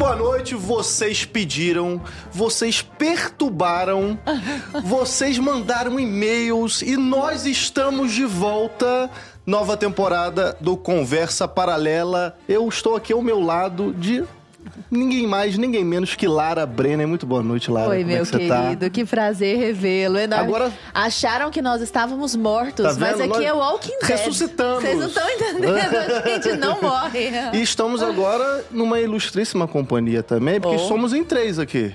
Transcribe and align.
boa 0.00 0.16
noite. 0.16 0.54
Vocês 0.54 1.26
pediram, 1.26 2.00
vocês 2.32 2.80
perturbaram, 2.80 4.18
vocês 4.82 5.38
mandaram 5.38 6.00
e-mails 6.00 6.80
e 6.80 6.96
nós 6.96 7.44
estamos 7.44 8.12
de 8.12 8.24
volta. 8.24 9.10
Nova 9.44 9.76
temporada 9.76 10.56
do 10.58 10.74
Conversa 10.74 11.46
Paralela. 11.46 12.38
Eu 12.48 12.66
estou 12.66 12.96
aqui 12.96 13.12
ao 13.12 13.20
meu 13.20 13.40
lado 13.40 13.92
de 13.92 14.24
ninguém 14.90 15.26
mais, 15.26 15.56
ninguém 15.58 15.84
menos 15.84 16.14
que 16.14 16.26
Lara 16.28 16.64
Brenner. 16.66 17.06
Muito 17.08 17.26
boa 17.26 17.42
noite, 17.42 17.70
Lara. 17.70 17.90
Oi, 17.90 17.98
Como 18.00 18.10
é 18.10 18.14
meu 18.14 18.24
que 18.24 18.30
você 18.30 18.48
tá? 18.48 18.62
querido. 18.62 18.90
Que 18.90 19.04
prazer 19.04 19.56
revê-lo. 19.58 20.18
Enorme. 20.18 20.44
Agora- 20.44 20.72
Acharam 20.94 21.50
que 21.50 21.60
nós 21.62 21.80
estávamos 21.82 22.34
mortos, 22.36 22.84
Tá 22.84 22.94
mas 22.98 23.20
aqui 23.20 23.28
Nós 23.28 23.44
é 23.44 23.52
o 23.52 23.58
Walking 23.58 23.98
Dead. 24.00 24.10
ressuscitamos. 24.10 24.82
Vocês 24.82 24.98
não 24.98 25.06
estão 25.06 25.30
entendendo. 25.30 25.74
A 25.76 26.28
gente 26.28 26.52
não 26.58 26.80
morre. 26.82 27.30
E 27.52 27.62
estamos 27.62 28.02
agora 28.02 28.64
numa 28.70 29.00
ilustríssima 29.00 29.66
companhia 29.68 30.22
também, 30.22 30.60
porque 30.60 30.76
Oh. 30.76 30.88
somos 30.88 31.12
em 31.12 31.24
três 31.24 31.58
aqui. 31.58 31.94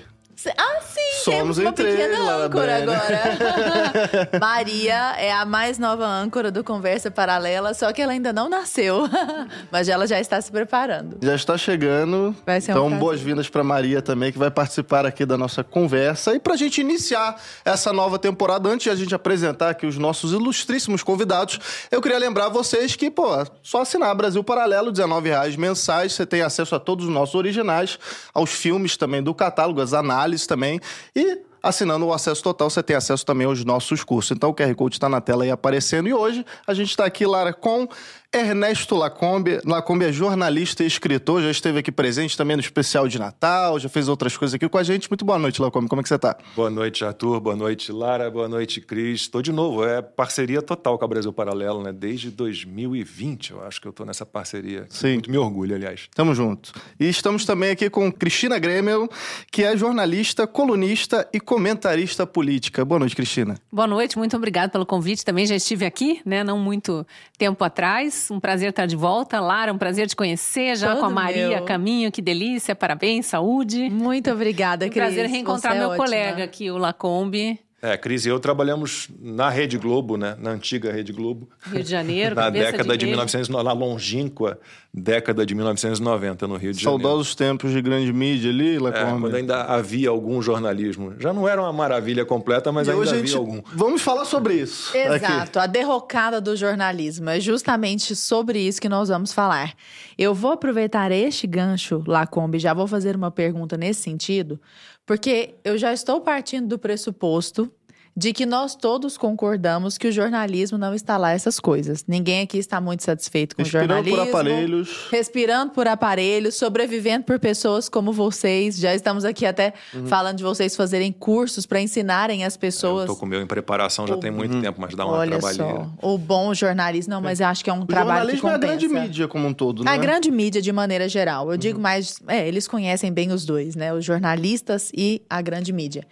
Ah, 0.57 0.81
sim, 0.81 1.23
Somos 1.23 1.55
temos 1.55 1.57
uma 1.57 1.73
pequena 1.73 2.45
âncora 2.45 2.77
agora. 2.77 4.29
Maria 4.39 5.15
é 5.17 5.31
a 5.31 5.45
mais 5.45 5.77
nova 5.77 6.05
âncora 6.05 6.51
do 6.51 6.63
Conversa 6.63 7.09
Paralela, 7.09 7.73
só 7.73 7.91
que 7.91 8.01
ela 8.01 8.11
ainda 8.11 8.31
não 8.31 8.49
nasceu. 8.49 9.09
Mas 9.71 9.89
ela 9.89 10.05
já 10.07 10.19
está 10.19 10.39
se 10.41 10.51
preparando. 10.51 11.17
Já 11.21 11.35
está 11.35 11.57
chegando. 11.57 12.35
Vai 12.45 12.61
ser 12.61 12.71
um 12.71 12.75
então, 12.75 12.85
prazer. 12.87 12.99
boas-vindas 12.99 13.49
para 13.49 13.63
Maria 13.63 14.01
também, 14.01 14.31
que 14.31 14.37
vai 14.37 14.51
participar 14.51 15.05
aqui 15.05 15.25
da 15.25 15.37
nossa 15.37 15.63
conversa. 15.63 16.33
E 16.35 16.39
para 16.39 16.53
a 16.53 16.57
gente 16.57 16.81
iniciar 16.81 17.41
essa 17.63 17.91
nova 17.91 18.19
temporada, 18.19 18.69
antes 18.69 18.83
de 18.83 18.89
a 18.89 18.95
gente 18.95 19.15
apresentar 19.15 19.69
aqui 19.69 19.85
os 19.85 19.97
nossos 19.97 20.31
ilustríssimos 20.31 21.03
convidados, 21.03 21.59
eu 21.91 22.01
queria 22.01 22.17
lembrar 22.19 22.49
vocês 22.49 22.95
que, 22.95 23.09
pô, 23.09 23.25
só 23.63 23.81
assinar 23.81 24.13
Brasil 24.15 24.43
Paralelo, 24.43 24.87
R$19,00 24.87 25.57
mensais, 25.57 26.13
você 26.13 26.25
tem 26.25 26.41
acesso 26.41 26.75
a 26.75 26.79
todos 26.79 27.05
os 27.05 27.11
nossos 27.11 27.35
originais, 27.35 27.97
aos 28.33 28.51
filmes 28.51 28.97
também 28.97 29.23
do 29.23 29.33
catálogo, 29.33 29.81
as 29.81 29.93
análises 29.93 30.34
também. 30.47 30.79
E 31.15 31.39
assinando 31.61 32.05
o 32.05 32.13
acesso 32.13 32.43
total, 32.43 32.69
você 32.69 32.83
tem 32.83 32.95
acesso 32.95 33.25
também 33.25 33.47
aos 33.47 33.63
nossos 33.63 34.03
cursos. 34.03 34.35
Então 34.35 34.49
o 34.51 34.53
QR 34.53 34.73
Code 34.75 34.95
está 34.95 35.09
na 35.09 35.21
tela 35.21 35.43
aí 35.43 35.51
aparecendo. 35.51 36.07
E 36.07 36.13
hoje 36.13 36.45
a 36.65 36.73
gente 36.73 36.89
está 36.89 37.05
aqui, 37.05 37.25
Lara, 37.25 37.53
com 37.53 37.87
Ernesto 38.35 38.95
Lacombe. 38.97 39.61
Lacombe 39.63 40.03
é 40.03 40.11
jornalista 40.11 40.83
e 40.83 40.87
escritor, 40.87 41.41
já 41.41 41.49
esteve 41.49 41.79
aqui 41.79 41.89
presente 41.89 42.35
também 42.35 42.57
no 42.57 42.61
especial 42.61 43.07
de 43.07 43.17
Natal, 43.17 43.79
já 43.79 43.87
fez 43.87 44.09
outras 44.09 44.35
coisas 44.35 44.53
aqui 44.53 44.67
com 44.67 44.77
a 44.77 44.83
gente. 44.83 45.09
Muito 45.09 45.23
boa 45.23 45.39
noite, 45.39 45.61
Lacombe. 45.61 45.87
Como 45.87 46.01
é 46.01 46.03
que 46.03 46.09
você 46.09 46.19
tá? 46.19 46.35
Boa 46.53 46.69
noite, 46.69 47.05
Arthur. 47.05 47.39
Boa 47.39 47.55
noite, 47.55 47.93
Lara. 47.93 48.29
Boa 48.29 48.49
noite, 48.49 48.81
Cris. 48.81 49.21
Estou 49.21 49.41
de 49.41 49.53
novo. 49.53 49.85
É 49.85 50.01
parceria 50.01 50.61
total 50.61 50.99
com 50.99 51.05
a 51.05 51.07
Brasil 51.07 51.31
Paralelo, 51.31 51.81
né? 51.81 51.93
Desde 51.93 52.29
2020, 52.29 53.51
eu 53.51 53.63
acho 53.63 53.79
que 53.79 53.87
eu 53.87 53.91
estou 53.91 54.05
nessa 54.05 54.25
parceria. 54.25 54.85
Sim. 54.89 55.13
Muito 55.13 55.31
me 55.31 55.37
orgulho, 55.37 55.73
aliás. 55.73 56.09
Tamo 56.13 56.35
junto. 56.35 56.73
E 56.99 57.07
estamos 57.07 57.45
também 57.45 57.71
aqui 57.71 57.89
com 57.89 58.11
Cristina 58.11 58.59
Grêmio, 58.59 59.09
que 59.49 59.63
é 59.63 59.77
jornalista, 59.77 60.45
colunista 60.45 61.25
e 61.31 61.39
comentarista 61.39 62.27
política. 62.27 62.83
Boa 62.83 62.99
noite, 62.99 63.15
Cristina. 63.15 63.57
Boa 63.71 63.87
noite, 63.87 64.17
muito 64.17 64.35
obrigada 64.35 64.73
pelo 64.73 64.85
convite. 64.85 65.23
Também 65.23 65.45
já 65.45 65.55
estive 65.55 65.85
aqui, 65.85 66.19
né? 66.25 66.43
Não 66.43 66.59
muito 66.59 67.07
tempo 67.37 67.63
atrás. 67.63 68.24
Um 68.31 68.39
prazer 68.39 68.69
estar 68.69 68.85
de 68.85 68.95
volta. 68.95 69.39
Lara, 69.39 69.71
um 69.73 69.77
prazer 69.77 70.07
te 70.07 70.15
conhecer. 70.15 70.75
Já 70.75 70.91
Todo 70.91 70.99
com 71.01 71.05
a 71.05 71.09
Maria 71.09 71.47
meu. 71.49 71.65
Caminho, 71.65 72.11
que 72.11 72.21
delícia. 72.21 72.75
Parabéns, 72.75 73.25
saúde. 73.27 73.89
Muito 73.89 74.31
obrigada, 74.31 74.85
Um 74.85 74.89
Cris. 74.89 75.01
prazer 75.03 75.25
reencontrar 75.27 75.73
Você 75.73 75.77
é 75.77 75.79
meu 75.81 75.89
ótima. 75.89 76.03
colega 76.05 76.43
aqui, 76.43 76.69
o 76.71 76.77
Lacombe, 76.77 77.59
É, 77.81 77.95
Cris 77.97 78.25
e 78.25 78.29
eu 78.29 78.39
trabalhamos 78.39 79.09
na 79.19 79.49
Rede 79.49 79.77
Globo, 79.77 80.17
né? 80.17 80.35
Na 80.39 80.51
antiga 80.51 80.91
Rede 80.91 81.11
Globo. 81.11 81.49
Rio 81.71 81.83
de 81.83 81.89
Janeiro. 81.89 82.33
Na 82.35 82.49
década 82.49 82.97
de, 82.97 83.05
rede. 83.05 83.05
1900, 83.07 83.49
na 83.49 83.61
longínqua 83.73 84.57
década 84.93 85.45
de 85.45 85.53
1990 85.53 86.47
no 86.47 86.55
Rio 86.55 86.71
de 86.73 86.81
Janeiro. 86.81 87.03
Saudosos 87.03 87.35
tempos 87.35 87.71
de 87.71 87.81
grande 87.81 88.11
mídia 88.13 88.49
ali, 88.49 88.77
É, 88.77 88.79
Lacombe. 88.79 89.21
quando 89.21 89.35
ainda 89.35 89.63
havia 89.63 90.09
algum 90.09 90.41
jornalismo. 90.41 91.13
Já 91.19 91.33
não 91.33 91.47
era 91.47 91.61
uma 91.61 91.73
maravilha 91.73 92.25
completa, 92.25 92.71
mas 92.71 92.87
E 92.87 92.91
ainda 92.91 93.01
hoje 93.01 93.11
a 93.11 93.13
havia 93.15 93.27
gente... 93.27 93.37
algum. 93.37 93.61
Vamos 93.73 94.01
falar 94.01 94.25
sobre 94.25 94.53
isso. 94.55 94.89
aqui. 94.97 95.25
Exato, 95.25 95.59
a 95.59 95.67
derrocada 95.67 96.39
do 96.39 96.55
jornalismo. 96.55 97.29
É 97.29 97.39
justamente 97.41 98.15
sobre 98.15 98.57
isso 98.59 98.81
que 98.81 98.89
nós 98.89 99.09
vamos 99.09 99.33
falar. 99.33 99.73
Eu 100.17 100.33
vou 100.33 100.53
aproveitar 100.53 101.11
este 101.11 101.45
gancho, 101.45 102.01
Lacombe, 102.07 102.57
já 102.57 102.73
vou 102.73 102.87
fazer 102.87 103.15
uma 103.17 103.29
pergunta 103.29 103.75
nesse 103.77 104.01
sentido, 104.01 104.59
porque 105.05 105.55
eu 105.63 105.77
já 105.77 105.93
estou 105.93 106.21
partindo 106.21 106.67
do 106.67 106.79
pressuposto 106.79 107.71
de 108.17 108.31
que 108.31 108.45
nós 108.45 108.75
todos 108.75 109.17
concordamos 109.17 109.97
que 109.97 110.07
o 110.07 110.11
jornalismo 110.11 110.77
não 110.77 110.93
está 110.93 111.17
lá 111.17 111.31
essas 111.33 111.59
coisas. 111.59 112.05
Ninguém 112.07 112.41
aqui 112.43 112.57
está 112.57 112.79
muito 112.79 113.03
satisfeito 113.03 113.55
com 113.57 113.61
Respirando 113.61 113.91
o 113.91 113.95
jornalismo. 113.97 114.17
por 114.17 114.29
aparelhos. 114.29 115.07
Respirando 115.11 115.71
por 115.73 115.85
aparelhos, 115.87 116.55
sobrevivendo 116.55 117.25
por 117.25 117.37
pessoas 117.39 117.89
como 117.89 118.13
vocês. 118.13 118.77
Já 118.77 118.95
estamos 118.95 119.25
aqui 119.25 119.45
até 119.45 119.73
Uhum. 119.93 120.07
falando 120.07 120.37
de 120.37 120.43
vocês 120.43 120.75
fazerem 120.77 121.11
cursos 121.11 121.65
para 121.65 121.81
ensinarem 121.81 122.45
as 122.45 122.55
pessoas. 122.55 123.01
Eu 123.09 123.13
tô 123.15 123.19
com 123.19 123.25
o 123.25 123.29
meu 123.29 123.41
em 123.41 123.45
preparação 123.47 124.07
já 124.07 124.15
tem 124.15 124.31
muito 124.31 124.61
tempo, 124.61 124.79
mas 124.79 124.95
dá 124.95 125.05
uma 125.05 125.17
Olha 125.17 125.31
trabalheira. 125.37 125.89
só, 126.01 126.07
o 126.13 126.17
bom 126.17 126.53
jornalismo. 126.53 127.13
Não, 127.13 127.21
mas 127.21 127.41
eu 127.41 127.47
acho 127.47 127.63
que 127.65 127.69
é 127.69 127.73
um 127.73 127.81
O 127.81 127.85
trabalho 127.85 128.29
que 128.29 128.37
jornalismo 128.37 128.47
é 128.47 128.51
a 128.51 128.55
compensa. 128.55 128.87
grande 128.87 129.07
mídia 129.07 129.27
como 129.27 129.47
um 129.47 129.53
todo, 129.53 129.83
né? 129.83 129.91
A 129.91 129.97
grande 129.97 130.31
mídia, 130.31 130.61
de 130.61 130.71
maneira 130.71 131.09
geral. 131.09 131.47
Eu 131.47 131.51
Uhum. 131.51 131.57
digo 131.57 131.79
mais... 131.81 132.15
É, 132.29 132.47
eles 132.47 132.65
conhecem 132.65 133.11
bem 133.11 133.33
os 133.33 133.43
dois, 133.45 133.75
né? 133.75 133.93
Os 133.93 134.05
jornalistas 134.05 134.89
e 134.95 135.21
a 135.29 135.41
grande 135.41 135.73
mídia. 135.73 136.07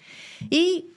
E... 0.52 0.92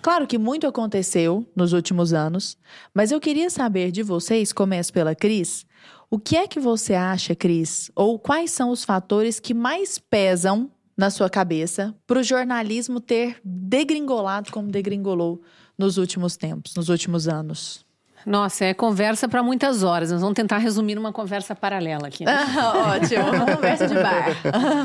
Claro 0.00 0.26
que 0.26 0.38
muito 0.38 0.66
aconteceu 0.66 1.46
nos 1.54 1.72
últimos 1.72 2.12
anos, 2.12 2.56
mas 2.92 3.10
eu 3.10 3.20
queria 3.20 3.50
saber 3.50 3.90
de 3.90 4.02
vocês, 4.02 4.52
começo 4.52 4.92
pela 4.92 5.14
Cris, 5.14 5.66
o 6.10 6.18
que 6.18 6.36
é 6.36 6.46
que 6.46 6.60
você 6.60 6.94
acha, 6.94 7.34
Cris, 7.34 7.90
ou 7.94 8.18
quais 8.18 8.50
são 8.50 8.70
os 8.70 8.84
fatores 8.84 9.40
que 9.40 9.52
mais 9.52 9.98
pesam 9.98 10.70
na 10.96 11.10
sua 11.10 11.28
cabeça 11.28 11.94
para 12.06 12.20
o 12.20 12.22
jornalismo 12.22 13.00
ter 13.00 13.40
degringolado 13.44 14.52
como 14.52 14.70
degringolou 14.70 15.42
nos 15.76 15.98
últimos 15.98 16.36
tempos, 16.36 16.74
nos 16.74 16.88
últimos 16.88 17.26
anos? 17.26 17.84
Nossa, 18.24 18.64
é 18.64 18.72
conversa 18.72 19.28
para 19.28 19.42
muitas 19.42 19.82
horas. 19.82 20.10
Nós 20.10 20.20
vamos 20.20 20.34
tentar 20.34 20.58
resumir 20.58 20.94
numa 20.94 21.12
conversa 21.12 21.54
paralela 21.54 22.08
aqui. 22.08 22.24
né? 22.24 22.32
Ótimo, 22.96 23.30
uma 23.30 23.54
conversa 23.54 23.86
de 23.86 23.94
bar. 23.94 24.26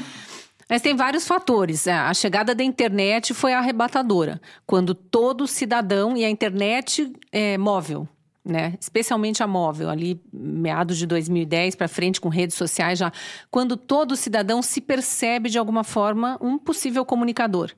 Mas 0.70 0.82
tem 0.84 0.96
vários 0.96 1.28
fatores. 1.28 1.88
É, 1.88 1.94
A 1.94 2.14
chegada 2.14 2.54
da 2.54 2.64
internet 2.64 3.34
foi 3.34 3.54
arrebatadora. 3.54 4.40
Quando 4.68 4.94
todo 4.94 5.48
cidadão 5.48 6.16
e 6.16 6.24
a 6.24 6.30
internet 6.30 7.12
é 7.32 7.58
móvel, 7.58 8.08
né? 8.50 8.76
Especialmente 8.80 9.42
a 9.44 9.48
móvel, 9.48 9.90
ali 9.90 10.22
meados 10.34 10.98
de 10.98 11.06
2010 11.06 11.76
para 11.76 11.88
frente 11.88 12.20
com 12.20 12.30
redes 12.30 12.56
sociais 12.56 13.00
já, 13.00 13.12
quando 13.50 13.78
todo 13.78 14.16
cidadão 14.16 14.62
se 14.62 14.82
percebe 14.82 15.50
de 15.50 15.58
alguma 15.58 15.84
forma 15.84 16.38
um 16.42 16.58
possível 16.58 17.06
comunicador, 17.06 17.72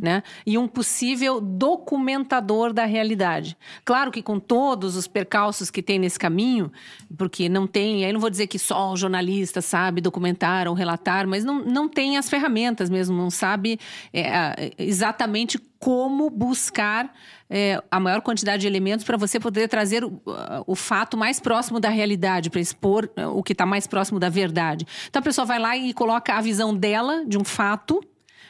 né? 0.00 0.22
E 0.46 0.56
um 0.56 0.66
possível 0.66 1.40
documentador 1.40 2.72
da 2.72 2.84
realidade. 2.84 3.56
Claro 3.84 4.10
que 4.10 4.22
com 4.22 4.38
todos 4.38 4.96
os 4.96 5.06
percalços 5.06 5.70
que 5.70 5.82
tem 5.82 5.98
nesse 5.98 6.18
caminho, 6.18 6.72
porque 7.16 7.48
não 7.48 7.66
tem, 7.66 8.04
aí 8.04 8.12
não 8.12 8.20
vou 8.20 8.30
dizer 8.30 8.46
que 8.46 8.58
só 8.58 8.92
o 8.92 8.96
jornalista 8.96 9.60
sabe 9.60 10.00
documentar 10.00 10.68
ou 10.68 10.74
relatar, 10.74 11.26
mas 11.26 11.44
não, 11.44 11.64
não 11.64 11.88
tem 11.88 12.16
as 12.16 12.28
ferramentas 12.28 12.88
mesmo, 12.88 13.16
não 13.16 13.30
sabe 13.30 13.78
é, 14.12 14.72
exatamente 14.78 15.58
como 15.82 16.30
buscar 16.30 17.12
é, 17.50 17.82
a 17.90 17.98
maior 17.98 18.20
quantidade 18.20 18.60
de 18.60 18.68
elementos 18.68 19.04
para 19.04 19.16
você 19.16 19.40
poder 19.40 19.66
trazer 19.66 20.04
o, 20.04 20.22
o 20.64 20.76
fato 20.76 21.16
mais 21.16 21.40
próximo 21.40 21.80
da 21.80 21.88
realidade, 21.88 22.50
para 22.50 22.60
expor 22.60 23.10
é, 23.16 23.26
o 23.26 23.42
que 23.42 23.50
está 23.50 23.66
mais 23.66 23.84
próximo 23.88 24.20
da 24.20 24.28
verdade. 24.28 24.86
Então 25.10 25.18
a 25.18 25.22
pessoa 25.24 25.44
vai 25.44 25.58
lá 25.58 25.76
e 25.76 25.92
coloca 25.92 26.34
a 26.34 26.40
visão 26.40 26.72
dela 26.72 27.24
de 27.26 27.36
um 27.36 27.42
fato, 27.42 28.00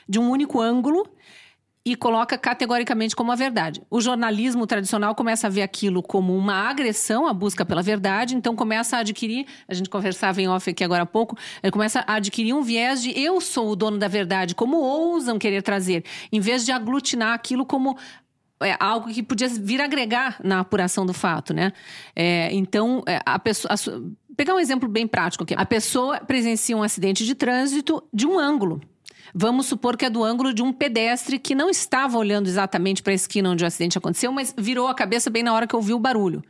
de 0.07 0.19
um 0.19 0.29
único 0.29 0.61
ângulo, 0.61 1.09
e 1.85 1.97
coloca 1.97 2.39
categoricamente 2.39 3.17
como 3.17 3.33
a 3.33 3.35
verdade. 3.35 3.83
O 3.91 4.01
jornalismo 4.01 4.67
tradicional 4.67 5.15
começa 5.15 5.49
a 5.49 5.51
ver 5.51 5.63
aquilo 5.63 6.03
como 6.03 6.37
uma 6.37 6.55
agressão, 6.69 7.27
a 7.27 7.35
busca 7.35 7.65
pela 7.65 7.83
verdade, 7.83 8.37
então 8.37 8.55
começa 8.55 8.97
a 8.97 9.01
adquirir, 9.01 9.47
a 9.67 9.75
gente 9.75 9.91
conversava 9.91 10.41
em 10.41 10.49
off 10.49 10.71
aqui 10.71 10.85
agora 10.85 11.03
há 11.03 11.07
pouco, 11.07 11.37
ele 11.63 11.73
começa 11.73 12.05
a 12.07 12.15
adquirir 12.15 12.55
um 12.55 12.63
viés 12.63 13.03
de 13.03 13.19
eu 13.19 13.41
sou 13.41 13.71
o 13.71 13.77
dono 13.77 13.99
da 13.99 14.09
verdade, 14.09 14.55
como 14.55 14.77
ousam 14.77 15.39
querer 15.39 15.63
trazer, 15.63 16.05
em 16.31 16.39
vez 16.39 16.65
de 16.65 16.71
aglutinar 16.71 17.35
aquilo 17.35 17.67
como 17.67 17.97
é, 18.63 18.77
algo 18.79 19.13
que 19.13 19.23
podia 19.23 19.49
vir 19.49 19.81
agregar 19.81 20.39
na 20.43 20.61
apuração 20.61 21.05
do 21.05 21.13
fato, 21.13 21.53
né? 21.53 21.73
É, 22.15 22.49
então, 22.53 23.03
a 23.27 23.39
pessoa. 23.39 23.75
a 23.75 23.77
pegar 24.37 24.55
um 24.55 24.61
exemplo 24.61 24.89
bem 24.89 25.07
prático 25.07 25.45
aqui. 25.45 25.55
A 25.57 25.67
pessoa 25.67 26.21
presencia 26.21 26.77
um 26.77 26.83
acidente 26.83 27.25
de 27.27 27.35
trânsito 27.35 28.03
de 28.13 28.27
um 28.27 28.39
ângulo. 28.39 28.81
Vamos 29.35 29.67
supor 29.67 29.97
que 29.97 30.05
é 30.05 30.11
do 30.11 30.23
ângulo 30.23 30.53
de 30.53 30.63
um 30.63 30.73
pedestre 30.73 31.39
que 31.39 31.55
não 31.55 31.71
estava 31.71 32.19
olhando 32.19 32.49
exatamente 32.49 33.03
para 33.03 33.13
a 33.13 33.15
esquina 33.15 33.51
onde 33.51 33.65
o 33.65 33.67
acidente 33.67 33.97
aconteceu, 33.97 34.31
mas 34.31 34.55
virou 34.57 34.89
a 34.89 34.95
cabeça 34.95 35.31
bem 35.31 35.43
na 35.43 35.55
hora 35.55 35.67
que 35.67 35.75
ouviu 35.75 35.97
o 35.97 36.01
barulho. 36.01 36.43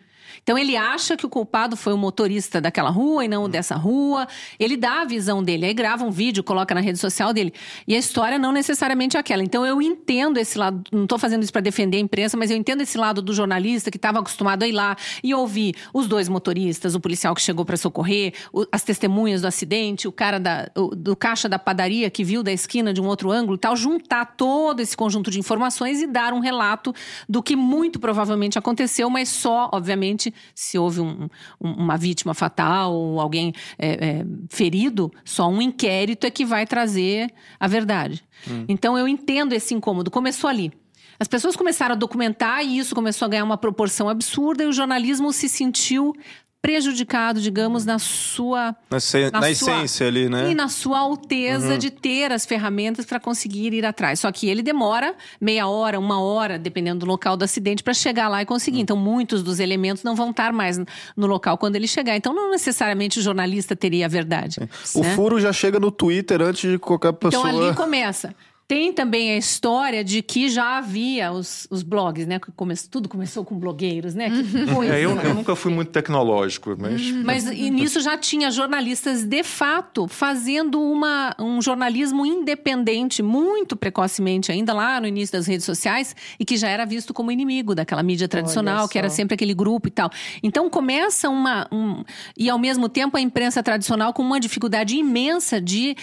Então 0.42 0.56
ele 0.56 0.76
acha 0.76 1.16
que 1.16 1.26
o 1.26 1.28
culpado 1.28 1.76
foi 1.76 1.92
o 1.92 1.98
motorista 1.98 2.60
daquela 2.60 2.90
rua 2.90 3.24
e 3.24 3.28
não 3.28 3.44
o 3.44 3.48
dessa 3.48 3.74
rua. 3.74 4.26
Ele 4.58 4.76
dá 4.76 5.02
a 5.02 5.04
visão 5.04 5.42
dele, 5.42 5.66
aí 5.66 5.74
grava 5.74 6.04
um 6.04 6.10
vídeo, 6.10 6.42
coloca 6.42 6.74
na 6.74 6.80
rede 6.80 6.98
social 6.98 7.32
dele. 7.32 7.52
E 7.86 7.94
a 7.94 7.98
história 7.98 8.38
não 8.38 8.52
necessariamente 8.52 9.16
é 9.16 9.20
aquela. 9.20 9.42
Então 9.42 9.66
eu 9.66 9.80
entendo 9.80 10.38
esse 10.38 10.58
lado, 10.58 10.82
não 10.92 11.04
estou 11.04 11.18
fazendo 11.18 11.42
isso 11.42 11.52
para 11.52 11.60
defender 11.60 11.96
a 11.96 12.00
imprensa, 12.00 12.36
mas 12.36 12.50
eu 12.50 12.56
entendo 12.56 12.82
esse 12.82 12.98
lado 12.98 13.22
do 13.22 13.32
jornalista 13.32 13.90
que 13.90 13.96
estava 13.96 14.18
acostumado 14.20 14.62
a 14.62 14.68
ir 14.68 14.72
lá 14.72 14.96
e 15.22 15.34
ouvir 15.34 15.74
os 15.92 16.06
dois 16.06 16.28
motoristas, 16.28 16.94
o 16.94 17.00
policial 17.00 17.34
que 17.34 17.42
chegou 17.42 17.64
para 17.64 17.76
socorrer, 17.76 18.34
as 18.70 18.82
testemunhas 18.82 19.42
do 19.42 19.46
acidente, 19.46 20.06
o 20.08 20.12
cara 20.12 20.38
da, 20.38 20.70
o, 20.76 20.94
do 20.94 21.16
caixa 21.16 21.48
da 21.48 21.58
padaria 21.58 22.10
que 22.10 22.24
viu 22.24 22.42
da 22.42 22.52
esquina 22.52 22.92
de 22.92 23.00
um 23.00 23.06
outro 23.06 23.30
ângulo 23.30 23.56
e 23.56 23.58
tal, 23.58 23.76
juntar 23.76 24.36
todo 24.36 24.80
esse 24.80 24.96
conjunto 24.96 25.30
de 25.30 25.38
informações 25.38 26.00
e 26.00 26.06
dar 26.06 26.32
um 26.32 26.40
relato 26.40 26.94
do 27.28 27.42
que 27.42 27.56
muito 27.56 27.98
provavelmente 27.98 28.58
aconteceu, 28.58 29.08
mas 29.08 29.28
só, 29.28 29.70
obviamente, 29.72 30.21
se 30.54 30.78
houve 30.78 31.00
um, 31.00 31.28
um, 31.60 31.70
uma 31.70 31.96
vítima 31.96 32.34
fatal 32.34 32.92
ou 32.92 33.20
alguém 33.20 33.52
é, 33.78 33.92
é, 33.92 34.26
ferido, 34.50 35.10
só 35.24 35.48
um 35.48 35.62
inquérito 35.62 36.26
é 36.26 36.30
que 36.30 36.44
vai 36.44 36.66
trazer 36.66 37.32
a 37.58 37.66
verdade. 37.66 38.22
Hum. 38.48 38.64
Então 38.68 38.98
eu 38.98 39.08
entendo 39.08 39.54
esse 39.54 39.72
incômodo. 39.72 40.10
Começou 40.10 40.50
ali. 40.50 40.72
As 41.18 41.28
pessoas 41.28 41.54
começaram 41.54 41.94
a 41.94 41.98
documentar 41.98 42.64
e 42.64 42.78
isso 42.78 42.94
começou 42.94 43.26
a 43.26 43.28
ganhar 43.28 43.44
uma 43.44 43.56
proporção 43.56 44.08
absurda 44.08 44.64
e 44.64 44.66
o 44.66 44.72
jornalismo 44.72 45.32
se 45.32 45.48
sentiu 45.48 46.12
prejudicado, 46.62 47.40
digamos, 47.40 47.84
na 47.84 47.98
sua. 47.98 48.76
Na, 48.88 48.98
na, 48.98 49.30
na 49.32 49.40
sua, 49.40 49.50
essência 49.50 50.06
ali, 50.06 50.28
né? 50.28 50.52
E 50.52 50.54
na 50.54 50.68
sua 50.68 51.00
alteza 51.00 51.72
uhum. 51.72 51.78
de 51.78 51.90
ter 51.90 52.30
as 52.30 52.46
ferramentas 52.46 53.04
para 53.04 53.18
conseguir 53.18 53.74
ir 53.74 53.84
atrás. 53.84 54.20
Só 54.20 54.30
que 54.30 54.48
ele 54.48 54.62
demora 54.62 55.16
meia 55.40 55.66
hora, 55.66 55.98
uma 55.98 56.20
hora, 56.20 56.60
dependendo 56.60 57.00
do 57.00 57.06
local 57.06 57.36
do 57.36 57.44
acidente, 57.44 57.82
para 57.82 57.92
chegar 57.92 58.28
lá 58.28 58.40
e 58.40 58.46
conseguir. 58.46 58.76
Uhum. 58.76 58.82
Então, 58.82 58.96
muitos 58.96 59.42
dos 59.42 59.58
elementos 59.58 60.04
não 60.04 60.14
vão 60.14 60.30
estar 60.30 60.52
mais 60.52 60.78
no 61.16 61.26
local 61.26 61.58
quando 61.58 61.74
ele 61.74 61.88
chegar. 61.88 62.16
Então, 62.16 62.32
não 62.32 62.52
necessariamente 62.52 63.18
o 63.18 63.22
jornalista 63.22 63.74
teria 63.74 64.06
a 64.06 64.08
verdade. 64.08 64.60
Né? 64.60 64.68
O 64.94 65.02
furo 65.02 65.40
já 65.40 65.52
chega 65.52 65.80
no 65.80 65.90
Twitter 65.90 66.40
antes 66.40 66.70
de 66.70 66.78
qualquer 66.78 67.12
pessoa. 67.12 67.50
Então, 67.50 67.66
ali 67.66 67.74
começa. 67.74 68.32
Tem 68.66 68.92
também 68.92 69.32
a 69.32 69.36
história 69.36 70.02
de 70.02 70.22
que 70.22 70.48
já 70.48 70.78
havia 70.78 71.30
os, 71.32 71.66
os 71.70 71.82
blogs, 71.82 72.26
né? 72.26 72.38
Come, 72.56 72.74
tudo 72.90 73.08
começou 73.08 73.44
com 73.44 73.58
blogueiros, 73.58 74.14
né? 74.14 74.28
Uhum. 74.28 74.82
É, 74.84 75.00
eu, 75.00 75.10
eu, 75.20 75.34
nunca 75.34 75.54
fui 75.54 75.72
muito 75.72 75.90
tecnológico, 75.90 76.74
mas. 76.78 77.00
Uhum. 77.00 77.22
Mas 77.24 77.46
e 77.46 77.70
nisso 77.70 78.00
já 78.00 78.16
tinha 78.16 78.50
jornalistas 78.50 79.24
de 79.24 79.42
fato 79.42 80.08
fazendo 80.08 80.80
uma, 80.80 81.34
um 81.38 81.60
jornalismo 81.60 82.24
independente 82.24 83.22
muito 83.22 83.76
precocemente, 83.76 84.50
ainda 84.50 84.72
lá 84.72 85.00
no 85.00 85.06
início 85.06 85.36
das 85.36 85.46
redes 85.46 85.66
sociais, 85.66 86.16
e 86.38 86.44
que 86.44 86.56
já 86.56 86.68
era 86.68 86.86
visto 86.86 87.12
como 87.12 87.30
inimigo 87.30 87.74
daquela 87.74 88.02
mídia 88.02 88.28
tradicional, 88.28 88.88
que 88.88 88.98
era 88.98 89.10
sempre 89.10 89.34
aquele 89.34 89.54
grupo 89.54 89.88
e 89.88 89.90
tal. 89.90 90.10
Então 90.42 90.70
começa 90.70 91.28
uma. 91.28 91.68
Um, 91.70 92.02
e 92.36 92.48
ao 92.48 92.58
mesmo 92.58 92.88
tempo 92.88 93.16
a 93.16 93.20
imprensa 93.20 93.62
tradicional 93.62 94.12
com 94.12 94.22
uma 94.22 94.40
dificuldade 94.40 94.96
imensa 94.96 95.60
de 95.60 95.96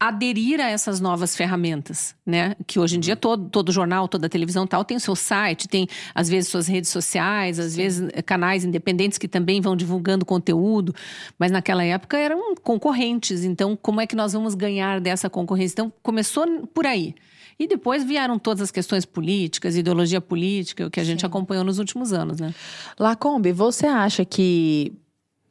aderir 0.00 0.60
a 0.60 0.68
essas 0.68 1.00
novas 1.00 1.34
ferramentas, 1.34 2.14
né? 2.24 2.54
Que 2.66 2.78
hoje 2.78 2.96
em 2.96 3.00
dia 3.00 3.16
todo, 3.16 3.48
todo 3.50 3.72
jornal, 3.72 4.06
toda 4.06 4.28
televisão 4.28 4.64
tal 4.64 4.84
tem 4.84 4.96
o 4.96 5.00
seu 5.00 5.16
site, 5.16 5.66
tem 5.66 5.88
às 6.14 6.28
vezes 6.28 6.50
suas 6.50 6.68
redes 6.68 6.90
sociais, 6.90 7.58
às 7.58 7.72
Sim. 7.72 7.76
vezes 7.76 8.08
eh, 8.12 8.22
canais 8.22 8.64
independentes 8.64 9.18
que 9.18 9.26
também 9.26 9.60
vão 9.60 9.74
divulgando 9.74 10.24
conteúdo, 10.24 10.94
mas 11.36 11.50
naquela 11.50 11.82
época 11.82 12.16
eram 12.16 12.54
concorrentes. 12.56 13.42
Então, 13.42 13.76
como 13.76 14.00
é 14.00 14.06
que 14.06 14.14
nós 14.14 14.32
vamos 14.32 14.54
ganhar 14.54 15.00
dessa 15.00 15.28
concorrência? 15.28 15.74
Então, 15.74 15.92
começou 16.00 16.46
por 16.72 16.86
aí. 16.86 17.14
E 17.58 17.66
depois 17.66 18.04
vieram 18.04 18.38
todas 18.38 18.62
as 18.62 18.70
questões 18.70 19.04
políticas, 19.04 19.76
ideologia 19.76 20.20
política, 20.20 20.86
o 20.86 20.90
que 20.90 21.00
a 21.00 21.04
gente 21.04 21.20
Sim. 21.20 21.26
acompanhou 21.26 21.64
nos 21.64 21.80
últimos 21.80 22.12
anos, 22.12 22.38
né? 22.38 22.54
Lacombe, 22.96 23.50
você 23.50 23.86
acha 23.86 24.24
que 24.24 24.92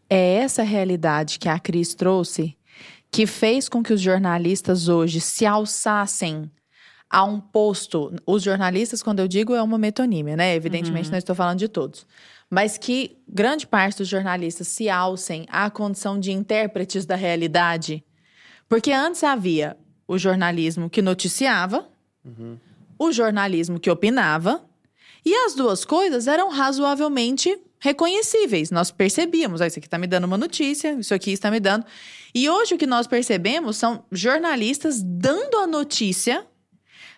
é 0.09 0.35
essa 0.35 0.63
realidade 0.63 1.37
que 1.37 1.49
a 1.49 1.59
Cris 1.59 1.93
trouxe 1.93 2.56
que 3.17 3.25
fez 3.25 3.67
com 3.67 3.81
que 3.81 3.91
os 3.91 3.99
jornalistas 3.99 4.87
hoje 4.87 5.19
se 5.19 5.43
alçassem 5.43 6.51
a 7.09 7.23
um 7.23 7.39
posto. 7.39 8.13
Os 8.27 8.43
jornalistas, 8.43 9.01
quando 9.01 9.21
eu 9.21 9.27
digo, 9.27 9.55
é 9.55 9.63
uma 9.63 9.79
metonímia, 9.79 10.37
né? 10.37 10.53
Evidentemente, 10.53 11.05
uhum. 11.05 11.13
não 11.13 11.17
estou 11.17 11.35
falando 11.35 11.57
de 11.57 11.67
todos. 11.67 12.05
Mas 12.47 12.77
que 12.77 13.17
grande 13.27 13.65
parte 13.65 13.97
dos 13.97 14.07
jornalistas 14.07 14.67
se 14.67 14.87
alcem 14.87 15.47
à 15.49 15.67
condição 15.71 16.19
de 16.19 16.31
intérpretes 16.31 17.07
da 17.07 17.15
realidade. 17.15 18.05
Porque 18.69 18.91
antes 18.91 19.23
havia 19.23 19.75
o 20.07 20.19
jornalismo 20.19 20.87
que 20.87 21.01
noticiava, 21.01 21.89
uhum. 22.23 22.55
o 22.99 23.11
jornalismo 23.11 23.79
que 23.79 23.89
opinava, 23.89 24.63
e 25.25 25.33
as 25.33 25.55
duas 25.55 25.83
coisas 25.83 26.27
eram 26.27 26.51
razoavelmente 26.51 27.59
reconhecíveis. 27.79 28.71
Nós 28.71 28.91
percebíamos, 28.91 29.61
ah, 29.61 29.67
isso 29.67 29.79
aqui 29.79 29.87
está 29.87 29.97
me 29.97 30.07
dando 30.07 30.25
uma 30.25 30.37
notícia, 30.37 30.93
isso 30.99 31.13
aqui 31.13 31.31
está 31.31 31.51
me 31.51 31.59
dando. 31.59 31.85
E 32.33 32.49
hoje 32.49 32.75
o 32.75 32.77
que 32.77 32.87
nós 32.87 33.07
percebemos 33.07 33.77
são 33.77 34.03
jornalistas 34.11 35.01
dando 35.01 35.57
a 35.57 35.67
notícia, 35.67 36.45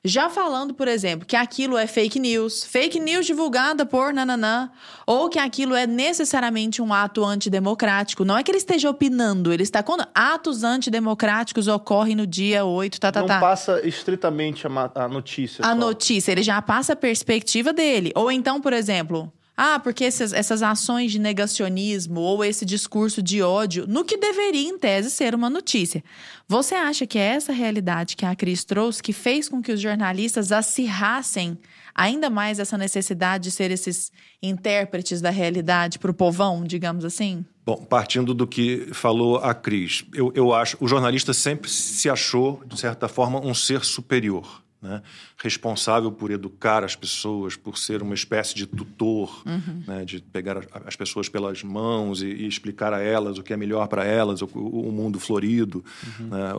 já 0.04 0.30
falando, 0.30 0.74
por 0.74 0.88
exemplo, 0.88 1.26
que 1.26 1.36
aquilo 1.36 1.78
é 1.78 1.86
fake 1.86 2.20
news, 2.20 2.64
fake 2.64 3.00
news 3.02 3.26
divulgada 3.26 3.86
por 3.86 4.14
nananã, 4.14 4.72
ou 5.06 5.28
que 5.28 5.38
aquilo 5.38 5.76
é 5.76 5.86
necessariamente 5.86 6.82
um 6.82 6.94
ato 6.94 7.26
antidemocrático. 7.26 8.24
Não 8.24 8.38
é 8.38 8.44
que 8.44 8.50
ele 8.50 8.60
esteja 8.60 8.90
opinando, 8.90 9.52
ele 9.52 9.64
está 9.64 9.84
quando 9.84 10.08
atos 10.16 10.64
antidemocráticos 10.64 11.68
ocorrem 11.68 12.16
no 12.16 12.26
dia 12.26 12.64
8, 12.64 12.98
tá, 12.98 13.12
tá, 13.12 13.20
Não 13.20 13.28
tá. 13.28 13.42
passa 13.42 13.86
estritamente 13.86 14.66
a, 14.66 14.92
a 14.96 15.08
notícia. 15.10 15.66
A 15.66 15.70
só. 15.70 15.76
notícia, 15.76 16.32
ele 16.32 16.44
já 16.44 16.62
passa 16.62 16.94
a 16.94 16.96
perspectiva 16.96 17.74
dele. 17.74 18.14
Ou 18.16 18.32
então, 18.32 18.62
por 18.62 18.72
exemplo, 18.72 19.30
ah, 19.62 19.78
porque 19.78 20.06
essas, 20.06 20.32
essas 20.32 20.64
ações 20.64 21.12
de 21.12 21.20
negacionismo 21.20 22.22
ou 22.22 22.46
esse 22.46 22.64
discurso 22.64 23.22
de 23.22 23.42
ódio, 23.42 23.86
no 23.86 24.06
que 24.06 24.16
deveria, 24.16 24.70
em 24.70 24.80
tese, 24.80 25.12
ser 25.12 25.36
uma 25.36 25.50
notícia. 25.50 26.02
Você 26.48 26.76
acha 26.76 27.06
que 27.06 27.20
é 27.20 27.36
essa 27.36 27.52
realidade 27.52 28.16
que 28.16 28.26
a 28.26 28.34
Cris 28.34 28.64
trouxe 28.64 29.04
que 29.04 29.12
fez 29.12 29.50
com 29.50 29.62
que 29.62 29.74
os 29.74 29.82
jornalistas 29.82 30.54
acirrassem 30.54 31.58
ainda 31.94 32.30
mais 32.30 32.58
essa 32.58 32.78
necessidade 32.78 33.44
de 33.44 33.52
ser 33.52 33.70
esses 33.70 34.14
intérpretes 34.42 35.20
da 35.20 35.30
realidade 35.30 36.00
para 36.00 36.12
o 36.12 36.14
povão, 36.14 36.64
digamos 36.64 37.04
assim? 37.04 37.44
Bom, 37.66 37.84
partindo 37.84 38.34
do 38.34 38.48
que 38.48 38.88
falou 38.94 39.40
a 39.40 39.54
Cris, 39.54 40.06
eu, 40.14 40.32
eu 40.34 40.54
acho 40.54 40.78
o 40.80 40.88
jornalista 40.88 41.34
sempre 41.34 41.70
se 41.70 42.10
achou, 42.10 42.64
de 42.66 42.80
certa 42.80 43.10
forma, 43.10 43.46
um 43.46 43.54
ser 43.54 43.84
superior 43.84 44.64
né? 44.82 45.02
responsável 45.38 46.12
por 46.12 46.32
educar 46.32 46.84
as 46.84 46.96
pessoas, 46.96 47.56
por 47.56 47.78
ser 47.78 48.02
uma 48.02 48.14
espécie 48.14 48.56
de 48.56 48.66
tutor, 48.66 49.44
uhum. 49.46 49.84
né? 49.86 50.06
de 50.06 50.22
pegar 50.22 50.58
as 50.86 50.96
pessoas 50.96 51.28
pelas 51.28 51.64
mãos 51.64 52.22
e, 52.22 52.28
e, 52.28 52.48
explicar 52.48 52.94
a 52.94 53.02
elas 53.02 53.38
o 53.38 53.44
que 53.44 53.54
é 53.54 53.58
melhor 53.58 53.88
para 53.88 54.06
elas, 54.06 54.42
o, 54.42 54.46
o, 54.46 54.92
mundo 54.92 55.20
florido, 55.20 55.84
uhum. 56.20 56.28
né? 56.28 56.52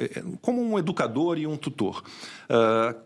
É, 0.00 0.22
como 0.40 0.62
um 0.62 0.78
educador 0.78 1.38
e 1.38 1.46
um 1.46 1.56
tutor. 1.56 2.02
Uh, 2.48 2.98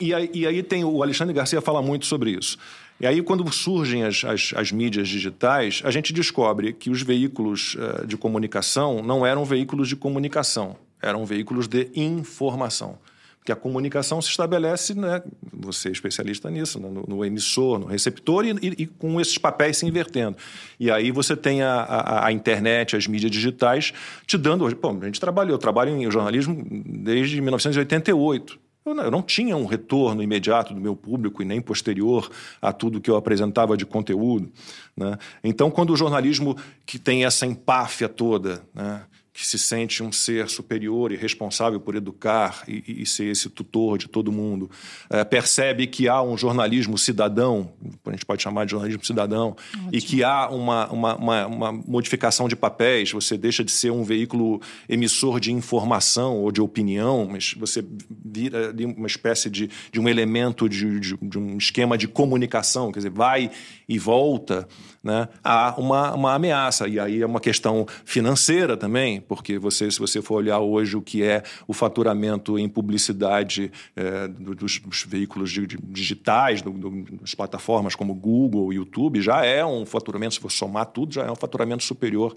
e, 0.00 0.14
aí, 0.14 0.30
e 0.32 0.46
aí 0.46 0.62
tem 0.62 0.84
o 0.84 1.02
Alexandre 1.02 1.34
Garcia 1.34 1.60
fala 1.60 1.82
muito 1.82 2.06
sobre 2.06 2.30
isso. 2.30 2.58
E 2.98 3.06
aí, 3.06 3.20
quando 3.22 3.50
surgem 3.52 4.04
as, 4.04 4.24
as, 4.24 4.54
as, 4.56 4.72
mídias 4.72 5.08
digitais, 5.08 5.82
a 5.84 5.90
gente 5.90 6.14
descobre 6.14 6.72
que 6.72 6.88
os 6.88 7.02
veículos 7.02 7.74
uh, 7.74 8.06
de 8.06 8.16
comunicação 8.16 9.02
não 9.02 9.26
eram 9.26 9.44
veículos 9.44 9.88
de 9.88 9.96
comunicação, 9.96 10.76
eram 11.02 11.26
veículos 11.26 11.68
de 11.68 11.90
informação 11.94 12.98
que 13.46 13.52
a 13.52 13.56
comunicação 13.56 14.20
se 14.20 14.28
estabelece, 14.28 14.92
né, 14.92 15.22
você 15.52 15.88
é 15.88 15.92
especialista 15.92 16.50
nisso, 16.50 16.80
né, 16.80 16.88
no, 16.90 17.04
no, 17.06 17.24
emissor, 17.24 17.78
no 17.78 17.86
receptor, 17.86 18.44
e, 18.44 18.50
e, 18.50 18.82
e, 18.82 18.86
com 18.86 19.20
esses 19.20 19.38
papéis 19.38 19.78
se 19.78 19.86
invertendo. 19.86 20.36
E 20.80 20.90
aí 20.90 21.12
você 21.12 21.36
tem 21.36 21.62
a, 21.62 21.74
a, 21.74 22.26
a, 22.26 22.32
internet, 22.32 22.96
as 22.96 23.06
mídias 23.06 23.30
digitais, 23.30 23.94
te 24.26 24.36
dando. 24.36 24.74
Pô, 24.74 24.90
a 24.90 25.04
gente 25.06 25.20
trabalhou, 25.20 25.52
eu 25.52 25.58
trabalho 25.58 25.96
em 25.96 26.10
jornalismo 26.10 26.66
desde 26.68 27.40
1988. 27.40 28.58
Eu 28.84 28.94
não, 28.94 29.04
eu 29.04 29.10
não 29.10 29.22
tinha 29.22 29.56
um 29.56 29.64
retorno 29.64 30.22
imediato 30.22 30.74
do 30.74 30.80
meu 30.80 30.96
público 30.96 31.40
e 31.40 31.44
nem 31.44 31.60
posterior 31.60 32.28
a 32.60 32.72
tudo 32.72 33.00
que 33.00 33.10
eu 33.10 33.16
apresentava 33.16 33.76
de 33.76 33.86
conteúdo. 33.86 34.50
Né? 34.96 35.16
Então, 35.42 35.70
quando 35.70 35.92
o 35.92 35.96
jornalismo 35.96 36.56
que 36.84 36.98
tem 36.98 37.24
essa 37.24 37.46
empáfia 37.46 38.08
toda, 38.08 38.62
né? 38.74 39.02
Que 39.36 39.46
se 39.46 39.58
sente 39.58 40.02
um 40.02 40.10
ser 40.10 40.48
superior 40.48 41.12
e 41.12 41.16
responsável 41.16 41.78
por 41.78 41.94
educar 41.94 42.64
e, 42.66 43.02
e 43.02 43.06
ser 43.06 43.26
esse 43.26 43.50
tutor 43.50 43.98
de 43.98 44.08
todo 44.08 44.32
mundo, 44.32 44.70
é, 45.10 45.22
percebe 45.24 45.86
que 45.86 46.08
há 46.08 46.22
um 46.22 46.38
jornalismo 46.38 46.96
cidadão, 46.96 47.70
a 48.06 48.12
gente 48.12 48.24
pode 48.24 48.42
chamar 48.42 48.64
de 48.64 48.70
jornalismo 48.70 49.04
cidadão, 49.04 49.48
Ótimo. 49.48 49.90
e 49.92 50.00
que 50.00 50.24
há 50.24 50.48
uma, 50.48 50.90
uma, 50.90 51.16
uma, 51.16 51.46
uma, 51.46 51.72
modificação 51.72 52.48
de 52.48 52.56
papéis, 52.56 53.12
você 53.12 53.36
deixa 53.36 53.62
de 53.62 53.70
ser 53.70 53.90
um 53.90 54.02
veículo 54.02 54.58
emissor 54.88 55.38
de 55.38 55.52
informação 55.52 56.38
ou 56.38 56.50
de 56.50 56.62
opinião, 56.62 57.28
mas 57.30 57.52
você 57.58 57.84
vira 58.08 58.74
uma 58.96 59.06
espécie 59.06 59.50
de, 59.50 59.68
de 59.92 60.00
um 60.00 60.08
elemento 60.08 60.66
de, 60.66 60.98
de, 60.98 61.18
de, 61.20 61.38
um 61.38 61.58
esquema 61.58 61.98
de 61.98 62.08
comunicação, 62.08 62.90
quer 62.90 63.00
dizer, 63.00 63.10
vai 63.10 63.50
e 63.86 63.98
volta, 63.98 64.66
né, 65.04 65.28
há 65.44 65.74
uma, 65.78 66.14
uma 66.14 66.34
ameaça. 66.34 66.88
E 66.88 66.98
aí 66.98 67.20
é 67.20 67.26
uma 67.26 67.38
questão 67.38 67.86
financeira 68.04 68.76
também, 68.76 69.20
porque 69.26 69.58
você, 69.58 69.90
se 69.90 69.98
você 69.98 70.22
for 70.22 70.36
olhar 70.36 70.58
hoje 70.58 70.96
o 70.96 71.02
que 71.02 71.22
é 71.22 71.42
o 71.66 71.72
faturamento 71.72 72.58
em 72.58 72.68
publicidade 72.68 73.70
é, 73.94 74.28
dos, 74.28 74.78
dos, 74.78 75.04
veículos 75.04 75.50
digitais, 75.50 76.62
do, 76.62 76.70
do, 76.70 77.02
das 77.20 77.34
plataformas 77.34 77.94
como 77.94 78.14
Google, 78.14 78.72
YouTube, 78.72 79.20
já 79.20 79.44
é 79.44 79.64
um 79.64 79.84
faturamento, 79.84 80.34
se 80.34 80.40
for 80.40 80.50
somar 80.50 80.86
tudo, 80.86 81.14
já 81.14 81.24
é 81.24 81.30
um 81.30 81.36
faturamento 81.36 81.84
superior 81.84 82.36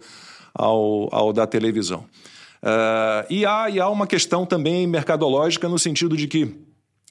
ao, 0.53 1.13
ao 1.13 1.34
da 1.34 1.46
televisão. 1.46 2.05
Uh, 2.62 3.24
e, 3.29 3.46
há, 3.46 3.69
e 3.69 3.79
há 3.79 3.88
uma 3.88 4.05
questão 4.05 4.46
também 4.46 4.86
mercadológica 4.86 5.69
no 5.69 5.79
sentido 5.79 6.17
de 6.17 6.27
que 6.27 6.53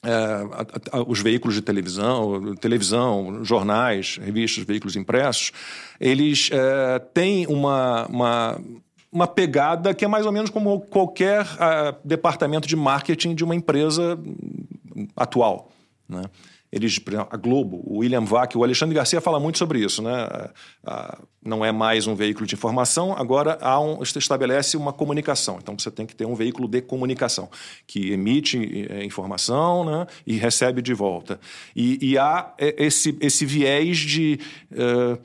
é, 0.01 1.01
os 1.07 1.19
veículos 1.19 1.55
de 1.55 1.61
televisão, 1.61 2.55
televisão, 2.55 3.43
jornais, 3.43 4.17
revistas, 4.21 4.63
veículos 4.63 4.95
impressos, 4.95 5.51
eles 5.99 6.49
é, 6.53 6.99
têm 7.13 7.45
uma, 7.47 8.05
uma, 8.07 8.61
uma, 9.11 9.27
pegada 9.27 9.93
que 9.93 10.05
é 10.05 10.07
mais 10.07 10.25
ou 10.25 10.31
menos 10.31 10.49
como 10.49 10.81
qualquer 10.81 11.45
a, 11.59 11.95
departamento 12.03 12.67
de 12.67 12.75
marketing 12.75 13.35
de 13.35 13.43
uma 13.43 13.55
empresa 13.55 14.19
atual. 15.15 15.71
Né? 16.07 16.23
Eles, 16.71 16.99
a 17.31 17.35
Globo, 17.35 17.81
o 17.83 17.99
William 17.99 18.23
Vac, 18.23 18.55
o 18.55 18.63
Alexandre 18.63 18.93
Garcia 18.93 19.19
fala 19.19 19.39
muito 19.39 19.57
sobre 19.57 19.79
isso, 19.79 20.03
né? 20.03 20.27
Não 21.43 21.65
é 21.65 21.71
mais 21.71 22.05
um 22.05 22.13
veículo 22.13 22.45
de 22.45 22.53
informação, 22.53 23.11
agora 23.13 23.57
há 23.59 23.79
um, 23.79 24.03
estabelece 24.03 24.77
uma 24.77 24.93
comunicação. 24.93 25.57
Então 25.59 25.77
você 25.77 25.89
tem 25.89 26.05
que 26.05 26.15
ter 26.15 26.25
um 26.25 26.35
veículo 26.35 26.67
de 26.67 26.79
comunicação 26.79 27.49
que 27.87 28.11
emite 28.11 28.87
é, 28.87 29.03
informação, 29.03 29.83
né? 29.83 30.05
E 30.27 30.37
recebe 30.37 30.79
de 30.79 30.93
volta. 30.93 31.39
E, 31.75 32.11
e 32.11 32.17
há 32.19 32.53
é, 32.59 32.75
esse, 32.77 33.17
esse 33.19 33.47
viés 33.47 33.97
de 33.97 34.39
uh, 34.71 35.19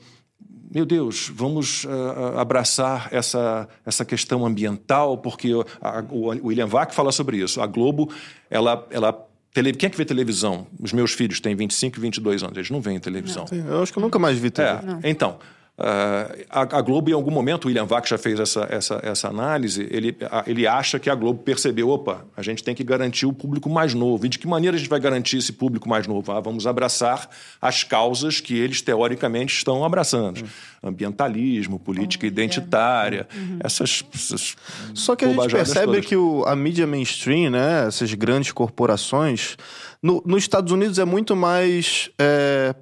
meu 0.73 0.85
Deus, 0.85 1.31
vamos 1.33 1.83
uh, 1.85 2.37
abraçar 2.37 3.09
essa, 3.11 3.67
essa 3.85 4.03
questão 4.03 4.45
ambiental, 4.45 5.17
porque 5.17 5.51
a, 5.81 6.03
o 6.09 6.27
William 6.47 6.67
Vac 6.67 6.93
fala 6.93 7.11
sobre 7.11 7.37
isso. 7.37 7.61
A 7.61 7.67
Globo, 7.67 8.11
ela, 8.49 8.85
ela 8.89 9.25
Tele... 9.55 9.71
Quem 9.71 9.87
é 9.87 9.89
que 9.89 9.97
vê 9.97 10.03
televisão? 10.03 10.67
Os 10.77 10.91
meus 10.91 11.13
filhos 11.13 11.39
têm 11.39 11.55
25 11.55 11.97
e 11.97 12.01
22 12.01 12.43
anos, 12.43 12.57
eles 12.57 12.69
não 12.69 12.81
veem 12.81 12.99
televisão. 12.99 13.47
Sim, 13.47 13.63
eu 13.65 13.81
acho 13.81 13.93
que 13.93 13.97
eu 13.97 14.01
nunca 14.01 14.19
mais 14.19 14.37
vi 14.37 14.51
TV. 14.51 14.67
É, 14.67 15.09
então, 15.09 15.39
Uh, 15.77 16.45
a, 16.49 16.61
a, 16.61 16.81
Globo, 16.81 17.09
em 17.09 17.13
algum 17.13 17.31
momento, 17.31 17.65
o 17.65 17.67
William 17.67 17.85
Vac 17.85 18.07
já 18.07 18.17
fez 18.17 18.39
essa, 18.39 18.65
essa, 18.71 18.99
essa 19.03 19.27
análise, 19.27 19.85
ele, 19.91 20.15
a, 20.31 20.45
ele 20.47 20.65
acha 20.65 20.97
que 20.97 21.09
a 21.09 21.15
Globo 21.15 21.43
percebeu, 21.43 21.89
opa, 21.89 22.25
a 22.35 22.41
gente 22.41 22.63
tem 22.63 22.73
que 22.73 22.81
garantir 22.81 23.25
o 23.25 23.33
público 23.33 23.69
mais 23.69 23.93
novo. 23.93 24.25
E 24.25 24.29
de 24.29 24.39
que 24.39 24.47
maneira 24.47 24.77
a 24.77 24.79
gente 24.79 24.89
vai 24.89 25.01
garantir 25.01 25.37
esse 25.37 25.51
público 25.51 25.89
mais 25.89 26.07
novo? 26.07 26.31
Ah, 26.31 26.39
vamos 26.39 26.65
abraçar 26.65 27.29
as 27.61 27.83
causas 27.83 28.39
que 28.39 28.57
eles, 28.57 28.81
teoricamente, 28.81 29.53
estão 29.53 29.83
abraçando. 29.83 30.37
Uhum. 30.37 30.89
Ambientalismo, 30.91 31.77
política 31.77 32.25
uhum. 32.25 32.31
identitária, 32.31 33.27
uhum. 33.35 33.59
essas, 33.61 34.01
essas, 34.13 34.55
Só 34.93 35.13
que 35.13 35.25
a 35.25 35.27
gente 35.27 35.49
percebe 35.49 35.85
todas. 35.87 36.05
que 36.05 36.15
o, 36.15 36.45
a 36.45 36.55
mídia 36.55 36.87
mainstream, 36.87 37.51
né, 37.51 37.85
essas 37.87 38.13
grandes 38.13 38.53
corporações, 38.53 39.57
no, 40.01 40.23
nos 40.25 40.43
Estados 40.43 40.71
Unidos 40.71 40.99
é 40.99 41.05
muito 41.05 41.35
mais... 41.35 42.09
É, 42.17 42.73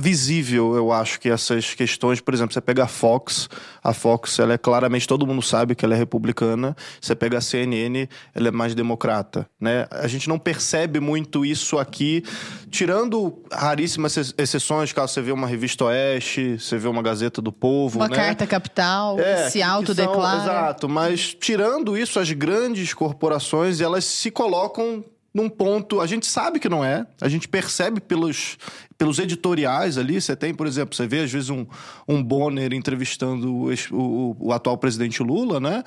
visível, 0.00 0.74
eu 0.74 0.92
acho, 0.92 1.20
que 1.20 1.28
essas 1.28 1.74
questões, 1.74 2.20
por 2.20 2.32
exemplo, 2.32 2.52
você 2.52 2.60
pega 2.60 2.84
a 2.84 2.86
Fox, 2.86 3.48
a 3.84 3.92
Fox, 3.92 4.38
ela 4.38 4.54
é 4.54 4.58
claramente, 4.58 5.06
todo 5.06 5.26
mundo 5.26 5.42
sabe 5.42 5.74
que 5.74 5.84
ela 5.84 5.94
é 5.94 5.98
republicana, 5.98 6.74
você 7.00 7.14
pega 7.14 7.38
a 7.38 7.40
CNN, 7.40 8.08
ela 8.34 8.48
é 8.48 8.50
mais 8.50 8.74
democrata, 8.74 9.46
né? 9.60 9.86
A 9.90 10.08
gente 10.08 10.28
não 10.28 10.38
percebe 10.38 11.00
muito 11.00 11.44
isso 11.44 11.78
aqui, 11.78 12.24
tirando 12.70 13.42
raríssimas 13.52 14.34
exceções, 14.38 14.92
caso 14.92 15.12
você 15.12 15.20
vê 15.20 15.32
uma 15.32 15.46
revista 15.46 15.84
Oeste, 15.84 16.58
você 16.58 16.78
vê 16.78 16.88
uma 16.88 17.02
Gazeta 17.02 17.42
do 17.42 17.52
Povo, 17.52 17.98
uma 17.98 18.08
né? 18.08 18.16
carta 18.16 18.46
capital, 18.46 19.18
é, 19.20 19.50
se 19.50 19.62
autodeclara. 19.62 20.42
Exato, 20.42 20.88
mas 20.88 21.34
tirando 21.34 21.96
isso, 21.96 22.18
as 22.18 22.32
grandes 22.32 22.94
corporações, 22.94 23.80
elas 23.80 24.04
se 24.04 24.30
colocam 24.30 25.04
num 25.32 25.48
ponto. 25.48 26.00
A 26.00 26.06
gente 26.06 26.26
sabe 26.26 26.58
que 26.58 26.68
não 26.68 26.84
é, 26.84 27.06
a 27.20 27.28
gente 27.28 27.48
percebe 27.48 28.00
pelos, 28.00 28.58
pelos 28.98 29.18
editoriais 29.18 29.96
ali. 29.96 30.20
Você 30.20 30.34
tem, 30.34 30.54
por 30.54 30.66
exemplo, 30.66 30.94
você 30.94 31.06
vê 31.06 31.20
às 31.20 31.30
vezes 31.30 31.50
um, 31.50 31.66
um 32.06 32.22
Bonner 32.22 32.72
entrevistando 32.72 33.52
o, 33.52 33.72
o, 33.92 34.36
o 34.38 34.52
atual 34.52 34.76
presidente 34.76 35.22
Lula, 35.22 35.60
né? 35.60 35.84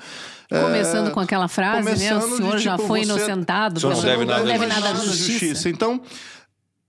Começando 0.48 1.08
é, 1.08 1.10
com 1.10 1.20
aquela 1.20 1.48
frase, 1.48 1.88
né? 1.88 2.16
O 2.16 2.36
senhor 2.36 2.56
de, 2.56 2.62
já 2.62 2.76
tipo, 2.76 2.88
foi 2.88 3.04
você, 3.04 3.12
inocentado, 3.12 3.80
não 3.80 4.02
deve 4.02 4.24
nada, 4.24 4.40
não 4.40 4.46
deve 4.46 4.66
nada 4.66 4.90
à 4.90 4.94
justiça. 4.94 5.30
justiça. 5.30 5.68
Então, 5.68 6.00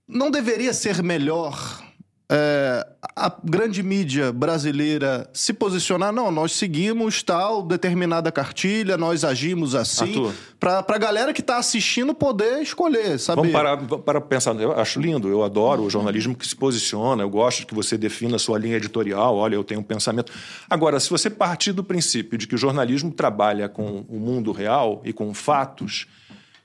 não 0.08 0.30
deveria 0.30 0.72
ser 0.72 1.02
melhor 1.02 1.85
é, 2.30 2.84
a 3.14 3.32
grande 3.44 3.84
mídia 3.84 4.32
brasileira 4.32 5.28
se 5.32 5.52
posicionar, 5.52 6.12
não, 6.12 6.30
nós 6.32 6.52
seguimos 6.52 7.22
tal 7.22 7.62
determinada 7.62 8.32
cartilha, 8.32 8.96
nós 8.96 9.22
agimos 9.24 9.76
assim, 9.76 10.32
para 10.58 10.84
a 10.86 10.98
galera 10.98 11.32
que 11.32 11.40
está 11.40 11.56
assistindo 11.56 12.12
poder 12.12 12.60
escolher, 12.60 13.18
saber. 13.20 13.42
Vamos 13.42 13.52
parar 13.52 13.76
para 13.76 14.20
pensar, 14.20 14.56
eu 14.56 14.72
acho 14.72 14.98
lindo, 14.98 15.28
eu 15.28 15.44
adoro 15.44 15.84
o 15.84 15.90
jornalismo 15.90 16.34
que 16.34 16.46
se 16.46 16.56
posiciona, 16.56 17.22
eu 17.22 17.30
gosto 17.30 17.64
que 17.64 17.74
você 17.74 17.96
defina 17.96 18.36
a 18.36 18.40
sua 18.40 18.58
linha 18.58 18.76
editorial, 18.76 19.36
olha, 19.36 19.54
eu 19.54 19.62
tenho 19.62 19.80
um 19.80 19.84
pensamento. 19.84 20.32
Agora, 20.68 20.98
se 20.98 21.08
você 21.08 21.30
partir 21.30 21.70
do 21.70 21.84
princípio 21.84 22.36
de 22.36 22.48
que 22.48 22.56
o 22.56 22.58
jornalismo 22.58 23.12
trabalha 23.12 23.68
com 23.68 24.04
o 24.08 24.18
mundo 24.18 24.50
real 24.50 25.00
e 25.04 25.12
com 25.12 25.32
fatos, 25.32 26.08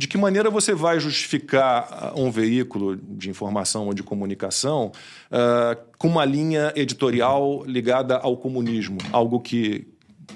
de 0.02 0.08
que 0.08 0.18
maneira 0.18 0.50
você 0.50 0.74
vai 0.74 1.00
justificar 1.00 1.88
ah, 1.92 2.14
um 2.16 2.32
veículo 2.32 2.96
de 2.96 3.30
informação 3.30 3.86
ou 3.86 3.94
de 3.94 4.02
comunicação 4.02 4.92
uh, 5.32 5.80
com 5.96 6.08
uma 6.08 6.26
linha 6.26 6.74
editorial 6.76 7.64
ligada 7.68 8.18
ao 8.18 8.36
comunismo? 8.36 8.98
Algo 9.12 9.40
que 9.40 9.88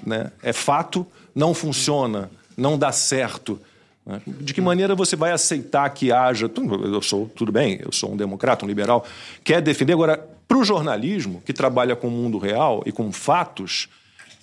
né, 0.06 0.30
é 0.40 0.52
fato, 0.52 1.04
não 1.34 1.52
funciona, 1.52 2.30
não 2.56 2.78
dá 2.78 2.92
certo. 2.92 3.60
Né? 4.06 4.22
De 4.24 4.54
que 4.54 4.60
maneira 4.60 4.94
você 4.94 5.16
vai 5.16 5.32
aceitar 5.32 5.90
que 5.90 6.12
haja. 6.12 6.48
Eu 6.84 7.02
sou, 7.02 7.28
tudo 7.34 7.50
bem, 7.50 7.80
eu 7.84 7.90
sou 7.90 8.12
um 8.12 8.16
democrata, 8.16 8.64
um 8.64 8.68
liberal, 8.68 9.04
quer 9.42 9.60
defender. 9.60 9.94
Agora, 9.94 10.16
para 10.46 10.58
o 10.58 10.62
jornalismo, 10.62 11.42
que 11.44 11.52
trabalha 11.52 11.96
com 11.96 12.06
o 12.06 12.12
mundo 12.12 12.38
real 12.38 12.84
e 12.86 12.92
com 12.92 13.10
fatos, 13.10 13.88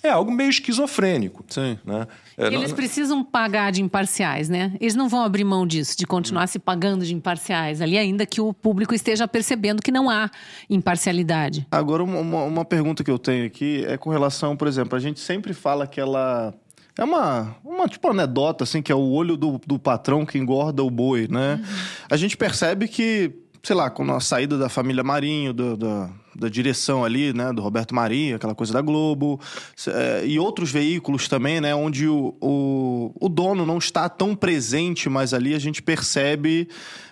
é 0.04 0.10
algo 0.10 0.30
meio 0.30 0.50
esquizofrênico. 0.50 1.44
Sim. 1.48 1.78
Né? 1.84 2.06
É, 2.36 2.46
Eles 2.48 2.70
não... 2.70 2.76
precisam 2.76 3.24
pagar 3.24 3.72
de 3.72 3.82
imparciais, 3.82 4.48
né? 4.48 4.72
Eles 4.80 4.94
não 4.94 5.08
vão 5.08 5.22
abrir 5.24 5.44
mão 5.44 5.66
disso, 5.66 5.96
de 5.96 6.06
continuar 6.06 6.44
hum. 6.44 6.48
se 6.48 6.58
pagando 6.58 7.04
de 7.04 7.14
imparciais 7.14 7.80
ali, 7.80 7.96
ainda 7.96 8.26
que 8.26 8.40
o 8.40 8.52
público 8.52 8.94
esteja 8.94 9.26
percebendo 9.26 9.82
que 9.82 9.90
não 9.90 10.10
há 10.10 10.30
imparcialidade. 10.68 11.66
Agora, 11.70 12.02
uma, 12.02 12.42
uma 12.44 12.64
pergunta 12.64 13.02
que 13.02 13.10
eu 13.10 13.18
tenho 13.18 13.46
aqui 13.46 13.84
é 13.86 13.96
com 13.96 14.10
relação, 14.10 14.56
por 14.56 14.68
exemplo, 14.68 14.96
a 14.96 15.00
gente 15.00 15.20
sempre 15.20 15.54
fala 15.54 15.86
que 15.86 16.00
ela. 16.00 16.54
É 16.96 17.02
uma, 17.02 17.56
uma 17.64 17.88
tipo 17.88 18.08
anedota, 18.08 18.62
assim, 18.62 18.80
que 18.80 18.92
é 18.92 18.94
o 18.94 19.10
olho 19.10 19.36
do, 19.36 19.60
do 19.66 19.80
patrão 19.80 20.24
que 20.24 20.38
engorda 20.38 20.84
o 20.84 20.90
boi, 20.90 21.26
né? 21.28 21.54
Uhum. 21.54 21.76
A 22.08 22.16
gente 22.16 22.36
percebe 22.36 22.86
que, 22.86 23.32
sei 23.64 23.74
lá, 23.74 23.90
com 23.90 24.08
a 24.12 24.20
saída 24.20 24.56
da 24.56 24.68
família 24.68 25.02
Marinho, 25.02 25.52
do, 25.52 25.76
do 25.76 26.08
da 26.36 26.48
direção 26.48 27.04
ali, 27.04 27.32
né, 27.32 27.52
do 27.52 27.62
Roberto 27.62 27.94
Marinho, 27.94 28.36
aquela 28.36 28.54
coisa 28.54 28.72
da 28.72 28.80
Globo, 28.80 29.40
é, 29.88 30.26
e 30.26 30.38
outros 30.38 30.70
veículos 30.70 31.28
também, 31.28 31.60
né, 31.60 31.74
onde 31.74 32.08
o, 32.08 32.34
o, 32.40 33.12
o 33.20 33.28
dono 33.28 33.64
não 33.64 33.78
está 33.78 34.08
tão 34.08 34.34
presente, 34.34 35.08
mas 35.08 35.32
ali 35.32 35.54
a 35.54 35.58
gente 35.58 35.82
percebe 35.82 36.68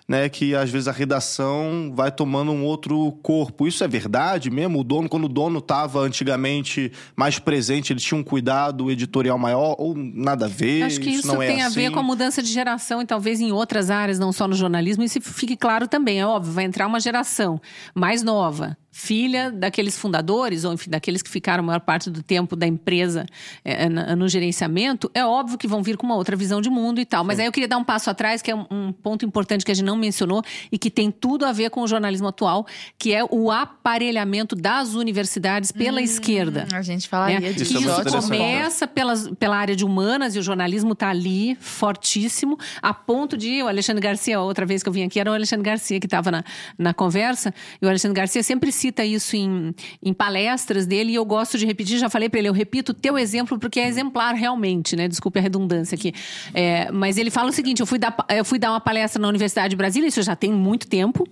né, 0.08 0.28
que 0.28 0.54
às 0.54 0.68
vezes 0.68 0.88
a 0.88 0.92
redação 0.92 1.92
vai 1.94 2.10
tomando 2.10 2.52
um 2.52 2.64
outro 2.64 3.12
corpo. 3.22 3.66
Isso 3.66 3.82
é 3.84 3.88
verdade 3.88 4.50
mesmo? 4.50 4.80
O 4.80 4.84
dono, 4.84 5.08
quando 5.08 5.24
o 5.24 5.28
dono 5.28 5.58
estava 5.58 6.00
antigamente 6.00 6.92
mais 7.16 7.38
presente, 7.38 7.92
ele 7.92 8.00
tinha 8.00 8.18
um 8.18 8.22
cuidado 8.22 8.90
editorial 8.90 9.38
maior 9.38 9.76
ou 9.78 9.94
nada 9.96 10.46
a 10.46 10.48
ver? 10.48 10.82
Acho 10.82 11.00
que 11.00 11.10
isso, 11.10 11.28
isso 11.28 11.42
é 11.42 11.46
tem 11.46 11.62
assim? 11.62 11.80
a 11.80 11.82
ver 11.82 11.90
com 11.92 12.00
a 12.00 12.02
mudança 12.02 12.42
de 12.42 12.52
geração 12.52 13.00
e 13.00 13.06
talvez 13.06 13.40
em 13.40 13.52
outras 13.52 13.90
áreas, 13.90 14.18
não 14.18 14.32
só 14.32 14.46
no 14.46 14.54
jornalismo, 14.54 15.02
isso 15.02 15.20
fique 15.20 15.56
claro 15.56 15.86
também. 15.86 16.20
É 16.20 16.26
óbvio, 16.26 16.52
vai 16.52 16.64
entrar 16.64 16.86
uma 16.86 17.00
geração 17.00 17.60
mais 17.94 18.22
nova, 18.22 18.76
filha 18.94 19.50
daqueles 19.50 19.96
fundadores, 19.96 20.64
ou 20.64 20.74
enfim, 20.74 20.90
daqueles 20.90 21.22
que 21.22 21.30
ficaram 21.30 21.64
a 21.64 21.66
maior 21.66 21.80
parte 21.80 22.10
do 22.10 22.22
tempo 22.22 22.54
da 22.54 22.66
empresa 22.66 23.24
é, 23.64 23.88
no 23.88 24.28
gerenciamento, 24.28 25.10
é 25.14 25.24
óbvio 25.24 25.56
que 25.56 25.66
vão 25.66 25.82
vir 25.82 25.96
com 25.96 26.04
uma 26.04 26.14
outra 26.14 26.36
visão 26.36 26.60
de 26.60 26.68
mundo 26.68 27.00
e 27.00 27.06
tal. 27.06 27.24
Mas 27.24 27.36
Sim. 27.36 27.42
aí 27.42 27.48
eu 27.48 27.52
queria 27.52 27.68
dar 27.68 27.78
um 27.78 27.84
passo 27.84 28.10
atrás, 28.10 28.42
que 28.42 28.50
é 28.50 28.54
um, 28.54 28.66
um, 28.70 28.92
ponto 28.92 29.24
importante 29.24 29.64
que 29.64 29.72
a 29.72 29.74
gente 29.74 29.86
não 29.86 29.96
mencionou 29.96 30.42
e 30.70 30.76
que 30.76 30.90
tem 30.90 31.10
tudo 31.10 31.46
a 31.46 31.52
ver 31.52 31.70
com 31.70 31.80
o 31.80 31.88
jornalismo 31.88 32.28
atual, 32.28 32.66
que 32.98 33.14
é 33.14 33.24
o 33.24 33.50
aparelhamento 33.50 34.54
das 34.54 34.92
universidades 34.94 35.72
pela 35.72 35.98
hum, 35.98 36.04
esquerda. 36.04 36.68
A 36.70 36.82
gente 36.82 37.08
falaria 37.08 37.40
né? 37.40 37.52
disso. 37.52 37.78
Isso, 37.78 37.88
Isso 37.88 38.28
começa 38.28 38.86
pelas, 38.86 39.28
pela 39.38 39.56
área 39.56 39.74
de 39.74 39.86
humanas 39.86 40.36
e 40.36 40.38
o 40.38 40.42
jornalismo 40.42 40.92
está 40.92 41.08
ali, 41.08 41.56
fortíssimo, 41.60 42.58
a 42.82 42.92
ponto 42.92 43.38
de 43.38 43.62
o 43.62 43.68
Alexandre 43.68 44.02
Garcia, 44.02 44.38
outra 44.38 44.66
vez 44.66 44.82
que 44.82 44.88
eu 44.90 44.92
vim 44.92 45.04
aqui, 45.04 45.18
era 45.18 45.30
o 45.30 45.34
Alexandre 45.34 45.64
Garcia 45.64 45.98
que 45.98 46.06
estava 46.06 46.30
na, 46.30 46.44
na 46.76 46.92
conversa, 46.92 47.54
e 47.80 47.86
o 47.86 47.88
Alexandre 47.88 48.16
Garcia 48.16 48.42
sempre 48.42 48.70
cita 48.82 49.04
isso 49.04 49.36
em, 49.36 49.74
em 50.02 50.12
palestras 50.12 50.86
dele 50.86 51.12
e 51.12 51.14
eu 51.14 51.24
gosto 51.24 51.56
de 51.56 51.64
repetir, 51.64 51.98
já 51.98 52.10
falei 52.10 52.28
para 52.28 52.40
ele, 52.40 52.48
eu 52.48 52.52
repito 52.52 52.92
teu 52.92 53.16
exemplo 53.16 53.58
porque 53.58 53.78
é 53.78 53.86
exemplar 53.86 54.34
realmente, 54.34 54.96
né? 54.96 55.06
Desculpe 55.06 55.38
a 55.38 55.42
redundância 55.42 55.94
aqui. 55.94 56.12
É, 56.52 56.90
mas 56.90 57.16
ele 57.16 57.30
fala 57.30 57.50
o 57.50 57.52
seguinte: 57.52 57.80
eu 57.80 57.86
fui, 57.86 57.98
dar, 57.98 58.14
eu 58.28 58.44
fui 58.44 58.58
dar 58.58 58.70
uma 58.70 58.80
palestra 58.80 59.22
na 59.22 59.28
Universidade 59.28 59.70
de 59.70 59.76
Brasília, 59.76 60.08
isso 60.08 60.22
já 60.22 60.34
tem 60.34 60.52
muito 60.52 60.88
tempo, 60.88 61.26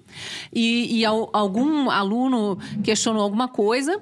e, 0.53 1.01
e 1.01 1.05
algum 1.05 1.91
aluno 1.91 2.59
questionou 2.83 3.23
alguma 3.23 3.49
coisa. 3.49 4.01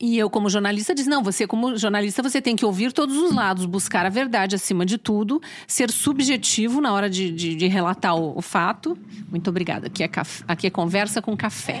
E 0.00 0.16
eu, 0.16 0.30
como 0.30 0.48
jornalista, 0.48 0.94
disse: 0.94 1.08
não, 1.08 1.22
você, 1.22 1.46
como 1.46 1.76
jornalista, 1.76 2.22
você 2.22 2.40
tem 2.40 2.54
que 2.54 2.64
ouvir 2.64 2.92
todos 2.92 3.16
os 3.16 3.34
lados, 3.34 3.64
buscar 3.64 4.06
a 4.06 4.08
verdade 4.08 4.54
acima 4.54 4.86
de 4.86 4.96
tudo, 4.96 5.40
ser 5.66 5.90
subjetivo 5.90 6.80
na 6.80 6.92
hora 6.92 7.10
de, 7.10 7.32
de, 7.32 7.54
de 7.54 7.66
relatar 7.66 8.16
o, 8.16 8.38
o, 8.38 8.42
fato. 8.42 8.96
Muito 9.30 9.48
obrigada. 9.50 9.88
Aqui 9.88 10.04
é, 10.04 10.10
aqui 10.46 10.66
é 10.66 10.70
conversa 10.70 11.20
com 11.20 11.36
café. 11.36 11.80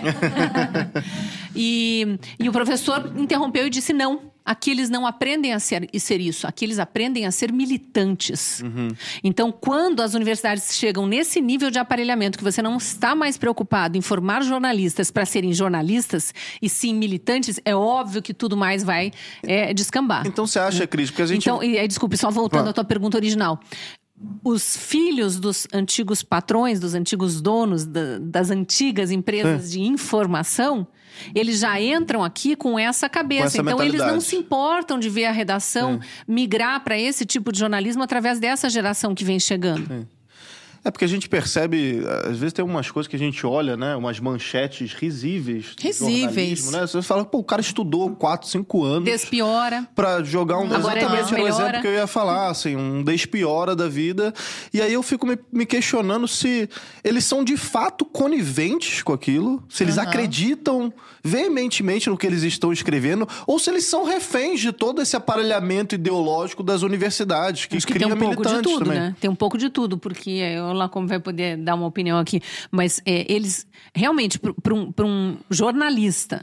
e, 1.54 2.18
e 2.38 2.48
o 2.48 2.52
professor 2.52 3.12
interrompeu 3.16 3.66
e 3.66 3.70
disse: 3.70 3.92
não, 3.92 4.20
Aqui 4.48 4.70
eles 4.70 4.88
não 4.88 5.06
aprendem 5.06 5.52
a 5.52 5.60
ser, 5.60 5.86
a 5.94 5.98
ser 5.98 6.22
isso, 6.22 6.46
aqui 6.46 6.64
eles 6.64 6.78
aprendem 6.78 7.26
a 7.26 7.30
ser 7.30 7.52
militantes. 7.52 8.62
Uhum. 8.62 8.88
Então, 9.22 9.52
quando 9.52 10.00
as 10.00 10.14
universidades 10.14 10.74
chegam 10.74 11.06
nesse 11.06 11.38
nível 11.38 11.70
de 11.70 11.78
aparelhamento, 11.78 12.38
que 12.38 12.44
você 12.44 12.62
não 12.62 12.78
está 12.78 13.14
mais 13.14 13.36
preocupado 13.36 13.98
em 13.98 14.00
formar 14.00 14.42
jornalistas 14.42 15.10
para 15.10 15.26
serem 15.26 15.52
jornalistas, 15.52 16.32
e 16.62 16.68
sim 16.70 16.94
militantes, 16.94 17.60
é 17.62 17.76
óbvio 17.76 18.22
que 18.22 18.32
tudo 18.32 18.56
mais 18.56 18.82
vai 18.82 19.12
é, 19.42 19.74
descambar. 19.74 20.26
Então, 20.26 20.46
você 20.46 20.58
acha, 20.58 20.86
Cris, 20.86 21.10
porque 21.10 21.20
a 21.20 21.26
gente. 21.26 21.42
Então, 21.42 21.62
e, 21.62 21.86
desculpe, 21.86 22.16
só 22.16 22.30
voltando 22.30 22.70
à 22.70 22.72
tua 22.72 22.84
pergunta 22.84 23.18
original 23.18 23.60
os 24.42 24.76
filhos 24.76 25.38
dos 25.38 25.68
antigos 25.72 26.22
patrões, 26.22 26.80
dos 26.80 26.94
antigos 26.94 27.40
donos 27.40 27.86
da, 27.86 28.18
das 28.20 28.50
antigas 28.50 29.10
empresas 29.10 29.68
é. 29.68 29.72
de 29.72 29.80
informação, 29.80 30.86
eles 31.34 31.60
já 31.60 31.80
entram 31.80 32.22
aqui 32.24 32.56
com 32.56 32.78
essa 32.78 33.08
cabeça. 33.08 33.62
Com 33.62 33.68
essa 33.68 33.74
então, 33.74 33.82
eles 33.82 34.00
não 34.00 34.20
se 34.20 34.36
importam 34.36 34.98
de 34.98 35.08
ver 35.08 35.26
a 35.26 35.32
redação 35.32 36.00
é. 36.02 36.06
migrar 36.26 36.82
para 36.82 36.98
esse 36.98 37.24
tipo 37.24 37.52
de 37.52 37.58
jornalismo 37.58 38.02
através 38.02 38.38
dessa 38.38 38.68
geração 38.68 39.14
que 39.14 39.24
vem 39.24 39.38
chegando. 39.38 39.92
É. 39.92 40.17
É 40.84 40.90
porque 40.90 41.04
a 41.04 41.08
gente 41.08 41.28
percebe, 41.28 42.02
às 42.24 42.38
vezes 42.38 42.52
tem 42.52 42.64
umas 42.64 42.90
coisas 42.90 43.08
que 43.08 43.16
a 43.16 43.18
gente 43.18 43.46
olha, 43.46 43.76
né? 43.76 43.96
Umas 43.96 44.20
manchetes 44.20 44.92
risíveis. 44.92 45.74
Risíveis. 45.78 46.70
Né? 46.70 46.80
Você 46.82 47.02
fala, 47.02 47.24
pô, 47.24 47.38
o 47.38 47.44
cara 47.44 47.60
estudou 47.60 48.10
4, 48.10 48.48
5 48.48 48.84
anos. 48.84 49.04
Despiora. 49.04 49.88
Pra 49.94 50.22
jogar 50.22 50.58
um. 50.58 50.72
Agora 50.72 50.98
exatamente 50.98 51.34
era 51.34 51.42
o 51.42 51.48
exemplo 51.48 51.80
que 51.80 51.86
eu 51.86 51.94
ia 51.94 52.06
falar, 52.06 52.48
assim, 52.48 52.76
um 52.76 53.02
despiora 53.02 53.74
da 53.74 53.88
vida. 53.88 54.32
E 54.72 54.80
aí 54.80 54.92
eu 54.92 55.02
fico 55.02 55.26
me, 55.26 55.38
me 55.52 55.66
questionando 55.66 56.28
se 56.28 56.68
eles 57.02 57.24
são 57.24 57.44
de 57.44 57.56
fato 57.56 58.04
coniventes 58.04 59.02
com 59.02 59.12
aquilo, 59.12 59.62
se 59.68 59.82
eles 59.82 59.96
uhum. 59.96 60.02
acreditam 60.02 60.92
veementemente 61.22 62.08
no 62.08 62.16
que 62.16 62.26
eles 62.26 62.42
estão 62.42 62.72
escrevendo, 62.72 63.28
ou 63.46 63.58
se 63.58 63.70
eles 63.70 63.84
são 63.84 64.04
reféns 64.04 64.60
de 64.60 64.72
todo 64.72 65.02
esse 65.02 65.16
aparelhamento 65.16 65.94
ideológico 65.94 66.62
das 66.62 66.82
universidades, 66.82 67.66
que, 67.66 67.76
Acho 67.76 67.86
que 67.86 67.92
cria 67.92 68.06
tem 68.06 68.16
um 68.16 68.18
pouco 68.18 68.42
de 68.42 68.62
tudo, 68.62 68.84
também. 68.84 69.00
né? 69.00 69.16
Tem 69.20 69.30
um 69.30 69.34
pouco 69.34 69.58
de 69.58 69.68
tudo, 69.68 69.98
porque 69.98 70.30
eu 70.30 70.67
lá 70.72 70.88
como 70.88 71.06
vai 71.06 71.20
poder 71.20 71.56
dar 71.56 71.74
uma 71.74 71.86
opinião 71.86 72.18
aqui, 72.18 72.40
mas 72.70 73.00
é, 73.04 73.30
eles 73.32 73.66
realmente 73.94 74.38
para 74.38 74.74
um, 74.74 74.92
um 75.00 75.36
jornalista 75.50 76.42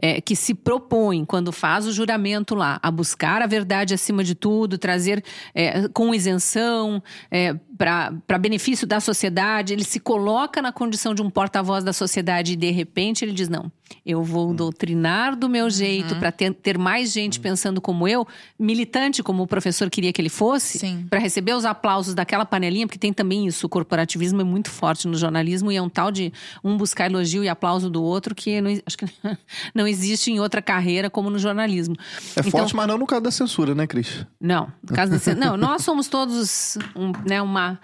é, 0.00 0.20
que 0.20 0.36
se 0.36 0.54
propõe, 0.54 1.24
quando 1.24 1.52
faz 1.52 1.86
o 1.86 1.92
juramento 1.92 2.54
lá, 2.54 2.78
a 2.82 2.90
buscar 2.90 3.42
a 3.42 3.46
verdade 3.46 3.94
acima 3.94 4.22
de 4.22 4.34
tudo, 4.34 4.78
trazer 4.78 5.24
é, 5.54 5.88
com 5.88 6.14
isenção, 6.14 7.02
é, 7.30 7.54
para 7.76 8.38
benefício 8.38 8.86
da 8.86 9.00
sociedade, 9.00 9.72
ele 9.72 9.84
se 9.84 10.00
coloca 10.00 10.60
na 10.60 10.72
condição 10.72 11.14
de 11.14 11.22
um 11.22 11.30
porta-voz 11.30 11.84
da 11.84 11.92
sociedade 11.92 12.52
e 12.52 12.56
de 12.56 12.70
repente 12.70 13.24
ele 13.24 13.32
diz: 13.32 13.48
não, 13.48 13.70
eu 14.04 14.22
vou 14.22 14.52
doutrinar 14.52 15.36
do 15.36 15.48
meu 15.48 15.70
jeito 15.70 16.14
uhum. 16.14 16.20
para 16.20 16.32
ter, 16.32 16.52
ter, 16.54 16.78
mais 16.78 17.12
gente 17.12 17.38
uhum. 17.38 17.42
pensando 17.42 17.80
como 17.80 18.08
eu, 18.08 18.26
militante 18.58 19.22
como 19.22 19.42
o 19.42 19.46
professor 19.46 19.88
queria 19.88 20.12
que 20.12 20.20
ele 20.20 20.28
fosse, 20.28 20.78
para 21.08 21.20
receber 21.20 21.52
os 21.54 21.64
aplausos 21.64 22.14
daquela 22.14 22.44
panelinha, 22.44 22.86
porque 22.86 22.98
tem 22.98 23.12
também 23.12 23.46
isso, 23.46 23.66
o 23.66 23.68
corporativismo 23.68 24.40
é 24.40 24.44
muito 24.44 24.70
forte 24.70 25.06
no 25.06 25.14
jornalismo 25.14 25.70
e 25.70 25.76
é 25.76 25.82
um 25.82 25.88
tal 25.88 26.10
de 26.10 26.32
um 26.64 26.76
buscar 26.76 27.10
elogio 27.10 27.44
e 27.44 27.48
aplauso 27.48 27.88
do 27.88 28.02
outro 28.02 28.34
que 28.34 28.60
não, 28.60 28.70
acho 28.84 28.98
que 28.98 29.06
não 29.74 29.86
existe 29.88 30.30
em 30.30 30.40
outra 30.40 30.62
carreira 30.62 31.10
como 31.10 31.30
no 31.30 31.38
jornalismo. 31.38 31.96
É 32.36 32.40
então, 32.40 32.50
forte, 32.50 32.76
mas 32.76 32.86
não 32.86 32.98
no 32.98 33.06
caso 33.06 33.22
da 33.22 33.30
censura, 33.30 33.74
né, 33.74 33.86
Cris? 33.86 34.26
Não, 34.40 34.72
no 34.88 34.94
caso 34.94 35.12
da 35.12 35.18
censura. 35.18 35.46
não, 35.46 35.56
nós 35.56 35.82
somos 35.82 36.08
todos 36.08 36.78
um, 36.94 37.12
né, 37.26 37.40
uma, 37.42 37.80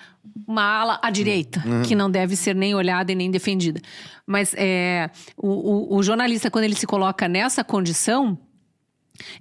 uma 0.47 0.63
ala 0.63 1.01
à 1.03 1.11
direita, 1.11 1.63
uhum. 1.67 1.83
que 1.83 1.95
não 1.95 2.11
deve 2.11 2.37
ser 2.37 2.55
nem 2.55 2.75
olhada 2.75 3.11
e 3.13 3.15
nem 3.15 3.31
defendida. 3.31 3.81
Mas 4.27 4.55
é, 4.57 5.11
o, 5.37 5.49
o, 5.49 5.97
o 5.97 6.03
jornalista, 6.03 6.51
quando 6.51 6.65
ele 6.65 6.77
se 6.77 6.87
coloca 6.87 7.29
nessa 7.29 7.65
condição, 7.65 8.39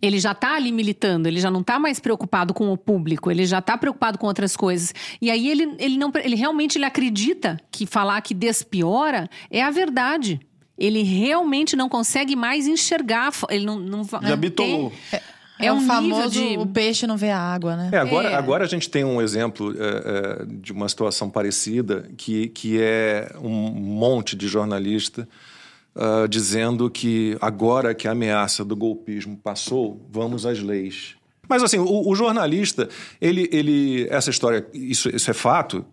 ele 0.02 0.20
já 0.20 0.32
está 0.34 0.56
ali 0.56 0.72
militando, 0.72 1.28
ele 1.28 1.40
já 1.40 1.50
não 1.50 1.62
está 1.62 1.80
mais 1.80 2.00
preocupado 2.00 2.54
com 2.54 2.72
o 2.72 2.78
público, 2.78 3.32
ele 3.32 3.46
já 3.46 3.60
está 3.60 3.78
preocupado 3.78 4.18
com 4.18 4.28
outras 4.28 4.56
coisas. 4.56 4.94
E 5.22 5.32
aí 5.32 5.50
ele, 5.50 5.76
ele, 5.80 5.98
não, 5.98 6.12
ele 6.24 6.36
realmente 6.36 6.78
ele 6.78 6.86
acredita 6.86 7.60
que 7.72 7.86
falar 7.86 8.22
que 8.22 8.34
despiora 8.34 9.30
é 9.50 9.64
a 9.64 9.72
verdade 9.72 10.40
ele 10.78 11.04
realmente 11.04 11.76
não 11.76 11.88
consegue 11.88 12.36
mais 12.36 12.68
enxergar. 12.68 13.32
Ele 13.50 13.66
não, 13.66 13.80
não 13.80 14.04
já 14.22 14.36
bitolou. 14.36 14.92
É, 15.12 15.22
é, 15.60 15.68
é 15.68 15.74
um 15.74 15.82
famoso 15.82 16.32
de... 16.32 16.58
o 16.58 16.66
peixe 16.66 17.06
não 17.06 17.16
vê 17.16 17.30
a 17.30 17.40
água, 17.40 17.76
né? 17.76 17.90
É, 17.92 17.98
agora, 17.98 18.30
é. 18.30 18.36
agora 18.36 18.64
a 18.66 18.68
gente 18.68 18.90
tem 18.90 19.04
um 19.04 19.22
exemplo 19.22 19.74
é, 19.78 20.42
é, 20.42 20.46
de 20.46 20.72
uma 20.72 20.90
situação 20.90 21.30
parecida, 21.30 22.10
que, 22.18 22.48
que 22.50 22.80
é 22.82 23.32
um 23.42 23.50
monte 23.50 24.36
de 24.36 24.48
jornalista 24.48 25.28
uh, 25.96 26.28
dizendo 26.28 26.90
que 26.90 27.38
agora 27.40 27.94
que 27.94 28.08
a 28.08 28.12
ameaça 28.12 28.66
do 28.66 28.76
golpismo 28.76 29.38
passou, 29.38 30.06
vamos 30.12 30.46
às 30.46 30.60
leis. 30.60 31.16
Mas 31.48 31.62
assim, 31.62 31.78
o, 31.78 32.10
o, 32.10 32.16
jornalista, 32.16 32.88
ele, 33.20 33.50
ele, 33.52 34.08
essa 34.10 34.30
história, 34.30 34.66
isso, 34.74 35.14
isso 35.14 35.30
é 35.30 35.34
fato, 35.34 35.86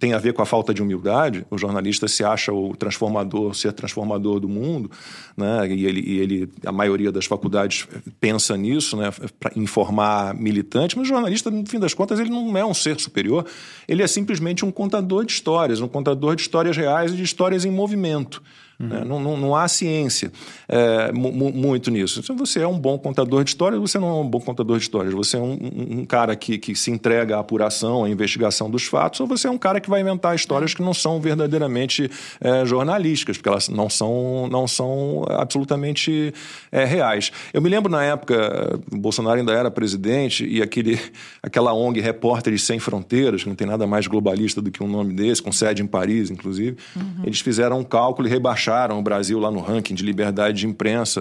tem 0.00 0.14
a 0.14 0.18
ver 0.18 0.32
com 0.32 0.42
a 0.42 0.46
falta 0.46 0.74
de 0.74 0.82
humildade. 0.82 1.46
O 1.48 1.56
jornalista 1.56 2.08
se 2.08 2.24
acha 2.24 2.52
o 2.52 2.74
transformador, 2.74 3.54
ser 3.54 3.72
transformador 3.72 4.40
do 4.40 4.48
mundo, 4.48 4.90
né? 5.36 5.68
E 5.68 5.86
ele, 5.86 6.00
e 6.00 6.18
ele 6.18 6.52
a 6.66 6.72
maioria 6.72 7.12
das 7.12 7.26
faculdades 7.26 7.86
pensa 8.20 8.56
nisso, 8.56 8.96
né? 8.96 9.12
Para 9.38 9.52
informar 9.54 10.34
militantes. 10.34 10.96
Mas 10.96 11.06
o 11.06 11.08
jornalista, 11.08 11.52
no 11.52 11.64
fim 11.66 11.78
das 11.78 11.94
contas, 11.94 12.18
ele 12.18 12.30
não 12.30 12.58
é 12.58 12.66
um 12.66 12.74
ser 12.74 12.98
superior. 12.98 13.46
Ele 13.86 14.02
é 14.02 14.08
simplesmente 14.08 14.64
um 14.64 14.72
contador 14.72 15.24
de 15.24 15.32
histórias, 15.32 15.80
um 15.80 15.88
contador 15.88 16.34
de 16.34 16.42
histórias 16.42 16.76
reais 16.76 17.12
e 17.12 17.16
de 17.16 17.22
histórias 17.22 17.64
em 17.64 17.70
movimento. 17.70 18.42
Uhum. 18.80 18.88
Né? 18.88 19.04
Não, 19.04 19.20
não, 19.20 19.36
não, 19.36 19.54
há 19.54 19.68
ciência 19.68 20.32
é, 20.66 21.12
muito 21.12 21.90
nisso. 21.90 22.22
Se 22.22 22.32
você 22.32 22.60
é 22.60 22.66
um 22.66 22.78
bom 22.78 22.98
contador 22.98 23.44
de 23.44 23.50
histórias, 23.50 23.78
você 23.78 23.98
não 23.98 24.08
é 24.08 24.20
um 24.22 24.26
bom 24.26 24.40
contador 24.40 24.78
de 24.78 24.84
histórias. 24.84 25.12
Você 25.12 25.36
é 25.36 25.40
um, 25.40 25.58
um, 26.00 26.04
cara 26.06 26.34
que, 26.34 26.56
que 26.56 26.74
se 26.74 26.90
entrega 26.90 27.36
à 27.36 27.40
apuração, 27.40 28.04
à 28.04 28.08
investigação 28.08 28.70
dos 28.70 28.84
fatos, 28.84 29.20
ou 29.20 29.26
você 29.26 29.46
é 29.46 29.50
um 29.50 29.58
cara 29.58 29.80
que 29.80 29.90
vai 29.90 30.00
inventar 30.00 30.34
histórias 30.34 30.72
que 30.72 30.80
não 30.80 30.94
são 30.94 31.20
verdadeiramente 31.20 32.10
é, 32.40 32.64
jornalísticas, 32.64 33.36
porque 33.36 33.50
elas 33.50 33.68
não 33.68 33.90
são, 33.90 34.48
não 34.50 34.66
são 34.66 35.26
absolutamente 35.28 36.32
é, 36.72 36.84
reais. 36.84 37.30
Eu 37.52 37.60
me 37.60 37.68
lembro 37.68 37.92
na 37.92 38.02
época, 38.02 38.80
Bolsonaro 38.90 39.38
ainda 39.38 39.52
era 39.52 39.70
presidente, 39.70 40.46
e 40.46 40.62
aquele, 40.62 40.98
aquela 41.42 41.74
ONG 41.74 42.00
Repórteres 42.00 42.62
Sem 42.62 42.78
Fronteiras, 42.78 43.42
que 43.42 43.48
não 43.48 43.56
tem 43.56 43.66
nada 43.66 43.86
mais 43.86 44.06
globalista 44.06 44.62
do 44.62 44.70
que 44.70 44.82
um 44.82 44.88
nome 44.88 45.12
desse, 45.12 45.42
com 45.42 45.52
sede 45.52 45.82
em 45.82 45.86
Paris, 45.86 46.30
inclusive, 46.30 46.78
uhum. 46.96 47.24
eles 47.24 47.40
fizeram 47.40 47.78
um 47.78 47.84
cálculo 47.84 48.26
e 48.26 48.30
rebaixaram 48.30 48.69
rebaixaram 48.70 48.98
o 48.98 49.02
Brasil 49.02 49.38
lá 49.38 49.50
no 49.50 49.60
ranking 49.60 49.94
de 49.94 50.04
liberdade 50.04 50.58
de 50.58 50.66
imprensa, 50.66 51.20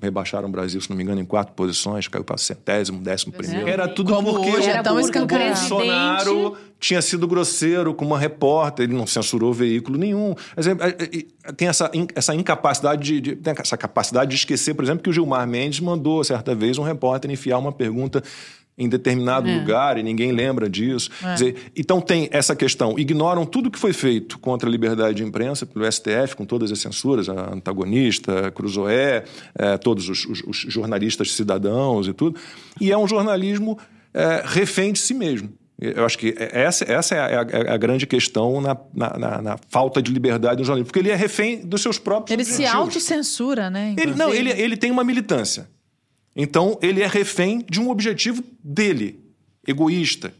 rebaixaram 0.00 0.48
o 0.48 0.50
Brasil, 0.50 0.80
se 0.80 0.90
não 0.90 0.96
me 0.96 1.02
engano, 1.02 1.20
em 1.20 1.24
quatro 1.24 1.54
posições, 1.54 2.08
caiu 2.08 2.24
para 2.24 2.36
centésimo, 2.36 3.00
décimo 3.00 3.32
primeiro. 3.32 3.68
Era 3.68 3.86
tudo 3.88 4.12
Como 4.12 4.32
porque 4.34 4.50
hoje 4.50 4.68
era 4.68 4.82
tão 4.82 4.98
Bolsonaro 4.98 6.56
tinha 6.82 7.00
sido 7.00 7.28
grosseiro 7.28 7.94
com 7.94 8.04
uma 8.04 8.18
repórter, 8.18 8.84
ele 8.86 8.94
não 8.94 9.06
censurou 9.06 9.52
veículo 9.52 9.96
nenhum. 9.96 10.34
É, 10.56 11.48
é, 11.48 11.52
tem 11.52 11.68
essa, 11.68 11.88
essa 12.12 12.34
incapacidade 12.34 13.20
de, 13.20 13.36
de, 13.36 13.50
essa 13.56 13.76
capacidade 13.76 14.30
de 14.30 14.36
esquecer, 14.36 14.74
por 14.74 14.82
exemplo, 14.82 15.00
que 15.00 15.08
o 15.08 15.12
Gilmar 15.12 15.46
Mendes 15.46 15.78
mandou 15.78 16.24
certa 16.24 16.56
vez 16.56 16.78
um 16.78 16.82
repórter 16.82 17.30
enfiar 17.30 17.58
uma 17.58 17.70
pergunta 17.70 18.20
em 18.76 18.88
determinado 18.88 19.48
é. 19.48 19.54
lugar 19.54 19.98
e 19.98 20.02
ninguém 20.02 20.32
lembra 20.32 20.68
disso. 20.68 21.10
É. 21.22 21.34
Dizer, 21.34 21.56
então 21.76 22.00
tem 22.00 22.28
essa 22.32 22.56
questão. 22.56 22.98
Ignoram 22.98 23.44
tudo 23.44 23.70
que 23.70 23.78
foi 23.78 23.92
feito 23.92 24.38
contra 24.38 24.68
a 24.68 24.72
liberdade 24.72 25.16
de 25.16 25.22
imprensa 25.22 25.66
pelo 25.66 25.90
STF, 25.90 26.36
com 26.36 26.44
todas 26.44 26.72
as 26.72 26.78
censuras, 26.78 27.28
a 27.28 27.52
antagonista, 27.54 28.48
a 28.48 28.50
Cruzoé, 28.50 29.24
é, 29.54 29.76
todos 29.76 30.08
os, 30.08 30.24
os, 30.24 30.42
os, 30.46 30.56
jornalistas 30.72 31.32
cidadãos 31.32 32.08
e 32.08 32.12
tudo. 32.12 32.38
E 32.80 32.90
é 32.90 32.96
um 32.96 33.06
jornalismo 33.06 33.78
é, 34.14 34.42
refém 34.44 34.92
de 34.92 34.98
si 34.98 35.14
mesmo. 35.14 35.50
Eu 35.78 36.06
acho 36.06 36.16
que 36.16 36.32
essa, 36.38 36.84
essa 36.90 37.14
é, 37.16 37.18
a, 37.18 37.26
é 37.26 37.70
a, 37.70 37.74
a 37.74 37.76
grande 37.76 38.06
questão 38.06 38.60
na, 38.60 38.76
na, 38.94 39.18
na, 39.18 39.42
na, 39.42 39.58
falta 39.68 40.00
de 40.00 40.12
liberdade 40.12 40.56
do 40.58 40.64
jornalismo. 40.64 40.86
Porque 40.86 41.00
ele 41.00 41.10
é 41.10 41.16
refém 41.16 41.66
dos 41.66 41.82
seus 41.82 41.98
próprios 41.98 42.30
Ele 42.30 42.42
objetivos. 42.42 42.70
se 42.70 42.76
autocensura, 42.76 43.68
né? 43.68 43.96
Ele, 43.98 44.14
não, 44.14 44.32
ele, 44.32 44.50
ele 44.50 44.76
tem 44.76 44.92
uma 44.92 45.02
militância. 45.02 45.68
Então, 46.34 46.78
ele 46.82 47.02
é 47.02 47.06
refém 47.06 47.64
de 47.68 47.80
um 47.80 47.90
objetivo 47.90 48.42
dele, 48.62 49.20
egoísta. 49.66 50.34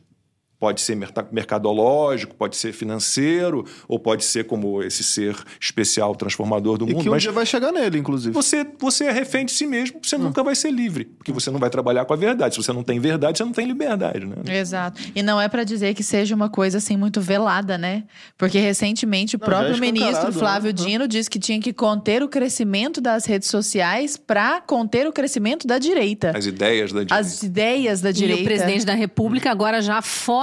Pode 0.62 0.81
ser 0.81 0.96
mercadológico, 1.33 2.37
pode 2.37 2.55
ser 2.55 2.72
financeiro, 2.72 3.66
ou 3.88 3.98
pode 3.98 4.25
ser 4.25 4.44
como 4.44 4.81
esse 4.81 5.03
ser 5.03 5.35
especial 5.61 6.14
transformador 6.14 6.79
do 6.79 6.85
e 6.85 6.92
mundo. 6.92 7.03
que 7.03 7.09
um 7.09 7.11
mas 7.11 7.22
dia 7.22 7.33
vai 7.33 7.44
chegar 7.44 7.72
nele, 7.72 7.98
inclusive. 7.98 8.33
Você, 8.33 8.64
você 8.79 9.07
é 9.07 9.11
refém 9.11 9.44
de 9.44 9.51
si 9.51 9.66
mesmo, 9.66 9.98
você 10.01 10.16
nunca 10.16 10.40
vai 10.44 10.55
ser 10.55 10.70
livre, 10.70 11.07
porque 11.18 11.33
você 11.33 11.51
não 11.51 11.59
vai 11.59 11.68
trabalhar 11.68 12.05
com 12.05 12.12
a 12.12 12.16
verdade. 12.16 12.55
Se 12.55 12.62
você 12.62 12.72
não 12.72 12.85
tem 12.85 13.01
verdade, 13.01 13.38
você 13.38 13.44
não 13.44 13.51
tem 13.51 13.66
liberdade, 13.66 14.25
né? 14.25 14.37
Exato. 14.57 15.03
E 15.12 15.20
não 15.20 15.40
é 15.40 15.48
para 15.48 15.64
dizer 15.64 15.94
que 15.94 16.05
seja 16.05 16.33
uma 16.33 16.48
coisa 16.48 16.79
assim 16.79 16.96
muito 16.96 17.20
velada, 17.20 17.77
né? 17.77 18.05
Porque 18.38 18.61
recentemente 18.61 19.35
o 19.35 19.40
Não, 19.40 19.48
já 19.48 19.53
é 19.53 19.59
próprio 19.59 19.81
ministro 19.81 20.11
escancarado, 20.11 20.38
Flávio 20.38 20.68
né? 20.68 20.72
Dino 20.75 21.09
disse 21.09 21.29
que 21.29 21.40
tinha 21.40 21.59
que 21.59 21.72
conter 21.72 22.22
o 22.22 22.29
crescimento 22.29 23.01
das 23.01 23.25
redes 23.25 23.48
sociais 23.48 24.16
para 24.16 24.61
conter 24.61 25.09
o 25.09 25.12
crescimento 25.12 25.66
da 25.66 25.81
direita. 25.81 26.31
As 26.37 26.46
ideias 26.46 26.92
da 26.92 27.01
direita. 27.01 27.16
As 27.16 27.42
ideias 27.42 28.01
da 28.01 28.12
direita. 28.12 28.42
E 28.42 28.44
o 28.44 28.46
presidente 28.46 28.87
da 28.87 28.94
República, 28.94 29.51
agora 29.51 29.83
já 29.83 30.01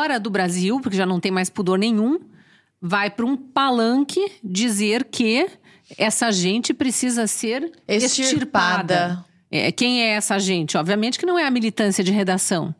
fora 0.09 0.19
do 0.19 0.29
Brasil, 0.31 0.79
porque 0.79 0.97
já 0.97 1.05
não 1.05 1.19
tem 1.19 1.31
mais 1.31 1.49
pudor 1.51 1.77
nenhum, 1.77 2.19
vai 2.81 3.11
para 3.11 3.25
um 3.25 3.37
palanque 3.37 4.19
dizer 4.43 5.03
que 5.03 5.47
essa 5.97 6.31
gente 6.31 6.73
precisa 6.73 7.27
ser 7.27 7.71
Extirpada. 7.87 8.23
extirpada. 8.23 9.25
É, 9.51 9.71
quem 9.71 10.01
é 10.01 10.09
essa 10.13 10.39
gente? 10.39 10.77
Obviamente 10.77 11.19
que 11.19 11.25
não 11.25 11.37
é 11.37 11.45
a 11.45 11.51
militância 11.51 12.03
de 12.03 12.11
redação. 12.11 12.73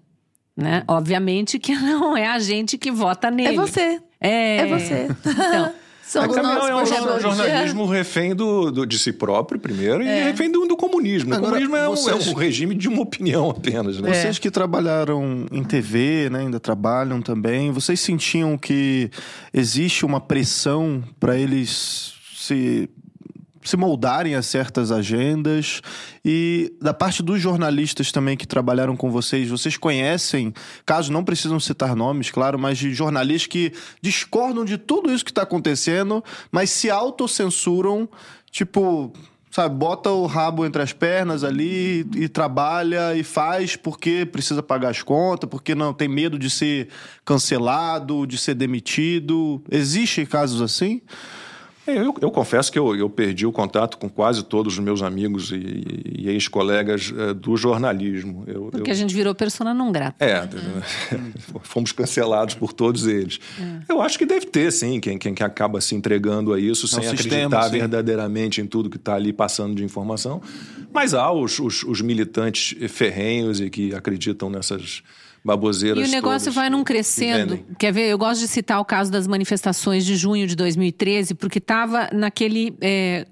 Né? 0.57 0.83
Obviamente 0.87 1.59
que 1.59 1.75
não 1.77 2.17
é 2.17 2.27
a 2.27 2.39
gente 2.39 2.77
que 2.77 2.91
vota 2.91 3.29
nele. 3.29 3.49
É 3.49 3.55
você. 3.55 4.01
É, 4.19 4.57
É 4.57 4.65
você. 4.65 5.07
Então, 5.21 5.73
É, 6.17 6.21
os 6.27 6.35
também 6.35 6.51
nossos 6.51 6.69
é 6.69 7.01
um 7.01 7.19
jornalismo 7.19 7.85
refém 7.85 8.33
do, 8.35 8.71
do- 8.71 8.85
de 8.85 8.97
si 8.97 9.11
próprio, 9.13 9.59
primeiro, 9.59 10.01
e 10.01 10.23
refém 10.23 10.51
do, 10.51 10.65
do 10.65 10.75
comunismo. 10.75 11.33
Agora, 11.33 11.47
o 11.51 11.53
comunismo 11.53 11.75
é 11.75 11.87
um, 11.89 11.95
vocês- 11.95 12.27
é 12.27 12.31
um 12.31 12.33
regime 12.33 12.73
de 12.75 12.87
uma 12.87 13.01
opinião 13.01 13.49
apenas. 13.49 13.99
Né? 13.99 14.09
É. 14.09 14.13
Vocês 14.13 14.39
que 14.39 14.49
trabalharam 14.49 15.45
em 15.51 15.63
TV, 15.63 16.29
né, 16.31 16.39
ainda 16.39 16.59
trabalham 16.59 17.21
também, 17.21 17.71
vocês 17.71 17.99
sentiam 17.99 18.57
que 18.57 19.09
existe 19.53 20.05
uma 20.05 20.19
pressão 20.19 21.03
para 21.19 21.37
eles 21.37 22.13
se 22.35 22.89
se 23.63 23.75
moldarem 23.75 24.35
a 24.35 24.41
certas 24.41 24.91
agendas 24.91 25.81
e 26.23 26.73
da 26.81 26.93
parte 26.93 27.21
dos 27.21 27.41
jornalistas 27.41 28.11
também 28.11 28.37
que 28.37 28.47
trabalharam 28.47 28.95
com 28.95 29.11
vocês, 29.11 29.49
vocês 29.49 29.77
conhecem, 29.77 30.53
caso 30.85 31.11
não 31.11 31.23
precisam 31.23 31.59
citar 31.59 31.95
nomes, 31.95 32.31
claro, 32.31 32.57
mas 32.57 32.77
de 32.77 32.93
jornalistas 32.93 33.47
que 33.47 33.73
discordam 34.01 34.63
de 34.63 34.77
tudo 34.77 35.11
isso 35.13 35.25
que 35.25 35.31
está 35.31 35.41
acontecendo, 35.41 36.23
mas 36.51 36.69
se 36.69 36.89
autocensuram, 36.89 38.07
tipo, 38.49 39.11
sabe, 39.51 39.75
bota 39.75 40.09
o 40.09 40.25
rabo 40.25 40.65
entre 40.65 40.81
as 40.81 40.93
pernas 40.93 41.43
ali 41.43 42.05
e 42.15 42.29
trabalha 42.29 43.15
e 43.15 43.23
faz 43.23 43.75
porque 43.75 44.25
precisa 44.25 44.61
pagar 44.61 44.89
as 44.89 45.01
contas, 45.01 45.49
porque 45.49 45.73
não 45.73 45.93
tem 45.93 46.07
medo 46.07 46.37
de 46.37 46.49
ser 46.49 46.89
cancelado, 47.25 48.25
de 48.25 48.37
ser 48.37 48.53
demitido. 48.53 49.61
Existem 49.71 50.25
casos 50.25 50.61
assim? 50.61 51.01
É, 51.89 51.97
Eu, 51.99 52.13
eu 52.21 52.31
confesso 52.31 52.71
que 52.71 52.77
eu, 52.79 52.95
eu 52.95 53.09
perdi 53.09 53.45
o 53.45 53.51
contato 53.51 53.97
com 53.97 54.09
quase 54.09 54.43
todos 54.43 54.73
os 54.73 54.79
meus 54.79 55.01
amigos 55.01 55.51
e, 55.51 55.83
e 56.19 56.29
ex-colegas 56.29 57.13
eh, 57.17 57.33
do 57.33 57.55
jornalismo. 57.57 58.43
Eu, 58.47 58.69
porque 58.71 58.89
eu- 58.89 58.93
a 58.93 58.95
gente 58.95 59.13
virou 59.13 59.33
persona 59.35 59.73
não 59.73 59.91
grata. 59.91 60.23
É, 60.23 60.47
fomos 61.63 61.91
cancelados 61.91 62.55
por 62.55 62.73
todos 62.73 63.07
eles. 63.07 63.39
Eu 63.87 64.01
acho 64.01 64.17
que 64.17 64.25
deve 64.25 64.45
ter, 64.45 64.71
sim, 64.71 64.99
quem, 64.99 65.17
quem 65.17 65.33
que 65.33 65.43
acaba 65.43 65.81
se 65.81 65.95
entregando 65.95 66.53
a 66.53 66.59
isso 66.59 66.87
sem 66.87 67.01
sistema, 67.03 67.45
acreditar 67.57 67.63
sim. 67.69 67.79
verdadeiramente 67.79 68.61
em 68.61 68.67
tudo 68.67 68.89
que 68.89 68.97
está 68.97 69.15
ali 69.15 69.33
passando 69.33 69.75
de 69.75 69.83
informação. 69.83 70.41
Mas 70.93 71.13
há 71.13 71.31
os, 71.31 71.59
os, 71.59 71.83
os 71.83 72.01
militantes 72.01 72.75
ferrenhos 72.89 73.59
e 73.61 73.69
que 73.69 73.93
acreditam 73.93 74.49
nessas 74.49 75.01
baboseiras 75.49 76.05
E 76.05 76.09
o 76.09 76.11
negócio 76.11 76.51
vai 76.51 76.69
num 76.69 76.83
crescendo. 76.83 77.59
Quer 77.77 77.91
ver? 77.91 78.07
Eu 78.09 78.17
gosto 78.17 78.39
de 78.41 78.47
citar 78.47 78.79
o 78.79 78.85
caso 78.85 79.11
das 79.11 79.25
manifestações 79.27 80.05
de 80.05 80.15
junho 80.15 80.45
de 80.47 80.55
2013, 80.55 81.33
porque 81.35 81.57
estava 81.57 82.09
naquele. 82.13 82.75
é, 82.81 83.25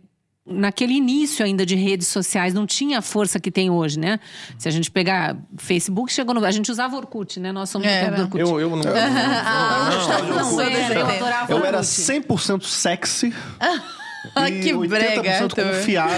Naquele 0.49 0.93
início 0.93 1.43
ainda 1.45 1.65
de 1.65 1.75
redes 1.75 2.07
sociais, 2.07 2.53
não 2.53 2.65
tinha 2.65 2.99
a 2.99 3.01
força 3.01 3.37
que 3.37 3.51
tem 3.51 3.69
hoje, 3.69 3.99
né? 3.99 4.17
Se 4.57 4.65
a 4.65 4.71
gente 4.71 4.89
pegar 4.89 5.35
Facebook, 5.57 6.09
chegou 6.09 6.33
no. 6.33 6.45
A 6.45 6.51
gente 6.51 6.71
usava 6.71 6.95
Orkut, 6.95 7.37
né? 7.37 7.51
Nós 7.51 7.69
somos 7.69 7.85
do 7.85 7.91
Era. 7.91 8.05
tempo 8.05 8.15
do 8.15 8.23
Orkut. 8.23 8.39
Eu, 8.39 8.61
eu 8.61 8.69
não. 8.69 8.79
Ah, 8.87 9.89
eu 11.49 11.57
era 11.65 11.79
Orkut. 11.79 11.85
100% 11.85 12.63
sexy. 12.63 13.33
Ah, 14.35 14.49
e 14.49 14.59
que 14.61 14.73
80% 14.73 14.87
brega, 14.87 15.73
confiável 15.73 16.17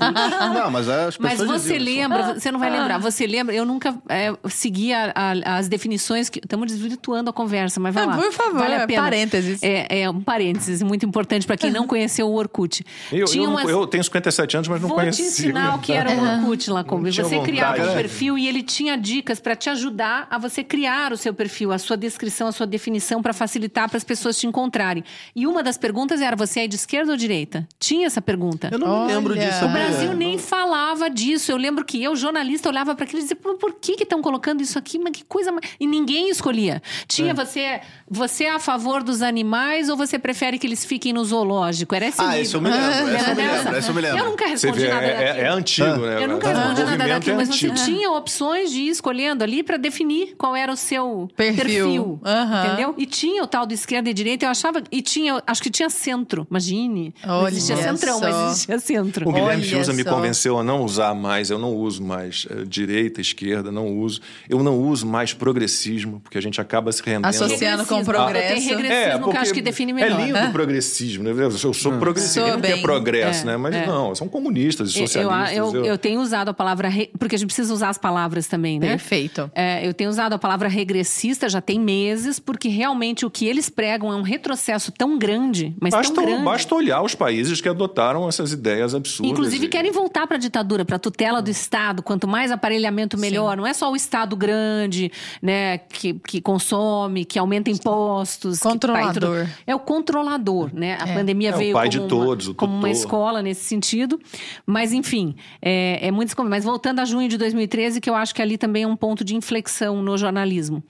no. 0.00 0.54
Não, 0.54 0.70
mas 0.70 0.88
as 0.88 1.18
Mas 1.18 1.32
pessoas 1.38 1.62
você 1.62 1.78
diziam 1.78 2.02
lembra, 2.02 2.34
você 2.34 2.50
não 2.52 2.58
vai 2.58 2.70
lembrar, 2.70 2.98
você 2.98 3.26
lembra, 3.26 3.54
eu 3.54 3.64
nunca 3.64 3.94
é, 4.08 4.32
segui 4.48 4.92
a- 4.92 5.12
a- 5.14 5.56
as 5.58 5.68
definições 5.68 6.28
que. 6.28 6.38
Estamos 6.40 6.66
desvirtuando 6.68 7.30
a 7.30 7.32
conversa, 7.32 7.78
mas 7.80 7.94
vai 7.94 8.04
Ah, 8.04 8.06
lá. 8.06 8.16
por 8.16 8.32
favor, 8.32 8.58
vale 8.60 8.74
a 8.74 8.86
pena. 8.86 9.02
parênteses. 9.02 9.62
É, 9.62 10.02
é 10.02 10.10
um 10.10 10.20
parênteses 10.20 10.82
muito 10.82 11.04
importante 11.06 11.46
para 11.46 11.56
quem 11.56 11.70
não 11.70 11.86
conheceu 11.86 12.28
o 12.28 12.34
Orkut. 12.34 12.84
Eu, 13.12 13.26
Tinha 13.26 13.44
eu, 13.44 13.50
umas- 13.50 13.68
eu 13.68 13.86
tenho 13.86 14.02
57 14.02 14.56
anos, 14.56 14.68
mas 14.68 14.80
não 14.80 14.88
Vou 14.88 14.98
conhecia. 14.98 15.24
te 15.24 15.30
ensinar 15.30 15.76
o 15.76 15.78
que 15.78 15.92
era 15.92 16.10
o 16.10 16.12
Orkut 16.44 16.70
lá 16.70 16.82
comigo. 16.84 17.10
tinha 17.10 17.24
Você 17.24 17.36
vontade, 17.36 17.52
criava 17.52 17.82
um 17.82 17.86
né? 17.86 17.94
perfil 17.94 18.38
e 18.38 18.48
ele 18.48 18.62
tinha 18.62 18.96
dicas 18.96 19.38
para 19.40 19.54
te 19.54 19.70
ajudar 19.70 20.26
a 20.30 20.38
você 20.38 20.62
criar 20.64 21.12
o 21.12 21.16
seu 21.16 21.32
perfil, 21.34 21.72
a 21.72 21.78
sua 21.78 21.96
descrição, 21.96 22.48
a 22.48 22.52
sua 22.52 22.66
definição 22.66 23.22
para 23.22 23.32
facilitar 23.32 23.88
para 23.88 23.96
as 23.96 24.04
pessoas 24.04 24.38
te 24.38 24.46
encontrarem. 24.46 25.04
E 25.34 25.46
uma 25.46 25.62
das 25.62 25.76
perguntas 25.78 26.20
era: 26.20 26.34
você 26.36 26.60
é 26.60 26.66
de 26.66 26.76
esquerda 26.76 27.12
ou 27.12 27.16
direita? 27.16 27.39
Tinha 27.78 28.06
essa 28.06 28.20
pergunta. 28.22 28.68
Eu 28.72 28.78
não 28.78 29.06
me 29.06 29.12
lembro 29.12 29.32
Olha. 29.34 29.46
disso. 29.46 29.64
O 29.64 29.68
Brasil 29.68 30.12
nem 30.14 30.38
falava 30.38 31.08
disso. 31.08 31.50
Eu 31.52 31.56
lembro 31.56 31.84
que 31.84 32.02
eu, 32.02 32.14
jornalista, 32.16 32.68
olhava 32.68 32.94
para 32.94 33.04
aquilo 33.04 33.20
e 33.20 33.22
dizia: 33.22 33.36
por, 33.36 33.74
que 33.80 33.92
estão 34.02 34.20
colocando 34.22 34.60
isso 34.62 34.78
aqui? 34.78 34.98
Mas 34.98 35.12
que 35.12 35.24
coisa. 35.24 35.50
ma-" 35.52 35.60
E 35.78 35.86
ninguém 35.86 36.28
escolhia. 36.30 36.82
Tinha 37.06 37.32
você, 37.34 37.80
você 38.08 38.44
é 38.44 38.50
a 38.52 38.58
favor 38.58 39.02
dos 39.02 39.22
animais 39.22 39.88
ou 39.88 39.96
você 39.96 40.18
prefere 40.18 40.58
que 40.58 40.66
eles 40.66 40.84
fiquem 40.84 41.12
no 41.12 41.24
zoológico? 41.24 41.94
Era 41.94 42.06
esse 42.06 42.20
Ah, 42.20 42.38
esse 42.38 42.54
eu 42.54 42.60
me 42.60 42.70
lembro, 42.70 42.90
esse 42.90 43.00
eu 43.30 43.34
me 43.34 43.42
lembro, 43.42 43.86
eu 43.88 43.94
me 43.94 44.00
lembro. 44.00 44.18
Eu 44.18 44.24
nunca 44.30 44.46
respondi 44.46 44.80
vê, 44.80 44.88
nada 44.88 45.06
é, 45.06 45.10
é- 45.10 45.26
daquilo. 45.26 45.46
é 45.46 45.48
antigo, 45.48 45.96
né? 46.06 46.24
Eu 46.24 46.28
nunca 46.28 46.48
O 46.48 46.52
respondi 46.52 46.82
nada 46.84 47.08
daquilo, 47.08 47.34
é 47.34 47.38
mas 47.38 47.48
você 47.48 47.66
antigo. 47.68 47.74
tinha 47.86 48.10
opções 48.10 48.70
de 48.70 48.80
ir 48.82 48.88
escolhendo 48.88 49.42
ali 49.44 49.62
para 49.62 49.76
definir 49.76 50.34
qual 50.36 50.54
era 50.56 50.72
o 50.72 50.76
seu 50.76 51.28
Perfil. 51.36 51.64
perfil. 51.64 52.20
Entendeu? 52.66 52.94
E 52.98 53.06
tinha 53.06 53.42
o 53.42 53.46
tal 53.46 53.66
do 53.66 53.72
esquerda 53.74 54.08
e 54.10 54.14
direita, 54.14 54.44
eu 54.46 54.50
achava. 54.50 54.82
E 54.90 55.02
tinha, 55.02 55.42
acho 55.46 55.62
que 55.62 55.70
tinha 55.70 55.88
centro. 55.90 56.46
Imagine. 56.50 57.14
Olha 57.32 57.48
existia 57.52 57.76
centrão, 57.76 58.18
só. 58.18 58.30
mas 58.30 58.46
existia 58.52 58.78
centro. 58.78 59.28
O 59.28 59.32
Guilherme 59.32 59.62
Fiuza 59.62 59.92
me 59.92 60.04
convenceu 60.04 60.58
a 60.58 60.62
não 60.64 60.82
usar 60.84 61.14
mais, 61.14 61.50
eu 61.50 61.58
não 61.58 61.74
uso 61.74 62.02
mais 62.02 62.46
eh, 62.50 62.64
direita, 62.66 63.20
esquerda, 63.20 63.70
não 63.70 63.88
uso. 63.98 64.20
Eu 64.48 64.62
não 64.62 64.78
uso 64.78 65.06
mais 65.06 65.32
progressismo, 65.32 66.20
porque 66.20 66.38
a 66.38 66.42
gente 66.42 66.60
acaba 66.60 66.90
se 66.92 67.02
rendendo. 67.04 67.26
Associando 67.26 67.84
com 67.86 68.00
o 68.00 68.04
progresso. 68.04 68.54
Tem 68.54 68.60
regressismo 68.76 69.30
que 69.30 69.36
eu 69.36 69.40
acho 69.40 69.52
que 69.54 69.62
define 69.62 69.92
melhor. 69.92 70.20
É 70.20 70.24
lindo 70.26 70.38
o 70.38 70.52
progressismo, 70.52 71.24
né? 71.24 71.30
Eu 71.30 71.50
sou 71.50 71.92
progressista, 71.98 72.40
Soa 72.40 72.52
não 72.54 72.60
quer 72.60 72.74
bem. 72.74 72.82
progresso, 72.82 73.42
É, 73.42 73.46
né? 73.46 73.56
Mas 73.56 73.74
é. 73.74 73.86
não, 73.86 74.14
são 74.14 74.28
comunistas 74.28 74.94
e 74.94 75.00
Eu- 75.00 75.06
socialistas. 75.06 75.56
Eu, 75.56 75.74
eu, 75.74 75.84
eu 75.84 75.98
tenho 75.98 76.20
usado 76.20 76.48
a 76.48 76.54
palavra. 76.54 76.88
re- 76.88 77.10
Porque 77.18 77.34
a 77.36 77.38
gente 77.38 77.48
precisa 77.48 77.72
usar 77.72 77.88
as 77.90 77.98
palavras 77.98 78.46
também, 78.46 78.78
né? 78.78 78.88
Perfeito. 78.88 79.50
É, 79.54 79.86
eu 79.86 79.92
tenho 79.94 80.10
usado 80.10 80.32
a 80.32 80.38
palavra 80.38 80.68
regressista 80.68 81.48
já 81.48 81.60
tem 81.60 81.78
meses, 81.78 82.38
porque 82.38 82.68
realmente 82.68 83.24
o 83.26 83.30
que 83.30 83.46
eles 83.46 83.68
pregam 83.68 84.12
é 84.12 84.16
um 84.16 84.22
retrocesso 84.22 84.92
tão 84.92 85.18
grande, 85.18 85.74
mas 85.80 85.92
Basta, 85.92 86.14
tão 86.14 86.24
grande. 86.24 86.44
basta 86.44 86.74
olhar 86.74 87.02
os 87.02 87.09
países 87.14 87.60
que 87.60 87.68
adotaram 87.68 88.28
essas 88.28 88.52
ideias 88.52 88.94
absurdas. 88.94 89.30
Inclusive 89.32 89.66
e- 89.66 89.68
querem 89.68 89.92
voltar 89.92 90.26
para 90.26 90.36
a 90.36 90.40
ditadura, 90.40 90.84
para 90.84 90.96
a 90.96 90.98
tutela 90.98 91.40
do 91.42 91.50
Estado. 91.50 92.02
Quanto 92.02 92.26
mais 92.28 92.50
aparelhamento, 92.50 93.18
melhor. 93.18 93.56
Não 93.56 93.66
é 93.66 93.72
só 93.74 93.90
o 93.90 93.96
Estado 93.96 94.36
grande, 94.36 95.10
né, 95.42 95.78
que, 95.78 96.14
que 96.26 96.40
consome, 96.40 97.24
que 97.24 97.38
aumenta 97.38 97.70
impostos. 97.70 98.58
que- 98.58 98.68
Controlador. 98.68 99.46
é 99.66 99.74
o 99.74 99.78
controlador, 99.78 100.70
né? 100.74 100.96
A 101.00 101.06
pandemia 101.06 101.50
É 101.50 101.54
o 101.54 101.58
veio 101.58 101.72
pai 101.74 101.88
como, 101.88 101.90
de 101.90 101.98
uma, 101.98 102.08
todos, 102.26 102.48
como 102.54 102.74
uma 102.76 102.90
escola 102.90 103.42
nesse 103.42 103.64
sentido. 103.64 104.20
Mas, 104.66 104.92
enfim, 104.92 105.34
é, 105.62 106.06
é 106.06 106.10
muito. 106.10 106.34
Mas 106.44 106.64
voltando 106.64 107.00
a 107.00 107.04
junho 107.04 107.28
de 107.28 107.36
2013, 107.36 108.00
que 108.00 108.08
eu 108.08 108.14
acho 108.14 108.34
que 108.34 108.40
ali 108.42 108.56
também 108.56 108.84
é 108.84 108.86
um 108.86 108.96
ponto 108.96 109.24
de 109.24 109.34
inflexão 109.36 110.02
no 110.02 110.16
jornalismo. 110.16 110.82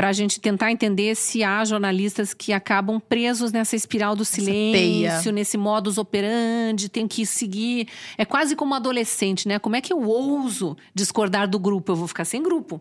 Para 0.00 0.08
a 0.08 0.12
gente 0.14 0.40
tentar 0.40 0.72
entender 0.72 1.14
se 1.14 1.44
há 1.44 1.62
jornalistas 1.62 2.32
que 2.32 2.54
acabam 2.54 2.98
presos 2.98 3.52
nessa 3.52 3.76
espiral 3.76 4.16
do 4.16 4.24
silêncio, 4.24 5.30
nesse 5.30 5.58
modus 5.58 5.98
operandi, 5.98 6.88
tem 6.88 7.06
que 7.06 7.26
seguir. 7.26 7.86
É 8.16 8.24
quase 8.24 8.56
como 8.56 8.74
adolescente, 8.74 9.46
né? 9.46 9.58
Como 9.58 9.76
é 9.76 9.80
que 9.82 9.92
eu 9.92 10.02
ouso 10.02 10.74
discordar 10.94 11.46
do 11.46 11.58
grupo? 11.58 11.92
Eu 11.92 11.96
vou 11.96 12.08
ficar 12.08 12.24
sem 12.24 12.42
grupo. 12.42 12.80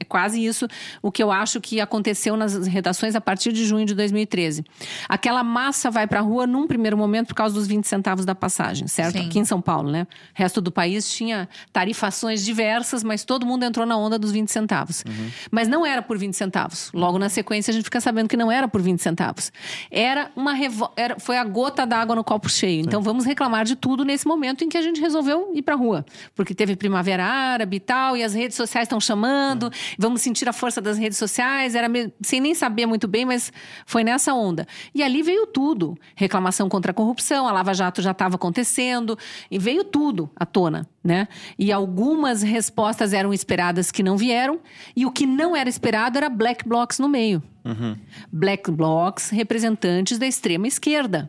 É 0.00 0.04
quase 0.04 0.44
isso 0.44 0.66
o 1.02 1.10
que 1.10 1.22
eu 1.22 1.30
acho 1.30 1.60
que 1.60 1.80
aconteceu 1.80 2.36
nas 2.36 2.66
redações 2.66 3.14
a 3.14 3.20
partir 3.20 3.52
de 3.52 3.64
junho 3.64 3.84
de 3.86 3.94
2013. 3.94 4.64
Aquela 5.08 5.42
massa 5.42 5.90
vai 5.90 6.06
para 6.06 6.20
a 6.20 6.22
rua 6.22 6.46
num 6.46 6.66
primeiro 6.66 6.96
momento 6.96 7.28
por 7.28 7.34
causa 7.34 7.54
dos 7.54 7.66
20 7.66 7.84
centavos 7.84 8.24
da 8.24 8.34
passagem, 8.34 8.86
certo? 8.86 9.18
Sim. 9.18 9.26
Aqui 9.26 9.38
em 9.38 9.44
São 9.44 9.60
Paulo, 9.60 9.90
né? 9.90 10.02
O 10.02 10.06
resto 10.34 10.60
do 10.60 10.70
país 10.70 11.10
tinha 11.10 11.48
tarifações 11.72 12.44
diversas, 12.44 13.02
mas 13.02 13.24
todo 13.24 13.46
mundo 13.46 13.64
entrou 13.64 13.86
na 13.86 13.96
onda 13.96 14.18
dos 14.18 14.32
20 14.32 14.48
centavos. 14.50 15.04
Mas 15.50 15.68
não 15.68 15.84
era 15.84 16.02
por 16.02 16.18
20 16.18 16.34
centavos. 16.34 16.90
Logo 16.92 17.18
na 17.18 17.28
sequência 17.28 17.70
a 17.70 17.74
gente 17.74 17.84
fica 17.84 18.00
sabendo 18.00 18.28
que 18.28 18.36
não 18.36 18.50
era 18.50 18.68
por 18.68 18.82
20 18.82 19.00
centavos. 19.00 19.52
Era 19.90 20.30
uma 20.36 20.52
revo... 20.52 20.90
era... 20.96 21.18
foi 21.18 21.38
a 21.38 21.44
gota 21.44 21.86
d'água 21.86 22.14
no 22.14 22.24
copo 22.24 22.48
cheio. 22.48 22.80
Então 22.80 23.02
vamos 23.02 23.24
reclamar 23.24 23.64
de 23.64 23.76
tudo 23.76 24.04
nesse 24.04 24.26
momento 24.26 24.64
em 24.64 24.68
que 24.68 24.76
a 24.76 24.82
gente 24.82 25.00
resolveu 25.00 25.52
ir 25.54 25.62
para 25.62 25.74
rua, 25.74 26.04
porque 26.34 26.54
teve 26.54 26.76
primavera 26.76 27.24
árabe 27.24 27.76
e 27.76 27.80
tal, 27.80 28.16
e 28.16 28.22
as 28.22 28.34
redes 28.34 28.56
sociais 28.56 28.86
estão 28.86 29.00
chamando, 29.00 29.70
Vamos 29.98 30.22
sentir 30.22 30.48
a 30.48 30.52
força 30.52 30.80
das 30.80 30.98
redes 30.98 31.18
sociais, 31.18 31.74
era 31.74 31.88
meio, 31.88 32.12
sem 32.20 32.40
nem 32.40 32.54
saber 32.54 32.86
muito 32.86 33.06
bem, 33.06 33.24
mas 33.24 33.52
foi 33.84 34.04
nessa 34.04 34.34
onda. 34.34 34.66
E 34.94 35.02
ali 35.02 35.22
veio 35.22 35.46
tudo: 35.46 35.96
reclamação 36.14 36.68
contra 36.68 36.90
a 36.90 36.94
corrupção, 36.94 37.46
a 37.46 37.52
Lava 37.52 37.74
Jato 37.74 38.02
já 38.02 38.10
estava 38.10 38.36
acontecendo, 38.36 39.18
e 39.50 39.58
veio 39.58 39.84
tudo 39.84 40.30
à 40.36 40.44
tona. 40.44 40.86
Né? 41.02 41.28
E 41.56 41.70
algumas 41.70 42.42
respostas 42.42 43.12
eram 43.12 43.32
esperadas 43.32 43.92
que 43.92 44.02
não 44.02 44.16
vieram, 44.16 44.58
e 44.96 45.06
o 45.06 45.12
que 45.12 45.24
não 45.24 45.54
era 45.54 45.68
esperado 45.68 46.18
era 46.18 46.28
black 46.28 46.68
blocs 46.68 46.98
no 46.98 47.08
meio. 47.08 47.42
Uhum. 47.64 47.96
Black 48.32 48.70
blocs 48.70 49.30
representantes 49.30 50.18
da 50.18 50.26
extrema 50.26 50.66
esquerda. 50.66 51.28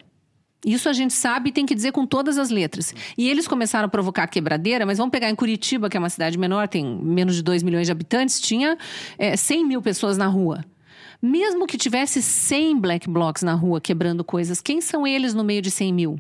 Isso 0.66 0.90
a 0.90 0.94
gente 0.94 1.14
sabe 1.14 1.50
e 1.50 1.52
tem 1.52 1.66
que 1.66 1.76
dizer 1.76 1.92
com 1.92 2.06
todas 2.06 2.38
as 2.38 2.50
letras. 2.50 2.94
E 3.18 3.30
eles 3.30 3.48
começaram 3.48 3.86
a 3.86 3.90
provocar 3.90 4.28
quebradeira, 4.28 4.86
mas 4.86 4.98
vamos 4.98 5.12
pegar 5.12 5.30
em 5.30 5.36
Curitiba, 5.36 5.90
que 5.90 5.96
é 5.96 6.00
uma 6.00 6.10
cidade 6.10 6.38
menor, 6.38 6.68
tem 6.68 6.86
menos 6.86 7.36
de 7.36 7.44
2 7.44 7.64
milhões 7.64 7.86
de 7.86 7.92
habitantes, 7.92 8.40
tinha 8.40 8.78
é, 9.18 9.36
100 9.36 9.66
mil 9.66 9.82
pessoas 9.82 10.18
na 10.18 10.28
rua. 10.28 10.66
Mesmo 11.22 11.66
que 11.66 11.78
tivesse 11.78 12.22
100 12.22 12.80
black 12.80 13.10
blocs 13.10 13.44
na 13.44 13.54
rua 13.54 13.82
quebrando 13.82 14.24
coisas, 14.24 14.62
quem 14.62 14.82
são 14.82 15.06
eles 15.06 15.34
no 15.34 15.44
meio 15.44 15.62
de 15.62 15.72
100 15.72 15.94
mil? 15.94 16.20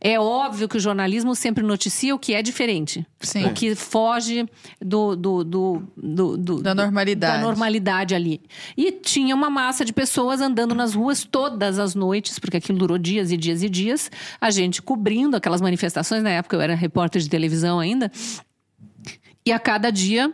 É 0.00 0.18
óbvio 0.18 0.68
que 0.68 0.76
o 0.76 0.80
jornalismo 0.80 1.34
sempre 1.34 1.64
noticia 1.64 2.14
o 2.14 2.18
que 2.18 2.34
é 2.34 2.42
diferente. 2.42 3.06
Sim. 3.20 3.46
O 3.46 3.52
que 3.52 3.74
foge 3.74 4.48
do, 4.80 5.16
do, 5.16 5.44
do, 5.44 5.82
do, 5.96 6.62
da 6.62 6.74
normalidade. 6.74 7.40
Da 7.40 7.46
normalidade 7.46 8.14
ali. 8.14 8.40
E 8.76 8.92
tinha 8.92 9.34
uma 9.34 9.50
massa 9.50 9.84
de 9.84 9.92
pessoas 9.92 10.40
andando 10.40 10.74
nas 10.74 10.94
ruas 10.94 11.24
todas 11.24 11.78
as 11.78 11.94
noites, 11.94 12.38
porque 12.38 12.56
aquilo 12.56 12.78
durou 12.78 12.98
dias 12.98 13.32
e 13.32 13.36
dias 13.36 13.62
e 13.62 13.68
dias. 13.68 14.10
A 14.40 14.50
gente 14.50 14.80
cobrindo 14.82 15.36
aquelas 15.36 15.60
manifestações. 15.60 16.22
Na 16.22 16.30
época 16.30 16.56
eu 16.56 16.60
era 16.60 16.74
repórter 16.74 17.20
de 17.20 17.28
televisão 17.28 17.78
ainda. 17.78 18.10
E 19.44 19.52
a 19.52 19.58
cada 19.58 19.90
dia 19.90 20.32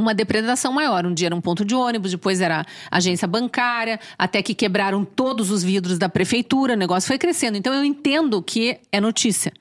uma 0.00 0.14
depredação 0.14 0.72
maior. 0.72 1.06
Um 1.06 1.14
dia 1.14 1.28
era 1.28 1.36
um 1.36 1.40
ponto 1.40 1.64
de 1.64 1.74
ônibus, 1.74 2.10
depois 2.10 2.40
era 2.40 2.64
agência 2.90 3.28
bancária, 3.28 4.00
até 4.18 4.42
que 4.42 4.54
quebraram 4.54 5.04
todos 5.04 5.50
os 5.50 5.62
vidros 5.62 5.98
da 5.98 6.08
prefeitura, 6.08 6.74
o 6.74 6.76
negócio 6.76 7.06
foi 7.08 7.18
crescendo. 7.18 7.56
Então 7.56 7.72
eu 7.72 7.84
entendo 7.84 8.42
que 8.42 8.78
é 8.90 9.00
notícia. 9.00 9.52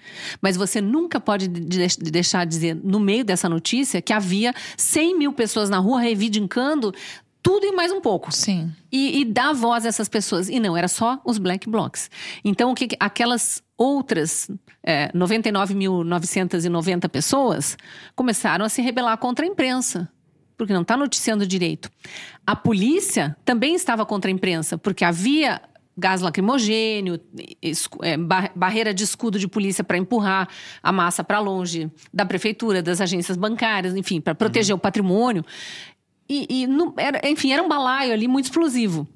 Mas 0.41 0.55
você 0.57 0.81
nunca 0.81 1.19
pode 1.19 1.47
deixar 1.47 2.45
de 2.45 2.51
dizer, 2.51 2.75
no 2.75 2.99
meio 2.99 3.23
dessa 3.23 3.47
notícia, 3.49 4.01
que 4.01 4.13
havia 4.13 4.53
100 4.77 5.17
mil 5.17 5.33
pessoas 5.33 5.69
na 5.69 5.77
rua 5.77 6.01
reivindicando 6.01 6.93
tudo 7.41 7.65
e 7.65 7.71
mais 7.71 7.91
um 7.91 8.01
pouco. 8.01 8.31
Sim. 8.31 8.71
E, 8.91 9.21
e 9.21 9.25
dar 9.25 9.53
voz 9.53 9.85
a 9.85 9.89
essas 9.89 10.09
pessoas. 10.09 10.49
E 10.49 10.59
não, 10.59 10.75
era 10.75 10.87
só 10.87 11.19
os 11.25 11.37
black 11.37 11.69
blocs. 11.69 12.09
Então, 12.43 12.71
o 12.71 12.75
que 12.75 12.89
aquelas 12.99 13.63
outras 13.77 14.49
é, 14.83 15.11
99.990 15.13 17.07
pessoas 17.09 17.77
começaram 18.15 18.65
a 18.65 18.69
se 18.69 18.81
rebelar 18.81 19.17
contra 19.17 19.45
a 19.45 19.47
imprensa 19.47 20.09
porque 20.59 20.73
não 20.73 20.81
está 20.81 20.97
noticiando 20.97 21.47
direito. 21.47 21.89
A 22.45 22.53
polícia 22.53 23.35
também 23.45 23.73
estava 23.75 24.05
contra 24.05 24.29
a 24.29 24.33
imprensa, 24.33 24.77
porque 24.77 25.05
havia 25.05 25.61
gás 25.97 26.19
lacrimogênio, 26.19 27.19
é, 28.03 28.17
barreira 28.53 28.93
de 28.93 29.03
escudo 29.03 29.39
de 29.39 29.47
polícia 29.47 29.85
para 29.85 29.97
empurrar 29.97 30.49
a 30.83 30.91
massa 30.91 31.23
para 31.23 31.39
longe 31.39 31.89
da 32.13 32.25
prefeitura, 32.25 32.81
das 32.83 32.99
agências 32.99 33.37
bancárias, 33.37 33.95
enfim, 33.95 34.19
para 34.19 34.35
proteger 34.35 34.73
uhum. 34.73 34.77
o 34.77 34.81
patrimônio. 34.81 35.45
E, 36.27 36.45
e 36.49 36.67
no, 36.67 36.93
era, 36.97 37.21
enfim, 37.23 37.53
era 37.53 37.63
um 37.63 37.69
balaio 37.69 38.11
ali 38.11 38.27
muito 38.27 38.45
explosivo. 38.45 39.07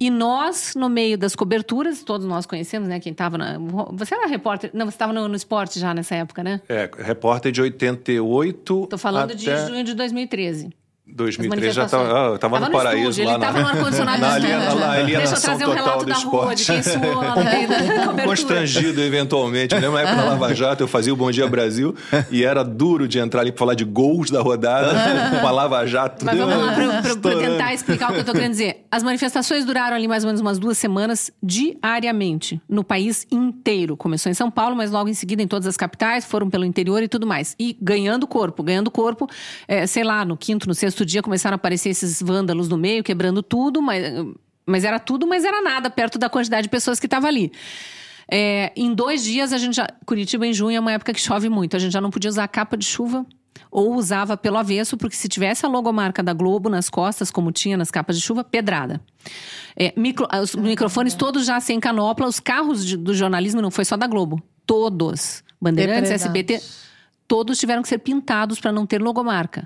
E 0.00 0.10
nós, 0.10 0.74
no 0.76 0.88
meio 0.88 1.18
das 1.18 1.34
coberturas, 1.34 2.02
todos 2.02 2.26
nós 2.26 2.46
conhecemos, 2.46 2.88
né? 2.88 3.00
Quem 3.00 3.12
estava 3.12 3.36
na. 3.36 3.58
Você 3.92 4.14
era 4.14 4.28
repórter. 4.28 4.70
Não, 4.72 4.86
você 4.86 4.94
estava 4.94 5.12
no, 5.12 5.26
no, 5.26 5.34
esporte 5.34 5.80
já 5.80 5.92
nessa 5.92 6.14
época, 6.14 6.44
né? 6.44 6.60
É, 6.68 6.88
repórter 6.98 7.50
de 7.50 7.60
88. 7.60 8.84
Estou 8.84 8.98
falando 8.98 9.32
até... 9.32 9.34
de 9.34 9.66
junho 9.66 9.82
de 9.82 9.94
2013. 9.94 10.70
2003 11.14 11.74
já 11.74 11.84
estava 11.84 12.34
ah, 12.34 12.38
tava 12.38 12.60
no, 12.60 12.66
no 12.66 12.72
paraíso 12.72 13.10
estúdio, 13.10 13.24
lá 13.26 13.34
ele 13.34 13.40
na... 13.40 13.46
Tava 13.46 13.60
no 13.60 13.66
ar-condicionado 13.68 14.20
na, 14.20 14.28
na, 14.28 15.02
Deixa 15.02 15.34
eu 15.34 15.40
trazer 15.40 15.66
um 15.66 15.72
relato 15.72 16.04
da 16.04 16.14
rua, 16.14 16.54
de 16.54 16.64
quem 16.64 16.82
suou 16.82 17.14
lá 17.14 17.36
meio 17.36 17.68
da 17.68 18.22
Constrangido, 18.24 19.00
eventualmente. 19.00 19.74
Na 19.74 20.00
época 20.00 20.16
na 20.16 20.24
Lava 20.24 20.54
Jato, 20.54 20.84
eu 20.84 20.88
fazia 20.88 21.12
o 21.12 21.16
Bom 21.16 21.30
Dia 21.30 21.48
Brasil 21.48 21.94
e 22.30 22.44
era 22.44 22.62
duro 22.62 23.08
de 23.08 23.18
entrar 23.18 23.40
ali 23.40 23.52
para 23.52 23.58
falar 23.58 23.74
de 23.74 23.84
gols 23.84 24.30
da 24.30 24.40
rodada 24.40 24.94
com 25.40 25.46
a 25.46 25.50
Lava 25.50 25.86
Jato. 25.86 26.24
Mas 26.24 26.36
vamos 26.36 26.56
lá, 26.56 27.02
para 27.02 27.34
tentar 27.34 27.74
explicar 27.74 28.06
o 28.06 28.12
que 28.12 28.18
eu 28.18 28.20
estou 28.20 28.34
querendo 28.34 28.52
dizer. 28.52 28.86
As 28.90 29.02
manifestações 29.02 29.64
duraram 29.64 29.96
ali 29.96 30.06
mais 30.06 30.24
ou 30.24 30.28
menos 30.28 30.40
umas 30.40 30.58
duas 30.58 30.78
semanas 30.78 31.30
diariamente, 31.42 32.60
no 32.68 32.84
país 32.84 33.26
inteiro. 33.30 33.96
Começou 33.96 34.30
em 34.30 34.34
São 34.34 34.50
Paulo, 34.50 34.76
mas 34.76 34.90
logo 34.90 35.08
em 35.08 35.14
seguida 35.14 35.42
em 35.42 35.48
todas 35.48 35.66
as 35.66 35.76
capitais, 35.76 36.24
foram 36.24 36.48
pelo 36.50 36.64
interior 36.64 37.02
e 37.02 37.08
tudo 37.08 37.26
mais. 37.26 37.54
E 37.58 37.76
ganhando 37.80 38.26
corpo, 38.26 38.62
ganhando 38.62 38.90
corpo, 38.90 39.28
é, 39.66 39.86
sei 39.86 40.04
lá, 40.04 40.24
no 40.24 40.36
quinto, 40.36 40.68
no 40.68 40.74
sexto 40.74 40.97
sexto 40.98 41.06
dia 41.06 41.22
começaram 41.22 41.54
a 41.54 41.56
aparecer 41.56 41.90
esses 41.90 42.22
vândalos 42.22 42.68
no 42.68 42.76
meio, 42.76 43.04
quebrando 43.04 43.42
tudo, 43.42 43.80
mas, 43.80 44.02
mas 44.66 44.84
era 44.84 44.98
tudo, 44.98 45.26
mas 45.26 45.44
era 45.44 45.62
nada 45.62 45.90
perto 45.90 46.18
da 46.18 46.28
quantidade 46.28 46.64
de 46.64 46.68
pessoas 46.68 46.98
que 46.98 47.06
estava 47.06 47.28
ali. 47.28 47.52
É, 48.30 48.72
em 48.76 48.92
dois 48.92 49.22
dias, 49.24 49.52
a 49.52 49.58
gente 49.58 49.76
já. 49.76 49.88
Curitiba, 50.04 50.46
em 50.46 50.52
junho, 50.52 50.76
é 50.76 50.80
uma 50.80 50.92
época 50.92 51.12
que 51.14 51.20
chove 51.20 51.48
muito. 51.48 51.76
A 51.76 51.78
gente 51.78 51.92
já 51.92 52.00
não 52.00 52.10
podia 52.10 52.28
usar 52.28 52.46
capa 52.48 52.76
de 52.76 52.84
chuva 52.84 53.24
ou 53.70 53.94
usava 53.94 54.36
pelo 54.36 54.56
avesso, 54.56 54.96
porque 54.96 55.16
se 55.16 55.28
tivesse 55.28 55.64
a 55.64 55.68
logomarca 55.68 56.22
da 56.22 56.32
Globo 56.32 56.68
nas 56.68 56.88
costas, 56.88 57.30
como 57.30 57.50
tinha 57.50 57.76
nas 57.76 57.90
capas 57.90 58.16
de 58.16 58.22
chuva, 58.22 58.44
pedrada. 58.44 59.00
É, 59.76 59.92
micro, 59.96 60.26
os 60.42 60.54
microfones 60.54 61.14
todos 61.14 61.46
já 61.46 61.58
sem 61.60 61.80
canopla, 61.80 62.26
os 62.26 62.38
carros 62.38 62.84
de, 62.84 62.96
do 62.96 63.14
jornalismo 63.14 63.62
não 63.62 63.70
foi 63.70 63.84
só 63.84 63.96
da 63.96 64.06
Globo, 64.06 64.42
todos. 64.66 65.42
Bandeirantes, 65.60 66.10
SBT, 66.10 66.62
todos 67.26 67.58
tiveram 67.58 67.82
que 67.82 67.88
ser 67.88 67.98
pintados 67.98 68.60
para 68.60 68.70
não 68.70 68.86
ter 68.86 69.02
logomarca. 69.02 69.64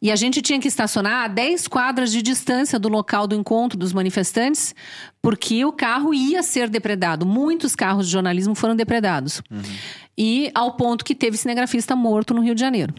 E 0.00 0.10
a 0.10 0.16
gente 0.16 0.42
tinha 0.42 0.60
que 0.60 0.68
estacionar 0.68 1.24
a 1.24 1.28
10 1.28 1.68
quadras 1.68 2.12
de 2.12 2.22
distância 2.22 2.78
do 2.78 2.88
local 2.88 3.26
do 3.26 3.34
encontro 3.34 3.78
dos 3.78 3.92
manifestantes, 3.92 4.74
porque 5.22 5.64
o 5.64 5.72
carro 5.72 6.12
ia 6.12 6.42
ser 6.42 6.68
depredado. 6.68 7.24
Muitos 7.24 7.74
carros 7.74 8.06
de 8.06 8.12
jornalismo 8.12 8.54
foram 8.54 8.76
depredados. 8.76 9.42
Uhum. 9.50 9.62
E 10.16 10.50
ao 10.54 10.76
ponto 10.76 11.04
que 11.04 11.14
teve 11.14 11.36
cinegrafista 11.36 11.96
morto 11.96 12.34
no 12.34 12.42
Rio 12.42 12.54
de 12.54 12.60
Janeiro. 12.60 12.94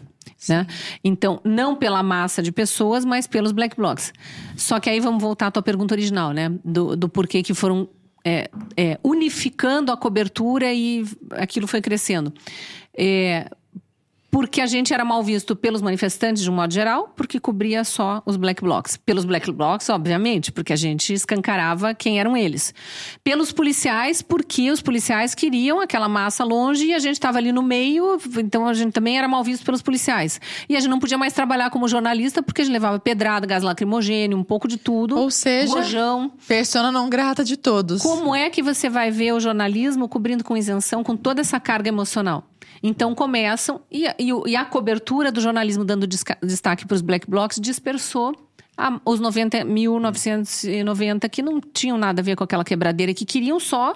Né? 0.48 0.66
Então, 1.02 1.40
não 1.44 1.74
pela 1.74 2.02
massa 2.02 2.42
de 2.42 2.52
pessoas, 2.52 3.04
mas 3.04 3.26
pelos 3.26 3.52
black 3.52 3.76
blocs. 3.76 4.12
Só 4.56 4.78
que 4.78 4.90
aí 4.90 5.00
vamos 5.00 5.22
voltar 5.22 5.46
à 5.46 5.50
tua 5.50 5.62
pergunta 5.62 5.94
original, 5.94 6.32
né? 6.32 6.52
Do, 6.64 6.96
do 6.96 7.08
porquê 7.08 7.42
que 7.42 7.54
foram 7.54 7.88
é, 8.24 8.50
é, 8.76 8.98
unificando 9.04 9.92
a 9.92 9.96
cobertura 9.96 10.72
e 10.72 11.04
aquilo 11.30 11.66
foi 11.66 11.80
crescendo. 11.80 12.32
É, 12.96 13.48
porque 14.36 14.60
a 14.60 14.66
gente 14.66 14.92
era 14.92 15.02
mal 15.02 15.22
visto 15.22 15.56
pelos 15.56 15.80
manifestantes 15.80 16.42
de 16.42 16.50
um 16.50 16.52
modo 16.52 16.70
geral, 16.70 17.10
porque 17.16 17.40
cobria 17.40 17.82
só 17.84 18.22
os 18.26 18.36
black 18.36 18.62
blocs. 18.62 18.98
Pelos 18.98 19.24
black 19.24 19.50
blocs, 19.50 19.88
obviamente, 19.88 20.52
porque 20.52 20.74
a 20.74 20.76
gente 20.76 21.14
escancarava 21.14 21.94
quem 21.94 22.20
eram 22.20 22.36
eles. 22.36 22.74
Pelos 23.24 23.50
policiais, 23.50 24.20
porque 24.20 24.70
os 24.70 24.82
policiais 24.82 25.34
queriam 25.34 25.80
aquela 25.80 26.06
massa 26.06 26.44
longe 26.44 26.88
e 26.88 26.92
a 26.92 26.98
gente 26.98 27.14
estava 27.14 27.38
ali 27.38 27.50
no 27.50 27.62
meio, 27.62 28.20
então 28.36 28.68
a 28.68 28.74
gente 28.74 28.92
também 28.92 29.16
era 29.16 29.26
mal 29.26 29.42
visto 29.42 29.64
pelos 29.64 29.80
policiais. 29.80 30.38
E 30.68 30.76
a 30.76 30.80
gente 30.80 30.90
não 30.90 30.98
podia 30.98 31.16
mais 31.16 31.32
trabalhar 31.32 31.70
como 31.70 31.88
jornalista 31.88 32.42
porque 32.42 32.60
a 32.60 32.64
gente 32.66 32.74
levava 32.74 32.98
pedrada, 32.98 33.46
gás 33.46 33.62
lacrimogêneo, 33.62 34.36
um 34.36 34.44
pouco 34.44 34.68
de 34.68 34.76
tudo. 34.76 35.16
Ou 35.16 35.30
seja, 35.30 35.76
rojão. 35.76 36.30
persona 36.46 36.92
não 36.92 37.08
grata 37.08 37.42
de 37.42 37.56
todos. 37.56 38.02
Como 38.02 38.34
é 38.34 38.50
que 38.50 38.62
você 38.62 38.90
vai 38.90 39.10
ver 39.10 39.32
o 39.32 39.40
jornalismo 39.40 40.06
cobrindo 40.06 40.44
com 40.44 40.54
isenção, 40.54 41.02
com 41.02 41.16
toda 41.16 41.40
essa 41.40 41.58
carga 41.58 41.88
emocional? 41.88 42.44
Então 42.82 43.14
começam, 43.14 43.80
e, 43.90 44.06
e, 44.18 44.30
e 44.46 44.56
a 44.56 44.64
cobertura 44.64 45.30
do 45.32 45.40
jornalismo 45.40 45.84
dando 45.84 46.06
destaque 46.06 46.86
para 46.86 46.94
os 46.94 47.02
black 47.02 47.28
blocs 47.28 47.58
dispersou 47.60 48.34
a, 48.76 49.00
os 49.04 49.20
90.990 49.20 51.28
que 51.28 51.42
não 51.42 51.60
tinham 51.60 51.96
nada 51.96 52.20
a 52.20 52.24
ver 52.24 52.36
com 52.36 52.44
aquela 52.44 52.64
quebradeira, 52.64 53.14
que 53.14 53.24
queriam 53.24 53.58
só 53.58 53.94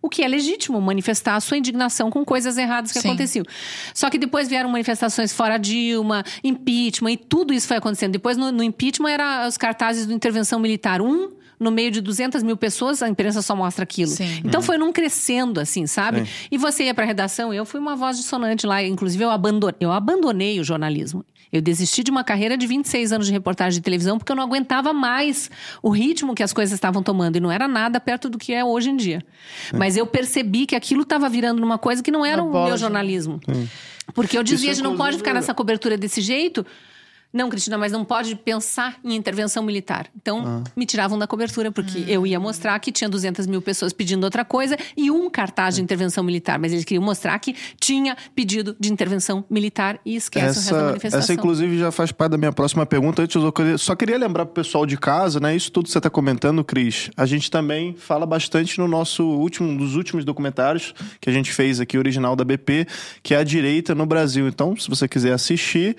o 0.00 0.08
que 0.08 0.22
é 0.22 0.28
legítimo, 0.28 0.80
manifestar 0.82 1.34
a 1.34 1.40
sua 1.40 1.56
indignação 1.56 2.10
com 2.10 2.24
coisas 2.26 2.58
erradas 2.58 2.92
que 2.92 3.00
Sim. 3.00 3.08
aconteciam. 3.08 3.44
Só 3.94 4.10
que 4.10 4.18
depois 4.18 4.48
vieram 4.48 4.68
manifestações 4.68 5.32
fora 5.32 5.56
Dilma, 5.56 6.22
impeachment, 6.42 7.12
e 7.12 7.16
tudo 7.16 7.54
isso 7.54 7.66
foi 7.66 7.78
acontecendo. 7.78 8.12
Depois, 8.12 8.36
no, 8.36 8.52
no 8.52 8.62
impeachment, 8.62 9.08
eram 9.08 9.48
os 9.48 9.56
cartazes 9.56 10.04
do 10.04 10.12
intervenção 10.12 10.60
militar. 10.60 11.00
Um 11.00 11.30
no 11.58 11.70
meio 11.70 11.90
de 11.90 12.00
200 12.00 12.42
mil 12.42 12.56
pessoas, 12.56 13.02
a 13.02 13.08
imprensa 13.08 13.42
só 13.42 13.54
mostra 13.54 13.82
aquilo. 13.82 14.10
Sim. 14.10 14.42
Então 14.44 14.60
uhum. 14.60 14.66
foi 14.66 14.78
num 14.78 14.92
crescendo, 14.92 15.60
assim, 15.60 15.86
sabe? 15.86 16.24
Sim. 16.24 16.30
E 16.50 16.58
você 16.58 16.84
ia 16.84 16.94
pra 16.94 17.04
redação, 17.04 17.52
eu 17.52 17.64
fui 17.64 17.80
uma 17.80 17.96
voz 17.96 18.16
dissonante 18.16 18.66
lá. 18.66 18.82
Inclusive, 18.82 19.24
eu 19.24 19.30
abandonei, 19.30 19.76
eu 19.80 19.92
abandonei 19.92 20.60
o 20.60 20.64
jornalismo. 20.64 21.24
Eu 21.52 21.62
desisti 21.62 22.02
de 22.02 22.10
uma 22.10 22.24
carreira 22.24 22.56
de 22.56 22.66
26 22.66 23.12
anos 23.12 23.26
de 23.28 23.32
reportagem 23.32 23.78
de 23.78 23.84
televisão 23.84 24.18
porque 24.18 24.32
eu 24.32 24.34
não 24.34 24.42
aguentava 24.42 24.92
mais 24.92 25.48
o 25.80 25.88
ritmo 25.88 26.34
que 26.34 26.42
as 26.42 26.52
coisas 26.52 26.74
estavam 26.74 27.00
tomando. 27.00 27.36
E 27.36 27.40
não 27.40 27.50
era 27.50 27.68
nada 27.68 28.00
perto 28.00 28.28
do 28.28 28.38
que 28.38 28.52
é 28.52 28.64
hoje 28.64 28.90
em 28.90 28.96
dia. 28.96 29.22
É. 29.72 29.76
Mas 29.76 29.96
eu 29.96 30.04
percebi 30.04 30.66
que 30.66 30.74
aquilo 30.74 31.02
estava 31.02 31.28
virando 31.28 31.62
uma 31.62 31.78
coisa 31.78 32.02
que 32.02 32.10
não 32.10 32.26
era 32.26 32.42
o 32.42 32.50
meu 32.50 32.76
jornalismo. 32.76 33.38
Porque 34.12 34.36
eu 34.36 34.42
dizia, 34.42 34.72
a 34.72 34.74
gente 34.74 34.82
não 34.82 34.96
pode 34.96 35.16
ficar 35.16 35.32
nessa 35.32 35.54
cobertura 35.54 35.96
desse 35.96 36.20
jeito 36.20 36.66
Não, 37.34 37.50
Cristina, 37.50 37.76
mas 37.76 37.90
não 37.90 38.04
pode 38.04 38.36
pensar 38.36 38.96
em 39.04 39.12
intervenção 39.16 39.60
militar. 39.64 40.06
Então, 40.16 40.62
Ah. 40.64 40.70
me 40.76 40.86
tiravam 40.86 41.18
da 41.18 41.26
cobertura, 41.26 41.72
porque 41.72 41.98
Hum. 41.98 42.04
eu 42.06 42.24
ia 42.26 42.38
mostrar 42.38 42.78
que 42.78 42.92
tinha 42.92 43.10
200 43.10 43.44
mil 43.48 43.60
pessoas 43.60 43.92
pedindo 43.92 44.22
outra 44.22 44.44
coisa 44.44 44.76
e 44.96 45.10
um 45.10 45.28
cartaz 45.28 45.74
de 45.74 45.82
intervenção 45.82 46.22
militar. 46.22 46.60
Mas 46.60 46.72
eles 46.72 46.84
queriam 46.84 47.02
mostrar 47.02 47.36
que 47.40 47.56
tinha 47.80 48.16
pedido 48.36 48.76
de 48.78 48.92
intervenção 48.92 49.44
militar 49.50 49.98
e 50.06 50.14
esquece 50.14 50.44
o 50.44 50.46
resto 50.60 50.70
da 50.70 50.76
Essa, 50.76 50.86
manifestação. 50.86 51.18
essa, 51.18 51.34
inclusive, 51.34 51.76
já 51.76 51.90
faz 51.90 52.12
parte 52.12 52.30
da 52.30 52.38
minha 52.38 52.52
próxima 52.52 52.86
pergunta. 52.86 53.22
Antes, 53.22 53.34
eu 53.42 53.52
queria- 53.52 53.78
só 53.78 53.96
queria 53.96 54.16
lembrar 54.16 54.46
pro 54.46 54.54
pessoal 54.54 54.86
de 54.86 54.96
casa, 54.96 55.40
né? 55.40 55.56
Isso 55.56 55.72
tudo 55.72 55.86
que 55.86 55.90
você 55.90 55.98
está 55.98 56.08
comentando, 56.08 56.62
Cris. 56.62 57.10
A 57.16 57.26
gente 57.26 57.50
também 57.50 57.96
fala 57.98 58.24
bastante 58.26 58.78
no 58.78 58.86
nosso 58.86 59.24
último, 59.24 59.68
um 59.68 59.76
dos 59.76 59.96
últimos 59.96 60.24
documentários 60.24 60.94
que 61.20 61.28
a 61.28 61.32
gente 61.32 61.50
fez 61.52 61.80
aqui, 61.80 61.98
original 61.98 62.36
da 62.36 62.44
BP, 62.44 62.86
que 63.24 63.34
é 63.34 63.38
a 63.38 63.42
direita 63.42 63.92
no 63.92 64.06
Brasil. 64.06 64.46
Então, 64.46 64.76
se 64.76 64.88
você 64.88 65.08
quiser 65.08 65.32
assistir, 65.32 65.96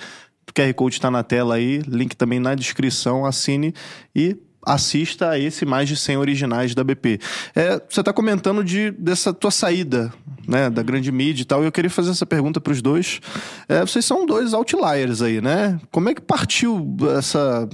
QR 0.55 0.73
Code 0.73 0.95
está 0.95 1.11
na 1.11 1.23
tela 1.23 1.55
aí, 1.55 1.79
link 1.85 2.15
também 2.15 2.39
na 2.39 2.55
descrição, 2.55 3.25
assine 3.25 3.73
e 4.15 4.37
assista 4.65 5.29
a 5.29 5.39
esse 5.39 5.65
mais 5.65 5.87
de 5.87 5.95
100 5.95 6.17
originais 6.17 6.73
da 6.73 6.83
BP. 6.83 7.19
É, 7.55 7.81
você 7.87 7.99
está 7.99 8.11
comentando 8.11 8.63
de, 8.63 8.89
dessa 8.91 9.31
tua 9.31 9.51
saída, 9.51 10.11
né, 10.47 10.69
da 10.69 10.81
grande 10.81 11.11
mídia 11.11 11.43
e 11.43 11.45
tal, 11.45 11.61
e 11.61 11.67
eu 11.67 11.71
queria 11.71 11.91
fazer 11.91 12.09
essa 12.09 12.25
pergunta 12.25 12.59
para 12.59 12.73
os 12.73 12.81
dois. 12.81 13.19
É, 13.69 13.81
vocês 13.81 14.03
são 14.03 14.25
dois 14.25 14.53
outliers 14.53 15.21
aí, 15.21 15.39
né? 15.39 15.79
Como 15.91 16.09
é 16.09 16.15
que 16.15 16.21
partiu 16.21 16.97
essa... 17.15 17.69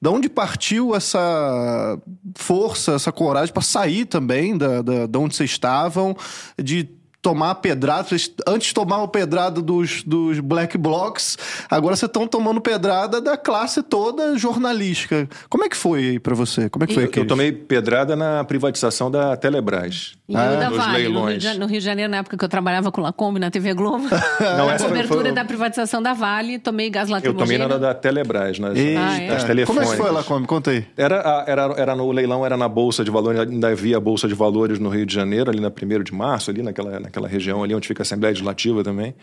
Da 0.00 0.10
onde 0.10 0.28
partiu 0.28 0.94
essa 0.94 1.98
força, 2.34 2.92
essa 2.92 3.10
coragem 3.10 3.52
para 3.54 3.62
sair 3.62 4.04
também 4.04 4.56
da, 4.56 4.82
da, 4.82 5.06
da 5.06 5.18
onde 5.18 5.34
vocês 5.34 5.50
estavam, 5.50 6.14
de 6.62 6.88
tomar 7.22 7.54
pedrada. 7.56 8.02
Vocês 8.08 8.30
antes 8.46 8.72
tomavam 8.72 9.06
pedrada 9.08 9.62
dos, 9.62 10.02
dos 10.02 10.40
black 10.40 10.76
blocs, 10.76 11.38
agora 11.70 11.94
vocês 11.96 12.08
estão 12.08 12.26
tomando 12.26 12.60
pedrada 12.60 13.20
da 13.20 13.36
classe 13.36 13.82
toda 13.82 14.36
jornalística. 14.36 15.28
Como 15.48 15.64
é 15.64 15.68
que 15.68 15.76
foi 15.76 16.00
aí 16.00 16.18
pra 16.18 16.34
você? 16.34 16.68
Como 16.68 16.84
é 16.84 16.86
que 16.88 16.94
foi 16.94 17.04
Eu, 17.04 17.08
aqui? 17.08 17.20
eu 17.20 17.26
tomei 17.26 17.52
pedrada 17.52 18.16
na 18.16 18.42
privatização 18.44 19.10
da 19.10 19.36
Telebrás. 19.36 20.14
E 20.28 20.32
o 20.32 20.36
da 20.36 20.70
nos 20.70 20.78
Vale, 20.78 20.90
no 20.92 20.98
Rio, 20.98 21.24
leilões. 21.24 21.42
de, 21.42 21.58
no 21.58 21.66
Rio 21.66 21.78
de 21.78 21.84
Janeiro, 21.84 22.10
na 22.10 22.16
época 22.18 22.36
que 22.36 22.44
eu 22.44 22.48
trabalhava 22.48 22.90
com 22.90 23.00
Lacombe, 23.00 23.38
na 23.38 23.50
TV 23.50 23.74
Globo. 23.74 24.04
Não, 24.40 24.66
na 24.66 24.72
essa 24.74 24.88
cobertura 24.88 25.22
foi- 25.24 25.32
da 25.32 25.44
privatização 25.44 26.02
da 26.02 26.14
Vale, 26.14 26.58
tomei 26.58 26.90
gás 26.90 27.08
Eu 27.08 27.14
lacrimogêneo. 27.14 27.68
tomei 27.68 27.78
na 27.78 27.78
da 27.78 27.94
Telebrás, 27.94 28.58
nas, 28.58 28.76
Eita. 28.76 29.00
Ah, 29.00 29.18
é? 29.22 29.28
nas 29.28 29.44
Como 29.66 29.80
é 29.80 29.86
que 29.86 29.96
foi 29.96 30.10
lá, 30.10 30.22
Come? 30.24 30.46
Conta 30.46 30.70
aí. 30.70 30.84
Era, 30.96 31.44
era, 31.46 31.74
era 31.76 31.94
no 31.94 32.04
o 32.04 32.12
leilão, 32.12 32.44
era 32.44 32.56
na 32.56 32.68
Bolsa 32.68 33.04
de 33.04 33.10
Valores, 33.10 33.40
ainda 33.40 33.68
havia 33.68 33.96
a 33.98 34.00
Bolsa 34.00 34.26
de 34.26 34.34
Valores 34.34 34.78
no 34.78 34.88
Rio 34.88 35.04
de 35.06 35.14
Janeiro, 35.14 35.50
ali 35.50 35.60
na 35.60 35.68
1 35.68 36.02
de 36.02 36.12
março, 36.14 36.50
ali 36.50 36.62
naquela, 36.62 36.98
naquela 37.12 37.28
região 37.28 37.62
ali 37.62 37.74
onde 37.74 37.86
fica 37.86 38.00
a 38.00 38.04
Assembleia 38.04 38.30
Legislativa 38.30 38.82
também. 38.82 39.14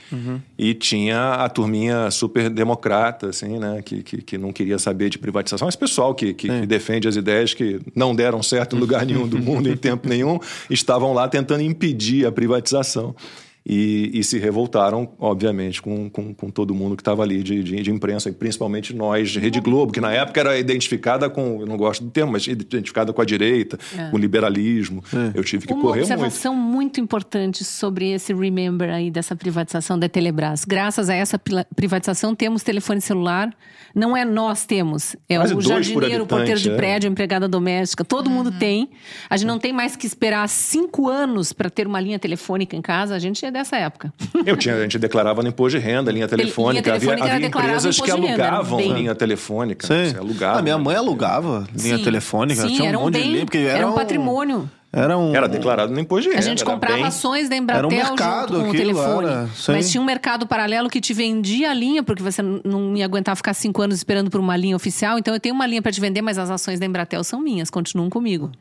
E 0.58 0.76
tinha 0.76 1.34
a 1.34 1.50
turminha 1.50 2.12
super 2.12 2.50
democrata, 2.50 3.30
assim, 3.30 3.58
né, 3.58 3.82
que, 3.84 4.04
que, 4.04 4.22
que 4.22 4.38
não 4.38 4.54
queria 4.54 4.78
saber 4.78 5.10
de 5.10 5.18
privatização. 5.18 5.68
Esse 5.68 5.78
pessoal 5.78 6.14
que, 6.14 6.34
que, 6.34 6.48
que 6.48 6.66
defende 6.68 7.08
as 7.08 7.16
ideias 7.16 7.54
que 7.54 7.80
não 7.96 8.16
deram 8.16 8.44
certo 8.44 8.76
em 8.76 8.80
lugar 8.80 9.06
nenhum 9.06 9.28
do 9.28 9.40
mundo 9.40 9.68
em 9.68 9.76
tempo 9.76 10.08
nenhum, 10.08 10.40
estavam 10.70 11.14
lá 11.14 11.28
tentando 11.28 11.64
impedir 11.64 12.26
a 12.28 12.32
privatização. 12.32 13.16
E, 13.66 14.10
e 14.14 14.24
se 14.24 14.40
revoltaram, 14.40 15.10
obviamente, 15.20 15.82
com, 15.82 16.10
com, 16.10 16.34
com 16.34 16.50
todo 16.50 16.74
mundo 16.74 16.96
que 16.96 17.02
estava 17.02 17.22
ali 17.22 17.44
de, 17.44 17.64
de, 17.64 17.82
de 17.84 17.92
imprensa, 17.92 18.30
e 18.30 18.32
principalmente 18.32 18.96
nós 18.96 19.30
de 19.30 19.40
Rede 19.40 19.60
Globo, 19.60 19.92
que 19.92 20.02
na 20.02 20.12
época 20.12 20.40
era 20.40 20.58
identificada 20.58 21.30
com, 21.30 21.60
eu 21.60 21.68
não 21.68 21.78
gosto 21.78 22.04
do 22.04 22.10
termo, 22.10 22.32
mas 22.32 22.48
identificada 22.48 23.14
com 23.14 23.22
a 23.22 23.26
direita, 23.26 23.78
com 24.10 24.16
o 24.16 24.20
liberalismo. 24.20 25.04
Eu 25.34 25.44
tive 25.44 25.68
que 25.68 25.74
Uma 25.74 25.82
correr 25.82 26.00
muito. 26.00 26.14
observação 26.14 26.56
muito. 26.56 27.00
importante 27.00 27.64
sobre 27.64 28.12
esse 28.12 28.34
remember 28.34 28.90
aí 28.90 29.12
dessa 29.12 29.36
privatização 29.36 29.98
da 29.98 30.10
Telebrás. 30.10 30.66
Graças 30.66 31.10
a 31.10 31.14
essa 31.14 31.40
privatização 31.76 32.36
temos 32.36 32.64
telefone 32.64 33.02
celular. 33.02 33.50
Não 33.94 34.16
é 34.16 34.24
nós 34.24 34.66
temos, 34.66 35.16
é 35.28 35.38
Quase 35.38 35.56
o 35.56 35.62
jardineiro, 35.62 36.24
o 36.24 36.28
porteiro 36.28 36.60
de 36.60 36.70
é. 36.70 36.76
prédio, 36.76 37.10
a 37.10 37.12
empregada 37.12 37.48
doméstica. 37.48 38.06
Todo 38.06 38.30
mundo 38.30 38.52
tem. 38.52 38.90
A 39.30 39.36
gente 39.36 39.48
não 39.48 39.58
tem 39.58 39.74
mais 39.74 39.96
que 39.96 40.06
esperar 40.06 40.48
cinco 40.48 41.10
anos 41.10 41.52
para 41.52 41.70
ter 41.70 41.88
uma 41.88 42.00
linha 42.00 42.20
telefônica 42.20 42.76
em 42.76 42.82
casa. 42.82 43.16
A 43.16 43.20
gente 43.20 43.44
é 43.50 43.52
dessa 43.52 43.76
época. 43.78 44.14
Eu 44.46 44.56
tinha, 44.56 44.76
a 44.76 44.82
gente 44.82 44.98
declarava 44.98 45.42
no 45.44 45.50
imposto 45.50 45.78
de 45.78 45.86
renda, 45.86 46.12
linha 46.12 46.28
telefônica. 46.28 46.90
linha 46.90 47.00
telefônica 47.00 47.24
havia 47.24 47.36
era 47.36 47.36
havia 47.46 47.48
empresas 47.48 48.00
que 48.00 48.06
de 48.06 48.12
renda, 48.12 48.28
era 48.44 48.48
alugavam 48.56 48.78
bem- 48.78 48.94
linha 48.94 49.16
telefônica. 49.16 49.86
Você 49.88 50.16
alugava. 50.18 50.60
Ah, 50.60 50.62
minha 50.62 50.78
né? 50.78 50.84
mãe 50.84 50.96
alugava 50.96 51.68
linha 51.76 51.98
Sim. 51.98 52.04
telefônica. 52.04 52.62
Sim, 52.62 52.68
tinha 52.70 52.84
um 52.84 52.88
era 52.88 52.98
um 52.98 53.02
monte 53.02 53.14
de 53.16 53.20
bem, 53.20 53.32
linha, 53.34 53.46
porque 53.46 53.58
era 53.58 53.88
um 53.88 53.92
um- 53.92 53.96
patrimônio. 53.96 54.70
Era 54.92 55.16
um... 55.16 55.36
Era 55.36 55.48
declarado 55.48 55.94
no 55.94 56.00
imposto 56.00 56.24
de 56.24 56.30
renda. 56.30 56.40
A 56.40 56.50
gente 56.50 56.64
era 56.64 56.72
comprava 56.72 56.96
bem- 56.98 57.06
ações 57.06 57.48
da 57.48 57.54
Era 57.56 57.64
Embratel 57.64 57.88
um 57.88 57.92
mercado 57.92 58.54
junto 58.56 58.66
com 58.66 58.70
o 58.72 58.76
telefone. 58.76 59.28
era, 59.28 59.48
sim. 59.56 59.72
Mas 59.72 59.92
tinha 59.92 60.02
um 60.02 60.06
mercado 60.06 60.48
paralelo 60.48 60.90
que 60.90 61.00
te 61.00 61.14
vendia 61.14 61.70
a 61.70 61.74
linha, 61.76 62.02
porque 62.02 62.24
você 62.24 62.42
não 62.42 62.98
ia 62.98 63.06
aguentar 63.06 63.36
ficar 63.36 63.54
cinco 63.54 63.84
anos 63.84 63.96
esperando 63.98 64.32
por 64.32 64.40
uma 64.40 64.58
linha 64.58 64.76
oficial. 64.76 65.20
Então 65.20 65.32
eu 65.32 65.40
tenho 65.40 65.54
uma 65.54 65.68
linha 65.68 65.80
para 65.80 65.92
te 65.92 66.02
vender, 66.02 66.24
mas 66.24 66.40
as 66.40 66.50
ações 66.50 66.80
da 66.80 66.88
Embratel 66.88 67.24
são 67.24 67.40
minhas, 67.40 67.70
continuam 67.70 68.10
comigo. 68.10 68.52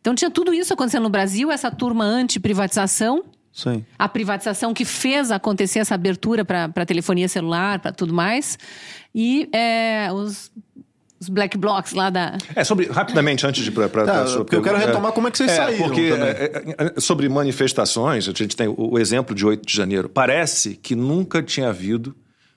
Então 0.00 0.16
tinha 0.16 0.28
tudo 0.32 0.52
isso 0.52 0.72
acontecendo 0.74 1.04
no 1.04 1.10
Brasil, 1.10 1.48
essa 1.52 1.70
turma 1.70 2.02
anti-privatização. 2.04 3.22
Sim. 3.52 3.84
A 3.98 4.08
privatização 4.08 4.72
que 4.72 4.84
fez 4.84 5.30
acontecer 5.30 5.80
essa 5.80 5.94
abertura 5.94 6.44
para 6.44 6.86
telefonia 6.86 7.28
celular, 7.28 7.78
para 7.80 7.92
tudo 7.92 8.14
mais. 8.14 8.58
E 9.14 9.48
é, 9.52 10.08
os, 10.10 10.50
os 11.20 11.28
black 11.28 11.58
blocs 11.58 11.92
lá 11.92 12.08
da. 12.08 12.38
É, 12.56 12.64
sobre, 12.64 12.86
rapidamente, 12.86 13.46
antes 13.46 13.62
de 13.62 13.70
ir 13.70 13.72
para 13.72 13.88
Tá, 13.88 14.24
porque 14.24 14.56
eu 14.56 14.62
quero 14.62 14.78
retomar 14.78 15.12
como 15.12 15.28
é 15.28 15.30
que 15.30 15.36
vocês 15.36 15.50
saíram 15.50 15.84
Porque 15.84 16.00
é, 16.00 16.74
é, 16.78 16.92
é, 16.96 17.00
sobre 17.00 17.28
manifestações, 17.28 18.26
a 18.26 18.32
gente 18.32 18.56
tem 18.56 18.68
o, 18.68 18.74
o 18.76 18.98
exemplo 18.98 19.34
de 19.34 19.44
8 19.44 19.66
de 19.66 19.76
janeiro. 19.76 20.08
Parece 20.08 20.74
que 20.74 20.96
nunca 20.96 21.42
tinha 21.42 21.68
havido 21.68 22.16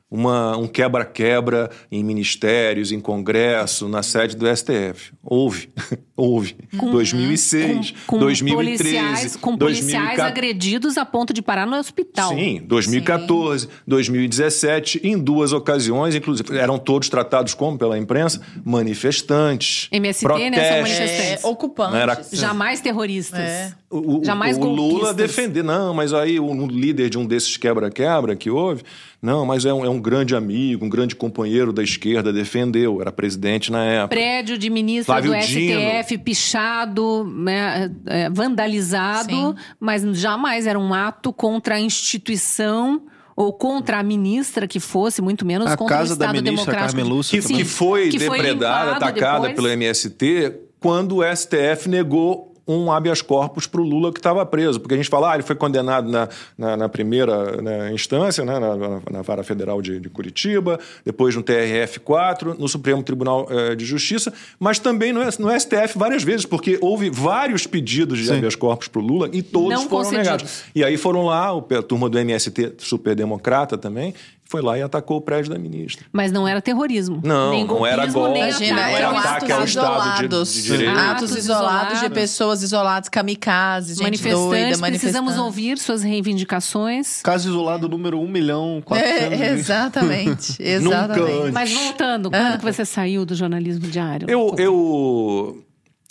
uma, 0.10 0.55
um 0.55 0.67
quebra-quebra 0.67 1.69
em 1.91 2.03
ministérios, 2.03 2.91
em 2.91 2.99
congresso, 2.99 3.89
na 3.89 4.01
sede 4.01 4.36
do 4.36 4.45
STF. 4.55 5.13
Houve. 5.21 5.69
Houve. 6.17 6.56
2006, 6.71 7.93
com 8.08 8.17
2013, 8.19 8.56
policiais, 8.56 9.36
com 9.36 9.58
policiais 9.58 9.91
2014. 10.17 10.21
agredidos 10.32 10.97
a 10.97 11.04
ponto 11.06 11.34
de 11.34 11.41
parar 11.41 11.65
no 11.67 11.75
hospital. 11.75 12.30
Sim, 12.34 12.62
2014, 12.65 13.67
2017, 13.86 15.01
em 15.04 15.17
duas 15.17 15.51
ocasiões, 15.51 16.15
inclusive, 16.15 16.58
eram 16.58 16.78
todos 16.78 17.10
tratados 17.10 17.54
como 17.54 17.78
pela 17.78 17.97
imprensa 17.97 18.39
manifestantes. 18.63 19.89
MST, 19.91 19.99
né, 19.99 20.13
são 20.13 20.28
protestos. 20.30 20.82
manifestantes. 20.82 21.43
É, 21.43 21.47
ocupantes. 21.47 21.95
Era- 21.95 22.21
Jamais 22.32 22.80
terroristas. 22.82 23.39
É. 23.39 23.73
O, 23.89 24.19
o- 24.19 24.25
Jamais 24.25 24.58
o 24.58 24.62
Lula 24.62 25.13
golpistas. 25.13 25.15
defender, 25.15 25.63
não, 25.63 25.93
mas 25.93 26.13
aí 26.13 26.39
o, 26.39 26.45
um 26.49 26.67
líder 26.67 27.10
de 27.10 27.17
um 27.17 27.25
desses 27.25 27.56
quebra-quebra 27.58 28.36
que 28.36 28.49
houve, 28.49 28.84
não, 29.21 29.45
mas 29.45 29.65
é 29.65 29.73
um, 29.73 29.86
é 29.86 29.89
um 29.89 29.99
grande 29.99 30.36
amigo, 30.36 30.86
um 30.86 30.89
grande 30.89 31.15
companheiro 31.15 31.71
da 31.71 31.82
esquerda, 31.84 32.32
defendeu, 32.34 32.99
era 33.01 33.12
presidente 33.12 33.71
na 33.71 33.84
época. 33.84 34.15
Prédio 34.15 34.58
de 34.58 34.69
ministro 34.69 35.06
Flávio 35.06 35.32
do 35.32 35.39
Dino. 35.39 35.80
STF 36.06 36.18
pichado, 36.18 37.24
né, 37.26 37.91
é, 38.06 38.30
vandalizado, 38.30 39.30
Sim. 39.30 39.56
mas 39.80 40.04
jamais 40.18 40.68
era 40.68 40.80
um 40.80 40.94
ato 40.94 41.34
contra 41.34 41.76
a 41.76 41.80
instituição 41.80 43.04
ou 43.36 43.52
contra 43.52 44.00
a 44.00 44.04
ministra 44.04 44.68
que 44.68 44.80
fosse, 44.80 45.22
muito 45.22 45.46
menos 45.46 45.70
A 45.72 45.76
contra 45.78 45.98
casa 45.98 46.13
o 46.13 46.18
da 46.18 46.26
Estado 46.26 46.41
ministra 46.41 46.72
Democrático. 46.72 46.98
Carmen 46.98 47.13
Lúcia 47.18 47.41
que, 47.41 47.54
que 47.54 47.65
foi 47.65 48.10
Que 48.10 48.20
foi 48.20 48.38
depredada, 48.38 48.94
limpado 48.94 49.06
atacada 49.06 49.48
depois. 49.48 49.56
pelo 49.56 49.68
MST, 49.68 50.54
quando 50.80 51.18
o 51.18 51.36
STF 51.36 51.89
negou 51.89 52.55
um 52.67 52.91
habeas 52.91 53.21
corpus 53.21 53.67
para 53.67 53.80
o 53.80 53.84
Lula 53.84 54.12
que 54.12 54.19
estava 54.19 54.45
preso. 54.45 54.80
Porque 54.80 54.93
a 54.95 54.97
gente 54.97 55.10
fala, 55.10 55.32
ah, 55.32 55.36
ele 55.36 55.43
foi 55.43 55.56
condenado 55.56 56.10
na, 56.10 56.28
na, 56.58 56.75
na 56.78 56.89
primeira 56.89 57.62
né, 57.62 57.93
instância, 57.93 58.43
né, 58.43 58.58
na, 58.60 58.75
na- 58.75 59.01
na 59.12 59.21
Vara 59.21 59.43
Federal 59.43 59.82
de, 59.82 59.99
de 59.99 60.10
Curitiba, 60.10 60.80
depois 61.06 61.36
no 61.36 61.43
TRF-4, 61.43 62.58
no 62.58 62.67
Supremo 62.67 63.04
Tribunal 63.04 63.47
eh, 63.49 63.75
de 63.75 63.86
Justiça, 63.86 64.34
mas 64.60 64.80
também 64.80 65.13
no, 65.13 65.19
no 65.23 65.60
STF 65.60 65.97
várias 65.97 66.23
vezes, 66.23 66.45
porque 66.45 66.78
houve 66.82 67.10
vários 67.10 67.67
pedidos 67.67 68.17
de 68.19 68.25
Sim. 68.28 68.38
habeas 68.38 68.56
corpus 68.56 68.88
para 68.88 69.01
o 69.01 69.06
Lula 69.06 69.30
e 69.32 69.41
todos 69.41 69.69
Não 69.69 69.89
foram 69.89 69.89
concedidos. 70.04 70.23
negados. 70.25 70.63
E 70.73 70.84
aí 70.84 70.97
foram 70.97 71.25
lá, 71.25 71.54
o- 71.56 71.65
a 71.78 71.82
turma 71.84 72.10
do 72.10 72.17
MST, 72.17 72.73
super-democrata 72.80 73.78
também, 73.78 74.13
foi 74.47 74.62
lá 74.62 74.77
e 74.77 74.81
atacou 74.81 75.17
o 75.17 75.21
prédio 75.21 75.51
da 75.51 75.58
ministra. 75.60 76.05
Mas 76.13 76.31
não 76.31 76.47
era 76.47 76.62
terrorismo. 76.62 77.19
Não, 77.23 77.51
nem 77.51 77.65
não 77.65 77.86
era 77.86 78.05
golpismo, 78.05 78.19
golpe. 78.21 78.39
nem 78.39 78.49
Imagina, 78.49 78.79
ataque 78.81 78.95
eram 78.95 79.10
ao 79.10 79.17
ataque 79.17 79.51
atos 79.51 79.51
ao 79.51 79.63
Estado. 79.65 80.17
De- 80.19 80.25
isolados. 80.25 80.53
de 80.53 80.62
direito. 80.62 80.91
Atos 80.99 81.31
Atos 81.31 81.36
isolados 81.38 81.99
de 81.99 82.10
pessoas 82.10 82.63
isoladas, 82.63 83.10
kamikazes, 83.10 83.97
gente 83.97 84.03
Manifestantes, 84.03 84.77
doida, 84.79 84.88
precisamos 84.88 85.38
ouvir 85.38 85.77
suas 85.77 86.03
reivindicações. 86.03 87.21
Caso 87.21 87.49
isolado 87.49 87.89
número 87.89 88.19
1 88.19 88.27
milhão 88.27 88.81
400 88.86 89.41
É, 89.41 89.51
exatamente, 89.53 90.55
exatamente. 90.62 91.31
antes. 91.41 91.51
Mas 91.53 91.73
voltando, 91.73 92.29
quando 92.29 92.60
que 92.60 92.65
você 92.65 92.86
saiu 92.86 93.25
do 93.25 93.34
jornalismo 93.36 93.88
diário? 93.88 94.29
Eu, 94.29 94.55
eu 94.60 95.64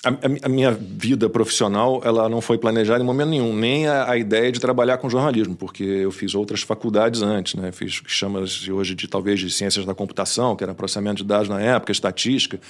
a, 0.05 0.47
a- 0.47 0.49
minha 0.49 0.71
vida 0.73 1.29
profissional 1.29 2.01
ela 2.05 2.29
não 2.29 2.41
foi 2.41 2.59
planejada 2.59 3.03
em 3.03 3.07
momento 3.07 3.31
nenhum, 3.31 3.55
nem 3.57 3.87
a, 3.87 4.11
a 4.11 4.17
ideia 4.17 4.51
de 4.53 4.61
trabalhar 4.61 4.99
com 4.99 5.09
jornalismo, 5.09 5.57
porque 5.57 5.83
eu 5.85 6.11
fiz 6.13 6.35
outras 6.35 6.63
faculdades 6.63 7.23
antes, 7.23 7.55
né? 7.55 7.73
Fiz 7.73 7.99
o 7.99 8.05
que 8.05 8.11
chama-se 8.11 8.71
hoje 8.71 8.95
de 8.95 9.09
talvez 9.09 9.41
de 9.41 9.51
ciências 9.51 9.85
da 9.85 9.95
computação, 9.95 10.55
que 10.57 10.63
era 10.65 10.75
processamento 10.75 11.17
de 11.23 11.25
dados 11.25 11.49
na 11.49 11.61
época, 11.61 11.93
estatística. 11.93 12.61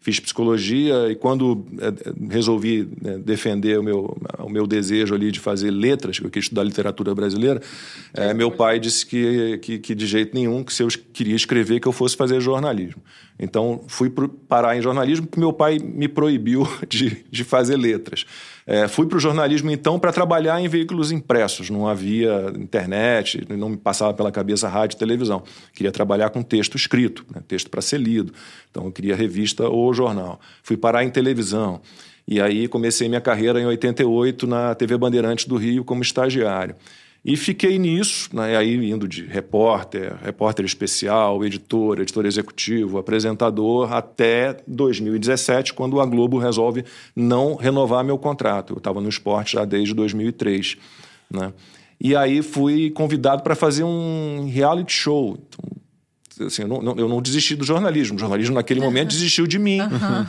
Fiz 0.00 0.20
psicologia 0.20 1.10
e 1.10 1.14
quando 1.14 1.66
é, 1.80 2.32
resolvi 2.32 2.86
né, 3.00 3.16
defender 3.18 3.78
o 3.78 3.82
meu, 3.82 4.16
o 4.38 4.50
meu 4.50 4.66
desejo 4.66 5.14
ali 5.14 5.32
de 5.32 5.40
fazer 5.40 5.70
letras, 5.70 6.18
que 6.18 6.26
eu 6.26 6.30
queria 6.30 6.44
estudar 6.44 6.62
literatura 6.62 7.14
brasileira, 7.14 7.62
é, 8.12 8.34
meu 8.34 8.50
pai 8.50 8.78
disse 8.78 9.06
que, 9.06 9.58
que, 9.62 9.78
que, 9.78 9.94
de 9.94 10.06
jeito 10.06 10.34
nenhum, 10.34 10.62
que 10.62 10.74
se 10.74 10.82
eu 10.82 10.88
queria 10.88 11.34
escrever, 11.34 11.80
que 11.80 11.88
eu 11.88 11.92
fosse 11.92 12.16
fazer 12.16 12.38
jornalismo. 12.40 13.02
Então, 13.38 13.82
fui 13.88 14.12
parar 14.46 14.76
em 14.76 14.82
jornalismo 14.82 15.26
porque 15.26 15.40
meu 15.40 15.52
pai 15.52 15.78
me 15.78 16.06
proibiu 16.06 16.68
de, 16.86 17.24
de 17.30 17.42
fazer 17.42 17.76
letras. 17.76 18.26
É, 18.66 18.88
fui 18.88 19.06
para 19.06 19.16
o 19.16 19.20
jornalismo, 19.20 19.70
então, 19.70 19.98
para 19.98 20.12
trabalhar 20.12 20.60
em 20.60 20.68
veículos 20.68 21.12
impressos. 21.12 21.68
Não 21.68 21.86
havia 21.86 22.52
internet, 22.56 23.46
não 23.50 23.68
me 23.68 23.76
passava 23.76 24.14
pela 24.14 24.32
cabeça 24.32 24.68
rádio 24.68 24.96
e 24.96 24.98
televisão. 24.98 25.42
Queria 25.74 25.92
trabalhar 25.92 26.30
com 26.30 26.42
texto 26.42 26.74
escrito, 26.74 27.26
né, 27.34 27.42
texto 27.46 27.68
para 27.68 27.82
ser 27.82 28.00
lido. 28.00 28.32
Então, 28.70 28.86
eu 28.86 28.92
queria 28.92 29.14
revista 29.14 29.68
ou 29.68 29.92
jornal. 29.92 30.40
Fui 30.62 30.76
parar 30.76 31.04
em 31.04 31.10
televisão. 31.10 31.80
E 32.26 32.40
aí 32.40 32.66
comecei 32.66 33.06
minha 33.06 33.20
carreira 33.20 33.60
em 33.60 33.66
88 33.66 34.46
na 34.46 34.74
TV 34.74 34.96
Bandeirantes 34.96 35.44
do 35.44 35.56
Rio 35.56 35.84
como 35.84 36.02
estagiário. 36.02 36.74
E 37.24 37.38
fiquei 37.38 37.78
nisso, 37.78 38.28
né, 38.34 38.54
aí 38.54 38.74
indo 38.90 39.08
de 39.08 39.24
repórter, 39.24 40.14
repórter 40.22 40.62
especial, 40.66 41.42
editor, 41.42 41.98
editor 42.00 42.26
executivo, 42.26 42.98
apresentador, 42.98 43.90
até 43.94 44.58
2017, 44.66 45.72
quando 45.72 46.02
a 46.02 46.06
Globo 46.06 46.36
resolve 46.36 46.84
não 47.16 47.54
renovar 47.54 48.04
meu 48.04 48.18
contrato. 48.18 48.74
Eu 48.74 48.78
estava 48.78 49.00
no 49.00 49.08
esporte 49.08 49.54
já 49.54 49.64
desde 49.64 49.94
2003. 49.94 50.76
Né? 51.30 51.50
E 51.98 52.14
aí 52.14 52.42
fui 52.42 52.90
convidado 52.90 53.42
para 53.42 53.54
fazer 53.54 53.84
um 53.84 54.46
reality 54.52 54.92
show. 54.92 55.38
Assim, 56.40 56.62
eu, 56.62 56.68
não, 56.68 56.94
eu 56.96 57.08
não 57.08 57.22
desisti 57.22 57.54
do 57.54 57.64
jornalismo. 57.64 58.16
O 58.16 58.18
jornalismo, 58.18 58.54
naquele 58.54 58.80
momento, 58.80 59.08
desistiu 59.14 59.46
de 59.46 59.58
mim. 59.58 59.78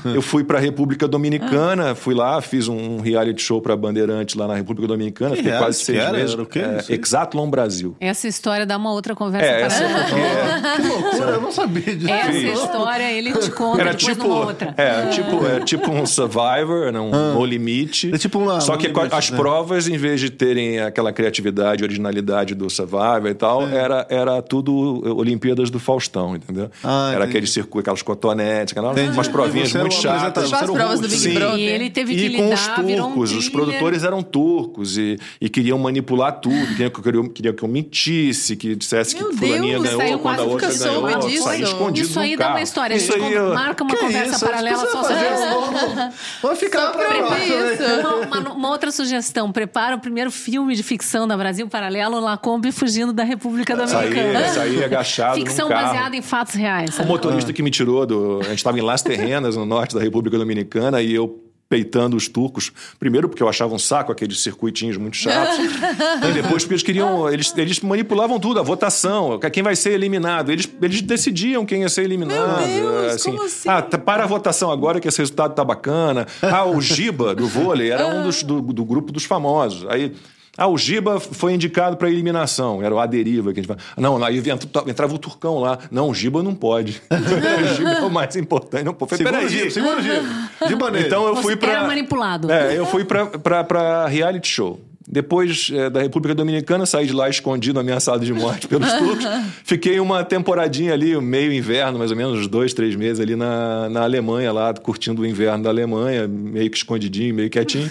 Eu 0.04 0.22
fui 0.22 0.44
para 0.44 0.58
a 0.58 0.62
República 0.62 1.08
Dominicana, 1.08 1.96
fui 1.96 2.14
lá, 2.14 2.42
fiz 2.42 2.68
um 2.68 3.00
reality 3.00 3.42
show 3.42 3.62
para 3.62 3.76
Bandeirantes 3.76 4.36
lá 4.36 4.48
na 4.48 4.56
República 4.56 4.88
Dominicana, 4.88 5.32
que 5.32 5.44
fiquei 5.44 5.58
quase 5.58 5.80
seis 5.80 6.12
meses. 6.12 6.34
Era 6.34 6.42
o 6.42 6.46
quê? 6.46 6.60
É, 6.60 6.94
Exatlon 6.94 7.50
Brasil. 7.50 7.96
Essa 8.00 8.28
história 8.28 8.66
dá 8.66 8.78
uma 8.78 8.92
outra 8.92 9.16
conversa 9.16 9.48
é, 9.48 9.62
essa 9.62 9.84
é 9.84 9.88
é... 9.88 10.76
Que 10.76 10.88
loucura, 10.88 11.32
eu 11.32 11.42
não 11.42 11.52
sabia 11.52 11.96
disso. 11.96 12.12
Essa 12.12 12.38
história 12.38 13.12
ele 13.12 13.34
te 13.34 13.52
conta 13.52 13.82
era 13.82 13.94
tipo, 13.94 14.24
numa 14.24 14.46
outra. 14.46 14.74
É, 14.78 15.08
tipo, 15.10 15.46
é 15.46 15.60
tipo 15.62 15.92
um 15.92 16.06
Survivor, 16.06 16.92
né, 16.92 17.00
um 17.00 17.14
ah. 17.14 17.34
No 17.34 17.46
Limite. 17.46 18.14
É 18.14 18.18
tipo 18.18 18.40
uma, 18.40 18.60
só 18.62 18.78
que 18.78 18.88
limite, 18.88 19.14
as 19.14 19.30
né? 19.30 19.38
provas, 19.38 19.88
em 19.88 19.98
vez 19.98 20.20
de 20.20 20.30
terem 20.30 20.80
aquela 20.80 21.12
criatividade, 21.12 21.84
originalidade 21.84 22.54
do 22.54 22.70
Survivor 22.70 23.28
e 23.28 23.34
tal, 23.34 23.68
é. 23.68 23.76
era, 23.76 24.08
era 24.10 24.42
tudo 24.42 25.02
Olimpíadas 25.18 25.70
do 25.70 25.80
Fall 25.80 25.95
Faustão, 25.96 26.36
entendeu? 26.36 26.70
Ah, 26.84 27.12
era 27.14 27.26
aquele 27.26 27.48
circuito, 27.48 27.80
aquelas 27.80 28.02
cotonetes, 28.02 28.78
aquelas, 28.78 28.98
umas 29.14 29.28
provinhas 29.28 29.74
muito 29.74 29.96
chatas. 29.96 30.52
As 30.52 30.62
provas 30.62 31.00
do 31.00 31.08
Big 31.08 31.30
Brother. 31.34 31.60
E 31.60 31.64
ele 31.64 31.90
teve 31.90 32.16
que 32.16 32.22
e 32.22 32.28
lidar, 32.28 32.44
com 32.44 32.54
os 32.54 32.68
turcos. 32.68 33.32
Um 33.32 33.38
os 33.38 33.50
produtores 33.50 34.04
eram 34.04 34.22
turcos 34.22 34.98
e, 34.98 35.18
e 35.40 35.50
queriam 35.50 35.78
manipular 35.80 36.40
tudo. 36.40 36.68
Queriam, 36.68 36.90
queriam, 36.90 37.30
queriam 37.30 37.54
que 37.56 37.64
eu 37.64 37.70
mentisse, 37.70 38.56
que 38.56 38.76
dissesse 38.76 39.16
Meu 39.16 39.30
que 39.30 39.38
fulaninha 39.38 39.80
Deus, 39.80 39.96
ganhou 39.96 40.20
quando 40.20 40.40
a 40.42 40.44
outra 40.44 40.74
ganhou. 40.74 41.20
Disso. 41.20 41.44
Saí 41.44 41.62
escondido 41.62 42.08
Isso 42.08 42.20
aí 42.20 42.36
dá 42.36 42.50
uma 42.50 42.62
história. 42.62 42.96
Isso 42.96 43.14
a 43.14 43.20
gente 43.20 43.38
aí, 43.38 43.54
marca 43.54 43.84
uma 43.84 43.96
conversa 43.96 44.36
isso? 44.36 44.46
paralela 44.46 44.86
só 44.88 45.04
sobre 45.04 45.24
isso. 45.24 46.14
Vou 46.42 46.56
ficar 46.56 46.92
pra 46.92 47.46
isso. 47.46 48.54
Uma 48.56 48.70
outra 48.70 48.92
sugestão. 48.92 49.52
Prepara 49.52 49.96
o 49.96 50.00
primeiro 50.00 50.32
filme 50.32 50.76
de 50.76 50.84
ficção 50.84 51.28
da 51.28 51.38
Brasil 51.38 51.68
Paralelo, 51.68 52.20
Lacombe 52.20 52.72
fugindo 52.72 53.14
da 53.14 53.24
República 53.24 53.76
Dominicana. 53.76 54.50
Saí 54.50 54.84
agachado 54.84 55.36
Ficção 55.36 55.70
baseada 55.88 56.16
em 56.16 56.22
fatos 56.22 56.56
reais. 56.56 57.00
O 57.00 57.06
motorista 57.06 57.52
que 57.54 57.64
me 57.64 57.72
tirou 57.72 58.06
do. 58.06 58.40
A 58.42 58.50
gente 58.50 58.58
estava 58.58 58.78
em 58.78 58.82
Las 58.82 59.02
Terrenas, 59.02 59.56
no 59.56 59.66
norte 59.66 59.96
da 59.96 60.02
República 60.02 60.38
Dominicana, 60.38 61.02
e 61.02 61.14
eu 61.14 61.42
peitando 61.68 62.16
os 62.16 62.28
turcos. 62.28 62.72
Primeiro 63.00 63.28
porque 63.28 63.42
eu 63.42 63.50
achava 63.50 63.74
um 63.74 63.80
saco 63.80 64.12
aqueles 64.12 64.40
circuitinhos 64.40 64.98
muito 64.98 65.18
chatos. 65.18 65.58
e 66.30 66.34
depois 66.34 66.64
porque 66.64 66.74
eles 66.74 66.84
queriam... 66.84 67.30
Eles, 67.30 67.54
eles 67.58 67.80
manipulavam 67.80 68.40
tudo, 68.40 68.60
a 68.60 68.64
votação, 68.64 69.40
quem 69.52 69.64
vai 69.64 69.76
ser 69.76 69.92
eliminado. 69.94 70.52
Eles, 70.52 70.70
eles 70.82 71.02
decidiam 71.02 71.66
quem 71.66 71.82
ia 71.82 71.90
ser 71.90 72.04
eliminado. 72.04 72.68
Meu 72.68 72.92
Deus, 72.92 73.14
assim, 73.14 73.32
como 73.32 73.44
assim? 73.44 73.70
Ah, 73.70 73.82
tá, 73.82 73.98
para 73.98 74.24
a 74.24 74.28
votação 74.28 74.72
agora 74.72 75.00
que 75.00 75.08
esse 75.08 75.18
resultado 75.18 75.54
tá 75.56 75.64
bacana. 75.64 76.28
Ah, 76.42 76.66
o 76.66 76.80
Giba, 76.80 77.34
do 77.34 77.48
vôlei, 77.48 77.92
era 77.92 78.08
um 78.08 78.24
dos, 78.24 78.44
do, 78.44 78.62
do 78.62 78.86
grupo 78.86 79.12
dos 79.12 79.26
famosos. 79.26 79.86
Aí 79.90 80.14
ah, 80.58 80.68
o 80.68 80.78
Giba 80.78 81.20
foi 81.20 81.54
indicado 81.54 81.98
para 81.98 82.10
eliminação. 82.10 82.82
Era 82.82 82.96
o 82.96 83.00
A 83.00 83.06
deriva 83.06 83.54
que 83.54 83.60
a 83.60 83.64
gente 83.64 83.68
fala. 83.68 83.80
Não, 83.98 84.24
aí 84.24 84.42
entrava 84.88 85.14
o 85.14 85.18
Turcão 85.18 85.60
lá. 85.60 85.78
Não, 85.92 86.10
o 86.10 86.14
Giba 86.14 86.42
não 86.42 86.56
pode. 86.56 87.02
o 87.12 87.76
Giba 87.76 87.90
é 87.90 88.02
o 88.02 88.10
mais 88.10 88.36
importante. 88.36 88.84
Não, 88.84 88.94
pô, 88.94 89.06
foi, 89.06 89.18
segura 89.18 89.46
o 89.46 89.50
Giba, 89.50 89.70
segura 89.70 90.00
o 90.00 90.02
Giba. 90.02 90.50
Giba 90.68 91.00
Então 91.00 91.28
eu 91.28 91.36
fui 91.38 91.56
para. 91.56 91.72
Era 91.72 91.88
manipulado. 91.88 92.52
É, 92.52 92.78
eu 92.78 92.86
fui 92.86 93.06
para 93.06 94.08
reality 94.08 94.48
show. 94.48 94.80
Depois 95.08 95.70
é, 95.72 95.88
da 95.88 96.02
República 96.02 96.34
Dominicana, 96.34 96.84
saí 96.86 97.06
de 97.06 97.14
lá 97.14 97.30
escondido, 97.30 97.80
ameaçado 97.80 98.26
de 98.26 98.34
morte 98.34 98.68
pelos 98.68 98.92
turcos. 98.94 99.26
Fiquei 99.64 100.00
uma 100.00 100.24
temporadinha 100.24 100.94
ali, 100.94 101.16
meio 101.22 101.54
inverno, 101.54 102.00
mais 102.00 102.10
ou 102.10 102.18
menos, 102.18 102.48
dois, 102.48 102.74
três 102.74 102.96
meses 102.96 103.20
ali 103.20 103.36
na, 103.36 103.88
na 103.88 104.02
Alemanha, 104.02 104.52
lá, 104.52 104.74
curtindo 104.74 105.22
o 105.22 105.26
inverno 105.26 105.64
da 105.64 105.70
Alemanha, 105.70 106.28
meio 106.28 106.72
que 106.72 106.78
escondidinho, 106.78 107.36
meio 107.36 107.52
quietinho. 107.52 107.90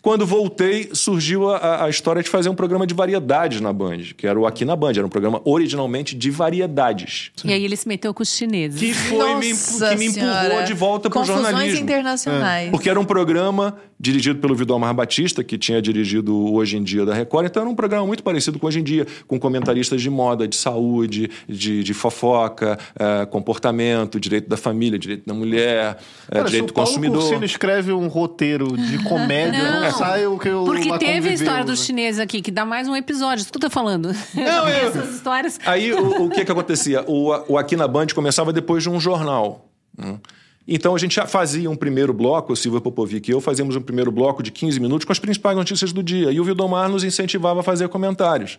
Quando 0.00 0.26
voltei, 0.26 0.90
surgiu 0.92 1.50
a, 1.50 1.84
a, 1.84 1.90
história 1.90 2.22
de 2.22 2.28
fazer 2.28 2.48
um 2.48 2.54
programa 2.54 2.86
de 2.86 2.94
variedades 2.94 3.60
na 3.60 3.72
Band, 3.72 3.98
que 4.16 4.26
era 4.26 4.38
o 4.38 4.46
Aqui 4.46 4.64
na 4.64 4.76
Band. 4.76 4.92
Era 4.92 5.06
um 5.06 5.10
programa 5.10 5.40
originalmente 5.44 6.14
de 6.14 6.30
variedades. 6.30 7.30
E 7.44 7.52
aí 7.52 7.64
ele 7.64 7.76
se 7.76 7.86
meteu 7.88 8.12
com 8.14 8.22
os 8.22 8.28
chineses. 8.28 8.78
Que 8.78 8.94
foi 8.94 9.34
me, 9.36 9.52
que 9.52 9.96
me 9.96 10.06
empurrou 10.06 10.64
de 10.64 10.74
volta 10.74 11.10
para 11.10 11.20
o 11.20 11.24
jornalismo. 11.24 11.80
internacionais. 11.80 12.68
É. 12.68 12.70
Porque 12.70 12.88
era 12.88 12.98
um 12.98 13.04
programa 13.04 13.76
dirigido 14.02 14.40
pelo 14.40 14.52
Vidomar 14.56 14.92
Batista, 14.92 15.44
que 15.44 15.56
tinha 15.56 15.80
dirigido 15.80 16.52
Hoje 16.52 16.76
em 16.76 16.82
Dia 16.82 17.06
da 17.06 17.14
Record. 17.14 17.46
Então 17.46 17.62
era 17.62 17.70
um 17.70 17.74
programa 17.74 18.04
muito 18.04 18.24
parecido 18.24 18.58
com 18.58 18.66
Hoje 18.66 18.80
em 18.80 18.82
Dia, 18.82 19.06
com 19.28 19.38
comentaristas 19.38 20.02
de 20.02 20.10
moda, 20.10 20.48
de 20.48 20.56
saúde, 20.56 21.30
de, 21.48 21.84
de 21.84 21.94
fofoca, 21.94 22.76
é, 22.98 23.24
comportamento, 23.26 24.18
direito 24.18 24.48
da 24.48 24.56
família, 24.56 24.98
direito 24.98 25.24
da 25.24 25.32
mulher, 25.32 25.98
é, 26.28 26.34
Cara, 26.34 26.46
direito 26.46 26.66
do 26.66 26.72
consumidor. 26.72 27.22
Se 27.22 27.36
o 27.36 27.44
escreve 27.44 27.92
um 27.92 28.08
roteiro 28.08 28.76
de 28.76 28.98
comédia 29.06 29.80
não, 29.80 29.92
sai 29.92 30.26
o 30.26 30.36
que 30.36 30.48
eu 30.48 30.64
Porque 30.64 30.98
teve 30.98 31.28
a 31.28 31.32
história 31.32 31.64
dos 31.64 31.84
chineses 31.84 32.18
aqui, 32.18 32.42
que 32.42 32.50
dá 32.50 32.64
mais 32.64 32.88
um 32.88 32.96
episódio. 32.96 33.46
Tu 33.52 33.58
tá 33.60 33.70
falando. 33.70 34.12
Não, 34.34 34.66
eu... 34.68 34.88
Essas 34.88 35.14
histórias. 35.14 35.60
Aí 35.64 35.92
o, 35.92 36.24
o 36.24 36.30
que 36.30 36.44
que 36.44 36.50
acontecia? 36.50 37.04
O, 37.06 37.52
o 37.52 37.56
Aqui 37.56 37.76
na 37.76 37.86
Band 37.86 38.08
começava 38.12 38.52
depois 38.52 38.82
de 38.82 38.90
um 38.90 38.98
jornal. 38.98 39.68
Né? 39.96 40.18
Então 40.66 40.94
a 40.94 40.98
gente 40.98 41.16
já 41.16 41.26
fazia 41.26 41.70
um 41.70 41.76
primeiro 41.76 42.12
bloco, 42.12 42.52
o 42.52 42.56
Silvio 42.56 42.80
Popovic 42.80 43.28
e 43.28 43.34
eu 43.34 43.40
fazíamos 43.40 43.74
um 43.74 43.80
primeiro 43.80 44.12
bloco 44.12 44.42
de 44.42 44.50
15 44.50 44.78
minutos 44.78 45.04
com 45.04 45.12
as 45.12 45.18
principais 45.18 45.56
notícias 45.56 45.92
do 45.92 46.02
dia. 46.02 46.30
E 46.30 46.40
o 46.40 46.44
Vildomar 46.44 46.88
nos 46.88 47.02
incentivava 47.04 47.60
a 47.60 47.62
fazer 47.62 47.88
comentários. 47.88 48.58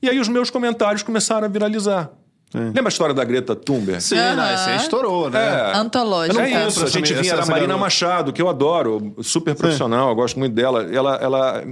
E 0.00 0.08
aí 0.08 0.18
os 0.18 0.28
meus 0.28 0.50
comentários 0.50 1.02
começaram 1.02 1.46
a 1.46 1.48
viralizar. 1.48 2.10
Sim. 2.50 2.66
Lembra 2.66 2.88
a 2.88 2.88
história 2.88 3.14
da 3.14 3.24
Greta 3.24 3.56
Thunberg? 3.56 4.02
Sim, 4.02 4.18
uhum. 4.18 4.36
não, 4.36 4.54
esse 4.54 4.68
aí 4.68 4.76
estourou, 4.76 5.30
né? 5.30 5.72
É. 5.72 5.76
Antológico. 5.76 6.38
É 6.38 6.68
isso, 6.68 6.84
a 6.84 6.88
gente 6.88 7.14
vinha 7.14 7.34
da 7.34 7.46
Marina 7.46 7.78
Machado, 7.78 8.30
que 8.32 8.42
eu 8.42 8.48
adoro, 8.48 9.16
super 9.22 9.54
profissional, 9.54 10.10
eu 10.10 10.14
gosto 10.14 10.38
muito 10.38 10.52
dela. 10.52 10.82
Ela, 10.92 11.16
ela 11.16 11.64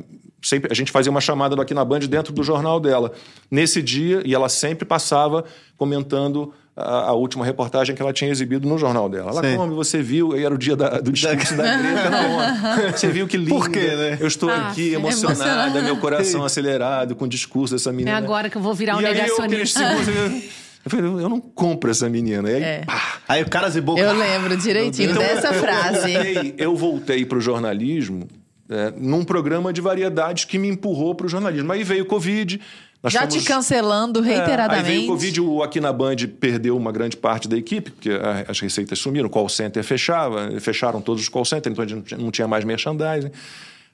sempre 0.42 0.72
a 0.72 0.74
gente 0.74 0.90
fazia 0.90 1.10
uma 1.10 1.20
chamada 1.20 1.60
aqui 1.60 1.74
na 1.74 1.84
Band 1.84 2.00
dentro 2.00 2.32
do 2.32 2.42
jornal 2.42 2.80
dela. 2.80 3.12
Nesse 3.50 3.82
dia, 3.82 4.22
e 4.24 4.34
ela 4.34 4.48
sempre 4.48 4.86
passava 4.86 5.44
comentando 5.76 6.52
a, 6.76 7.08
a, 7.08 7.12
última 7.12 7.44
reportagem 7.44 7.94
que 7.94 8.00
ela 8.00 8.12
tinha 8.12 8.30
exibido 8.30 8.68
no 8.68 8.78
jornal 8.78 9.08
dela. 9.08 9.30
Ela, 9.30 9.56
como 9.56 9.74
você 9.74 10.02
viu, 10.02 10.32
aí 10.32 10.44
era 10.44 10.54
o 10.54 10.58
dia 10.58 10.76
da, 10.76 11.00
do 11.00 11.12
discurso 11.12 11.56
da, 11.56 11.62
da 11.64 11.76
Greta 11.76 12.10
na 12.10 12.20
ONU. 12.20 12.92
Você 12.96 13.08
viu 13.08 13.26
que 13.26 13.36
lindo. 13.36 13.50
Por 13.50 13.68
quê, 13.68 13.94
né? 13.94 14.18
Eu 14.20 14.26
estou 14.26 14.48
ah, 14.48 14.68
aqui 14.68 14.94
emocionada, 14.94 15.82
meu 15.82 15.96
coração 15.96 16.42
acelerado 16.44 17.14
com 17.14 17.24
o 17.24 17.28
discurso 17.28 17.74
dessa 17.74 17.92
menina. 17.92 18.10
É 18.10 18.14
agora 18.14 18.48
que 18.48 18.56
eu 18.56 18.62
vou 18.62 18.74
virar 18.74 18.96
um 18.96 19.00
e 19.00 19.04
negacionista. 19.04 19.80
Aí 19.80 19.96
eu, 19.96 20.42
Eu 20.82 20.90
falei, 20.90 21.04
eu 21.04 21.28
não 21.28 21.40
compro 21.40 21.90
essa 21.90 22.08
menina. 22.08 22.48
Aí, 22.48 22.62
é. 22.62 22.84
aí 23.28 23.42
o 23.42 23.50
cara 23.50 23.68
zibou. 23.68 23.98
Eu 23.98 24.16
lembro 24.16 24.56
direitinho 24.56 25.10
então, 25.10 25.22
dessa 25.22 25.48
eu, 25.48 25.60
frase. 25.60 26.12
Eu 26.14 26.24
voltei, 26.24 26.54
eu 26.56 26.76
voltei 26.76 27.26
para 27.26 27.36
o 27.36 27.40
jornalismo 27.40 28.26
é, 28.70 28.92
num 28.96 29.22
programa 29.22 29.72
de 29.72 29.80
variedades 29.80 30.44
que 30.44 30.58
me 30.58 30.68
empurrou 30.68 31.14
para 31.14 31.26
o 31.26 31.28
jornalismo. 31.28 31.70
Aí 31.72 31.84
veio 31.84 32.04
o 32.04 32.06
Covid. 32.06 32.60
Já 33.04 33.20
fomos, 33.20 33.34
te 33.34 33.44
cancelando 33.44 34.20
reiteradamente. 34.20 34.86
É, 34.86 34.90
aí 34.90 34.96
veio 34.98 35.04
o 35.04 35.14
Covid, 35.14 35.40
o 35.40 35.62
Aqui 35.62 35.80
na 35.80 35.92
Band 35.92 36.16
perdeu 36.38 36.76
uma 36.76 36.92
grande 36.92 37.16
parte 37.16 37.48
da 37.48 37.56
equipe, 37.56 37.90
porque 37.90 38.10
as 38.46 38.60
receitas 38.60 38.98
sumiram, 38.98 39.26
o 39.26 39.30
call 39.30 39.48
center 39.48 39.82
fechava, 39.82 40.50
fecharam 40.60 41.00
todos 41.00 41.22
os 41.22 41.28
call 41.28 41.44
centers, 41.44 41.72
então 41.72 41.84
a 41.84 41.88
gente 41.88 42.14
não 42.16 42.30
tinha 42.30 42.46
mais 42.46 42.64
merchandising. 42.64 43.30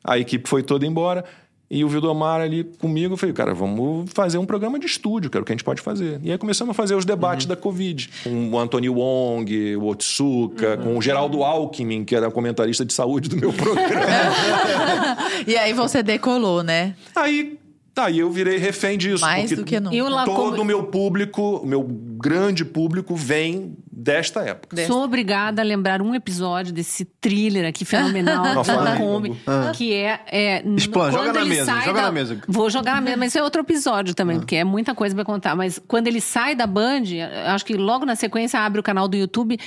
A 0.02 0.18
equipe 0.18 0.48
foi 0.48 0.62
toda 0.62 0.84
embora. 0.84 1.24
E 1.68 1.84
o 1.84 1.88
Vildomar 1.88 2.40
ali 2.40 2.62
comigo, 2.62 3.14
eu 3.14 3.16
falei, 3.16 3.34
cara, 3.34 3.52
vamos 3.52 4.08
fazer 4.12 4.38
um 4.38 4.46
programa 4.46 4.78
de 4.78 4.86
estúdio, 4.86 5.28
que 5.28 5.36
era 5.36 5.42
o 5.42 5.44
que 5.44 5.52
a 5.52 5.54
gente 5.54 5.64
pode 5.64 5.82
fazer. 5.82 6.20
E 6.22 6.30
aí 6.30 6.38
começamos 6.38 6.70
a 6.70 6.74
fazer 6.74 6.94
os 6.94 7.04
debates 7.04 7.44
uhum. 7.44 7.48
da 7.48 7.56
Covid, 7.56 8.08
com 8.22 8.50
o 8.50 8.58
Antônio 8.58 8.94
Wong, 8.94 9.74
o 9.74 9.86
Otsuka, 9.86 10.76
uhum. 10.76 10.84
com 10.84 10.98
o 10.98 11.02
Geraldo 11.02 11.42
Alckmin, 11.42 12.04
que 12.04 12.14
era 12.14 12.30
comentarista 12.30 12.84
de 12.84 12.92
saúde 12.92 13.28
do 13.28 13.36
meu 13.36 13.52
programa. 13.52 13.96
e 15.44 15.56
aí 15.56 15.72
você 15.72 16.04
decolou, 16.04 16.62
né? 16.62 16.94
Aí 17.16 17.58
Tá, 17.96 18.10
e 18.10 18.18
eu 18.18 18.30
virei 18.30 18.58
refém 18.58 18.98
disso. 18.98 19.24
Mais 19.24 19.50
do 19.50 19.64
que 19.64 19.80
nunca. 19.80 20.24
Todo 20.26 20.60
o 20.60 20.64
meu 20.66 20.82
público, 20.84 21.56
o 21.62 21.66
meu 21.66 21.82
grande 21.82 22.62
público, 22.62 23.16
vem 23.16 23.74
desta 23.90 24.42
época. 24.42 24.76
Sou 24.86 25.02
obrigada 25.02 25.62
a 25.62 25.64
lembrar 25.64 26.02
um 26.02 26.14
episódio 26.14 26.74
desse 26.74 27.06
thriller 27.06 27.66
aqui 27.66 27.86
fenomenal 27.86 28.44
aí, 28.44 28.54
Lacombe, 28.76 29.40
Babu. 29.46 29.72
que 29.72 29.94
é, 29.94 30.20
é 30.30 30.62
Explana, 30.76 31.10
quando 31.10 31.24
joga 31.26 31.32
na 31.32 31.40
ele 31.40 31.48
mesa, 31.48 31.64
sai 31.64 31.84
joga 31.86 32.00
da- 32.00 32.06
na 32.08 32.12
mesa. 32.12 32.38
Vou 32.46 32.68
jogar 32.68 32.94
na 32.96 33.00
mesa, 33.00 33.16
mas 33.16 33.28
isso 33.28 33.38
é 33.38 33.42
outro 33.42 33.62
episódio 33.62 34.14
também, 34.14 34.38
porque 34.40 34.56
é 34.56 34.64
muita 34.64 34.94
coisa 34.94 35.14
pra 35.14 35.24
contar. 35.24 35.56
Mas 35.56 35.80
quando 35.88 36.06
ele 36.06 36.20
sai 36.20 36.54
da 36.54 36.66
Band, 36.66 37.04
acho 37.46 37.64
que 37.64 37.72
logo 37.78 38.04
na 38.04 38.14
sequência 38.14 38.60
abre 38.60 38.78
o 38.78 38.82
canal 38.82 39.08
do 39.08 39.16
YouTube. 39.16 39.58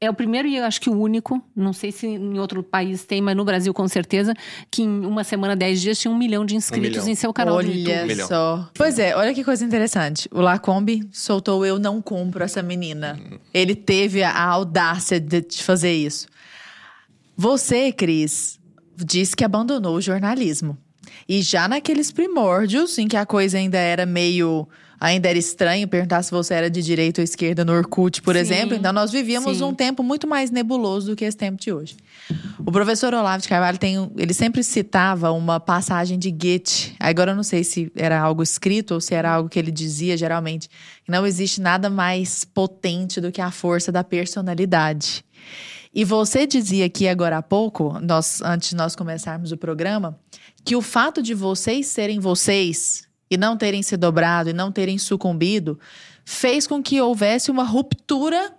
É 0.00 0.08
o 0.08 0.14
primeiro 0.14 0.46
e 0.46 0.56
eu 0.56 0.64
acho 0.64 0.80
que 0.80 0.88
o 0.88 0.96
único, 0.96 1.42
não 1.56 1.72
sei 1.72 1.90
se 1.90 2.06
em 2.06 2.38
outro 2.38 2.62
país 2.62 3.04
tem, 3.04 3.20
mas 3.20 3.36
no 3.36 3.44
Brasil 3.44 3.74
com 3.74 3.88
certeza, 3.88 4.32
que 4.70 4.82
em 4.82 5.04
uma 5.04 5.24
semana, 5.24 5.56
dez 5.56 5.80
dias, 5.80 5.98
tinha 5.98 6.12
um 6.12 6.16
milhão 6.16 6.44
de 6.44 6.54
inscritos 6.54 6.90
milhão. 6.90 7.08
em 7.08 7.14
seu 7.16 7.32
canal 7.32 7.60
do 7.60 7.68
YouTube. 7.68 8.12
Olha 8.12 8.26
só. 8.26 8.70
Pois 8.74 8.98
é, 8.98 9.16
olha 9.16 9.34
que 9.34 9.42
coisa 9.42 9.64
interessante. 9.64 10.28
O 10.32 10.40
Lacombe 10.40 11.08
soltou 11.10 11.66
Eu 11.66 11.80
Não 11.80 12.00
Compro 12.00 12.44
essa 12.44 12.62
menina. 12.62 13.18
Ele 13.52 13.74
teve 13.74 14.22
a 14.22 14.40
audácia 14.40 15.18
de 15.18 15.40
de 15.40 15.62
fazer 15.62 15.92
isso. 15.92 16.26
Você, 17.36 17.92
Cris, 17.92 18.58
disse 18.96 19.34
que 19.34 19.44
abandonou 19.44 19.96
o 19.96 20.00
jornalismo. 20.00 20.76
E 21.28 21.42
já 21.42 21.68
naqueles 21.68 22.10
primórdios, 22.10 22.98
em 22.98 23.06
que 23.06 23.16
a 23.16 23.26
coisa 23.26 23.58
ainda 23.58 23.78
era 23.78 24.04
meio. 24.06 24.68
Ainda 25.00 25.28
era 25.28 25.38
estranho 25.38 25.86
perguntar 25.86 26.22
se 26.22 26.30
você 26.30 26.54
era 26.54 26.68
de 26.68 26.82
direita 26.82 27.20
ou 27.20 27.24
esquerda 27.24 27.64
no 27.64 27.72
Orkut, 27.72 28.20
por 28.20 28.34
Sim, 28.34 28.40
exemplo. 28.40 28.74
Então, 28.74 28.92
nós 28.92 29.12
vivíamos 29.12 29.58
sim. 29.58 29.62
um 29.62 29.72
tempo 29.72 30.02
muito 30.02 30.26
mais 30.26 30.50
nebuloso 30.50 31.10
do 31.10 31.16
que 31.16 31.24
esse 31.24 31.36
tempo 31.36 31.60
de 31.60 31.72
hoje. 31.72 31.96
O 32.66 32.72
professor 32.72 33.14
Olavo 33.14 33.40
de 33.40 33.48
Carvalho 33.48 33.78
tem, 33.78 34.10
ele 34.16 34.34
sempre 34.34 34.62
citava 34.64 35.30
uma 35.30 35.60
passagem 35.60 36.18
de 36.18 36.30
Goethe. 36.30 36.96
Agora 36.98 37.30
eu 37.30 37.36
não 37.36 37.44
sei 37.44 37.62
se 37.62 37.92
era 37.94 38.20
algo 38.20 38.42
escrito 38.42 38.94
ou 38.94 39.00
se 39.00 39.14
era 39.14 39.30
algo 39.30 39.48
que 39.48 39.58
ele 39.58 39.70
dizia 39.70 40.16
geralmente. 40.16 40.68
que 41.04 41.10
Não 41.10 41.24
existe 41.24 41.60
nada 41.60 41.88
mais 41.88 42.44
potente 42.44 43.20
do 43.20 43.30
que 43.30 43.40
a 43.40 43.52
força 43.52 43.92
da 43.92 44.02
personalidade. 44.02 45.24
E 45.94 46.04
você 46.04 46.46
dizia 46.46 46.86
aqui 46.86 47.08
agora 47.08 47.38
há 47.38 47.42
pouco, 47.42 47.98
nós, 48.00 48.42
antes 48.42 48.70
de 48.70 48.76
nós 48.76 48.94
começarmos 48.94 49.52
o 49.52 49.56
programa, 49.56 50.18
que 50.64 50.76
o 50.76 50.82
fato 50.82 51.22
de 51.22 51.34
vocês 51.34 51.86
serem 51.86 52.20
vocês 52.20 53.07
e 53.30 53.36
não 53.36 53.56
terem 53.56 53.82
se 53.82 53.96
dobrado 53.96 54.50
e 54.50 54.52
não 54.52 54.72
terem 54.72 54.98
sucumbido 54.98 55.78
fez 56.24 56.66
com 56.66 56.82
que 56.82 57.00
houvesse 57.00 57.50
uma 57.50 57.64
ruptura 57.64 58.54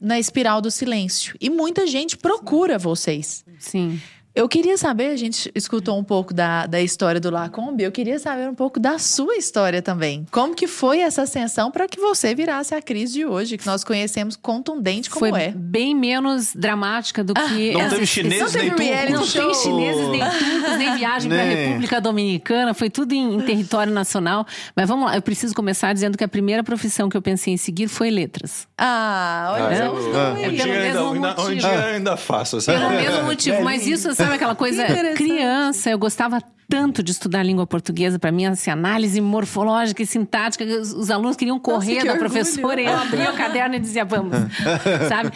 na 0.00 0.18
espiral 0.18 0.60
do 0.60 0.70
silêncio. 0.70 1.36
E 1.40 1.48
muita 1.48 1.86
gente 1.86 2.16
procura 2.16 2.78
vocês. 2.78 3.44
Sim. 3.58 4.00
Eu 4.34 4.48
queria 4.48 4.78
saber, 4.78 5.08
a 5.10 5.16
gente 5.16 5.52
escutou 5.54 5.98
um 5.98 6.02
pouco 6.02 6.32
da, 6.32 6.64
da 6.64 6.80
história 6.80 7.20
do 7.20 7.30
Lacombe, 7.30 7.82
eu 7.84 7.92
queria 7.92 8.18
saber 8.18 8.48
um 8.48 8.54
pouco 8.54 8.80
da 8.80 8.98
sua 8.98 9.36
história 9.36 9.82
também. 9.82 10.26
Como 10.30 10.54
que 10.54 10.66
foi 10.66 11.00
essa 11.00 11.22
ascensão 11.22 11.70
para 11.70 11.86
que 11.86 12.00
você 12.00 12.34
virasse 12.34 12.74
a 12.74 12.80
Cris 12.80 13.12
de 13.12 13.26
hoje, 13.26 13.58
que 13.58 13.66
nós 13.66 13.84
conhecemos 13.84 14.34
contundente 14.34 15.10
como 15.10 15.28
Foi 15.28 15.38
é? 15.38 15.52
bem 15.54 15.94
menos 15.94 16.54
dramática 16.54 17.22
do 17.22 17.34
que. 17.34 17.72
Não 17.74 17.80
essa- 17.82 17.90
teve 17.96 18.06
chineses 18.06 18.40
não 18.40 18.48
teve 18.50 18.70
nem 18.70 19.06
turcos. 19.06 19.34
Não 19.34 19.44
tem 19.44 19.54
show. 19.54 19.54
chineses, 19.62 20.08
nem 20.08 20.20
turcos, 20.24 20.78
nem 20.78 20.96
viagem 20.96 21.30
para 21.30 21.42
a 21.42 21.44
Nem. 21.44 21.56
República 21.66 22.00
Dominicana, 22.00 22.72
foi 22.72 22.88
tudo 22.88 23.12
em, 23.12 23.34
em 23.34 23.40
território 23.42 23.92
nacional. 23.92 24.46
Mas 24.74 24.88
vamos 24.88 25.04
lá, 25.10 25.14
eu 25.14 25.20
preciso 25.20 25.54
começar 25.54 25.92
dizendo 25.92 26.16
que 26.16 26.24
a 26.24 26.28
primeira 26.28 26.64
profissão 26.64 27.10
que 27.10 27.16
eu 27.18 27.22
pensei 27.22 27.52
em 27.52 27.58
seguir 27.58 27.86
foi 27.86 28.10
letras. 28.10 28.66
Ah, 28.78 29.50
olha, 29.56 29.64
Ah, 29.66 29.84
eu- 29.84 29.92
dois. 29.92 30.06
um 30.06 30.12
pelo 30.12 30.52
dia 30.54 30.64
ainda, 30.64 30.66
mesmo 30.78 31.12
ainda, 31.12 31.28
um 31.28 31.42
motivo. 31.44 31.54
dia 31.60 31.84
ainda 31.84 32.16
faço, 32.16 32.60
sabe? 32.62 32.78
Pelo 32.78 32.90
mesmo 32.92 33.22
motivo. 33.24 33.62
Mas 33.62 33.86
isso, 33.86 34.14
sabe 34.22 34.34
aquela 34.34 34.54
coisa? 34.54 34.84
Criança, 35.14 35.90
eu 35.90 35.98
gostava 35.98 36.40
tanto 36.68 37.02
de 37.02 37.12
estudar 37.12 37.42
língua 37.42 37.66
portuguesa. 37.66 38.18
Para 38.18 38.32
mim, 38.32 38.46
assim, 38.46 38.70
análise 38.70 39.20
morfológica 39.20 40.02
e 40.02 40.06
sintática, 40.06 40.64
os, 40.64 40.94
os 40.94 41.10
alunos 41.10 41.36
queriam 41.36 41.58
correr 41.58 42.00
que 42.00 42.06
da 42.06 42.16
professora 42.16 42.80
e 42.80 42.86
eu 42.86 42.96
abria 42.96 43.30
o 43.30 43.36
caderno 43.36 43.74
e 43.74 43.78
dizia, 43.78 44.06
vamos. 44.06 44.34
sabe? 45.06 45.32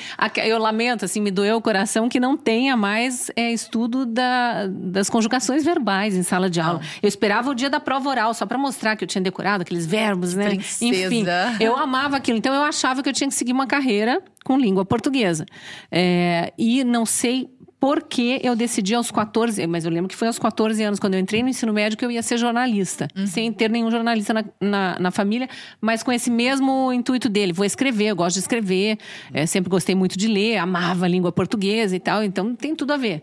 Eu 0.47 0.59
lamento, 0.59 1.05
assim, 1.05 1.21
me 1.21 1.31
doeu 1.31 1.57
o 1.57 1.61
coração 1.61 2.09
que 2.09 2.19
não 2.19 2.39
tenha 2.39 2.75
mais 2.75 3.31
é, 3.37 3.53
estudo 3.53 4.07
da- 4.07 4.67
das 4.67 5.11
conjugações 5.11 5.63
verbais 5.63 6.17
em 6.17 6.23
sala 6.23 6.49
de 6.49 6.59
aula. 6.59 6.81
Eu 7.03 7.09
esperava 7.09 7.51
o 7.51 7.55
dia 7.55 7.69
da 7.69 7.81
prova 7.81 8.09
oral, 8.09 8.33
só 8.33 8.47
para 8.47 8.57
mostrar 8.57 8.97
que 8.97 9.05
eu 9.05 9.09
tinha 9.09 9.21
decorado 9.21 9.61
aqueles 9.61 9.85
verbos, 9.85 10.33
né? 10.33 10.47
princesa. 10.49 10.87
Enfim, 10.87 11.27
eu 11.61 11.77
amava 11.77 12.17
aquilo. 12.17 12.39
Então, 12.39 12.55
eu 12.55 12.63
achava 12.63 13.03
que 13.03 13.11
eu 13.11 13.13
tinha 13.13 13.29
que 13.29 13.35
seguir 13.35 13.53
uma 13.53 13.67
carreira 13.67 14.23
com 14.43 14.57
língua 14.59 14.87
portuguesa. 14.87 15.45
É, 15.93 16.53
e 16.57 16.83
não 16.83 17.05
sei 17.05 17.51
por 17.79 18.03
que 18.03 18.41
eu 18.43 18.57
decidi 18.57 18.95
aos 18.95 19.11
14, 19.11 19.67
mas 19.67 19.85
eu 19.85 19.91
lembro 19.91 20.09
que 20.09 20.17
foi 20.17 20.29
aos 20.29 20.39
14 20.39 20.83
anos, 20.83 20.99
quando 20.99 21.15
eu 21.15 21.21
entrei 21.21 21.43
no 21.43 21.49
ensino 21.49 21.73
médio, 21.73 21.97
que 21.99 22.05
eu 22.05 22.11
ia 22.11 22.23
ser 22.23 22.39
jornalista. 22.39 23.07
Sem 23.27 23.53
ter 23.53 23.69
nenhum 23.71 23.91
jornalista 23.91 24.33
na, 24.33 24.45
na, 24.61 24.97
na 24.99 25.11
família, 25.11 25.49
mas 25.81 26.03
com 26.03 26.11
esse 26.11 26.31
mesmo 26.31 26.93
intuito 26.93 27.29
dele. 27.29 27.53
Vou 27.53 27.65
escrever, 27.67 28.07
eu 28.07 28.17
gosto 28.17 28.35
de 28.35 28.41
escrever, 28.41 28.99
é, 29.33 29.45
sempre 29.47 29.69
gostei 29.71 29.95
muito 29.95 30.17
de 30.19 30.27
ler, 30.27 30.57
amava 30.57 31.05
a 31.05 31.09
língua 31.09 31.31
portuguesa 31.31 31.95
e 31.95 32.01
tal, 32.01 32.23
então 32.25 32.55
tem 32.55 32.75
tudo 32.75 32.93
a 32.93 32.97
ver. 32.97 33.23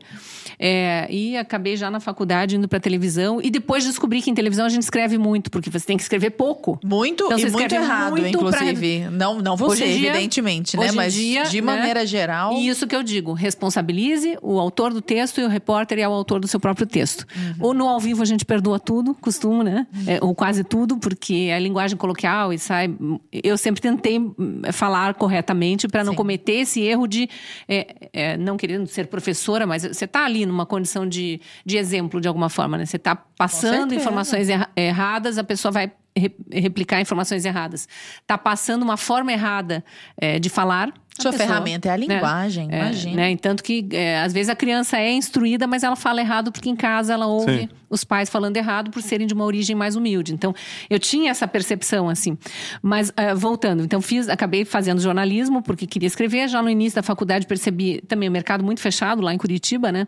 É, 0.59 1.07
e 1.09 1.35
acabei 1.35 1.75
já 1.75 1.89
na 1.89 1.99
faculdade 1.99 2.55
indo 2.55 2.67
para 2.67 2.79
televisão, 2.79 3.41
e 3.41 3.49
depois 3.49 3.83
descobri 3.85 4.21
que 4.21 4.29
em 4.29 4.33
televisão 4.35 4.65
a 4.65 4.69
gente 4.69 4.83
escreve 4.83 5.17
muito, 5.17 5.49
porque 5.49 5.69
você 5.69 5.85
tem 5.85 5.97
que 5.97 6.03
escrever 6.03 6.31
pouco. 6.31 6.79
Muito 6.83 7.25
Então, 7.25 7.39
e 7.39 7.49
muito 7.49 7.73
errado, 7.73 8.11
muito 8.11 8.37
pra- 8.39 8.49
inclusive. 8.63 9.07
Não, 9.11 9.39
não 9.41 9.57
você, 9.57 9.85
dia- 9.85 10.09
evidentemente, 10.11 10.77
né? 10.77 10.91
Mas 10.91 11.13
dia, 11.13 11.43
de 11.43 11.59
né? 11.61 11.65
maneira 11.65 12.05
geral. 12.05 12.53
E 12.53 12.67
isso 12.67 12.85
que 12.87 12.95
eu 12.95 13.01
digo, 13.03 13.33
responsabilize 13.33 14.37
o 14.41 14.52
autor 14.59 14.93
do 14.93 15.01
texto 15.01 15.39
e 15.41 15.43
o 15.43 15.47
repórter 15.47 15.99
é 15.99 16.07
o 16.07 16.11
autor 16.11 16.39
do 16.39 16.47
seu 16.47 16.59
próprio 16.59 16.85
texto. 16.85 17.25
Uhum. 17.35 17.53
Ou 17.59 17.73
no 17.73 17.87
ao 17.87 17.99
vivo 17.99 18.21
a 18.21 18.25
gente 18.25 18.45
perdoa 18.45 18.79
tudo, 18.79 19.13
costumo, 19.15 19.63
né? 19.63 19.87
É, 20.07 20.19
ou 20.21 20.33
quase 20.35 20.63
tudo, 20.63 20.97
porque 20.97 21.49
é 21.51 21.59
linguagem 21.59 21.97
coloquial 21.97 22.51
e 22.53 22.59
sai. 22.59 22.93
Eu 23.31 23.57
sempre 23.57 23.81
tentei 23.81 24.19
hum, 24.19 24.61
falar 24.71 25.13
corretamente 25.15 25.87
para 25.87 26.03
não 26.03 26.13
Sim. 26.13 26.17
cometer 26.17 26.53
esse 26.53 26.81
erro 26.81 27.07
de 27.07 27.29
é, 27.67 28.09
é, 28.13 28.37
não 28.37 28.57
querendo 28.57 28.87
ser 28.87 29.07
professora, 29.07 29.65
mas 29.65 29.83
você 29.83 30.05
está 30.05 30.25
ali 30.25 30.45
numa 30.45 30.65
condição 30.65 31.07
de, 31.07 31.39
de 31.65 31.77
exemplo 31.77 32.19
de 32.21 32.27
alguma 32.27 32.49
forma, 32.49 32.77
né? 32.77 32.85
Você 32.85 32.97
está 32.97 33.15
passando 33.15 33.93
informações 33.93 34.49
erra- 34.49 34.69
erradas, 34.75 35.37
a 35.37 35.43
pessoa 35.43 35.71
vai 35.71 35.91
re- 36.15 36.35
replicar 36.51 37.01
informações 37.01 37.45
erradas. 37.45 37.87
Está 38.21 38.37
passando 38.37 38.83
uma 38.83 38.97
forma 38.97 39.31
errada 39.31 39.83
é, 40.17 40.39
de 40.39 40.49
falar. 40.49 40.93
A 41.17 41.21
Sua 41.21 41.31
pessoa, 41.31 41.47
ferramenta 41.47 41.89
é 41.89 41.91
a 41.91 41.97
né? 41.97 42.05
linguagem, 42.07 42.67
É, 42.71 42.79
imagina. 42.79 43.15
né? 43.15 43.37
Tanto 43.37 43.63
que, 43.63 43.87
é, 43.91 44.19
às 44.21 44.33
vezes, 44.33 44.49
a 44.49 44.55
criança 44.55 44.97
é 44.97 45.11
instruída, 45.11 45.67
mas 45.67 45.83
ela 45.83 45.95
fala 45.95 46.21
errado 46.21 46.51
porque 46.51 46.69
em 46.69 46.75
casa 46.75 47.13
ela 47.13 47.27
ouve 47.27 47.61
Sim. 47.61 47.69
os 47.89 48.03
pais 48.03 48.29
falando 48.29 48.57
errado 48.57 48.89
por 48.89 49.01
serem 49.01 49.27
de 49.27 49.33
uma 49.33 49.45
origem 49.45 49.75
mais 49.75 49.95
humilde. 49.95 50.33
Então, 50.33 50.55
eu 50.89 50.97
tinha 50.97 51.29
essa 51.29 51.47
percepção, 51.47 52.09
assim. 52.09 52.37
Mas, 52.81 53.13
é, 53.15 53.33
voltando, 53.35 53.83
então, 53.83 54.01
fiz, 54.01 54.27
acabei 54.27 54.65
fazendo 54.65 54.99
jornalismo 54.99 55.61
porque 55.61 55.85
queria 55.85 56.07
escrever. 56.07 56.47
Já 56.47 56.61
no 56.63 56.69
início 56.69 56.95
da 56.95 57.03
faculdade 57.03 57.45
percebi 57.45 58.01
também 58.07 58.27
o 58.27 58.31
mercado 58.31 58.63
muito 58.63 58.81
fechado 58.81 59.21
lá 59.21 59.33
em 59.33 59.37
Curitiba, 59.37 59.91
né? 59.91 60.07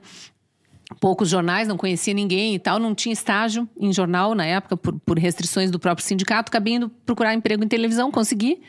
poucos 0.99 1.29
jornais, 1.29 1.67
não 1.67 1.77
conhecia 1.77 2.13
ninguém 2.13 2.53
e 2.53 2.59
tal, 2.59 2.77
não 2.79 2.93
tinha 2.93 3.11
estágio 3.11 3.67
em 3.79 3.91
jornal 3.91 4.35
na 4.35 4.45
época, 4.45 4.77
por, 4.77 4.99
por 4.99 5.17
restrições 5.17 5.71
do 5.71 5.79
próprio 5.79 6.05
sindicato, 6.05 6.49
acabei 6.49 6.75
indo 6.75 6.89
procurar 7.05 7.33
emprego 7.33 7.63
em 7.63 7.67
televisão, 7.67 8.11
consegui. 8.11 8.61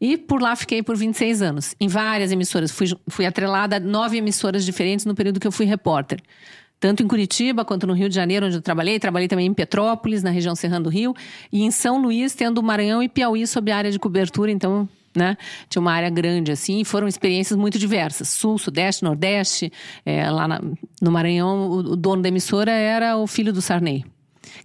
E 0.00 0.16
por 0.16 0.42
lá 0.42 0.54
fiquei 0.56 0.82
por 0.82 0.96
26 0.96 1.42
anos, 1.42 1.74
em 1.80 1.88
várias 1.88 2.32
emissoras. 2.32 2.70
Fui, 2.70 2.86
fui 3.08 3.26
atrelada 3.26 3.76
a 3.76 3.80
nove 3.80 4.16
emissoras 4.16 4.64
diferentes 4.64 5.04
no 5.06 5.14
período 5.14 5.38
que 5.40 5.46
eu 5.46 5.52
fui 5.52 5.66
repórter. 5.66 6.20
Tanto 6.80 7.02
em 7.02 7.06
Curitiba 7.08 7.64
quanto 7.64 7.86
no 7.86 7.94
Rio 7.94 8.08
de 8.08 8.14
Janeiro, 8.14 8.44
onde 8.46 8.56
eu 8.56 8.60
trabalhei. 8.62 8.98
Trabalhei 8.98 9.26
também 9.28 9.46
em 9.46 9.54
Petrópolis, 9.54 10.22
na 10.22 10.30
região 10.30 10.54
Serrano 10.54 10.84
do 10.84 10.90
Rio. 10.90 11.14
E 11.50 11.62
em 11.62 11.70
São 11.70 12.02
Luís, 12.02 12.34
tendo 12.34 12.62
Maranhão 12.62 13.02
e 13.02 13.08
Piauí 13.08 13.46
sob 13.46 13.70
a 13.70 13.76
área 13.78 13.90
de 13.90 13.98
cobertura. 13.98 14.50
Então, 14.50 14.86
né? 15.16 15.36
Tinha 15.70 15.80
uma 15.80 15.92
área 15.92 16.10
grande, 16.10 16.52
assim, 16.52 16.80
e 16.80 16.84
foram 16.84 17.08
experiências 17.08 17.56
muito 17.58 17.78
diversas. 17.78 18.28
Sul, 18.28 18.58
Sudeste, 18.58 19.02
Nordeste. 19.04 19.72
É, 20.04 20.28
lá 20.28 20.46
na- 20.46 20.60
no 21.00 21.10
Maranhão, 21.10 21.70
o, 21.70 21.76
o 21.92 21.96
dono 21.96 22.20
da 22.20 22.28
emissora 22.28 22.72
era 22.72 23.16
o 23.16 23.26
filho 23.26 23.52
do 23.52 23.62
Sarney. 23.62 24.04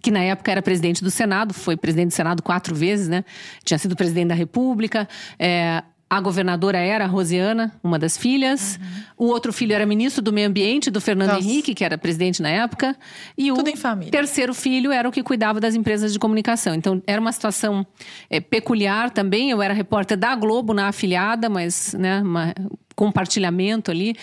Que 0.02 0.10
na 0.10 0.20
época 0.20 0.50
era 0.50 0.62
presidente 0.62 1.02
do 1.04 1.10
Senado, 1.10 1.52
foi 1.52 1.76
presidente 1.76 2.08
do 2.08 2.14
Senado 2.14 2.42
quatro 2.42 2.74
vezes, 2.74 3.08
né? 3.08 3.24
Tinha 3.64 3.78
sido 3.78 3.94
presidente 3.94 4.28
da 4.28 4.34
República. 4.34 5.08
É, 5.38 5.82
a 6.12 6.20
governadora 6.20 6.76
era 6.78 7.04
a 7.04 7.06
Rosiana, 7.06 7.72
uma 7.84 7.96
das 7.96 8.16
filhas. 8.18 8.80
O 9.16 9.26
outro 9.26 9.52
filho 9.52 9.72
era 9.74 9.86
ministro 9.86 10.20
do 10.20 10.32
Meio 10.32 10.48
Ambiente, 10.48 10.90
do 10.90 11.00
Fernando 11.00 11.28
Nossa. 11.34 11.40
Henrique, 11.46 11.72
que 11.72 11.84
era 11.84 11.96
presidente 11.96 12.42
na 12.42 12.48
época. 12.48 12.96
E 13.38 13.48
Tudo 13.48 13.66
o 13.66 13.70
em 13.70 13.76
família. 13.76 14.10
terceiro 14.10 14.52
filho 14.52 14.90
era 14.90 15.08
o 15.08 15.12
que 15.12 15.22
cuidava 15.22 15.60
das 15.60 15.76
empresas 15.76 16.12
de 16.12 16.18
comunicação. 16.18 16.74
Então, 16.74 17.00
era 17.06 17.20
uma 17.20 17.30
situação 17.30 17.86
é, 18.28 18.40
peculiar 18.40 19.10
também. 19.10 19.50
Eu 19.50 19.62
era 19.62 19.72
repórter 19.72 20.16
da 20.18 20.34
Globo 20.34 20.74
na 20.74 20.88
afiliada, 20.88 21.48
mas, 21.48 21.94
né, 21.94 22.22
uma- 22.22 22.54
compartilhamento 22.96 23.90
ali. 23.90 24.16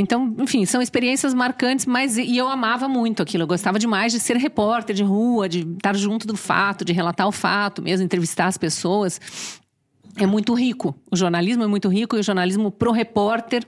Então, 0.00 0.34
enfim, 0.38 0.64
são 0.64 0.80
experiências 0.80 1.34
marcantes, 1.34 1.84
mas 1.84 2.16
e 2.16 2.36
eu 2.36 2.48
amava 2.48 2.88
muito 2.88 3.22
aquilo. 3.22 3.42
Eu 3.42 3.46
gostava 3.46 3.78
demais 3.78 4.12
de 4.12 4.18
ser 4.18 4.36
repórter 4.36 4.96
de 4.96 5.02
rua, 5.02 5.48
de 5.48 5.60
estar 5.60 5.94
junto 5.94 6.26
do 6.26 6.36
fato, 6.36 6.84
de 6.84 6.92
relatar 6.92 7.28
o 7.28 7.32
fato, 7.32 7.82
mesmo 7.82 8.04
entrevistar 8.04 8.46
as 8.46 8.56
pessoas. 8.56 9.20
É 10.16 10.26
muito 10.26 10.54
rico. 10.54 10.94
O 11.10 11.16
jornalismo 11.16 11.62
é 11.62 11.66
muito 11.66 11.88
rico 11.88 12.16
e 12.16 12.20
o 12.20 12.22
jornalismo 12.22 12.70
pro 12.70 12.92
repórter, 12.92 13.64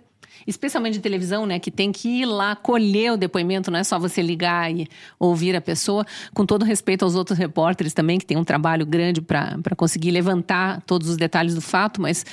especialmente 0.47 0.95
de 0.95 1.01
televisão, 1.01 1.47
né, 1.47 1.59
que 1.59 1.70
tem 1.70 1.93
que 1.93 2.09
ir 2.22 2.24
lá 2.24 2.57
colher 2.57 3.12
o 3.12 3.16
depoimento, 3.16 3.70
não 3.70 3.78
é 3.78 3.85
só 3.85 3.99
você 3.99 4.20
ligar 4.22 4.74
e 4.74 4.89
ouvir 5.20 5.55
a 5.55 5.61
pessoa, 5.61 6.05
com 6.35 6.45
todo 6.45 6.64
respeito 6.64 7.05
aos 7.05 7.14
outros 7.14 7.39
repórteres 7.39 7.93
também, 7.93 8.18
que 8.18 8.26
tem 8.26 8.37
um 8.37 8.45
trabalho 8.45 8.85
grande 8.85 9.20
para 9.20 9.76
conseguir 9.76 10.11
levantar 10.11 10.83
todos 10.83 11.09
os 11.09 11.16
detalhes 11.16 11.55
do 11.55 11.61
fato, 11.61 12.01
mas 12.01 12.24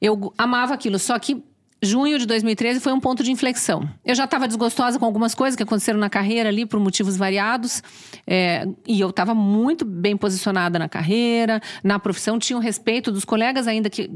Eu 0.00 0.32
amava 0.36 0.74
aquilo, 0.74 0.98
só 0.98 1.18
que 1.18 1.42
junho 1.82 2.18
de 2.18 2.26
2013 2.26 2.80
foi 2.80 2.92
um 2.92 3.00
ponto 3.00 3.22
de 3.22 3.30
inflexão. 3.30 3.88
Eu 4.04 4.14
já 4.14 4.24
estava 4.24 4.46
desgostosa 4.46 4.98
com 4.98 5.04
algumas 5.04 5.34
coisas 5.34 5.56
que 5.56 5.62
aconteceram 5.62 5.98
na 5.98 6.08
carreira 6.08 6.48
ali 6.48 6.64
por 6.64 6.80
motivos 6.80 7.16
variados. 7.16 7.82
É, 8.26 8.66
e 8.86 9.00
eu 9.00 9.10
estava 9.10 9.34
muito 9.34 9.84
bem 9.84 10.16
posicionada 10.16 10.78
na 10.78 10.88
carreira, 10.88 11.60
na 11.84 11.98
profissão, 11.98 12.38
tinha 12.38 12.56
o 12.56 12.60
respeito 12.60 13.12
dos 13.12 13.24
colegas 13.24 13.66
ainda 13.66 13.90
que 13.90 14.10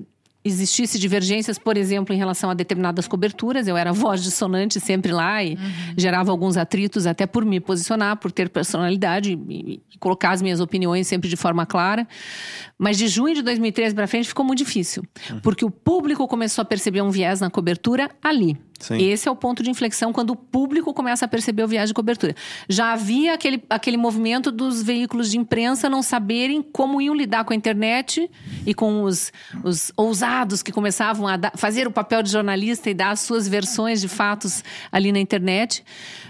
existisse 0.45 0.99
divergências, 0.99 1.59
por 1.59 1.77
exemplo, 1.77 2.15
em 2.15 2.19
relação 2.19 2.51
a 2.51 2.55
determinadas 2.55 3.07
coberturas. 3.07 3.69
Eu 3.69 3.77
era 3.77 3.93
voz 3.93 4.23
dissonante 4.23 4.81
sempre 4.81 5.13
lá 5.13 5.43
e 5.45 5.55
uhum. 5.55 5.59
gerava 5.97 6.31
alguns 6.31 6.57
atritos 6.57 7.07
até 7.07 7.27
por 7.27 7.45
me 7.45 7.61
posicionar, 7.61 8.17
por 8.17 8.33
ter 8.33 8.49
personalidade 8.49 9.39
e, 9.49 9.83
e, 9.93 9.99
colocar 9.99 10.31
as 10.31 10.41
minhas 10.41 10.61
opiniões 10.61 11.07
sempre 11.07 11.29
de 11.29 11.37
forma 11.37 11.67
clara. 11.67 12.09
Mas 12.79 12.97
de 12.97 13.07
junho 13.07 13.35
de 13.35 13.43
2013 13.43 13.95
para 13.95 14.07
frente 14.07 14.29
ficou 14.29 14.45
muito 14.45 14.59
difícil, 14.59 15.05
uhum. 15.31 15.41
porque 15.41 15.65
o 15.65 15.71
público 15.71 16.27
começou 16.27 16.63
a 16.63 16.65
perceber 16.65 17.03
um 17.03 17.11
viés 17.11 17.41
na 17.41 17.51
cobertura 17.51 18.11
ali. 18.23 18.57
Sim. 18.81 18.97
Esse 18.97 19.29
é 19.29 19.31
o 19.31 19.37
ponto 19.37 19.63
de 19.63 19.71
inflexão 19.71 20.13
quando 20.13 20.31
o 20.31 20.37
público 20.37 20.93
começa 20.95 21.27
a 21.27 21.29
perceber 21.29 21.63
o 21.63 21.69
viés 21.69 21.89
de 21.91 21.95
cobertura. 21.95 22.35
Já 22.69 22.93
havia 22.93 23.35
aquele, 23.35 23.63
aquele 23.69 23.99
movimento 23.99 24.51
dos 24.51 24.83
veículos 24.83 25.31
de 25.31 25.39
imprensa 25.39 25.89
não 25.89 26.03
saberem 26.03 26.63
como 26.63 27.01
iam 27.01 27.15
lidar 27.15 27.45
com 27.45 27.53
a 27.53 27.57
internet 27.57 28.29
e 28.67 28.73
com 28.73 29.03
os, 29.03 29.31
os 29.63 29.93
ousados 29.97 30.63
que 30.63 30.73
começavam 30.73 31.29
a 31.29 31.37
dar, 31.37 31.53
fazer 31.57 31.87
o 31.87 31.91
papel 31.91 32.23
de 32.23 32.31
jornalista 32.31 32.89
e 32.89 32.95
dar 32.95 33.11
as 33.11 33.21
suas 33.21 33.47
versões 33.47 34.01
de 34.01 34.09
fatos 34.09 34.65
ali 34.91 35.13
na 35.13 35.19
internet. 35.21 35.85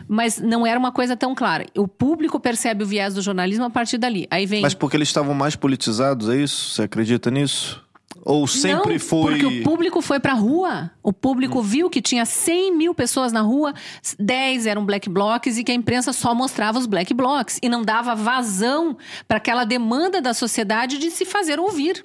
Mas 0.08 0.38
não 0.38 0.66
era 0.66 0.78
uma 0.78 0.90
coisa 0.90 1.16
tão 1.16 1.36
clara. 1.36 1.66
O 1.78 1.86
público 1.86 2.40
percebe 2.40 2.82
o 2.82 2.86
viés 2.86 3.14
do 3.14 3.22
jornalismo 3.22 3.64
a 3.64 3.70
partir 3.70 3.96
dali. 3.96 4.26
Aí 4.28 4.44
vem... 4.44 4.60
Mas 4.60 4.74
porque 4.74 4.96
eles 4.96 5.08
estavam 5.08 5.34
mais 5.34 5.54
politizados, 5.54 6.28
é 6.28 6.36
isso? 6.36 6.70
Você 6.74 6.82
acredita 6.82 7.30
nisso? 7.30 7.80
Ou 8.24 8.46
sempre 8.46 8.94
não, 8.94 9.00
foi. 9.00 9.38
Porque 9.38 9.46
o 9.46 9.62
público 9.62 10.00
foi 10.02 10.20
pra 10.20 10.34
rua. 10.34 10.90
O 11.02 11.12
público 11.12 11.60
hum. 11.60 11.62
viu 11.62 11.90
que 11.90 12.02
tinha 12.02 12.24
100 12.24 12.76
mil 12.76 12.94
pessoas 12.94 13.32
na 13.32 13.40
rua, 13.40 13.74
10 14.18 14.66
eram 14.66 14.84
black 14.84 15.08
blocs 15.08 15.56
e 15.56 15.64
que 15.64 15.72
a 15.72 15.74
imprensa 15.74 16.12
só 16.12 16.34
mostrava 16.34 16.78
os 16.78 16.86
black 16.86 17.14
blocs 17.14 17.58
e 17.62 17.68
não 17.68 17.82
dava 17.82 18.14
vazão 18.14 18.96
para 19.26 19.38
aquela 19.38 19.64
demanda 19.64 20.20
da 20.20 20.34
sociedade 20.34 20.98
de 20.98 21.10
se 21.10 21.24
fazer 21.24 21.58
ouvir. 21.58 22.04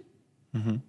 Uhum. 0.54 0.80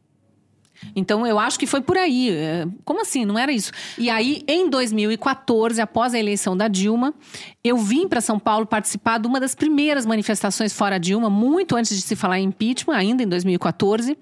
Então 0.95 1.27
eu 1.27 1.39
acho 1.39 1.59
que 1.59 1.67
foi 1.67 1.81
por 1.81 1.97
aí. 1.97 2.31
É, 2.31 2.67
como 2.85 3.03
assim? 3.03 3.25
Não 3.25 3.39
era 3.39 3.53
isso. 3.53 3.73
E 3.99 4.11
aí, 4.11 4.43
em 4.47 4.69
2014, 4.69 5.81
após 5.81 6.15
a 6.15 6.19
eleição 6.19 6.57
da 6.57 6.69
Dilma, 6.69 7.15
eu 7.63 7.77
vim 7.77 8.07
para 8.09 8.21
São 8.21 8.39
Paulo 8.39 8.67
participar 8.67 9.19
de 9.19 9.27
uma 9.27 9.41
das 9.41 9.55
primeiras 9.55 10.07
manifestações 10.07 10.73
fora 10.73 10.99
Dilma, 10.99 11.29
muito 11.29 11.77
antes 11.77 11.97
de 11.97 12.03
se 12.03 12.15
falar 12.15 12.39
em 12.39 12.45
impeachment, 12.45 12.95
ainda 12.95 13.23
em 13.23 13.29
2014. 13.29 14.17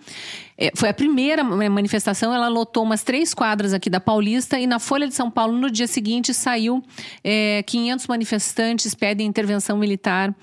É, 0.56 0.70
foi 0.74 0.88
a 0.88 0.94
primeira 0.94 1.42
manifestação, 1.42 2.32
ela 2.32 2.48
lotou 2.48 2.84
umas 2.84 3.02
três 3.02 3.34
quadras 3.34 3.72
aqui 3.72 3.90
da 3.90 3.98
Paulista 3.98 4.58
e 4.58 4.66
na 4.66 4.78
Folha 4.78 5.08
de 5.08 5.14
São 5.14 5.28
Paulo, 5.30 5.52
no 5.58 5.68
dia 5.68 5.88
seguinte, 5.88 6.32
saiu 6.32 6.82
é, 7.24 7.62
500 7.64 8.06
manifestantes 8.06 8.94
pedem 8.94 9.26
intervenção 9.26 9.76
militar 9.76 10.34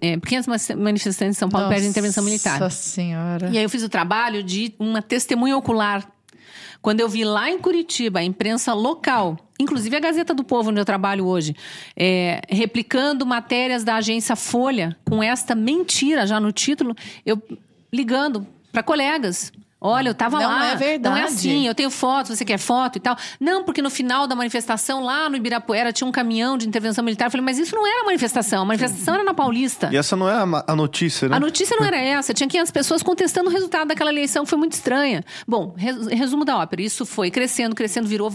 é, 0.00 0.18
500 0.18 0.76
manifestantes 0.76 1.36
em 1.36 1.38
São 1.38 1.48
Paulo 1.48 1.66
Nossa 1.66 1.76
pedem 1.76 1.90
intervenção 1.90 2.24
militar. 2.24 2.58
Nossa 2.60 2.76
Senhora. 2.76 3.48
E 3.50 3.58
aí 3.58 3.64
eu 3.64 3.70
fiz 3.70 3.82
o 3.82 3.88
trabalho 3.88 4.42
de 4.42 4.74
uma 4.78 5.02
testemunha 5.02 5.56
ocular. 5.56 6.06
Quando 6.80 7.00
eu 7.00 7.08
vi 7.08 7.24
lá 7.24 7.50
em 7.50 7.58
Curitiba 7.58 8.20
a 8.20 8.24
imprensa 8.24 8.72
local, 8.72 9.36
inclusive 9.58 9.96
a 9.96 10.00
Gazeta 10.00 10.32
do 10.32 10.44
Povo, 10.44 10.70
onde 10.70 10.80
eu 10.80 10.84
trabalho 10.84 11.26
hoje, 11.26 11.54
é, 11.96 12.40
replicando 12.48 13.26
matérias 13.26 13.82
da 13.82 13.96
agência 13.96 14.36
Folha 14.36 14.96
com 15.04 15.22
esta 15.22 15.54
mentira 15.54 16.26
já 16.26 16.38
no 16.38 16.52
título, 16.52 16.94
eu 17.24 17.42
ligando 17.92 18.46
para 18.70 18.82
colegas. 18.82 19.52
Olha, 19.80 20.08
eu 20.08 20.14
tava 20.14 20.38
não 20.40 20.48
lá. 20.48 20.58
Não 20.58 20.64
é 20.64 20.76
verdade. 20.76 21.14
Não 21.14 21.16
é 21.16 21.24
assim, 21.24 21.66
eu 21.66 21.74
tenho 21.74 21.90
foto, 21.90 22.34
você 22.34 22.44
quer 22.44 22.58
foto 22.58 22.96
e 22.96 23.00
tal. 23.00 23.16
Não, 23.38 23.62
porque 23.62 23.82
no 23.82 23.90
final 23.90 24.26
da 24.26 24.34
manifestação, 24.34 25.04
lá 25.04 25.28
no 25.28 25.36
Ibirapuera, 25.36 25.92
tinha 25.92 26.08
um 26.08 26.12
caminhão 26.12 26.56
de 26.56 26.66
intervenção 26.66 27.04
militar. 27.04 27.26
Eu 27.26 27.30
falei, 27.30 27.44
mas 27.44 27.58
isso 27.58 27.74
não 27.74 27.86
era 27.86 28.04
manifestação, 28.04 28.62
a 28.62 28.64
manifestação 28.64 29.14
era 29.14 29.24
na 29.24 29.34
Paulista. 29.34 29.90
E 29.92 29.96
essa 29.96 30.16
não 30.16 30.28
é 30.28 30.34
a, 30.34 30.64
a 30.66 30.74
notícia, 30.74 31.28
né? 31.28 31.36
A 31.36 31.40
notícia 31.40 31.76
não 31.78 31.86
era 31.86 31.98
essa. 31.98 32.32
Tinha 32.32 32.48
500 32.48 32.70
pessoas 32.70 33.02
contestando 33.02 33.50
o 33.50 33.52
resultado 33.52 33.88
daquela 33.88 34.10
eleição, 34.10 34.44
que 34.44 34.50
foi 34.50 34.58
muito 34.58 34.72
estranha. 34.72 35.22
Bom, 35.46 35.74
resumo 35.76 36.44
da 36.44 36.56
ópera. 36.56 36.80
Isso 36.80 37.04
foi 37.04 37.30
crescendo, 37.30 37.74
crescendo, 37.74 38.08
virou 38.08 38.32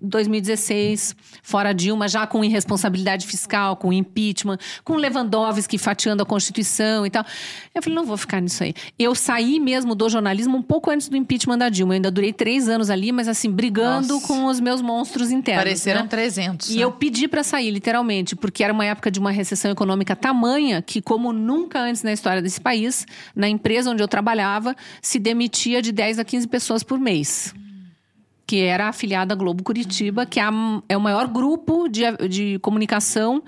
2016, 0.00 1.16
fora 1.42 1.72
Dilma, 1.72 2.08
já 2.08 2.26
com 2.26 2.44
irresponsabilidade 2.44 3.26
fiscal, 3.26 3.76
com 3.76 3.92
impeachment, 3.92 4.58
com 4.84 4.94
Lewandowski 4.94 5.78
fatiando 5.78 6.22
a 6.22 6.26
Constituição 6.26 7.04
e 7.04 7.10
tal. 7.10 7.24
Eu 7.74 7.82
falei, 7.82 7.96
não 7.96 8.04
vou 8.04 8.16
ficar 8.16 8.40
nisso 8.40 8.62
aí. 8.62 8.74
Eu 8.98 9.14
saí 9.14 9.58
mesmo 9.58 9.94
do 9.94 10.08
jornalismo 10.08 10.56
um 10.56 10.62
pouco 10.68 10.90
antes 10.90 11.08
do 11.08 11.16
impeachment 11.16 11.58
da 11.58 11.70
Dilma. 11.70 11.94
Eu 11.94 11.96
ainda 11.96 12.10
durei 12.10 12.32
três 12.32 12.68
anos 12.68 12.90
ali, 12.90 13.10
mas 13.10 13.26
assim, 13.26 13.50
brigando 13.50 14.14
Nossa. 14.14 14.26
com 14.26 14.44
os 14.44 14.60
meus 14.60 14.82
monstros 14.82 15.30
internos. 15.30 15.64
Pareceram 15.64 16.02
né? 16.02 16.08
300. 16.08 16.70
E 16.70 16.76
né? 16.76 16.84
eu 16.84 16.92
pedi 16.92 17.26
para 17.26 17.42
sair, 17.42 17.70
literalmente, 17.70 18.36
porque 18.36 18.62
era 18.62 18.72
uma 18.72 18.84
época 18.84 19.10
de 19.10 19.18
uma 19.18 19.30
recessão 19.30 19.70
econômica 19.70 20.14
tamanha 20.14 20.82
que, 20.82 21.00
como 21.00 21.32
nunca 21.32 21.80
antes 21.80 22.02
na 22.02 22.12
história 22.12 22.42
desse 22.42 22.60
país, 22.60 23.06
na 23.34 23.48
empresa 23.48 23.90
onde 23.90 24.02
eu 24.02 24.08
trabalhava, 24.08 24.76
se 25.00 25.18
demitia 25.18 25.80
de 25.80 25.90
10 25.90 26.18
a 26.18 26.24
15 26.24 26.46
pessoas 26.46 26.82
por 26.82 26.98
mês 26.98 27.54
que 28.46 28.62
era 28.62 28.88
afiliada 28.88 29.34
à 29.34 29.36
Globo 29.36 29.62
Curitiba, 29.62 30.24
que 30.24 30.40
é, 30.40 30.44
é 30.88 30.96
o 30.96 31.00
maior 31.00 31.28
grupo 31.28 31.86
de, 31.86 32.00
de 32.26 32.58
comunicação 32.60 33.42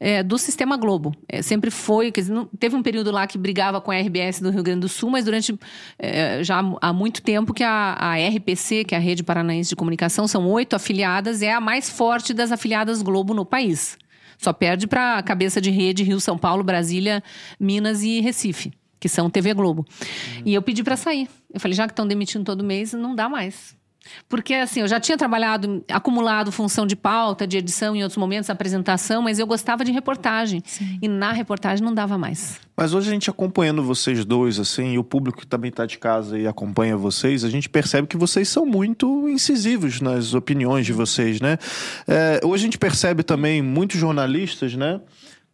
é, 0.00 0.22
do 0.22 0.38
Sistema 0.38 0.78
Globo. 0.78 1.14
É, 1.28 1.42
sempre 1.42 1.70
foi, 1.70 2.10
quer 2.10 2.22
dizer, 2.22 2.32
não, 2.32 2.46
teve 2.46 2.74
um 2.74 2.82
período 2.82 3.10
lá 3.10 3.26
que 3.26 3.36
brigava 3.36 3.80
com 3.82 3.90
a 3.90 4.00
RBS 4.00 4.40
do 4.40 4.50
Rio 4.50 4.62
Grande 4.62 4.80
do 4.80 4.88
Sul, 4.88 5.10
mas 5.10 5.26
durante 5.26 5.56
é, 5.98 6.42
já 6.42 6.64
há 6.80 6.92
muito 6.92 7.20
tempo 7.20 7.52
que 7.52 7.62
a, 7.62 7.92
a, 8.00 8.16
RPC, 8.16 8.84
que 8.84 8.94
é 8.94 8.98
a 8.98 9.00
Rede 9.00 9.22
Paranaense 9.22 9.68
de 9.68 9.76
Comunicação, 9.76 10.26
são 10.26 10.48
oito 10.48 10.74
afiliadas, 10.74 11.42
é 11.42 11.52
a 11.52 11.60
mais 11.60 11.90
forte 11.90 12.32
das 12.32 12.50
afiliadas 12.50 13.02
Globo 13.02 13.34
no 13.34 13.44
país. 13.44 13.98
Só 14.38 14.54
perde 14.54 14.86
para 14.86 15.18
a 15.18 15.22
cabeça 15.22 15.60
de 15.60 15.70
rede 15.70 16.02
Rio, 16.02 16.18
São 16.18 16.38
Paulo, 16.38 16.64
Brasília, 16.64 17.22
Minas 17.58 18.02
e 18.02 18.20
Recife, 18.20 18.72
que 18.98 19.06
são 19.06 19.28
TV 19.28 19.52
Globo. 19.52 19.84
Uhum. 20.00 20.42
E 20.46 20.54
eu 20.54 20.62
pedi 20.62 20.82
para 20.82 20.96
sair. 20.96 21.28
Eu 21.52 21.60
falei, 21.60 21.74
já 21.74 21.86
que 21.86 21.92
estão 21.92 22.06
demitindo 22.06 22.42
todo 22.42 22.64
mês, 22.64 22.94
não 22.94 23.14
dá 23.14 23.28
mais. 23.28 23.76
Porque, 24.28 24.54
assim, 24.54 24.80
eu 24.80 24.88
já 24.88 24.98
tinha 24.98 25.16
trabalhado, 25.16 25.84
acumulado 25.90 26.50
função 26.50 26.86
de 26.86 26.96
pauta, 26.96 27.46
de 27.46 27.58
edição 27.58 27.94
em 27.94 28.02
outros 28.02 28.16
momentos, 28.16 28.50
apresentação, 28.50 29.22
mas 29.22 29.38
eu 29.38 29.46
gostava 29.46 29.84
de 29.84 29.92
reportagem. 29.92 30.62
Sim. 30.64 30.98
E 31.02 31.08
na 31.08 31.32
reportagem 31.32 31.84
não 31.84 31.94
dava 31.94 32.16
mais. 32.16 32.60
Mas 32.76 32.94
hoje 32.94 33.10
a 33.10 33.12
gente 33.12 33.28
acompanhando 33.28 33.82
vocês 33.82 34.24
dois, 34.24 34.58
assim, 34.58 34.94
e 34.94 34.98
o 34.98 35.04
público 35.04 35.40
que 35.40 35.46
também 35.46 35.68
está 35.68 35.84
de 35.84 35.98
casa 35.98 36.38
e 36.38 36.46
acompanha 36.46 36.96
vocês, 36.96 37.44
a 37.44 37.50
gente 37.50 37.68
percebe 37.68 38.06
que 38.06 38.16
vocês 38.16 38.48
são 38.48 38.64
muito 38.64 39.28
incisivos 39.28 40.00
nas 40.00 40.32
opiniões 40.32 40.86
de 40.86 40.92
vocês, 40.92 41.40
né? 41.40 41.58
É, 42.08 42.40
hoje 42.42 42.62
a 42.62 42.66
gente 42.66 42.78
percebe 42.78 43.22
também 43.22 43.60
muitos 43.60 43.98
jornalistas, 43.98 44.74
né? 44.74 45.00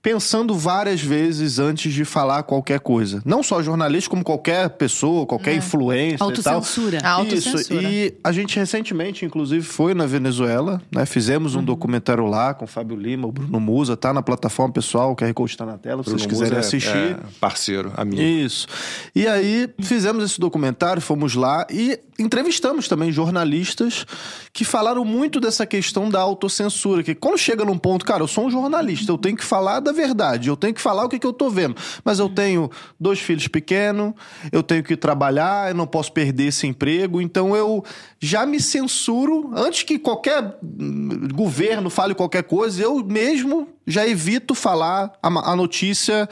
Pensando 0.03 0.55
várias 0.55 1.01
vezes 1.01 1.59
antes 1.59 1.93
de 1.93 2.05
falar 2.05 2.45
qualquer 2.45 2.79
coisa. 2.79 3.21
Não 3.25 3.43
só 3.43 3.61
jornalista, 3.61 4.09
como 4.09 4.23
qualquer 4.23 4.71
pessoa, 4.71 5.27
qualquer 5.27 5.53
é. 5.53 5.57
influência 5.57 6.23
Autocensura. 6.23 6.99
e 6.99 7.01
tal. 7.01 7.21
Autocensura. 7.21 7.61
Isso. 7.61 7.73
E 7.75 8.15
a 8.23 8.31
gente 8.31 8.57
recentemente, 8.57 9.25
inclusive, 9.25 9.65
foi 9.65 9.95
na 9.95 10.07
Venezuela, 10.07 10.81
né? 10.95 11.05
Fizemos 11.07 11.55
um 11.55 11.59
uhum. 11.59 11.65
documentário 11.65 12.25
lá 12.27 12.55
com 12.55 12.65
o 12.65 12.69
Fábio 12.69 12.97
Lima, 12.97 13.27
o 13.27 13.33
Bruno 13.33 13.59
Musa, 13.59 13.97
tá 13.97 14.13
na 14.13 14.23
plataforma 14.23 14.73
pessoal, 14.73 15.11
o 15.11 15.17
QR 15.17 15.33
Code 15.35 15.51
está 15.51 15.67
na 15.67 15.77
tela, 15.77 16.05
se 16.05 16.11
vocês 16.11 16.27
quiserem 16.27 16.57
é, 16.57 16.61
assistir. 16.61 16.97
É 16.97 17.17
parceiro, 17.41 17.93
amigo. 17.97 18.23
Isso. 18.23 18.69
E 19.15 19.27
aí, 19.27 19.69
fizemos 19.81 20.25
esse 20.25 20.39
documentário, 20.39 21.03
fomos 21.03 21.35
lá 21.35 21.67
e 21.69 21.99
entrevistamos 22.19 22.89
também 22.89 23.13
jornalistas 23.13 24.07
que 24.53 24.65
falaram 24.65 25.05
muito 25.05 25.39
dessa 25.41 25.67
questão 25.67 26.09
da 26.09 26.21
autocensura, 26.21 27.03
que 27.03 27.15
quando 27.15 27.37
chega 27.37 27.65
num 27.65 27.77
ponto, 27.77 28.05
cara, 28.05 28.23
eu 28.23 28.29
sou 28.29 28.47
um 28.47 28.51
jornalista, 28.51 29.13
eu 29.13 29.19
tenho 29.19 29.37
que 29.37 29.45
falar 29.45 29.81
da 29.81 29.93
verdade, 29.97 30.49
eu 30.49 30.57
tenho 30.57 30.73
que 30.73 30.81
falar 30.81 31.05
o 31.05 31.09
que, 31.09 31.19
que 31.19 31.27
eu 31.27 31.33
tô 31.33 31.51
vendo, 31.51 31.75
mas 32.05 32.21
eu 32.21 32.29
tenho 32.29 32.71
dois 33.01 33.19
filhos 33.19 33.49
pequenos, 33.49 34.13
eu 34.53 34.63
tenho 34.63 34.85
que 34.85 34.97
trabalhar, 34.97 35.71
eu 35.71 35.75
não 35.75 35.87
posso 35.87 36.13
perder 36.13 36.45
esse 36.45 36.67
emprego, 36.67 37.21
então 37.21 37.57
eu 37.57 37.83
já 38.21 38.47
me 38.47 38.61
censuro 38.61 39.51
antes 39.57 39.83
que 39.83 39.99
qualquer 39.99 40.59
hum, 40.63 41.29
governo 41.35 41.91
fale 41.91 42.15
qualquer 42.15 42.45
coisa, 42.45 42.83
eu 42.83 43.03
mesmo 43.05 43.69
já 43.87 44.07
evito 44.07 44.55
falar 44.55 45.13
a, 45.23 45.53
a 45.53 45.57
notícia 45.57 46.29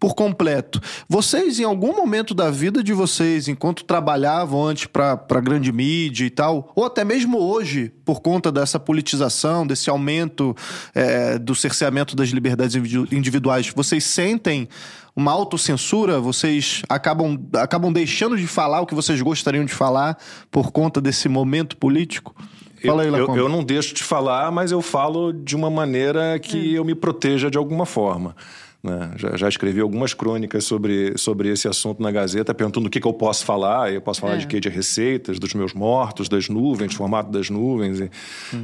por 0.00 0.14
completo. 0.14 0.80
Vocês, 1.06 1.60
em 1.60 1.64
algum 1.64 1.94
momento 1.94 2.32
da 2.32 2.50
vida 2.50 2.82
de 2.82 2.94
vocês, 2.94 3.48
enquanto 3.48 3.84
trabalhavam 3.84 4.64
antes 4.64 4.86
para 4.86 5.12
a 5.12 5.40
grande 5.40 5.70
mídia 5.70 6.24
e 6.24 6.30
tal, 6.30 6.72
ou 6.74 6.86
até 6.86 7.04
mesmo 7.04 7.38
hoje, 7.38 7.92
por 8.02 8.20
conta 8.20 8.50
dessa 8.50 8.80
politização, 8.80 9.66
desse 9.66 9.90
aumento 9.90 10.56
é, 10.94 11.38
do 11.38 11.54
cerceamento 11.54 12.16
das 12.16 12.30
liberdades 12.30 12.74
individuais, 13.12 13.70
vocês 13.76 14.02
sentem 14.02 14.66
uma 15.14 15.32
autocensura? 15.32 16.18
Vocês 16.18 16.82
acabam, 16.88 17.38
acabam 17.54 17.92
deixando 17.92 18.38
de 18.38 18.46
falar 18.46 18.80
o 18.80 18.86
que 18.86 18.94
vocês 18.94 19.20
gostariam 19.20 19.66
de 19.66 19.74
falar 19.74 20.16
por 20.50 20.72
conta 20.72 20.98
desse 20.98 21.28
momento 21.28 21.76
político? 21.76 22.34
Fala 22.82 23.02
aí, 23.02 23.08
eu, 23.08 23.16
eu, 23.16 23.36
eu 23.36 23.48
não 23.50 23.62
deixo 23.62 23.94
de 23.94 24.02
falar, 24.02 24.50
mas 24.50 24.72
eu 24.72 24.80
falo 24.80 25.30
de 25.30 25.54
uma 25.54 25.68
maneira 25.68 26.38
que 26.38 26.56
hum. 26.56 26.76
eu 26.76 26.84
me 26.86 26.94
proteja 26.94 27.50
de 27.50 27.58
alguma 27.58 27.84
forma. 27.84 28.34
Né? 28.82 29.10
Já, 29.16 29.36
já, 29.36 29.48
escrevi 29.48 29.80
algumas 29.80 30.14
crônicas 30.14 30.64
sobre, 30.64 31.12
sobre 31.18 31.50
esse 31.50 31.68
assunto 31.68 32.02
na 32.02 32.10
Gazeta, 32.10 32.54
perguntando 32.54 32.86
o 32.86 32.90
que, 32.90 32.98
que 32.98 33.06
eu 33.06 33.12
posso 33.12 33.44
falar. 33.44 33.92
Eu 33.92 34.00
posso 34.00 34.22
falar 34.22 34.34
é. 34.34 34.38
de 34.38 34.46
quê? 34.46 34.58
De 34.58 34.70
receitas, 34.70 35.38
dos 35.38 35.52
meus 35.52 35.74
mortos, 35.74 36.30
das 36.30 36.48
nuvens, 36.48 36.94
formato 36.94 37.30
das 37.30 37.50
nuvens. 37.50 38.00
E, 38.00 38.04
hum. 38.04 38.08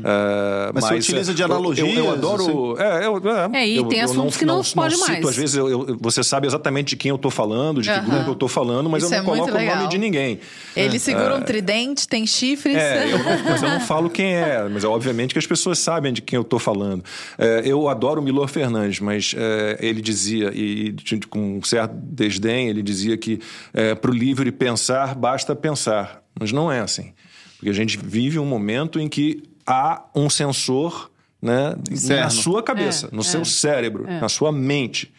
uh, 0.01 0.73
mas, 0.73 0.85
mas, 0.85 0.85
você 0.85 0.95
utiliza 0.95 1.35
de 1.35 1.43
analogias? 1.43 1.89
Eu, 1.89 2.05
eu 2.05 2.11
adoro... 2.11 2.73
Assim? 2.73 2.83
É, 2.83 3.07
eu, 3.07 3.17
é, 3.17 3.59
é, 3.59 3.69
e 3.69 3.77
eu, 3.77 3.85
tem 3.85 4.01
assuntos 4.01 4.39
que 4.39 4.47
não, 4.47 4.57
não 4.57 4.64
pode 4.64 4.97
não 4.97 5.07
mais. 5.07 5.17
Cito, 5.17 5.29
às 5.29 5.37
vezes 5.37 5.55
eu, 5.55 5.99
você 6.01 6.25
sabe 6.25 6.47
exatamente 6.47 6.89
de 6.89 6.97
quem 6.97 7.11
eu 7.11 7.17
estou 7.17 7.31
falando, 7.31 7.83
de 7.83 7.91
uh 7.91 7.93
-huh. 7.93 8.05
que 8.05 8.11
grupo 8.11 8.31
eu 8.31 8.33
estou 8.33 8.49
falando, 8.49 8.89
mas 8.89 9.03
Isso 9.03 9.12
eu 9.12 9.23
não 9.23 9.35
é 9.35 9.37
coloco 9.37 9.59
o 9.59 9.77
nome 9.77 9.89
de 9.89 9.99
ninguém. 9.99 10.41
Ele 10.75 10.99
segura 10.99 11.37
um 11.37 11.43
tridente, 11.43 12.09
tem 12.09 12.27
chifres. 12.27 12.77
É, 12.77 13.12
eu 13.12 13.19
não, 13.19 13.45
mas 13.45 13.62
eu 13.62 13.69
não 13.69 13.81
falo 13.81 14.09
quem 14.09 14.35
é. 14.35 14.67
Mas 14.69 14.83
é 14.83 14.89
obviamente 14.89 15.35
que 15.35 15.39
as 15.39 15.47
pessoas 15.47 15.79
sabem 15.79 16.12
de 16.12 16.23
quem 16.23 16.37
eu 16.37 16.43
estou 16.43 16.59
falando. 16.59 17.05
É, 17.39 17.62
eu 17.64 17.89
adoro 17.89 18.21
o 18.21 18.25
Milor 18.25 18.49
Fernandes, 18.49 19.01
mas 19.01 19.35
é, 19.37 19.79
ele 19.81 20.06
dizia, 20.07 20.51
e 20.55 20.95
com 21.29 21.59
um 21.59 21.63
certo 21.63 21.95
desdém, 21.95 22.69
ele 22.69 22.83
dizia 22.83 23.17
que 23.17 23.41
é, 23.73 23.95
para 23.95 24.11
o 24.11 24.15
livre 24.15 24.51
pensar, 24.53 25.15
basta 25.15 25.55
pensar. 25.55 26.23
Mas 26.39 26.53
não 26.53 26.71
é 26.71 26.81
assim. 26.81 27.13
Porque 27.57 27.71
a 27.71 27.75
gente 27.75 27.99
vive 27.99 28.39
um 28.39 28.47
momento 28.47 29.01
em 29.01 29.09
que 29.09 29.43
há 29.67 30.05
um 30.15 30.31
sensor 30.31 31.11
né, 31.41 31.75
na 32.09 32.31
sua 32.31 32.63
cabeça, 32.63 33.09
é, 33.13 33.15
no 33.15 33.23
seu 33.23 33.43
é, 33.43 33.45
cérebro, 33.45 34.07
é. 34.07 34.21
na 34.21 34.29
sua 34.29 34.53
mente. 34.53 35.13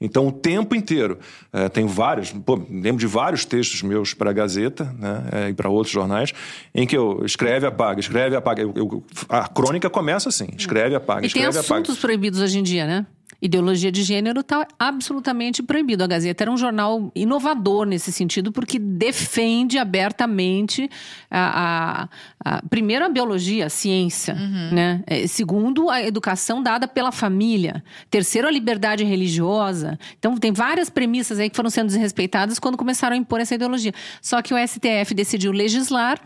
Então, 0.00 0.28
o 0.28 0.32
tempo 0.32 0.74
inteiro. 0.74 1.18
É, 1.52 1.68
tem 1.68 1.86
vários, 1.86 2.30
pô, 2.30 2.54
lembro 2.70 2.98
de 2.98 3.06
vários 3.06 3.44
textos 3.44 3.82
meus 3.82 4.14
para 4.14 4.30
a 4.30 4.32
Gazeta 4.32 4.84
né, 4.98 5.24
é, 5.32 5.48
e 5.50 5.54
para 5.54 5.68
outros 5.68 5.92
jornais, 5.92 6.32
em 6.74 6.86
que 6.86 6.96
eu 6.96 7.22
escreve, 7.24 7.66
apaga, 7.66 8.00
escreve, 8.00 8.34
apaga. 8.34 8.62
Eu, 8.62 8.72
eu, 8.74 9.04
a 9.28 9.46
crônica 9.46 9.90
começa 9.90 10.30
assim: 10.30 10.48
escreve, 10.56 10.94
apaga, 10.94 11.24
e 11.24 11.26
escreve, 11.26 11.48
apaga. 11.48 11.60
E 11.60 11.68
tem 11.68 11.76
assuntos 11.76 11.98
proibidos 11.98 12.40
hoje 12.40 12.58
em 12.58 12.62
dia, 12.62 12.86
né? 12.86 13.06
Ideologia 13.40 13.90
de 13.90 14.02
gênero 14.02 14.40
está 14.40 14.66
absolutamente 14.78 15.62
proibido. 15.62 16.04
A 16.04 16.06
Gazeta 16.06 16.44
era 16.44 16.50
um 16.50 16.58
jornal 16.58 17.10
inovador 17.14 17.86
nesse 17.86 18.12
sentido, 18.12 18.52
porque 18.52 18.78
defende 18.78 19.78
abertamente 19.78 20.90
a, 21.30 22.08
a, 22.44 22.56
a 22.58 22.62
primeiro 22.68 23.04
a 23.04 23.08
biologia, 23.08 23.66
a 23.66 23.70
ciência, 23.70 24.34
uhum. 24.34 24.74
né? 24.74 25.02
É, 25.06 25.26
segundo 25.26 25.88
a 25.88 26.02
educação 26.02 26.62
dada 26.62 26.86
pela 26.86 27.10
família, 27.10 27.82
terceiro 28.10 28.46
a 28.46 28.50
liberdade 28.50 29.04
religiosa. 29.04 29.98
Então 30.18 30.36
tem 30.36 30.52
várias 30.52 30.90
premissas 30.90 31.38
aí 31.38 31.48
que 31.48 31.56
foram 31.56 31.70
sendo 31.70 31.86
desrespeitadas 31.86 32.58
quando 32.58 32.76
começaram 32.76 33.14
a 33.14 33.18
impor 33.18 33.40
essa 33.40 33.54
ideologia. 33.54 33.94
Só 34.20 34.42
que 34.42 34.52
o 34.52 34.58
STF 34.58 35.14
decidiu 35.14 35.50
legislar 35.50 36.20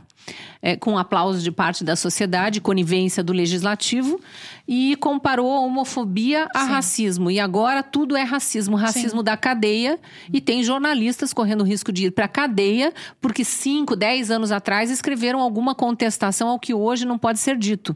é, 0.63 0.77
com 0.77 0.97
aplauso 0.97 1.43
de 1.43 1.51
parte 1.51 1.85
da 1.85 1.97
sociedade, 1.97 2.61
conivência 2.61 3.23
do 3.23 3.33
legislativo, 3.33 4.21
e 4.67 4.97
comparou 4.97 5.53
a 5.53 5.61
homofobia 5.61 6.49
a 6.55 6.65
Sim. 6.65 6.71
racismo. 6.71 7.31
E 7.31 7.39
agora 7.39 7.83
tudo 7.83 8.17
é 8.17 8.23
racismo, 8.23 8.77
racismo 8.77 9.21
Sim. 9.21 9.25
da 9.25 9.37
cadeia, 9.37 9.99
e 10.33 10.41
tem 10.41 10.63
jornalistas 10.63 11.33
correndo 11.33 11.65
risco 11.65 11.93
de 11.93 12.07
ir 12.07 12.11
para 12.11 12.25
a 12.25 12.29
cadeia, 12.29 12.93
porque 13.21 13.45
5, 13.45 13.95
10 13.95 14.31
anos 14.31 14.53
atrás 14.53 14.91
escreveram 14.91 15.41
alguma 15.41 15.75
contestação 15.75 16.49
ao 16.49 16.59
que 16.59 16.73
hoje 16.73 17.05
não 17.05 17.19
pode 17.19 17.39
ser 17.39 17.59
dito. 17.59 17.95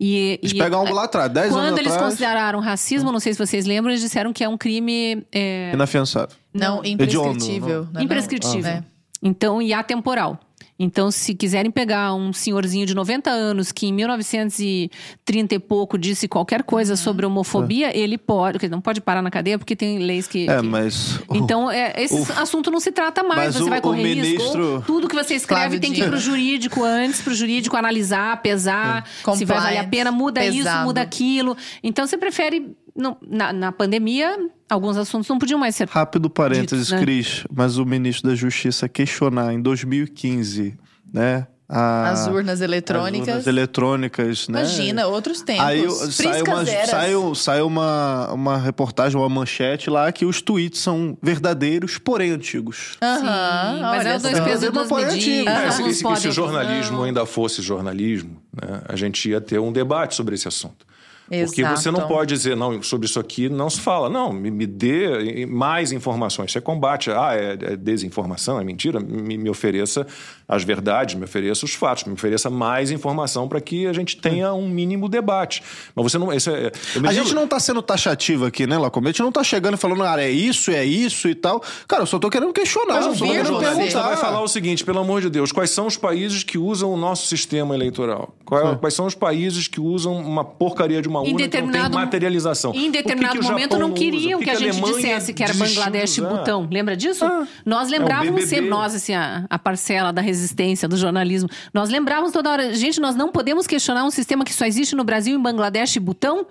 E, 0.00 0.40
eles 0.42 0.52
e, 0.52 0.58
pegam 0.58 0.80
algo 0.80 0.92
lá 0.92 1.04
atrás, 1.04 1.30
10 1.30 1.46
anos 1.46 1.56
atrás. 1.56 1.70
Quando 1.70 1.78
eles 1.78 1.96
consideraram 1.96 2.58
racismo, 2.58 3.12
não 3.12 3.20
sei 3.20 3.32
se 3.32 3.38
vocês 3.38 3.64
lembram, 3.64 3.92
eles 3.92 4.02
disseram 4.02 4.32
que 4.32 4.42
é 4.42 4.48
um 4.48 4.58
crime. 4.58 5.24
É... 5.30 5.70
Inafiançável. 5.72 6.36
Não, 6.52 6.84
imprescritível. 6.84 7.84
Não, 7.84 7.92
não. 7.92 8.02
Imprescritível. 8.02 8.70
Ah, 8.70 8.76
é. 8.78 8.84
Então, 9.22 9.62
e 9.62 9.72
atemporal. 9.72 10.38
Então, 10.78 11.10
se 11.10 11.34
quiserem 11.34 11.70
pegar 11.70 12.14
um 12.14 12.32
senhorzinho 12.32 12.84
de 12.84 12.94
90 12.94 13.30
anos 13.30 13.70
que 13.70 13.86
em 13.86 13.92
1930 13.92 15.54
e 15.54 15.58
pouco 15.60 15.96
disse 15.96 16.26
qualquer 16.26 16.64
coisa 16.64 16.96
sobre 16.96 17.24
homofobia, 17.24 17.90
é. 17.90 17.98
ele 17.98 18.18
pode, 18.18 18.54
porque 18.54 18.68
não 18.68 18.80
pode 18.80 19.00
parar 19.00 19.22
na 19.22 19.30
cadeia 19.30 19.56
porque 19.56 19.76
tem 19.76 19.98
leis 19.98 20.26
que. 20.26 20.48
É, 20.48 20.60
que... 20.60 20.66
mas. 20.66 21.20
Então, 21.32 21.70
é, 21.70 21.94
esse 21.96 22.14
o... 22.14 22.40
assunto 22.40 22.72
não 22.72 22.80
se 22.80 22.90
trata 22.90 23.22
mais. 23.22 23.54
Mas 23.54 23.56
você 23.56 23.62
o, 23.62 23.68
vai 23.68 23.80
correr 23.80 24.02
ministro... 24.02 24.76
risco. 24.76 24.86
Tudo 24.86 25.08
que 25.08 25.14
você 25.14 25.34
escreve 25.34 25.78
tem 25.78 25.92
que 25.92 26.00
ir 26.00 26.08
para 26.08 26.16
o 26.16 26.20
jurídico 26.20 26.82
antes, 26.82 27.22
para 27.22 27.32
o 27.32 27.36
jurídico 27.36 27.76
analisar, 27.76 28.42
pesar, 28.42 29.08
é. 29.26 29.34
se 29.36 29.44
vai 29.44 29.58
valer 29.58 29.78
a 29.78 29.84
pena, 29.84 30.10
muda 30.10 30.40
pesado. 30.40 30.58
isso, 30.58 30.84
muda 30.84 31.00
aquilo. 31.00 31.56
Então, 31.84 32.04
você 32.04 32.18
prefere 32.18 32.74
não, 32.96 33.16
na, 33.26 33.52
na, 33.52 33.72
pandemia, 33.72 34.36
alguns 34.68 34.96
assuntos 34.96 35.28
não 35.28 35.38
podiam 35.38 35.58
mais 35.58 35.74
ser. 35.74 35.88
Rápido 35.88 36.30
parênteses, 36.30 36.86
ditos, 36.86 36.92
né? 36.92 37.00
Cris, 37.00 37.44
mas 37.52 37.76
o 37.76 37.84
ministro 37.84 38.30
da 38.30 38.36
Justiça 38.36 38.88
questionar 38.88 39.52
em 39.52 39.60
2015, 39.60 40.78
né? 41.12 41.46
A, 41.66 42.10
as 42.10 42.26
urnas 42.26 42.60
eletrônicas. 42.60 43.28
As 43.28 43.34
urnas 43.34 43.46
eletrônicas, 43.46 44.48
né? 44.48 44.60
Imagina, 44.60 45.06
outros 45.06 45.40
tempos. 45.40 45.64
Aí 45.64 45.90
sai, 46.12 46.42
uma, 46.42 46.66
sai, 46.66 47.12
sai 47.34 47.62
uma, 47.62 48.32
uma 48.32 48.58
reportagem, 48.58 49.18
uma 49.18 49.28
manchete 49.30 49.88
lá 49.88 50.12
que 50.12 50.26
os 50.26 50.42
tweets 50.42 50.80
são 50.80 51.16
verdadeiros, 51.22 51.96
porém 51.96 52.32
antigos. 52.32 52.98
Aham, 53.02 53.80
mas 53.80 54.06
é 54.06 54.18
dois 54.18 54.40
pesos 54.40 54.70
duas 54.70 54.90
medidas. 54.90 55.54
É, 55.54 55.70
se, 55.70 55.94
se, 55.94 56.16
se 56.16 56.28
o 56.28 56.32
jornalismo 56.32 56.98
não. 56.98 57.04
ainda 57.04 57.24
fosse 57.24 57.62
jornalismo, 57.62 58.42
né, 58.52 58.82
a 58.86 58.94
gente 58.94 59.30
ia 59.30 59.40
ter 59.40 59.58
um 59.58 59.72
debate 59.72 60.14
sobre 60.14 60.34
esse 60.34 60.46
assunto. 60.46 60.86
Porque 61.28 61.62
Exato. 61.62 61.80
você 61.80 61.90
não 61.90 62.06
pode 62.06 62.34
dizer, 62.34 62.54
não, 62.54 62.82
sobre 62.82 63.06
isso 63.06 63.18
aqui 63.18 63.48
não 63.48 63.70
se 63.70 63.80
fala. 63.80 64.10
Não, 64.10 64.32
me, 64.32 64.50
me 64.50 64.66
dê 64.66 65.46
mais 65.46 65.90
informações. 65.90 66.52
Você 66.52 66.60
combate, 66.60 67.10
ah, 67.10 67.34
é, 67.34 67.72
é 67.72 67.76
desinformação, 67.76 68.60
é 68.60 68.64
mentira, 68.64 69.00
me, 69.00 69.38
me, 69.38 69.48
ofereça 69.48 70.06
as 70.46 70.62
verdades, 70.62 71.14
me 71.14 71.24
ofereça 71.24 71.64
os 71.64 71.74
fatos, 71.74 72.04
me 72.04 72.12
ofereça 72.12 72.50
mais 72.50 72.90
informação 72.90 73.48
para 73.48 73.60
que 73.60 73.86
a 73.86 73.92
gente 73.92 74.16
tenha 74.16 74.52
um 74.52 74.68
mínimo 74.68 75.08
debate. 75.08 75.62
Mas 75.94 76.12
você 76.12 76.18
não. 76.18 76.32
Isso 76.32 76.50
é, 76.50 76.70
a 77.06 77.12
gente 77.12 77.34
não 77.34 77.44
está 77.44 77.58
sendo 77.58 77.82
taxativo 77.82 78.46
aqui, 78.46 78.66
né, 78.66 78.76
Lacombe? 78.76 79.08
A 79.08 79.10
gente 79.10 79.20
não 79.20 79.28
está 79.28 79.42
chegando 79.42 79.74
e 79.74 79.76
falando, 79.76 80.02
ah, 80.02 80.20
é 80.20 80.30
isso, 80.30 80.70
é 80.70 80.84
isso 80.84 81.28
e 81.28 81.34
tal. 81.34 81.62
Cara, 81.88 82.02
eu 82.02 82.06
só 82.06 82.16
estou 82.16 82.30
querendo 82.30 82.52
questionar, 82.52 82.94
Mas 82.94 83.06
eu 83.06 83.14
só 83.14 83.26
querendo 83.26 83.58
perguntar. 83.58 84.02
vai 84.02 84.16
falar 84.16 84.42
o 84.42 84.48
seguinte, 84.48 84.84
pelo 84.84 85.00
amor 85.00 85.20
de 85.20 85.30
Deus, 85.30 85.52
quais 85.52 85.70
são 85.70 85.86
os 85.86 85.96
países 85.96 86.42
que 86.42 86.58
usam 86.58 86.92
o 86.92 86.96
nosso 86.96 87.26
sistema 87.26 87.74
eleitoral? 87.74 88.34
Quais, 88.44 88.78
quais 88.78 88.94
são 88.94 89.06
os 89.06 89.14
países 89.14 89.68
que 89.68 89.80
usam 89.80 90.14
uma 90.16 90.44
porcaria 90.44 91.00
de 91.00 91.08
uma 91.08 91.20
urna 91.20 91.48
que 91.48 91.60
não 91.60 91.70
tem 91.70 91.90
materialização? 91.90 92.72
Em 92.74 92.90
determinado 92.90 93.38
que 93.38 93.44
que 93.44 93.50
momento 93.50 93.78
não 93.78 93.92
queriam 93.92 94.38
que, 94.38 94.44
que, 94.44 94.50
a 94.50 94.54
gente 94.54 94.80
dissesse 94.80 95.32
que 95.32 95.42
era 95.42 95.54
Bangladesh 95.54 96.18
e 96.18 96.20
Butão. 96.20 96.68
Lembra 96.70 96.96
disso? 96.96 97.24
Ah, 97.24 97.46
nós 97.64 97.88
é 97.90 97.98
lembrávamos 97.98 98.44
é 98.44 98.46
sempre, 98.46 98.68
nós, 98.68 98.94
assim, 98.94 99.14
a, 99.14 99.46
a 99.48 99.58
parcela 99.58 100.12
da 100.12 100.20
resistência 100.34 100.88
do 100.88 100.96
jornalismo, 100.96 101.48
nós 101.72 101.88
lembrávamos 101.88 102.32
toda 102.32 102.50
hora, 102.50 102.74
gente, 102.74 103.00
nós 103.00 103.14
não 103.14 103.30
podemos 103.30 103.66
questionar 103.66 104.04
um 104.04 104.10
sistema 104.10 104.44
que 104.44 104.52
só 104.52 104.66
existe 104.66 104.96
no 104.96 105.04
Brasil, 105.04 105.38
em 105.38 105.42
Bangladesh 105.42 105.96
e 105.96 106.00
Butão? 106.00 106.46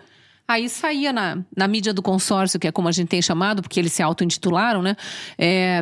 Aí 0.47 0.67
saía 0.67 1.13
na, 1.13 1.37
na 1.55 1.67
mídia 1.67 1.93
do 1.93 2.01
consórcio, 2.01 2.59
que 2.59 2.67
é 2.67 2.71
como 2.71 2.87
a 2.87 2.91
gente 2.91 3.07
tem 3.07 3.21
chamado, 3.21 3.61
porque 3.61 3.79
eles 3.79 3.93
se 3.93 4.03
auto-intitularam, 4.03 4.81
né? 4.81 4.95
É, 5.37 5.81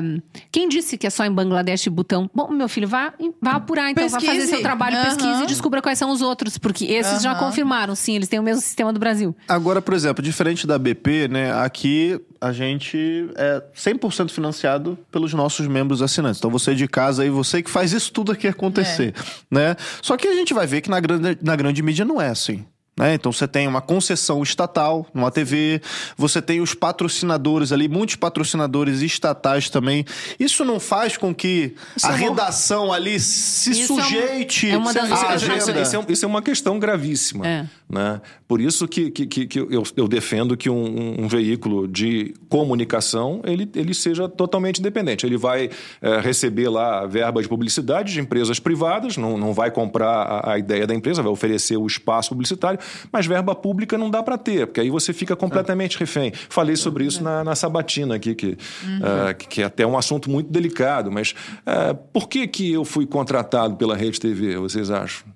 quem 0.52 0.70
disse 0.70 0.98
que 0.98 1.08
é 1.08 1.10
só 1.10 1.26
em 1.26 1.32
Bangladesh 1.32 1.88
e 1.88 1.90
Butão? 1.90 2.30
Bom, 2.34 2.52
meu 2.52 2.70
filho, 2.70 2.88
vá, 2.88 3.14
vá 3.42 3.54
apurar, 3.54 3.90
então, 3.90 4.04
pesquise. 4.04 4.26
vá 4.26 4.34
fazer 4.34 4.48
seu 4.48 4.62
trabalho, 4.62 4.98
uhum. 4.98 5.04
pesquise 5.04 5.44
e 5.44 5.48
descubra 5.48 5.82
quais 5.82 5.98
são 5.98 6.12
os 6.12 6.22
outros, 6.22 6.60
porque 6.60 6.86
esses 6.86 7.14
uhum. 7.14 7.20
já 7.22 7.36
confirmaram, 7.36 7.96
sim, 7.96 8.16
eles 8.16 8.30
têm 8.30 8.40
o 8.40 8.44
mesmo 8.44 8.62
sistema 8.62 8.94
do 8.94 9.00
Brasil. 9.00 9.36
Agora, 9.48 9.82
por 9.82 9.96
exemplo, 9.96 10.24
diferente 10.24 10.68
da 10.68 10.78
BP, 10.78 11.28
né? 11.28 11.52
Aqui 11.54 12.22
a 12.40 12.52
gente 12.52 13.30
é 13.36 13.64
100% 13.76 14.32
financiado 14.32 14.98
pelos 15.12 15.34
nossos 15.34 15.68
membros 15.68 16.02
assinantes. 16.02 16.40
Então 16.40 16.50
você 16.50 16.74
de 16.74 16.88
casa 16.88 17.24
aí, 17.24 17.30
você 17.30 17.62
que 17.62 17.70
faz 17.70 17.94
isso 17.94 18.12
tudo 18.12 18.32
aqui 18.32 18.48
acontecer, 18.48 19.14
é. 19.16 19.24
né? 19.50 19.76
Só 20.02 20.18
que 20.18 20.28
a 20.28 20.34
gente 20.34 20.54
vai 20.54 20.66
ver 20.66 20.82
que 20.82 20.90
na 20.90 21.00
grande, 21.00 21.38
na 21.42 21.56
grande 21.56 21.84
mídia 21.84 22.04
não 22.04 22.22
é 22.22 22.30
assim. 22.30 22.66
Né? 22.98 23.14
Então 23.14 23.32
você 23.32 23.48
tem 23.48 23.68
uma 23.68 23.82
concessão 23.82 24.44
estatal 24.44 25.08
numa 25.14 25.32
TV, 25.32 25.82
você 26.18 26.42
tem 26.42 26.60
os 26.60 26.74
patrocinadores 26.74 27.72
ali, 27.72 27.88
muitos 27.88 28.18
patrocinadores 28.18 29.02
estatais 29.02 29.70
também. 29.70 30.06
Isso 30.38 30.66
não 30.66 30.78
faz 30.78 31.16
com 31.16 31.34
que 31.34 31.74
isso 31.96 32.08
a 32.08 32.12
é 32.12 32.16
redação 32.18 32.92
ali 32.92 33.18
se 33.20 33.72
isso 33.72 33.96
sujeite 33.96 34.70
é, 34.70 34.78
uma, 34.78 34.92
é 34.92 35.02
uma 35.02 35.10
das 35.10 35.42
isso, 35.42 35.52
isso, 35.52 35.72
é, 35.72 36.06
isso, 36.10 36.26
é, 36.26 36.28
uma 36.28 36.42
questão 36.42 36.78
gravíssima. 36.78 37.48
É. 37.48 37.66
Né? 37.90 38.22
Por 38.48 38.60
isso 38.60 38.88
que, 38.88 39.10
que, 39.10 39.26
que, 39.26 39.48
que 39.48 39.60
eu, 39.60 39.84
eu, 39.96 40.08
defendo 40.08 40.58
que 40.58 40.70
um, 40.70 41.24
um, 41.24 41.28
veículo 41.28 41.88
de 41.88 42.34
comunicação 42.50 43.42
ele, 43.46 43.70
ele 43.76 43.94
seja 43.94 44.28
totalmente 44.28 44.80
independente. 44.80 45.26
Ele 45.26 45.38
vai 45.38 45.70
é, 46.02 46.20
receber 46.20 46.70
lá 46.70 47.06
verba 47.06 47.42
de 47.42 47.48
publicidade 47.48 48.14
de 48.14 48.20
empresas 48.20 48.60
privadas, 48.60 49.18
não, 49.18 49.38
não 49.38 49.54
vai 49.54 49.72
comprar 49.72 50.10
a, 50.10 50.54
a 50.54 50.58
ideia 50.58 50.86
da 50.86 50.94
empresa, 50.94 51.22
vai 51.22 51.32
oferecer 51.32 51.78
o 51.78 51.88
espaço 51.88 52.30
publicitário 52.30 52.81
mas 53.12 53.26
verba 53.26 53.56
pública 53.56 53.98
não 53.98 54.10
dá 54.10 54.22
para 54.22 54.38
ter, 54.38 54.68
porque 54.68 54.82
aí 54.82 54.90
você 54.90 55.14
fica 55.14 55.36
completamente 55.36 55.98
refém. 55.98 56.32
Falei 56.50 56.76
sobre 56.76 57.06
isso 57.06 57.24
na, 57.24 57.44
na 57.44 57.56
Sabatina 57.56 58.16
aqui, 58.16 58.36
que, 58.36 58.48
uhum. 58.48 59.00
uh, 59.32 59.36
que 59.36 59.62
é 59.62 59.66
até 59.66 59.86
um 59.86 59.98
assunto 59.98 60.30
muito 60.30 60.52
delicado, 60.52 61.12
mas 61.12 61.34
uh, 61.62 61.96
por 62.14 62.28
que, 62.28 62.48
que 62.48 62.72
eu 62.72 62.86
fui 62.86 63.06
contratado 63.06 63.76
pela 63.76 63.96
Rede 63.96 64.20
TV, 64.20 64.58
vocês 64.58 64.90
acham? 64.90 65.28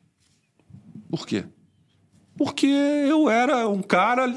Por 1.10 1.26
quê? 1.26 1.46
Porque 2.38 2.68
eu 2.68 3.30
era 3.30 3.68
um 3.68 3.82
cara 3.82 4.36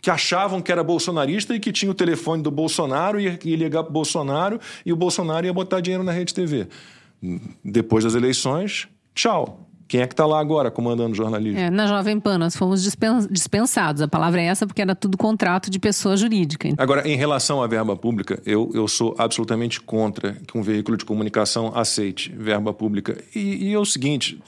que 0.00 0.10
achavam 0.10 0.62
que 0.62 0.70
era 0.70 0.84
bolsonarista 0.84 1.54
e 1.54 1.60
que 1.60 1.72
tinha 1.72 1.90
o 1.90 1.94
telefone 1.94 2.42
do 2.42 2.50
Bolsonaro 2.50 3.18
e 3.18 3.24
ia 3.44 3.56
ligar 3.56 3.82
para 3.82 3.90
o 3.90 3.92
Bolsonaro 3.92 4.60
e 4.84 4.92
o 4.92 4.96
Bolsonaro 4.96 5.44
ia 5.44 5.52
botar 5.52 5.80
dinheiro 5.80 6.04
na 6.04 6.12
Rede 6.12 6.32
TV. 6.32 6.68
Depois 7.64 8.04
das 8.04 8.14
eleições, 8.14 8.86
tchau 9.12 9.65
Quem 9.88 10.00
é 10.00 10.06
que 10.06 10.12
está 10.12 10.26
lá 10.26 10.40
agora 10.40 10.70
comandando 10.70 11.12
o 11.12 11.14
jornalismo? 11.14 11.58
É, 11.58 11.70
na 11.70 11.86
Jovem 11.86 12.18
Pan, 12.18 12.38
nós 12.38 12.56
fomos 12.56 12.82
dispensados. 13.30 14.02
A 14.02 14.08
palavra 14.08 14.40
é 14.40 14.46
essa 14.46 14.66
porque 14.66 14.82
era 14.82 14.94
tudo 14.94 15.16
contrato 15.16 15.70
de 15.70 15.78
pessoa 15.78 16.16
jurídica. 16.16 16.68
Agora, 16.76 17.08
em 17.08 17.16
relação 17.16 17.62
à 17.62 17.66
verba 17.66 17.96
pública, 17.96 18.40
eu, 18.44 18.70
eu 18.74 18.88
sou 18.88 19.14
absolutamente 19.16 19.80
contra 19.80 20.32
que 20.46 20.58
um 20.58 20.62
veículo 20.62 20.96
de 20.96 21.04
comunicação 21.04 21.72
aceite 21.74 22.32
verba 22.36 22.72
pública. 22.72 23.16
E, 23.34 23.68
e 23.68 23.72
é 23.72 23.78
o 23.78 23.84
seguinte: 23.84 24.40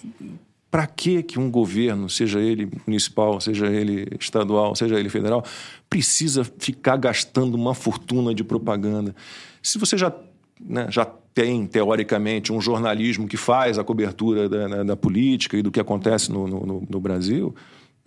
para 0.71 0.87
que 0.87 1.23
que 1.23 1.39
um 1.39 1.51
governo, 1.51 2.11
seja 2.11 2.41
ele 2.41 2.71
municipal, 2.87 3.41
seja 3.41 3.67
ele 3.67 4.07
estadual, 4.21 4.75
seja 4.75 4.99
ele 4.99 5.09
federal, 5.09 5.45
precisa 5.89 6.45
ficar 6.45 6.97
gastando 6.97 7.55
uma 7.55 7.75
fortuna 7.75 8.35
de 8.35 8.45
propaganda? 8.45 9.15
Se 9.63 9.79
você 9.79 9.97
já, 9.97 10.13
né, 10.61 10.87
já 10.91 11.05
tem, 11.05 11.67
teoricamente, 11.67 12.53
um 12.53 12.61
jornalismo 12.61 13.29
que 13.29 13.37
faz 13.37 13.79
a 13.79 13.85
cobertura 13.85 14.49
da, 14.49 14.69
da, 14.69 14.83
da 14.83 14.97
política 14.97 15.57
e 15.57 15.63
do 15.63 15.71
que 15.71 15.79
acontece 15.79 16.33
no, 16.33 16.49
no, 16.49 16.87
no 16.89 17.01
Brasil, 17.01 17.55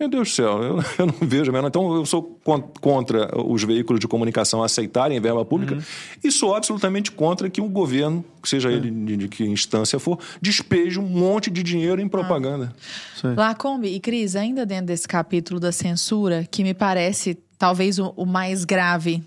meu 0.02 0.08
Deus 0.08 0.30
do 0.30 0.34
céu, 0.34 0.62
eu, 0.62 0.78
eu, 0.98 1.06
não 1.06 1.14
vejo 1.20 1.52
mesmo. 1.52 1.68
Então, 1.68 1.94
eu 1.94 2.04
sou 2.04 2.38
contra 2.80 3.30
os 3.40 3.62
veículos 3.62 4.00
de 4.00 4.08
comunicação 4.08 4.62
aceitarem 4.62 5.20
verba 5.20 5.44
pública 5.44 5.76
uhum. 5.76 5.82
e 6.24 6.32
sou 6.32 6.56
absolutamente 6.56 7.12
contra 7.12 7.48
que 7.48 7.60
um 7.60 7.68
governo, 7.68 8.24
seja 8.42 8.70
ele 8.70 8.90
de, 8.90 9.16
de, 9.16 9.28
que 9.28 9.44
instância 9.44 10.00
for, 10.00 10.18
despeje 10.40 10.98
um 10.98 11.06
monte 11.06 11.50
de 11.50 11.62
dinheiro 11.62 12.00
em 12.00 12.08
propaganda. 12.08 12.72
Ah. 13.22 13.34
Lacombe 13.36 13.88
e 13.88 14.00
Cris, 14.00 14.34
ainda 14.34 14.66
dentro 14.66 14.86
desse 14.86 15.06
capítulo 15.06 15.60
da 15.60 15.70
censura, 15.70 16.46
que 16.50 16.64
me 16.64 16.74
parece 16.74 17.38
talvez 17.56 18.00
o, 18.00 18.12
o 18.16 18.26
mais 18.26 18.64
grave 18.64 19.22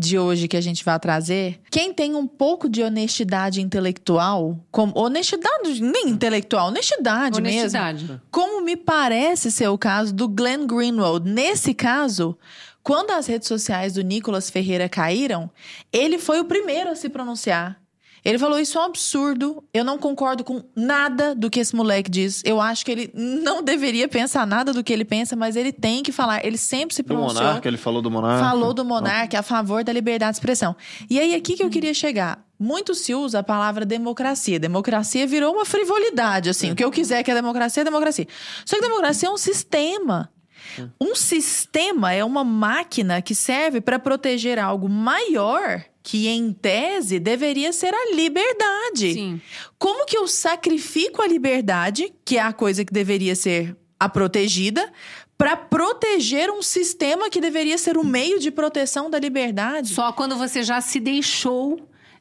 de 0.00 0.18
hoje 0.18 0.48
que 0.48 0.56
a 0.56 0.60
gente 0.60 0.84
vai 0.84 0.98
trazer, 0.98 1.60
quem 1.70 1.92
tem 1.92 2.14
um 2.14 2.26
pouco 2.26 2.68
de 2.68 2.82
honestidade 2.82 3.60
intelectual, 3.60 4.58
como 4.70 4.92
honestidade 4.96 5.80
nem 5.82 6.08
intelectual, 6.08 6.68
honestidade, 6.68 7.38
honestidade. 7.38 8.04
mesmo, 8.04 8.20
como 8.30 8.64
me 8.64 8.76
parece 8.76 9.50
ser 9.50 9.68
o 9.68 9.76
caso 9.76 10.14
do 10.14 10.26
Glenn 10.26 10.66
Greenwald. 10.66 11.30
Nesse 11.30 11.74
caso, 11.74 12.36
quando 12.82 13.10
as 13.10 13.26
redes 13.26 13.46
sociais 13.46 13.92
do 13.92 14.02
Nicolas 14.02 14.48
Ferreira 14.48 14.88
caíram, 14.88 15.50
ele 15.92 16.18
foi 16.18 16.40
o 16.40 16.44
primeiro 16.46 16.90
a 16.90 16.96
se 16.96 17.08
pronunciar. 17.08 17.78
Ele 18.24 18.38
falou: 18.38 18.58
Isso 18.58 18.78
é 18.78 18.80
um 18.80 18.84
absurdo. 18.84 19.64
Eu 19.72 19.84
não 19.84 19.98
concordo 19.98 20.44
com 20.44 20.62
nada 20.74 21.34
do 21.34 21.50
que 21.50 21.60
esse 21.60 21.74
moleque 21.74 22.10
diz. 22.10 22.42
Eu 22.44 22.60
acho 22.60 22.84
que 22.84 22.90
ele 22.90 23.10
não 23.14 23.62
deveria 23.62 24.08
pensar 24.08 24.46
nada 24.46 24.72
do 24.72 24.84
que 24.84 24.92
ele 24.92 25.04
pensa, 25.04 25.34
mas 25.34 25.56
ele 25.56 25.72
tem 25.72 26.02
que 26.02 26.12
falar. 26.12 26.44
Ele 26.44 26.56
sempre 26.58 26.94
se 26.94 27.02
pronunciou. 27.02 27.40
Do 27.40 27.46
monarca, 27.46 27.68
ele 27.68 27.76
falou 27.76 28.02
do 28.02 28.10
monarca. 28.10 28.44
Falou 28.44 28.74
do 28.74 28.84
monarca 28.84 29.38
a 29.38 29.42
favor 29.42 29.82
da 29.84 29.92
liberdade 29.92 30.32
de 30.32 30.36
expressão. 30.36 30.76
E 31.08 31.18
aí, 31.18 31.34
aqui 31.34 31.56
que 31.56 31.62
eu 31.62 31.70
queria 31.70 31.94
chegar. 31.94 32.44
Muito 32.62 32.94
se 32.94 33.14
usa 33.14 33.38
a 33.38 33.42
palavra 33.42 33.86
democracia. 33.86 34.60
Democracia 34.60 35.26
virou 35.26 35.54
uma 35.54 35.64
frivolidade, 35.64 36.50
assim. 36.50 36.72
O 36.72 36.76
que 36.76 36.84
eu 36.84 36.90
quiser 36.90 37.22
que 37.22 37.30
é 37.30 37.34
democracia, 37.34 37.80
é 37.80 37.84
democracia. 37.84 38.26
Só 38.66 38.76
que 38.76 38.82
democracia 38.82 39.30
é 39.30 39.32
um 39.32 39.38
sistema. 39.38 40.30
É. 40.78 40.86
Um 41.00 41.14
sistema 41.14 42.12
é 42.12 42.22
uma 42.22 42.44
máquina 42.44 43.22
que 43.22 43.34
serve 43.34 43.80
para 43.80 43.98
proteger 43.98 44.58
algo 44.58 44.90
maior 44.90 45.82
que 46.10 46.26
em 46.26 46.52
tese 46.52 47.20
deveria 47.20 47.72
ser 47.72 47.94
a 47.94 48.12
liberdade. 48.12 49.14
Sim. 49.14 49.40
Como 49.78 50.04
que 50.04 50.18
eu 50.18 50.26
sacrifico 50.26 51.22
a 51.22 51.28
liberdade, 51.28 52.12
que 52.24 52.36
é 52.36 52.42
a 52.42 52.52
coisa 52.52 52.84
que 52.84 52.92
deveria 52.92 53.36
ser 53.36 53.76
a 53.96 54.08
protegida, 54.08 54.92
para 55.38 55.56
proteger 55.56 56.50
um 56.50 56.62
sistema 56.62 57.30
que 57.30 57.40
deveria 57.40 57.78
ser 57.78 57.96
o 57.96 58.02
meio 58.02 58.40
de 58.40 58.50
proteção 58.50 59.08
da 59.08 59.20
liberdade? 59.20 59.94
Só 59.94 60.10
quando 60.10 60.34
você 60.34 60.64
já 60.64 60.80
se 60.80 60.98
deixou 60.98 61.78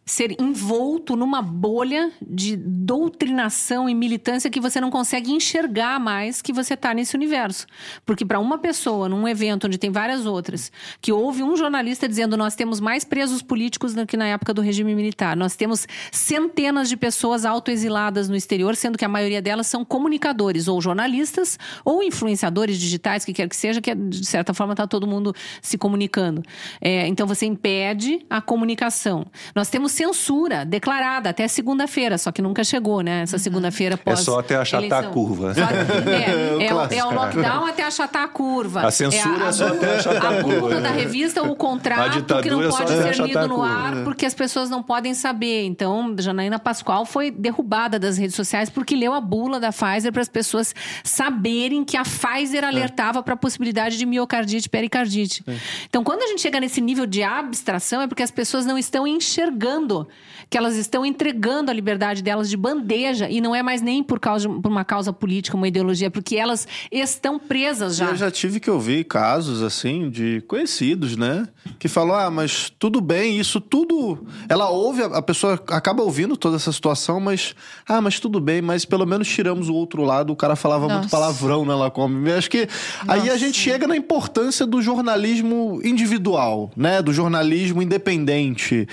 ser 0.09 0.35
envolto 0.41 1.15
numa 1.15 1.39
bolha 1.39 2.11
de 2.19 2.55
doutrinação 2.57 3.87
e 3.87 3.93
militância 3.93 4.49
que 4.49 4.59
você 4.59 4.81
não 4.81 4.89
consegue 4.89 5.31
enxergar 5.31 5.99
mais 5.99 6.41
que 6.41 6.51
você 6.51 6.73
está 6.73 6.95
nesse 6.95 7.15
universo. 7.15 7.67
Porque 8.03 8.25
para 8.25 8.39
uma 8.39 8.57
pessoa, 8.57 9.07
num 9.07 9.27
evento 9.27 9.67
onde 9.67 9.77
tem 9.77 9.91
várias 9.91 10.25
outras, 10.25 10.71
que 10.99 11.11
houve 11.11 11.43
um 11.43 11.55
jornalista 11.55 12.09
dizendo 12.09 12.35
nós 12.35 12.55
temos 12.55 12.79
mais 12.79 13.05
presos 13.05 13.43
políticos 13.43 13.93
do 13.93 14.07
que 14.07 14.17
na 14.17 14.25
época 14.25 14.51
do 14.51 14.63
regime 14.63 14.95
militar, 14.95 15.37
nós 15.37 15.55
temos 15.55 15.87
centenas 16.11 16.89
de 16.89 16.97
pessoas 16.97 17.45
autoexiladas 17.45 18.27
no 18.27 18.35
exterior, 18.35 18.75
sendo 18.75 18.97
que 18.97 19.05
a 19.05 19.09
maioria 19.09 19.43
delas 19.43 19.67
são 19.67 19.85
comunicadores, 19.85 20.67
ou 20.67 20.81
jornalistas, 20.81 21.59
ou 21.85 22.01
influenciadores 22.01 22.79
digitais, 22.79 23.23
que 23.23 23.31
quer 23.31 23.47
que 23.47 23.55
seja, 23.55 23.79
que 23.79 23.93
de 23.93 24.25
certa 24.25 24.55
forma 24.55 24.73
está 24.73 24.87
todo 24.87 25.05
mundo 25.05 25.35
se 25.61 25.77
comunicando. 25.77 26.41
É, 26.81 27.05
então 27.05 27.27
você 27.27 27.45
impede 27.45 28.25
a 28.27 28.41
comunicação. 28.41 29.27
Nós 29.53 29.69
temos 29.69 29.98
censura 29.99 30.63
declarada 30.63 31.29
até 31.29 31.45
segunda-feira, 31.45 32.17
só 32.17 32.31
que 32.31 32.41
nunca 32.41 32.63
chegou, 32.63 33.01
né? 33.01 33.23
Essa 33.23 33.35
uhum. 33.35 33.43
segunda-feira 33.43 33.97
pós. 33.97 34.21
É 34.21 34.23
só 34.23 34.39
até 34.39 34.55
achatar 34.55 34.85
eleição. 34.85 35.09
a 35.09 35.13
curva. 35.13 35.53
Só, 35.53 35.61
é, 36.09 36.67
é, 36.67 36.73
o, 36.73 36.81
é, 36.81 37.03
o 37.03 37.11
lockdown 37.13 37.65
até 37.65 37.83
achatar 37.83 38.23
a 38.23 38.27
curva. 38.29 38.87
A 38.87 38.91
censura 38.91 39.43
é, 39.43 39.45
a, 39.45 39.47
é 39.49 39.51
só 39.51 39.67
até 39.67 39.95
achatar 39.97 40.39
a 40.39 40.41
curva. 40.41 40.77
A 40.77 40.79
da 40.79 40.91
revista, 40.91 41.43
o 41.43 41.53
contrato 41.53 42.23
que 42.41 42.49
não 42.49 42.63
é 42.63 42.69
pode 42.69 42.89
ser 42.89 43.21
lido 43.25 43.47
no 43.49 43.61
ar 43.61 44.03
porque 44.05 44.25
as 44.25 44.33
pessoas 44.33 44.69
não 44.69 44.81
podem 44.81 45.13
saber. 45.13 45.65
Então, 45.65 46.15
Janaína 46.17 46.59
Pascoal 46.59 47.05
foi 47.05 47.29
derrubada 47.29 47.99
das 47.99 48.17
redes 48.17 48.35
sociais 48.35 48.69
porque 48.69 48.95
leu 48.95 49.13
a 49.13 49.19
bula 49.19 49.59
da 49.59 49.73
Pfizer 49.73 50.13
para 50.13 50.21
as 50.21 50.29
pessoas 50.29 50.73
saberem 51.03 51.83
que 51.83 51.97
a 51.97 52.03
Pfizer 52.03 52.63
alertava 52.63 53.21
para 53.21 53.33
a 53.33 53.37
possibilidade 53.37 53.97
de 53.97 54.05
miocardite, 54.05 54.69
pericardite. 54.69 55.43
Então, 55.89 56.05
quando 56.05 56.21
a 56.21 56.27
gente 56.27 56.41
chega 56.41 56.57
nesse 56.57 56.79
nível 56.79 57.05
de 57.05 57.21
abstração, 57.21 58.01
é 58.01 58.07
porque 58.07 58.23
as 58.23 58.31
pessoas 58.31 58.65
não 58.65 58.77
estão 58.77 59.05
enxergando 59.05 59.88
mundo 59.89 60.07
que 60.49 60.57
elas 60.57 60.75
estão 60.75 61.05
entregando 61.05 61.69
a 61.69 61.73
liberdade 61.73 62.23
delas 62.23 62.49
de 62.49 62.57
bandeja 62.57 63.29
e 63.29 63.39
não 63.39 63.53
é 63.53 63.61
mais 63.61 63.81
nem 63.81 64.03
por 64.03 64.19
causa 64.19 64.49
por 64.49 64.67
uma 64.67 64.83
causa 64.83 65.13
política, 65.13 65.55
uma 65.55 65.67
ideologia, 65.67 66.09
porque 66.09 66.35
elas 66.35 66.67
estão 66.91 67.37
presas 67.37 67.95
já. 67.95 68.07
Eu 68.07 68.15
já 68.15 68.31
tive 68.31 68.59
que 68.59 68.69
ouvir 68.69 69.03
casos 69.03 69.61
assim 69.61 70.09
de 70.09 70.41
conhecidos, 70.47 71.15
né, 71.15 71.47
que 71.77 71.87
falam: 71.87 72.15
"Ah, 72.15 72.31
mas 72.31 72.71
tudo 72.79 72.99
bem, 72.99 73.39
isso 73.39 73.61
tudo". 73.61 74.25
Ela 74.47 74.69
ouve, 74.69 75.03
a 75.03 75.21
pessoa 75.21 75.53
acaba 75.67 76.01
ouvindo 76.01 76.35
toda 76.35 76.55
essa 76.55 76.71
situação, 76.71 77.19
mas 77.19 77.53
ah, 77.87 78.01
mas 78.01 78.19
tudo 78.19 78.39
bem, 78.39 78.61
mas 78.61 78.85
pelo 78.85 79.05
menos 79.05 79.27
tiramos 79.27 79.69
o 79.69 79.75
outro 79.75 80.03
lado. 80.03 80.33
O 80.33 80.35
cara 80.35 80.55
falava 80.55 80.87
Nossa. 80.87 80.99
muito 80.99 81.11
palavrão, 81.11 81.63
né, 81.63 81.75
lá 81.75 81.91
como. 81.91 82.27
Acho 82.31 82.49
que 82.49 82.67
Nossa. 83.05 83.21
aí 83.21 83.29
a 83.29 83.37
gente 83.37 83.59
chega 83.59 83.87
na 83.87 83.95
importância 83.95 84.65
do 84.65 84.81
jornalismo 84.81 85.79
individual, 85.83 86.71
né, 86.75 87.01
do 87.03 87.13
jornalismo 87.13 87.81
independente. 87.83 88.87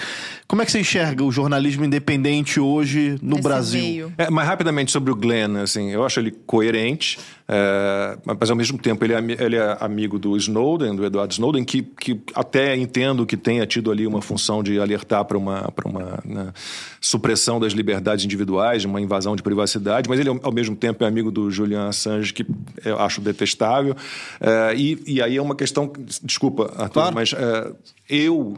Como 0.46 0.61
é 0.61 0.66
que 0.66 0.70
você 0.70 0.80
enxerga 0.80 1.24
o 1.24 1.32
jornalismo 1.32 1.45
independente 1.84 2.59
hoje 2.59 3.18
no 3.22 3.34
Esse 3.34 3.42
Brasil? 3.42 4.12
É, 4.18 4.30
mas 4.30 4.47
rapidamente 4.47 4.92
sobre 4.92 5.12
o 5.12 5.16
Glenn, 5.16 5.57
assim, 5.62 5.90
eu 5.90 6.05
acho 6.05 6.20
ele 6.20 6.30
coerente, 6.30 7.18
é, 7.49 8.18
mas 8.38 8.51
ao 8.51 8.57
mesmo 8.57 8.78
tempo 8.78 9.05
ele 9.05 9.14
é, 9.14 9.18
ele 9.18 9.57
é, 9.57 9.76
amigo 9.80 10.18
do 10.18 10.36
Snowden, 10.36 10.97
do 10.97 11.05
Edward 11.05 11.32
Snowden, 11.32 11.64
que, 11.64 11.82
que 11.82 12.20
até 12.34 12.76
entendo 12.76 13.24
que 13.24 13.36
tenha 13.36 13.66
tido 13.66 13.90
ali 13.90 14.07
uma 14.07 14.20
função 14.20 14.62
de 14.62 14.80
alertar 14.80 15.24
para 15.24 15.38
uma, 15.38 15.72
uma 15.84 16.18
né, 16.24 16.53
supressão 17.01 17.61
das 17.61 17.72
liberdades 17.72 18.24
individuais, 18.24 18.84
uma 18.84 19.01
invasão 19.01 19.36
de 19.36 19.42
privacidade, 19.42 20.09
mas 20.09 20.18
ele 20.18 20.28
ao 20.28 20.53
mesmo 20.53 20.74
tempo 20.74 21.05
é 21.05 21.07
amigo 21.07 21.30
do 21.30 21.51
Julian 21.51 21.88
Assange, 21.88 22.32
que 22.32 22.44
eu 22.84 22.99
acho 22.99 23.20
detestável. 23.20 23.94
É, 24.40 24.74
e, 24.76 25.03
e 25.07 25.22
aí 25.22 25.36
é 25.36 25.42
uma 25.42 25.55
questão, 25.55 25.92
desculpa, 26.22 26.72
Arthur, 26.76 26.92
claro. 26.92 27.14
mas 27.14 27.32
é, 27.32 27.72
eu 28.09 28.57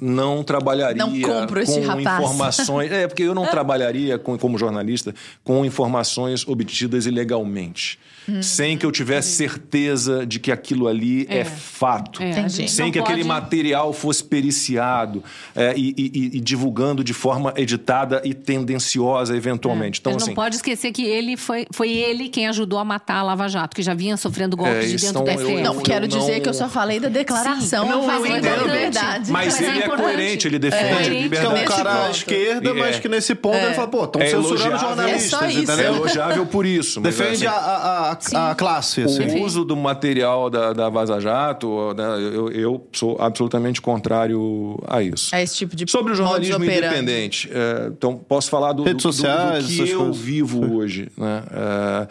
não 0.00 0.44
trabalharia 0.44 1.04
não 1.04 1.20
compro 1.20 1.64
com 1.64 1.80
rapaz. 1.80 2.00
informações. 2.00 2.92
É, 2.92 3.06
porque 3.08 3.24
eu 3.24 3.34
não 3.34 3.46
trabalharia 3.50 4.18
com, 4.18 4.38
como 4.38 4.56
jornalista 4.56 5.14
com 5.42 5.64
informações 5.64 6.46
obtidas 6.46 7.06
ilegalmente. 7.06 7.98
Hum. 8.28 8.42
Sem 8.42 8.76
que 8.76 8.84
eu 8.84 8.92
tivesse 8.92 9.30
certeza 9.30 10.26
de 10.26 10.38
que 10.38 10.52
aquilo 10.52 10.86
ali 10.86 11.26
é, 11.30 11.38
é 11.38 11.44
fato. 11.44 12.22
É, 12.22 12.48
sem 12.48 12.92
que 12.92 12.98
pode... 12.98 13.12
aquele 13.12 13.26
material 13.26 13.92
fosse 13.92 14.22
periciado 14.22 15.24
é, 15.56 15.72
e, 15.76 15.94
e, 15.96 16.36
e, 16.36 16.40
divulgando 16.40 17.02
de 17.02 17.14
forma 17.14 17.54
editada 17.56 18.20
e 18.24 18.34
tendenciosa, 18.34 19.34
eventualmente. 19.34 19.98
É. 19.98 20.00
Então, 20.00 20.16
assim, 20.16 20.28
não 20.28 20.34
pode 20.34 20.56
esquecer 20.56 20.92
que 20.92 21.04
ele 21.04 21.36
foi, 21.36 21.66
foi 21.72 21.90
ele 21.90 22.28
quem 22.28 22.46
ajudou 22.48 22.78
a 22.78 22.84
matar 22.84 23.16
a 23.16 23.22
Lava 23.22 23.48
Jato, 23.48 23.74
que 23.74 23.82
já 23.82 23.94
vinha 23.94 24.16
sofrendo 24.16 24.56
golpes 24.56 24.92
é, 24.92 24.96
de 24.96 24.96
dentro 24.96 25.24
do 25.24 25.30
STF. 25.30 25.62
Não, 25.62 25.80
quero 25.80 26.06
não... 26.06 26.18
dizer 26.18 26.40
que 26.40 26.48
eu 26.48 26.54
só 26.54 26.68
falei 26.68 27.00
da 27.00 27.08
declaração. 27.08 27.60
Sim, 27.60 27.88
não, 27.88 28.06
não, 28.06 28.26
é 28.26 28.40
verdade. 28.40 29.32
Mas, 29.32 29.58
mas 29.58 29.60
ele 29.60 29.78
é 29.78 29.88
coerente, 29.88 30.46
ele 30.46 30.58
defende 30.58 30.84
é, 30.84 31.04
a 31.04 31.08
liberdade. 31.08 31.54
Que 31.54 31.60
é 31.60 31.64
um 31.64 31.66
cara 31.66 32.06
à 32.06 32.10
esquerda, 32.10 32.74
mas 32.74 32.98
que 32.98 33.08
nesse 33.08 33.34
ponto 33.34 33.56
ele 33.56 33.74
fala, 33.74 33.88
pô, 33.88 34.04
estão 34.04 34.20
censurando 34.20 34.78
jornalistas. 34.78 35.32
É, 35.32 35.36
só 35.36 35.46
isso. 35.46 35.72
é 35.72 35.86
elogiável 35.86 36.46
por 36.46 36.66
isso. 36.66 37.00
Defende 37.00 37.46
assim, 37.46 37.56
a, 37.56 38.17
a, 38.34 38.50
a 38.50 38.54
classe. 38.54 39.02
O 39.02 39.42
uso 39.42 39.64
do 39.64 39.76
material 39.76 40.50
da, 40.50 40.72
da 40.72 40.88
Vaza 40.88 41.20
Jato, 41.20 41.94
né, 41.94 42.04
eu, 42.32 42.50
eu, 42.50 42.86
sou 42.92 43.16
absolutamente 43.20 43.80
contrário 43.80 44.78
a 44.86 45.02
isso. 45.02 45.34
A 45.34 45.42
esse 45.42 45.56
tipo 45.56 45.76
de 45.76 45.90
Sobre 45.90 46.12
o 46.12 46.16
jornalismo 46.16 46.64
independente, 46.64 47.48
é, 47.52 47.88
então 47.88 48.16
posso 48.16 48.50
falar 48.50 48.72
do, 48.72 48.82
Redes 48.82 49.02
do, 49.02 49.12
sociais, 49.12 49.66
do, 49.66 49.76
do 49.76 49.84
que 49.84 49.90
eu 49.90 49.98
coisas. 50.00 50.16
vivo 50.16 50.74
hoje. 50.76 51.08
Né? 51.16 51.42
É, 51.52 52.08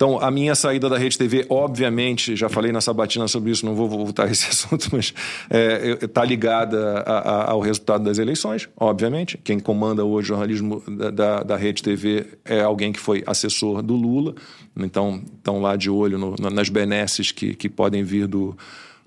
Então, 0.00 0.18
a 0.18 0.30
minha 0.30 0.54
saída 0.54 0.88
da 0.88 0.96
Rede 0.96 1.18
TV, 1.18 1.44
obviamente, 1.50 2.34
já 2.34 2.48
falei 2.48 2.72
na 2.72 2.80
sabatina 2.80 3.28
sobre 3.28 3.50
isso, 3.50 3.66
não 3.66 3.74
vou 3.74 3.86
voltar 3.86 4.28
a 4.28 4.30
esse 4.30 4.48
assunto, 4.48 4.88
mas 4.92 5.12
está 6.00 6.22
é, 6.22 6.26
ligada 6.26 7.00
a, 7.00 7.18
a, 7.18 7.50
ao 7.50 7.60
resultado 7.60 8.04
das 8.04 8.16
eleições, 8.16 8.66
obviamente. 8.78 9.36
Quem 9.44 9.60
comanda 9.60 10.02
hoje 10.02 10.24
o 10.24 10.28
jornalismo 10.28 10.82
da, 10.88 11.10
da, 11.10 11.42
da 11.42 11.56
Rede 11.58 11.82
TV 11.82 12.28
é 12.46 12.62
alguém 12.62 12.92
que 12.92 12.98
foi 12.98 13.22
assessor 13.26 13.82
do 13.82 13.94
Lula, 13.94 14.34
então 14.74 15.22
estão 15.36 15.60
lá 15.60 15.76
de 15.76 15.90
olho 15.90 16.16
no, 16.16 16.34
nas 16.50 16.70
benesses 16.70 17.30
que, 17.30 17.54
que 17.54 17.68
podem 17.68 18.02
vir 18.02 18.26
do, 18.26 18.56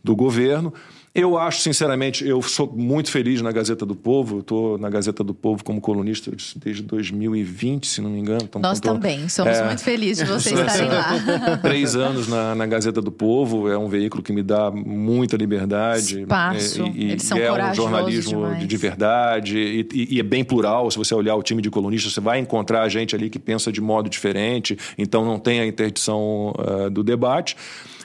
do 0.04 0.16
governo. 0.16 0.72
Eu 1.16 1.38
acho, 1.38 1.61
sinceramente, 1.61 2.28
eu 2.28 2.41
sou 2.41 2.74
muito 2.76 3.11
feliz 3.11 3.39
na 3.39 3.51
Gazeta 3.51 3.86
do 3.86 3.95
Povo. 3.95 4.39
Estou 4.39 4.80
na 4.80 4.89
Gazeta 4.89 5.24
do 5.24 5.32
Povo 5.32 5.64
como 5.64 5.80
colunista 5.80 6.32
desde 6.55 6.82
2020, 6.82 7.86
se 7.86 8.01
não 8.01 8.09
me 8.09 8.20
engano. 8.20 8.41
Então, 8.45 8.59
Nós 8.59 8.80
também 8.80 9.30
somos 9.30 9.55
é, 9.55 9.64
muito 9.64 9.84
felizes 9.84 10.26
de 10.28 10.34
vocês 10.34 10.57
estarem 10.59 10.88
lá. 10.88 11.57
Três 11.57 11.95
anos 11.95 12.28
na, 12.28 12.55
na, 12.55 12.66
Gazeta 12.66 12.99
do 12.99 13.11
Povo. 13.11 13.70
É 13.70 13.78
um 13.78 13.88
veículo 13.88 14.24
que 14.24 14.34
me 14.34 14.41
dá 14.41 14.72
muita 14.72 15.38
liberdade. 15.38 16.22
Espaço. 16.22 16.84
E, 16.95 17.11
Eles 17.11 17.22
são 17.22 17.38
é 17.38 17.70
um 17.70 17.76
jornalismo 17.76 18.45
demais. 18.45 18.68
de 18.68 18.78
verdade. 18.78 19.57
E, 19.59 19.88
e, 19.93 20.16
e, 20.16 20.20
é 20.20 20.24
bem 20.24 20.43
plural. 20.43 20.89
Se 20.89 20.97
você 20.97 21.14
olhar 21.14 21.36
o 21.36 21.43
time 21.43 21.61
de 21.61 21.70
colunistas, 21.70 22.11
você 22.11 22.22
vai 22.22 22.39
encontrar 22.39 22.89
gente 22.89 23.16
ali 23.16 23.30
que 23.30 23.38
pensa 23.38 23.72
de 23.72 23.80
modo 23.80 24.09
diferente. 24.09 24.76
Então 24.97 25.24
não 25.24 25.38
tem 25.38 25.59
a 25.59 25.68
interdição 25.68 26.55
uh, 26.57 26.89
do 26.89 27.03
debate. 27.03 27.55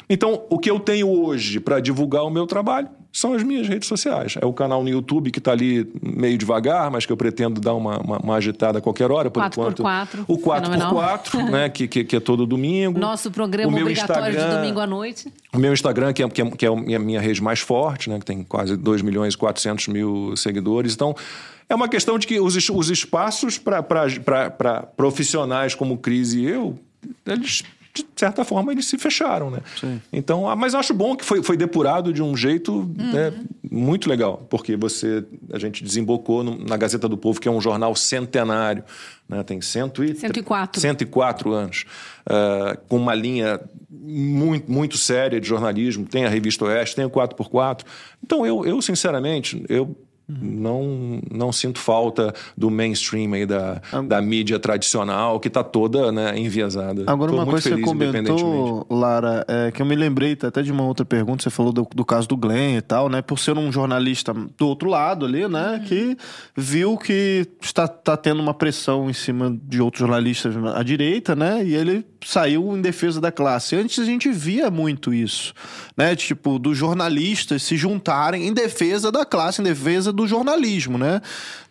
Então, 0.08 0.42
o 0.48 0.58
que 0.58 0.70
eu 0.70 0.80
tenho 0.80 1.08
hoje 1.08 1.60
para 1.60 1.80
divulgar 1.80 2.24
o 2.24 2.30
meu 2.30 2.46
trabalho 2.46 2.88
são 3.12 3.34
as 3.34 3.42
minhas 3.42 3.66
redes 3.66 3.88
sociais. 3.88 4.36
É 4.40 4.46
o 4.46 4.52
canal 4.52 4.82
no 4.82 4.88
YouTube 4.88 5.30
que 5.30 5.38
está 5.38 5.52
ali 5.52 5.90
meio 6.02 6.38
devagar, 6.38 6.90
mas 6.90 7.04
que 7.04 7.12
eu 7.12 7.16
pretendo 7.16 7.60
dar 7.60 7.74
uma, 7.74 7.98
uma, 7.98 8.18
uma 8.18 8.36
agitada 8.36 8.78
a 8.78 8.80
qualquer 8.80 9.10
hora, 9.10 9.30
por 9.30 9.40
4 9.40 9.60
enquanto. 9.60 9.82
4 9.82 10.24
o 10.28 10.38
4x4, 10.38 11.42
né, 11.50 11.68
que, 11.68 11.88
que, 11.88 12.04
que, 12.04 12.16
é 12.16 12.20
todo 12.20 12.46
domingo. 12.46 12.98
Nosso 12.98 13.30
programa 13.30 13.70
o 13.70 13.74
meu 13.74 13.82
obrigatório 13.82 14.28
Instagram, 14.28 14.50
de 14.50 14.56
domingo 14.56 14.80
à 14.80 14.86
noite. 14.86 15.32
O 15.52 15.58
meu 15.58 15.72
Instagram, 15.72 16.12
que 16.12 16.22
é, 16.22 16.28
que 16.28 16.42
é, 16.42 16.50
que 16.50 16.66
é 16.66 16.68
a 16.68 16.76
minha, 16.76 16.98
minha 16.98 17.20
rede 17.20 17.42
mais 17.42 17.60
forte, 17.60 18.08
né, 18.08 18.18
que 18.18 18.24
tem 18.24 18.42
quase 18.44 18.76
2 18.76 19.02
milhões 19.02 19.34
e 19.34 19.36
400 19.36 19.88
mil 19.88 20.36
seguidores. 20.36 20.94
Então, 20.94 21.14
é 21.68 21.74
uma 21.74 21.88
questão 21.88 22.18
de 22.18 22.26
que 22.26 22.38
os, 22.40 22.56
os 22.68 22.90
espaços 22.90 23.58
para 23.58 24.82
profissionais 24.96 25.74
como 25.74 25.98
Cris 25.98 26.34
e 26.34 26.44
eu, 26.44 26.78
eles 27.26 27.62
de 28.02 28.20
certa 28.20 28.44
forma, 28.44 28.72
eles 28.72 28.86
se 28.86 28.98
fecharam, 28.98 29.50
né? 29.50 29.58
Sim. 29.78 30.00
Então, 30.12 30.48
ah, 30.48 30.56
mas 30.56 30.74
acho 30.74 30.94
bom 30.94 31.16
que 31.16 31.24
foi, 31.24 31.42
foi 31.42 31.56
depurado 31.56 32.12
de 32.12 32.22
um 32.22 32.36
jeito 32.36 32.72
uhum. 32.72 33.12
né, 33.12 33.32
muito 33.70 34.08
legal, 34.08 34.46
porque 34.48 34.76
você, 34.76 35.24
a 35.52 35.58
gente 35.58 35.82
desembocou 35.82 36.42
no, 36.42 36.58
na 36.58 36.76
Gazeta 36.76 37.08
do 37.08 37.16
Povo, 37.16 37.40
que 37.40 37.48
é 37.48 37.50
um 37.50 37.60
jornal 37.60 37.94
centenário, 37.94 38.84
né? 39.28 39.42
Tem 39.42 39.60
cento 39.60 40.02
e, 40.02 40.14
104. 40.14 40.80
104 40.80 41.52
anos, 41.52 41.84
uh, 42.26 42.78
com 42.88 42.96
uma 42.96 43.14
linha 43.14 43.60
muito, 43.90 44.70
muito 44.70 44.96
séria 44.96 45.40
de 45.40 45.46
jornalismo, 45.46 46.06
tem 46.06 46.24
a 46.24 46.28
Revista 46.28 46.64
Oeste, 46.64 46.96
tem 46.96 47.04
o 47.04 47.10
4x4. 47.10 47.84
Então, 48.24 48.46
eu, 48.46 48.64
eu 48.64 48.80
sinceramente, 48.80 49.64
eu 49.68 49.96
não, 50.28 51.20
não 51.32 51.50
sinto 51.50 51.78
falta 51.78 52.34
do 52.54 52.70
mainstream 52.70 53.32
aí 53.32 53.46
da, 53.46 53.80
da 54.06 54.20
mídia 54.20 54.58
tradicional, 54.58 55.40
que 55.40 55.48
está 55.48 55.64
toda 55.64 56.12
né, 56.12 56.38
enviesada. 56.38 57.04
Agora, 57.06 57.30
Tô 57.30 57.38
uma 57.38 57.46
coisa 57.46 57.70
que 57.70 57.76
você 57.76 57.82
comentou, 57.82 58.86
Lara, 58.90 59.44
é 59.48 59.70
que 59.70 59.80
eu 59.80 59.86
me 59.86 59.96
lembrei 59.96 60.36
até 60.42 60.60
de 60.60 60.70
uma 60.70 60.84
outra 60.84 61.06
pergunta, 61.06 61.42
você 61.42 61.48
falou 61.48 61.72
do, 61.72 61.88
do, 61.94 62.04
caso 62.04 62.28
do 62.28 62.36
Glenn 62.36 62.76
e 62.76 62.82
tal, 62.82 63.08
né? 63.08 63.22
Por 63.22 63.38
ser 63.38 63.56
um 63.56 63.72
jornalista 63.72 64.34
do 64.34 64.68
outro 64.68 64.90
lado 64.90 65.24
ali, 65.24 65.48
né? 65.48 65.78
Uhum. 65.80 65.84
Que 65.84 66.16
viu 66.54 66.98
que 66.98 67.46
está, 67.62 67.86
está 67.86 68.16
tendo 68.16 68.42
uma 68.42 68.52
pressão 68.52 69.08
em 69.08 69.14
cima 69.14 69.56
de 69.62 69.80
outros 69.80 70.00
jornalistas 70.00 70.54
à 70.74 70.82
direita, 70.82 71.34
né? 71.34 71.64
E 71.64 71.74
ele 71.74 72.04
saiu 72.24 72.76
em 72.76 72.82
defesa 72.82 73.20
da 73.20 73.32
classe. 73.32 73.76
Antes 73.76 73.98
a 73.98 74.04
gente 74.04 74.30
via 74.30 74.70
muito 74.70 75.14
isso, 75.14 75.54
né? 75.96 76.14
Tipo, 76.14 76.58
dos 76.58 76.76
jornalistas 76.76 77.62
se 77.62 77.76
juntarem 77.76 78.46
em 78.46 78.52
defesa 78.52 79.10
da 79.10 79.24
classe, 79.24 79.62
em 79.62 79.64
defesa 79.64 80.12
do 80.18 80.26
jornalismo, 80.26 80.98
né? 80.98 81.20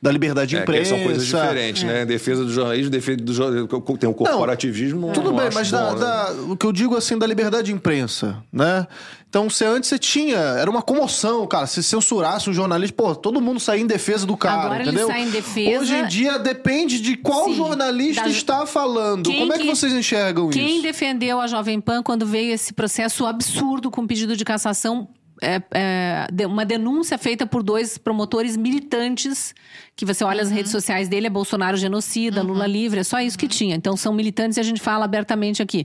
Da 0.01 0.11
liberdade 0.11 0.49
de 0.49 0.57
é, 0.57 0.61
imprensa. 0.61 0.95
são 0.95 1.03
coisas 1.03 1.25
diferentes, 1.25 1.83
é. 1.83 1.85
né? 1.85 2.05
Defesa 2.05 2.43
do 2.43 2.51
jornalismo, 2.51 2.89
defesa 2.89 3.17
do 3.17 3.33
jornalismo. 3.33 3.97
Tem 3.97 4.09
o 4.09 4.13
corporativismo. 4.13 5.07
Não, 5.07 5.13
tudo 5.13 5.33
bem, 5.33 5.49
mas 5.53 5.69
da, 5.69 5.93
né? 5.93 5.99
da, 5.99 6.31
o 6.49 6.57
que 6.57 6.65
eu 6.65 6.71
digo 6.71 6.95
assim, 6.95 7.17
da 7.17 7.27
liberdade 7.27 7.67
de 7.67 7.73
imprensa, 7.73 8.43
né? 8.51 8.87
Então, 9.29 9.49
se 9.49 9.65
antes 9.65 9.89
você 9.89 9.99
tinha, 9.99 10.37
era 10.37 10.69
uma 10.69 10.81
comoção, 10.81 11.45
cara. 11.45 11.67
Se 11.67 11.83
censurasse 11.83 12.49
um 12.49 12.53
jornalista, 12.53 12.95
pô, 12.95 13.13
todo 13.13 13.41
mundo 13.41 13.59
saía 13.59 13.81
em 13.81 13.87
defesa 13.87 14.25
do 14.25 14.37
cara, 14.37 14.61
Agora 14.61 14.83
entendeu? 14.83 15.09
Ele 15.09 15.13
sai 15.13 15.27
em 15.27 15.29
defesa... 15.29 15.81
Hoje 15.81 15.95
em 15.95 16.07
dia 16.07 16.39
depende 16.39 17.01
de 17.01 17.17
qual 17.17 17.45
Sim, 17.45 17.55
jornalista 17.55 18.23
da... 18.23 18.29
está 18.29 18.65
falando. 18.65 19.29
Quem 19.29 19.39
Como 19.39 19.53
é 19.53 19.57
que, 19.57 19.63
que 19.63 19.69
vocês 19.69 19.91
enxergam 19.91 20.49
quem 20.49 20.63
isso? 20.63 20.73
Quem 20.73 20.81
defendeu 20.81 21.41
a 21.41 21.47
Jovem 21.47 21.81
Pan 21.81 22.01
quando 22.01 22.25
veio 22.25 22.53
esse 22.53 22.73
processo 22.73 23.25
absurdo 23.25 23.91
com 23.91 24.07
pedido 24.07 24.35
de 24.37 24.45
cassação 24.45 25.09
é, 25.41 25.61
é, 25.73 26.47
uma 26.47 26.65
denúncia 26.65 27.17
feita 27.17 27.45
por 27.45 27.63
dois 27.63 27.97
promotores 27.97 28.57
militantes, 28.57 29.53
que 29.95 30.05
você 30.05 30.23
olha 30.23 30.37
uhum. 30.37 30.47
as 30.47 30.51
redes 30.51 30.71
sociais 30.71 31.07
dele, 31.07 31.27
é 31.27 31.29
Bolsonaro 31.29 31.77
genocida, 31.77 32.41
uhum. 32.41 32.47
Lula 32.47 32.67
livre, 32.67 32.99
é 32.99 33.03
só 33.03 33.19
isso 33.19 33.37
que 33.37 33.45
uhum. 33.45 33.49
tinha. 33.49 33.75
Então 33.75 33.95
são 33.95 34.13
militantes 34.13 34.57
e 34.57 34.59
a 34.59 34.63
gente 34.63 34.81
fala 34.81 35.05
abertamente 35.05 35.61
aqui. 35.61 35.83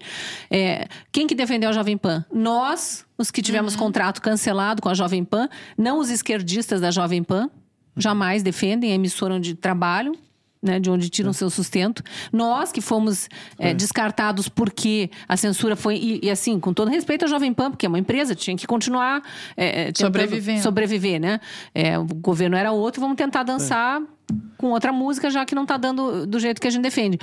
É, 0.50 0.86
quem 1.10 1.26
que 1.26 1.34
defendeu 1.34 1.70
a 1.70 1.72
Jovem 1.72 1.96
Pan? 1.96 2.24
Nós, 2.32 3.04
os 3.16 3.30
que 3.30 3.42
tivemos 3.42 3.74
uhum. 3.74 3.80
contrato 3.80 4.20
cancelado 4.20 4.80
com 4.82 4.88
a 4.88 4.94
Jovem 4.94 5.24
Pan, 5.24 5.48
não 5.76 5.98
os 5.98 6.10
esquerdistas 6.10 6.80
da 6.80 6.90
Jovem 6.90 7.22
Pan, 7.22 7.50
jamais 7.96 8.42
defendem 8.42 8.92
a 8.92 8.94
emissora 8.94 9.34
onde 9.34 9.54
trabalham, 9.54 10.14
né, 10.62 10.78
de 10.78 10.90
onde 10.90 11.08
tiram 11.08 11.30
é. 11.30 11.32
seu 11.32 11.50
sustento. 11.50 12.02
Nós 12.32 12.70
que 12.70 12.80
fomos 12.80 13.28
é, 13.58 13.70
é. 13.70 13.74
descartados 13.74 14.48
porque 14.48 15.10
a 15.28 15.36
censura 15.36 15.74
foi. 15.74 15.96
E, 15.96 16.20
e, 16.22 16.30
assim, 16.30 16.60
com 16.60 16.72
todo 16.72 16.88
respeito 16.88 17.24
à 17.24 17.28
Jovem 17.28 17.52
Pan, 17.52 17.70
porque 17.70 17.86
é 17.86 17.88
uma 17.88 17.98
empresa, 17.98 18.34
tinha 18.34 18.56
que 18.56 18.66
continuar 18.66 19.22
é, 19.56 19.90
sobrevivendo. 19.94 20.62
sobreviver, 20.62 21.20
né? 21.20 21.40
O 21.98 22.14
governo 22.14 22.56
era 22.56 22.70
outro, 22.72 23.00
vamos 23.00 23.16
tentar 23.16 23.42
dançar 23.42 24.00
com 24.56 24.68
outra 24.68 24.92
música, 24.92 25.30
já 25.30 25.44
que 25.44 25.54
não 25.54 25.62
está 25.62 25.76
dando 25.76 26.26
do 26.26 26.38
jeito 26.38 26.60
que 26.60 26.68
a 26.68 26.70
gente 26.70 26.82
defende. 26.82 27.18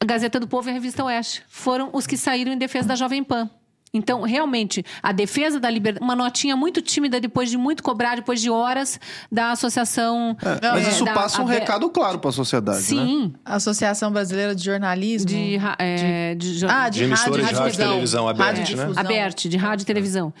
a 0.00 0.04
Gazeta 0.04 0.38
do 0.38 0.46
Povo 0.46 0.68
e 0.68 0.70
a 0.70 0.74
Revista 0.74 1.02
Oeste 1.04 1.42
foram 1.48 1.90
os 1.92 2.06
que 2.06 2.16
saíram 2.16 2.52
em 2.52 2.58
defesa 2.58 2.88
da 2.88 2.94
Jovem 2.94 3.24
Pan. 3.24 3.50
Então, 3.92 4.22
realmente, 4.22 4.84
a 5.02 5.12
defesa 5.12 5.58
da 5.58 5.70
liberdade. 5.70 6.04
Uma 6.04 6.14
notinha 6.14 6.56
muito 6.56 6.82
tímida 6.82 7.20
depois 7.20 7.50
de 7.50 7.56
muito 7.56 7.82
cobrar, 7.82 8.16
depois 8.16 8.40
de 8.40 8.50
horas 8.50 9.00
da 9.30 9.52
associação. 9.52 10.36
É, 10.42 10.70
mas 10.72 10.86
é, 10.86 10.90
isso 10.90 11.04
passa 11.06 11.42
um 11.42 11.46
recado 11.46 11.88
claro 11.90 12.18
para 12.18 12.30
a 12.30 12.32
sociedade. 12.32 12.82
Sim. 12.82 13.28
Né? 13.28 13.40
Associação 13.44 14.12
Brasileira 14.12 14.54
de 14.54 14.64
Jornalismo. 14.64 15.28
De, 15.28 15.58
é, 15.78 16.34
de, 16.34 16.58
de, 16.58 16.66
ah, 16.66 16.88
de, 16.88 16.98
de 16.98 17.04
rádio, 17.06 17.42
rádio, 17.42 17.56
rádio, 17.56 17.76
televisão, 17.78 18.28
aberta, 18.28 18.76
né? 18.76 18.92
Aberta, 18.96 19.48
de 19.48 19.56
rádio 19.56 19.82
e 19.84 19.86
televisão. 19.86 20.32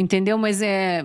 Entendeu? 0.00 0.38
Mas 0.38 0.62
é. 0.62 1.04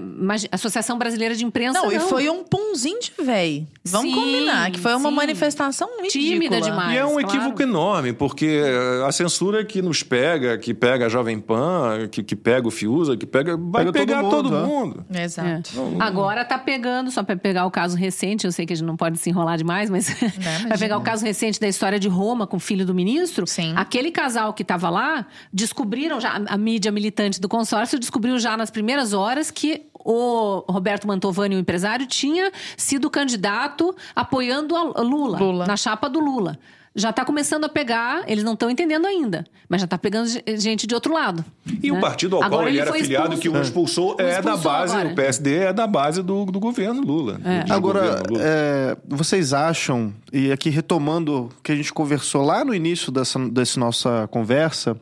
Associação 0.51 0.97
Brasileira 0.97 1.35
de 1.35 1.43
Imprensa. 1.43 1.79
Não, 1.79 1.87
não. 1.87 1.91
e 1.91 1.99
foi 1.99 2.29
um 2.29 2.43
punzinho 2.43 2.99
de 2.99 3.11
véi. 3.21 3.67
Vamos 3.83 4.09
sim, 4.09 4.15
combinar, 4.15 4.71
que 4.71 4.79
foi 4.79 4.95
uma 4.95 5.09
sim. 5.09 5.15
manifestação 5.15 5.89
tímida 6.09 6.61
demais. 6.61 6.95
E 6.95 6.97
é 6.97 7.05
um 7.05 7.19
claro. 7.19 7.27
equívoco 7.27 7.61
enorme, 7.61 8.13
porque 8.13 8.61
a 9.05 9.11
censura 9.11 9.65
que 9.65 9.81
nos 9.81 10.01
pega, 10.01 10.57
que 10.57 10.73
pega 10.73 11.07
a 11.07 11.09
Jovem 11.09 11.39
Pan, 11.39 12.07
que, 12.09 12.23
que 12.23 12.35
pega 12.35 12.67
o 12.67 12.71
Fiusa, 12.71 13.17
que 13.17 13.25
pega. 13.25 13.57
Vai 13.57 13.85
pega 13.85 13.91
pegar 13.91 14.21
todo 14.21 14.49
mundo. 14.49 14.55
Todo 14.55 14.67
mundo. 14.67 15.05
É. 15.13 15.23
Exato. 15.23 15.71
É. 15.73 15.75
Não. 15.75 16.01
Agora 16.01 16.45
tá 16.45 16.57
pegando, 16.57 17.11
só 17.11 17.21
para 17.21 17.35
pegar 17.35 17.65
o 17.65 17.71
caso 17.71 17.97
recente, 17.97 18.45
eu 18.45 18.51
sei 18.51 18.65
que 18.65 18.73
a 18.73 18.75
gente 18.75 18.85
não 18.85 18.95
pode 18.95 19.17
se 19.17 19.29
enrolar 19.29 19.57
demais, 19.57 19.89
mas. 19.89 20.07
para 20.67 20.77
pegar 20.77 20.97
o 20.97 21.01
caso 21.01 21.25
recente 21.25 21.59
da 21.59 21.67
história 21.67 21.99
de 21.99 22.07
Roma 22.07 22.47
com 22.47 22.57
o 22.57 22.59
filho 22.59 22.85
do 22.85 22.95
ministro. 22.95 23.45
Sim. 23.45 23.73
Aquele 23.75 24.09
casal 24.09 24.53
que 24.53 24.61
estava 24.61 24.89
lá, 24.89 25.27
descobriram 25.51 26.21
já, 26.21 26.41
a 26.47 26.57
mídia 26.57 26.91
militante 26.91 27.41
do 27.41 27.49
consórcio 27.49 27.99
descobriu 27.99 28.39
já 28.39 28.55
nas 28.55 28.69
primeiras 28.69 28.84
horas 29.13 29.51
que 29.51 29.85
o 30.05 30.63
Roberto 30.69 31.07
Mantovani, 31.07 31.55
o 31.55 31.59
empresário, 31.59 32.05
tinha 32.05 32.51
sido 32.77 33.09
candidato 33.09 33.95
apoiando 34.15 34.75
a 34.75 35.01
Lula, 35.01 35.39
Lula. 35.39 35.65
na 35.65 35.75
chapa 35.75 36.07
do 36.07 36.19
Lula. 36.19 36.59
Já 36.97 37.09
está 37.09 37.25
começando 37.25 37.65
a 37.65 37.69
pegar, 37.69 38.23
eles 38.25 38.41
não 38.41 38.53
estão 38.53 38.69
entendendo 38.69 39.05
ainda, 39.05 39.43
mas 39.67 39.81
já 39.81 39.85
está 39.85 39.97
pegando 39.97 40.29
gente 40.57 40.87
de 40.87 40.95
outro 40.95 41.13
lado. 41.13 41.43
E 41.83 41.91
né? 41.91 41.97
o 41.97 41.99
partido 41.99 42.37
ao 42.37 42.43
agora 42.43 42.61
qual 42.61 42.69
ele, 42.69 42.79
era 42.79 42.89
afiliado, 42.89 43.33
expulso. 43.33 43.41
que 43.41 43.49
o 43.49 43.61
expulsou, 43.61 44.15
é 44.17 44.41
da 44.41 44.55
base, 44.55 44.93
agora. 44.95 45.09
o 45.09 45.15
PSD 45.15 45.55
é 45.55 45.73
da 45.73 45.85
base 45.87 46.23
do, 46.23 46.45
do 46.45 46.57
governo 46.57 47.01
Lula. 47.01 47.41
É. 47.43 47.69
Agora, 47.69 47.99
governo 47.99 48.23
Lula. 48.29 48.41
É, 48.41 48.97
vocês 49.09 49.51
acham, 49.51 50.13
e 50.31 50.53
aqui 50.53 50.69
retomando 50.69 51.49
o 51.57 51.61
que 51.61 51.73
a 51.73 51.75
gente 51.75 51.91
conversou 51.91 52.45
lá 52.45 52.63
no 52.63 52.73
início 52.73 53.11
dessa, 53.11 53.39
dessa 53.49 53.77
nossa 53.77 54.29
conversa, 54.31 54.95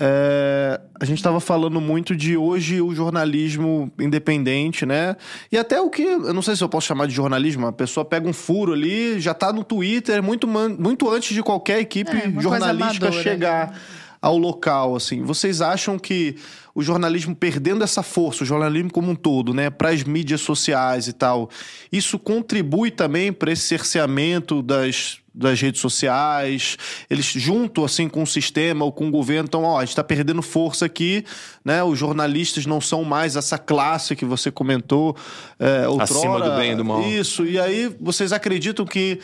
é, 0.00 0.80
a 1.00 1.04
gente 1.04 1.18
estava 1.18 1.40
falando 1.40 1.80
muito 1.80 2.14
de 2.14 2.36
hoje 2.36 2.80
o 2.80 2.94
jornalismo 2.94 3.90
independente, 3.98 4.86
né? 4.86 5.16
E 5.50 5.58
até 5.58 5.80
o 5.80 5.90
que, 5.90 6.02
eu 6.02 6.32
não 6.32 6.40
sei 6.40 6.54
se 6.54 6.62
eu 6.62 6.68
posso 6.68 6.86
chamar 6.86 7.06
de 7.06 7.14
jornalismo, 7.14 7.66
a 7.66 7.72
pessoa 7.72 8.04
pega 8.04 8.28
um 8.28 8.32
furo 8.32 8.72
ali, 8.72 9.18
já 9.18 9.32
está 9.32 9.52
no 9.52 9.64
Twitter 9.64 10.22
muito, 10.22 10.46
muito 10.46 11.10
antes 11.10 11.34
de 11.34 11.42
qualquer 11.42 11.80
equipe 11.80 12.16
é, 12.16 12.40
jornalística 12.40 13.10
chegar 13.10 13.76
ao 14.22 14.38
local, 14.38 14.94
assim. 14.94 15.22
Vocês 15.22 15.60
acham 15.60 15.98
que 15.98 16.36
o 16.72 16.82
jornalismo 16.82 17.34
perdendo 17.34 17.82
essa 17.82 18.04
força, 18.04 18.44
o 18.44 18.46
jornalismo 18.46 18.92
como 18.92 19.10
um 19.10 19.16
todo, 19.16 19.52
né, 19.52 19.68
para 19.68 19.88
as 19.88 20.04
mídias 20.04 20.42
sociais 20.42 21.08
e 21.08 21.12
tal, 21.12 21.50
isso 21.90 22.20
contribui 22.20 22.92
também 22.92 23.32
para 23.32 23.50
esse 23.50 23.62
cerceamento 23.62 24.62
das 24.62 25.18
das 25.38 25.60
redes 25.60 25.80
sociais, 25.80 26.76
eles 27.08 27.26
junto 27.26 27.84
assim 27.84 28.08
com 28.08 28.22
o 28.22 28.26
sistema 28.26 28.84
ou 28.84 28.90
com 28.92 29.08
o 29.08 29.10
governo, 29.10 29.46
então, 29.46 29.62
ó, 29.62 29.78
a 29.78 29.80
gente 29.80 29.90
está 29.90 30.02
perdendo 30.02 30.42
força 30.42 30.84
aqui, 30.84 31.24
né? 31.64 31.82
Os 31.82 31.98
jornalistas 31.98 32.66
não 32.66 32.80
são 32.80 33.04
mais 33.04 33.36
essa 33.36 33.56
classe 33.56 34.16
que 34.16 34.24
você 34.24 34.50
comentou 34.50 35.16
é, 35.58 35.86
outrora. 35.86 36.04
Acima 36.04 36.40
do 36.40 36.56
bem 36.56 36.72
e 36.72 36.76
do 36.76 36.84
mal. 36.84 37.02
Isso, 37.02 37.44
e 37.46 37.58
aí 37.58 37.94
vocês 38.00 38.32
acreditam 38.32 38.84
que 38.84 39.20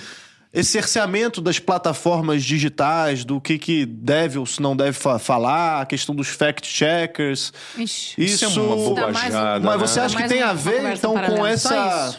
esse 0.53 0.71
cerceamento 0.71 1.41
das 1.41 1.59
plataformas 1.59 2.45
digitais, 2.45 3.25
do 3.25 3.41
que, 3.41 3.59
que 3.59 3.85
deve 3.85 4.39
ou 4.39 4.47
se 4.47 4.63
não 4.63 4.77
deve 4.77 4.93
fa 4.93 5.19
falar, 5.19 5.83
a 5.83 5.87
questão 5.87 6.15
dos 6.15 6.29
fact-checkers. 6.29 7.53
Isso, 7.77 8.15
Isso 8.17 8.45
é 8.45 8.49
uma 8.49 8.77
mais 8.77 8.81
um- 8.81 8.95
bobajada. 8.95 9.67
Mas 9.67 9.81
né? 9.81 9.87
você 9.87 10.01
acha 10.01 10.17
que 10.17 10.29
tem 10.29 10.43
a 10.43 10.53
ver, 10.53 10.95
então, 10.95 11.15
com 11.15 11.45
essa. 11.45 12.17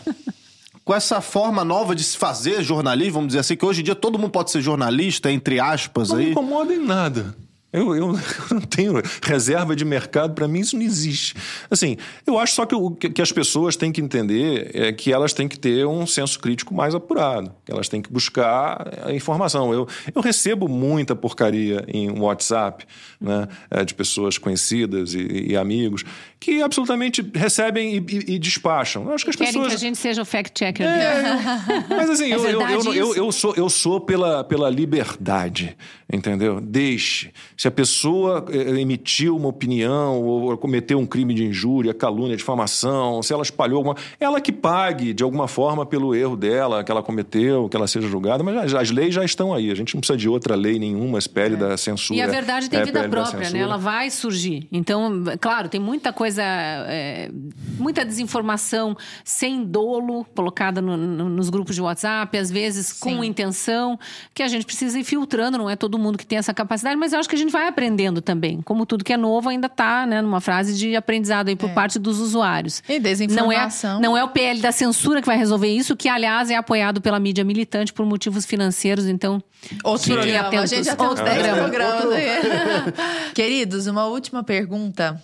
Com 0.86 0.94
essa 0.94 1.20
forma 1.20 1.66
nova 1.66 1.96
de 1.96 2.04
se 2.04 2.16
fazer 2.16 2.62
jornalismo, 2.62 3.14
vamos 3.14 3.28
dizer 3.30 3.40
assim, 3.40 3.58
que 3.58 3.66
hoje 3.66 3.82
em 3.82 3.84
dia 3.84 3.96
todo 3.96 4.20
mundo 4.20 4.30
pode 4.30 4.52
ser 4.52 4.62
jornalista, 4.62 5.32
entre 5.32 5.60
aspas 5.60 6.10
Não 6.10 6.18
me 6.18 6.26
aí. 6.26 6.32
incomoda 6.32 6.72
em 6.74 6.78
nada. 6.78 7.36
Eu, 7.76 7.94
eu, 7.96 8.08
não 8.52 8.62
tenho 8.62 8.94
reserva 9.22 9.76
de 9.76 9.84
mercado, 9.86 10.34
para 10.34 10.48
mim 10.48 10.60
isso 10.60 10.76
não 10.76 10.84
existe. 10.84 11.36
Assim, 11.70 11.98
eu 12.26 12.38
acho 12.40 12.54
só 12.56 12.66
que, 12.66 12.76
o- 12.76 12.92
que, 12.92 13.22
as 13.22 13.32
pessoas 13.32 13.76
têm 13.76 13.92
que 13.92 14.02
entender 14.02 14.72
é 14.74 14.92
que 14.92 15.12
elas 15.12 15.34
têm 15.34 15.48
que 15.48 15.58
ter 15.60 15.86
um 15.86 16.06
senso 16.08 16.40
crítico 16.40 16.74
mais 16.74 16.96
apurado, 16.96 17.52
que 17.66 17.72
elas 17.72 17.88
têm 17.90 18.02
que 18.02 18.12
buscar 18.12 18.88
a 19.06 19.12
informação. 19.14 19.74
Eu, 19.74 19.88
eu 20.14 20.22
recebo 20.22 20.68
muita 20.68 21.16
porcaria 21.16 21.84
em 21.88 22.10
WhatsApp, 22.20 22.86
né, 23.20 23.48
é, 23.70 23.84
de 23.84 23.94
pessoas 23.94 24.38
conhecidas 24.38 25.14
e, 25.14 25.48
e 25.50 25.58
amigos, 25.58 26.04
que 26.40 26.62
absolutamente 26.62 27.22
recebem 27.34 27.96
e, 27.96 27.98
e- 27.98 28.36
e 28.36 28.40
despacham. 28.40 29.04
Eu 29.06 29.14
acho 29.14 29.24
que 29.24 29.30
as 29.32 29.36
Querem 29.36 29.52
pessoas. 29.54 29.68
que 29.70 29.74
a 29.76 29.80
gente 29.80 29.98
seja 29.98 30.22
o 30.22 30.26
fact-checker 30.26 30.86
É. 30.86 31.86
Mas 31.90 32.10
assim, 32.12 32.32
É 32.32 32.36
eu, 32.36 32.46
eu, 32.62 32.94
eu, 32.94 33.16
eu 33.16 33.32
sou, 33.32 33.54
eu 33.56 33.70
sou 33.70 34.00
pela, 34.02 34.44
pela 34.44 34.70
liberdade, 34.70 35.76
entendeu? 36.12 36.60
Deixe. 36.62 37.32
Se 37.66 37.70
a 37.70 37.72
pessoa 37.72 38.46
eh, 38.52 38.80
emitiu 38.80 39.36
uma 39.36 39.48
opinião 39.48 40.22
ou, 40.22 40.56
cometeu 40.56 41.00
um 41.00 41.06
crime 41.08 41.34
de 41.34 41.46
injúria, 41.46 41.96
calúnia, 41.96 42.38
difamação, 42.38 43.24
se 43.24 43.34
ela 43.34 43.42
espalhou 43.42 43.78
alguma. 43.78 43.96
Ela 44.20 44.40
que 44.40 44.52
pague 44.52 45.16
de 45.16 45.24
alguma 45.24 45.48
forma 45.48 45.84
pelo 45.84 46.14
erro 46.14 46.38
dela, 46.38 46.84
que 46.84 46.92
ela 46.92 47.02
cometeu, 47.02 47.68
que 47.68 47.76
ela 47.76 47.88
seja 47.88 48.08
julgada, 48.08 48.44
mas 48.44 48.72
as, 48.76 48.92
leis 48.92 49.16
já 49.16 49.26
estão 49.26 49.52
aí. 49.52 49.72
A 49.72 49.76
gente 49.76 49.96
não 49.96 50.00
precisa 50.02 50.16
de 50.16 50.30
outra 50.30 50.54
lei 50.54 50.78
nenhuma, 50.78 51.18
espere 51.18 51.56
da 51.56 51.76
censura. 51.76 52.20
E 52.20 52.22
a 52.22 52.28
verdade 52.28 52.70
tem 52.70 52.82
é, 52.82 52.86
vida 52.86 53.10
própria, 53.10 53.50
né? 53.50 53.58
Ela 53.58 53.78
vai 53.78 54.12
surgir. 54.12 54.68
Então, 54.72 55.24
claro, 55.42 55.68
tem 55.68 55.82
muita 55.82 56.14
coisa, 56.14 56.44
é, 56.44 57.32
muita 57.80 58.06
desinformação 58.06 58.96
sem 59.24 59.64
dolo 59.64 60.24
colocada 60.36 60.84
no- 60.84 60.96
no- 60.98 61.30
nos 61.30 61.50
grupos 61.50 61.74
de 61.74 61.82
WhatsApp, 61.82 62.38
às 62.38 62.52
vezes 62.52 62.94
com 62.94 63.24
Sim. 63.24 63.26
intenção, 63.26 63.98
que 64.36 64.44
a 64.44 64.48
gente 64.48 64.68
precisa 64.68 65.00
ir 65.00 65.04
filtrando. 65.04 65.58
Não 65.58 65.68
é 65.68 65.76
todo 65.76 65.98
mundo 65.98 66.16
que 66.16 66.28
tem 66.28 66.38
essa 66.38 66.54
capacidade, 66.54 66.96
mas 66.96 67.12
eu 67.12 67.20
acho 67.20 67.28
que 67.28 67.34
a 67.34 67.40
gente 67.40 67.45
vai 67.52 67.68
aprendendo 67.68 68.22
também. 68.22 68.62
Como 68.62 68.86
tudo 68.86 69.04
que 69.04 69.14
é 69.14 69.18
novo 69.18 69.50
ainda 69.50 69.68
está, 69.68 70.06
né, 70.06 70.22
numa 70.22 70.40
fase 70.42 70.76
de 70.76 70.96
aprendizado 70.96 71.48
aí 71.50 71.56
por 71.56 71.70
parte 71.72 71.98
dos 72.00 72.20
usuários. 72.20 72.82
E 72.88 72.94
Não 72.94 72.96
é, 72.98 73.00
desinformação. 73.00 74.00
não 74.02 74.18
é 74.18 74.24
o 74.24 74.30
PL 74.30 74.62
da 74.62 74.72
censura 74.72 75.22
que 75.22 75.28
vai 75.28 75.38
resolver 75.38 75.68
isso, 75.68 75.96
que 75.96 76.08
aliás 76.10 76.50
é 76.50 76.56
apoiado 76.56 77.02
pela 77.02 77.20
mídia 77.20 77.44
militante 77.44 77.92
por 77.94 78.06
motivos 78.06 78.46
financeiros. 78.46 79.06
Então, 79.08 79.42
Outro 79.84 80.14
programa. 80.14 80.40
A 80.40 80.48
atentos. 80.48 80.70
gente 80.70 80.86
já 80.86 80.96
tem 80.96 81.08
Outro 81.08 81.24
10 81.24 81.38
programa. 81.38 81.64
programas 81.70 82.12
aí. 82.12 83.32
Queridos, 83.34 83.88
uma 83.88 84.06
última 84.06 84.44
pergunta 84.44 85.22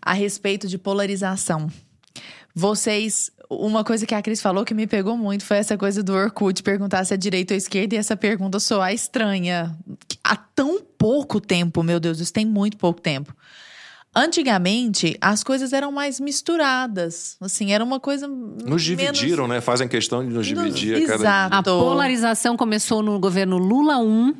a 0.00 0.12
respeito 0.12 0.68
de 0.68 0.78
polarização. 0.78 1.68
Vocês. 2.54 3.30
Uma 3.48 3.84
coisa 3.84 4.04
que 4.04 4.14
a 4.14 4.20
Cris 4.20 4.40
falou 4.40 4.64
que 4.64 4.74
me 4.74 4.86
pegou 4.86 5.16
muito 5.16 5.44
foi 5.44 5.58
essa 5.58 5.78
coisa 5.78 6.02
do 6.02 6.12
Orkut 6.12 6.62
perguntar 6.62 7.04
se 7.04 7.14
é 7.14 7.16
direita 7.16 7.54
ou 7.54 7.58
esquerda 7.58 7.94
e 7.94 7.98
essa 7.98 8.16
pergunta 8.16 8.58
soar 8.58 8.92
estranha. 8.92 9.76
Há 10.24 10.36
tão 10.36 10.80
pouco 10.98 11.40
tempo, 11.40 11.82
meu 11.82 12.00
Deus, 12.00 12.18
isso 12.18 12.32
tem 12.32 12.44
muito 12.44 12.76
pouco 12.76 13.00
tempo. 13.00 13.34
Antigamente, 14.18 15.14
as 15.20 15.44
coisas 15.44 15.74
eram 15.74 15.92
mais 15.92 16.18
misturadas. 16.18 17.36
Assim, 17.38 17.72
era 17.74 17.84
uma 17.84 18.00
coisa. 18.00 18.26
Nos 18.26 18.82
dividiram, 18.82 19.46
né? 19.46 19.60
Fazem 19.60 19.86
questão 19.86 20.26
de 20.26 20.32
nos 20.32 20.46
dividir 20.46 20.96
a 20.96 21.00
cada 21.00 21.14
Exato. 21.14 21.54
A 21.54 21.62
polarização 21.62 22.56
começou 22.56 23.02
no 23.02 23.20
governo 23.20 23.58
Lula 23.58 23.98
1, 23.98 24.34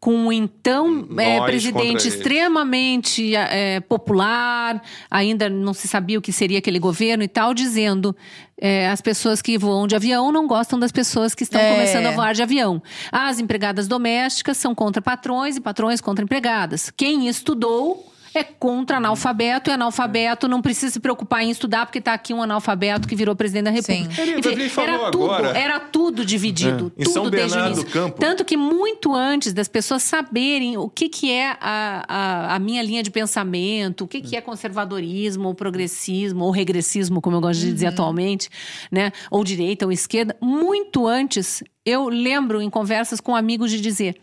com 0.00 0.28
o 0.28 0.32
então 0.32 1.06
Nós 1.10 1.44
presidente 1.44 2.08
extremamente 2.08 3.34
eh, 3.36 3.80
popular, 3.80 4.80
ainda 5.10 5.50
não 5.50 5.74
se 5.74 5.86
sabia 5.86 6.18
o 6.18 6.22
que 6.22 6.32
seria 6.32 6.58
aquele 6.58 6.78
governo 6.78 7.22
e 7.22 7.28
tal, 7.28 7.52
dizendo 7.52 8.16
eh, 8.58 8.88
as 8.88 9.02
pessoas 9.02 9.42
que 9.42 9.58
voam 9.58 9.86
de 9.86 9.94
avião 9.94 10.32
não 10.32 10.46
gostam 10.46 10.78
das 10.78 10.90
pessoas 10.90 11.34
que 11.34 11.42
estão 11.42 11.60
É. 11.60 11.74
começando 11.74 12.06
a 12.06 12.12
voar 12.12 12.32
de 12.32 12.42
avião. 12.42 12.82
As 13.12 13.38
empregadas 13.38 13.86
domésticas 13.86 14.56
são 14.56 14.74
contra 14.74 15.02
patrões 15.02 15.56
e 15.56 15.60
patrões 15.60 16.00
contra 16.00 16.24
empregadas. 16.24 16.90
Quem 16.96 17.28
estudou 17.28 18.10
é 18.34 18.42
contra 18.44 18.96
analfabeto 18.98 19.70
e 19.70 19.72
analfabeto 19.72 20.46
não 20.48 20.60
precisa 20.62 20.92
se 20.92 21.00
preocupar 21.00 21.42
em 21.42 21.50
estudar 21.50 21.86
porque 21.86 21.98
está 21.98 22.12
aqui 22.14 22.32
um 22.34 22.42
analfabeto 22.42 23.06
que 23.08 23.16
virou 23.16 23.34
presidente 23.34 23.64
da 23.64 23.70
República. 23.70 24.14
Sim. 24.14 24.20
Ele- 24.22 24.38
Enfim, 24.38 24.68
falou 24.68 24.90
era 24.90 25.10
tudo, 25.10 25.24
agora. 25.32 25.58
era 25.58 25.80
tudo 25.80 26.24
dividido, 26.24 26.92
É. 26.98 27.04
Tudo 27.04 27.12
São 27.12 27.30
desde 27.30 27.48
o 27.48 27.50
Bernardo 27.54 27.66
início. 27.74 27.84
do 27.86 27.90
Campo. 27.92 28.20
Tanto 28.20 28.44
que 28.44 28.56
muito 28.56 29.14
antes 29.14 29.52
das 29.52 29.68
pessoas 29.68 30.02
saberem 30.02 30.76
o 30.76 30.88
que, 30.88 31.08
que 31.08 31.30
é 31.32 31.56
a, 31.60 32.04
a, 32.08 32.54
a 32.56 32.58
minha 32.58 32.82
linha 32.82 33.02
de 33.02 33.10
pensamento, 33.10 34.04
o 34.04 34.08
que, 34.08 34.20
que 34.20 34.36
é 34.36 34.40
conservadorismo, 34.40 35.48
ou 35.48 35.54
progressismo, 35.54 36.44
ou 36.44 36.50
regressismo, 36.50 37.20
como 37.20 37.36
eu 37.36 37.40
gosto 37.40 37.60
de 37.60 37.72
dizer 37.72 37.86
atualmente, 37.86 38.48
né? 38.90 39.12
Ou 39.30 39.42
direita 39.44 39.86
ou 39.86 39.92
esquerda, 39.92 40.36
muito 40.40 41.06
antes, 41.06 41.62
eu 41.84 42.08
lembro 42.08 42.60
em 42.60 42.68
conversas 42.70 43.20
com 43.20 43.34
amigos 43.34 43.70
de 43.70 43.80
dizer: 43.80 44.16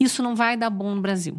isso 0.00 0.22
não 0.22 0.34
vai 0.34 0.56
dar 0.56 0.70
bom 0.70 0.94
no 0.94 1.00
Brasil. 1.00 1.36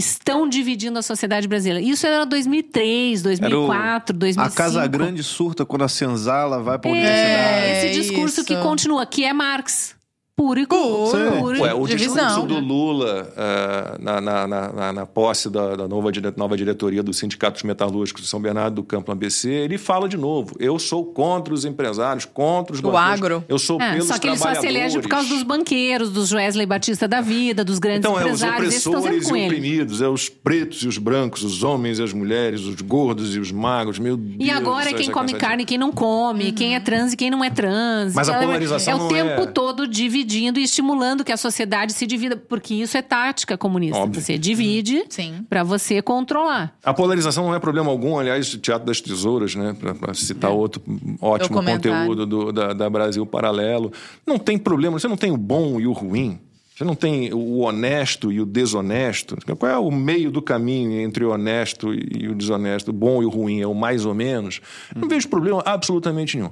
Estão 0.00 0.48
dividindo 0.48 0.98
a 0.98 1.02
sociedade 1.02 1.46
brasileira. 1.46 1.80
Isso 1.86 2.06
era 2.06 2.24
2003, 2.24 3.20
2004, 3.22 4.16
2005. 4.16 4.46
A 4.46 4.50
Casa 4.50 4.86
Grande 4.86 5.22
surta 5.22 5.66
quando 5.66 5.82
a 5.82 5.88
senzala 5.88 6.62
vai 6.62 6.78
pra 6.78 6.90
É, 6.90 6.92
universidade. 6.94 7.86
esse 7.86 8.00
discurso 8.00 8.44
que 8.44 8.54
isso. 8.54 8.62
continua, 8.62 9.04
que 9.04 9.24
é 9.24 9.32
Marx. 9.32 9.94
Puro 10.40 10.58
e 10.58 10.66
puro. 10.66 11.10
Puro 11.38 11.60
Ué, 11.60 11.74
o 11.74 11.86
Divisão. 11.86 12.26
discurso 12.26 12.46
do 12.46 12.58
Lula 12.60 13.30
eh, 13.36 13.96
na, 14.00 14.20
na, 14.22 14.46
na, 14.46 14.72
na- 14.72 14.92
na 14.94 15.06
posse 15.06 15.50
da, 15.50 15.76
da 15.76 15.86
nova, 15.86 16.10
dire- 16.10 16.32
nova 16.34 16.56
diretoria 16.56 17.02
do 17.02 17.12
Sindicato 17.12 17.54
dos 17.54 17.62
Metalúrgicos 17.62 18.22
de 18.22 18.28
São 18.28 18.40
Bernardo 18.40 18.76
do 18.76 18.82
Campo 18.82 19.12
ABC, 19.12 19.50
ele 19.50 19.76
fala 19.76 20.08
de 20.08 20.16
novo: 20.16 20.56
eu 20.58 20.78
sou 20.78 21.04
contra 21.04 21.52
os 21.52 21.66
empresários, 21.66 22.24
contra 22.24 22.72
os 22.72 22.78
O 22.80 22.82
bancões, 22.84 23.04
agro. 23.12 23.44
Eu 23.48 23.58
sou 23.58 23.78
É, 23.80 23.92
pelos 23.92 24.08
só 24.08 24.18
que 24.18 24.28
ele 24.28 24.38
só 24.38 24.54
se 24.54 24.66
elege 24.66 24.98
por 25.00 25.08
causa 25.08 25.28
dos 25.28 25.42
banqueiros, 25.42 26.10
dos 26.10 26.32
Wesley 26.32 26.64
Batista 26.66 27.06
da 27.06 27.20
vida, 27.20 27.62
dos 27.62 27.78
grandes 27.78 28.00
Então, 28.08 28.18
é 28.18 28.24
os 28.24 28.40
empresários. 28.42 28.68
Esses 28.68 28.78
estão 28.86 28.92
sempre 29.02 29.16
opressores 29.18 29.42
e 29.42 29.46
oprimidos, 29.46 30.00
é 30.00 30.08
os 30.08 30.28
pretos 30.30 30.82
e 30.82 30.88
os 30.88 30.96
brancos, 30.96 31.42
os 31.44 31.62
homens 31.62 31.98
e 31.98 32.02
as 32.02 32.14
mulheres, 32.14 32.62
os 32.62 32.80
gordos 32.80 33.36
e 33.36 33.38
os 33.38 33.52
magros, 33.52 33.98
meu 33.98 34.16
Deus. 34.16 34.36
E 34.40 34.50
agora 34.50 34.88
é 34.88 34.94
quem 34.94 35.10
come 35.10 35.34
carne 35.34 35.64
e 35.64 35.66
quem 35.66 35.76
não 35.76 35.92
come, 35.92 36.50
quem 36.52 36.74
é 36.74 36.80
trans 36.80 37.12
e 37.12 37.16
quem 37.16 37.30
não 37.30 37.44
é 37.44 37.50
trans. 37.50 38.14
Mas 38.14 38.26
a 38.28 38.32
Então, 38.32 38.42
é- 38.42 38.46
polarização 38.46 38.92
é 38.92 38.96
o 38.96 38.98
não 39.00 39.08
tempo 39.08 39.42
é- 39.42 39.46
todo 39.46 39.86
dividindo 40.30 40.60
e 40.60 40.62
estimulando 40.62 41.24
que 41.24 41.32
a 41.32 41.36
sociedade 41.36 41.92
se 41.92 42.06
divida, 42.06 42.36
porque 42.36 42.74
isso 42.74 42.96
é 42.96 43.02
tática 43.02 43.58
comunista. 43.58 43.98
Óbvio. 43.98 44.20
Você 44.22 44.38
divide 44.38 45.04
Sim. 45.08 45.44
para 45.48 45.64
você 45.64 46.00
controlar. 46.00 46.74
A 46.84 46.94
polarização 46.94 47.44
não 47.46 47.54
é 47.54 47.58
problema 47.58 47.90
algum, 47.90 48.18
aliás, 48.18 48.54
o 48.54 48.58
Teatro 48.58 48.86
das 48.86 49.00
Tesouras, 49.00 49.54
né? 49.54 49.76
Para 49.98 50.14
citar 50.14 50.50
outro 50.50 50.80
ótimo 51.20 51.62
conteúdo 51.62 52.24
do- 52.24 52.52
da, 52.52 52.72
da 52.72 52.88
Brasil 52.88 53.26
Paralelo. 53.26 53.92
Não 54.26 54.38
tem 54.38 54.56
problema, 54.56 54.98
você 54.98 55.08
não 55.08 55.16
tem 55.16 55.32
o 55.32 55.36
bom 55.36 55.80
e 55.80 55.86
o 55.86 55.92
ruim. 55.92 56.38
Você 56.76 56.84
não 56.84 56.94
tem 56.94 57.30
o 57.34 57.58
honesto 57.58 58.32
e 58.32 58.40
o 58.40 58.46
desonesto. 58.46 59.36
Qual 59.58 59.70
é 59.70 59.76
o 59.76 59.90
meio 59.90 60.30
do 60.30 60.40
caminho 60.40 60.98
entre 61.02 61.22
o 61.26 61.30
honesto 61.30 61.92
e 61.92 62.26
o 62.26 62.34
desonesto? 62.34 62.88
O 62.88 62.92
bom 62.94 63.22
e 63.22 63.26
o 63.26 63.28
ruim 63.28 63.60
é 63.60 63.66
o 63.66 63.74
mais 63.74 64.06
ou 64.06 64.14
menos? 64.14 64.62
Não 64.96 65.06
vejo 65.06 65.28
problema 65.28 65.62
absolutamente 65.66 66.38
nenhum. 66.38 66.50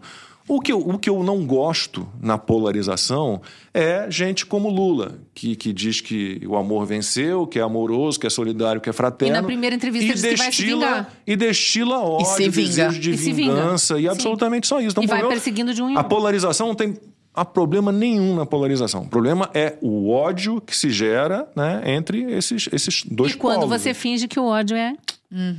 O 0.48 0.60
que, 0.60 0.72
eu, 0.72 0.78
o 0.80 0.98
que 0.98 1.10
eu 1.10 1.22
não 1.22 1.44
gosto 1.46 2.08
na 2.20 2.38
polarização 2.38 3.40
é 3.74 4.10
gente 4.10 4.46
como 4.46 4.70
Lula, 4.70 5.18
que, 5.34 5.54
que 5.54 5.72
diz 5.72 6.00
que 6.00 6.40
o 6.46 6.56
amor 6.56 6.86
venceu, 6.86 7.46
que 7.46 7.58
é 7.58 7.62
amoroso, 7.62 8.18
que 8.18 8.26
é 8.26 8.30
solidário, 8.30 8.80
que 8.80 8.88
é 8.88 8.92
fraterno. 8.92 9.34
E 9.34 9.36
na 9.40 9.42
primeira 9.42 9.76
entrevista 9.76 10.06
e 10.10 10.12
diz 10.14 10.22
que 10.22 10.28
vai 10.36 10.36
se 10.52 10.62
destila- 10.62 10.86
vingar. 10.86 11.12
E 11.26 11.36
destila 11.36 11.98
ódio, 11.98 12.26
vinga. 12.50 12.50
desejo 12.68 13.00
de 13.00 13.10
E 13.10 13.32
vingança, 13.32 13.98
e 13.98 14.02
Sim. 14.02 14.08
absolutamente 14.08 14.66
só 14.66 14.80
isso. 14.80 14.92
Então, 14.92 15.04
E 15.04 15.06
vai 15.06 15.18
problema- 15.18 15.40
perseguindo 15.40 15.74
de 15.74 15.82
um 15.82 15.90
em 15.90 15.96
A 15.96 16.00
um. 16.00 16.04
polarização 16.04 16.68
não 16.68 16.74
tem 16.74 16.96
há 17.34 17.44
problema 17.44 17.92
nenhum 17.92 18.34
na 18.34 18.44
polarização. 18.46 19.02
O 19.02 19.08
problema 19.08 19.48
é 19.54 19.76
o 19.82 20.10
ódio 20.10 20.60
que 20.60 20.74
se 20.74 20.90
gera 20.90 21.46
né, 21.54 21.82
entre 21.86 22.22
esses, 22.32 22.68
esses 22.72 23.04
dois 23.04 23.32
E 23.32 23.36
quando 23.36 23.60
polos. 23.60 23.80
você 23.82 23.92
finge 23.94 24.26
que 24.26 24.40
o 24.40 24.44
ódio 24.46 24.76
é 24.76 24.94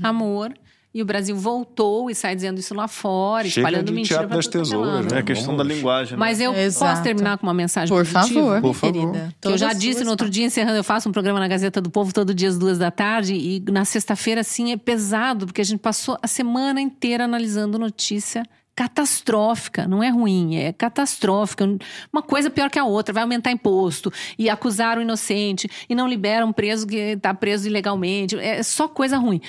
amor. 0.03 0.51
E 0.91 1.03
o 1.03 1.05
Brasil 1.05 1.35
voltou 1.35 2.09
e 2.09 2.15
sai 2.15 2.35
dizendo 2.35 2.57
isso 2.59 2.73
lá 2.73 2.87
fora, 2.87 3.43
Chega 3.47 3.59
espalhando 3.67 3.85
de 3.85 3.93
mentira 3.93 4.19
teatro 4.21 4.35
das 4.35 4.47
é 4.47 4.49
tesouras, 4.49 4.93
lado. 4.95 5.11
né? 5.11 5.17
É 5.17 5.19
a 5.19 5.23
questão 5.23 5.55
da 5.55 5.63
linguagem. 5.63 6.13
né? 6.13 6.17
Mas 6.19 6.41
eu 6.41 6.51
Exato. 6.55 6.91
posso 6.91 7.03
terminar 7.03 7.37
com 7.37 7.45
uma 7.45 7.53
mensagem 7.53 7.95
Por 7.95 8.03
positiva? 8.07 8.39
favor, 8.41 8.61
Por 8.61 8.73
favor. 8.73 8.93
querida. 9.11 9.35
Que 9.39 9.47
eu 9.49 9.57
já 9.57 9.71
disse 9.71 10.03
no 10.03 10.09
outro 10.09 10.27
dia, 10.27 10.45
encerrando, 10.47 10.77
eu 10.77 10.83
faço 10.83 11.07
um 11.07 11.11
programa 11.11 11.39
na 11.39 11.47
Gazeta 11.47 11.79
do 11.79 11.91
Povo 11.91 12.11
todo 12.11 12.33
dia 12.33 12.49
às 12.49 12.57
duas 12.57 12.79
da 12.79 12.89
tarde. 12.89 13.35
E 13.35 13.63
na 13.71 13.85
sexta-feira, 13.85 14.41
assim, 14.41 14.71
é 14.71 14.77
pesado, 14.77 15.45
porque 15.45 15.61
a 15.61 15.63
gente 15.63 15.79
passou 15.79 16.17
a 16.23 16.27
semana 16.27 16.81
inteira 16.81 17.25
analisando 17.25 17.77
notícia 17.77 18.43
catastrófica, 18.75 19.87
não 19.87 20.01
é 20.01 20.09
ruim, 20.09 20.55
é 20.55 20.73
catastrófica. 20.73 21.65
Uma 22.11 22.21
coisa 22.21 22.49
pior 22.49 22.69
que 22.69 22.79
a 22.79 22.83
outra, 22.85 23.13
vai 23.13 23.23
aumentar 23.23 23.51
imposto 23.51 24.11
e 24.37 24.49
acusar 24.49 24.97
o 24.97 25.01
inocente 25.01 25.69
e 25.87 25.93
não 25.93 26.07
libera 26.07 26.45
um 26.45 26.51
preso 26.53 26.87
que 26.87 26.95
está 26.95 27.33
preso 27.33 27.67
ilegalmente. 27.67 28.37
É 28.39 28.63
só 28.63 28.87
coisa 28.87 29.17
ruim. 29.17 29.39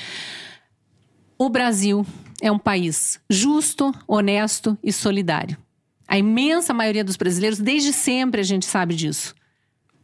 O 1.43 1.49
Brasil 1.49 2.05
é 2.43 2.53
um 2.53 2.59
país 2.59 3.19
justo, 3.31 3.95
honesto 4.07 4.77
e 4.85 4.93
solidário. 4.93 5.57
A 6.07 6.19
imensa 6.19 6.75
maioria 6.75 7.03
dos 7.03 7.17
brasileiros, 7.17 7.59
desde 7.59 7.95
sempre 7.95 8.43
a 8.43 8.45
gente 8.45 8.67
sabe 8.67 8.95
disso 8.95 9.35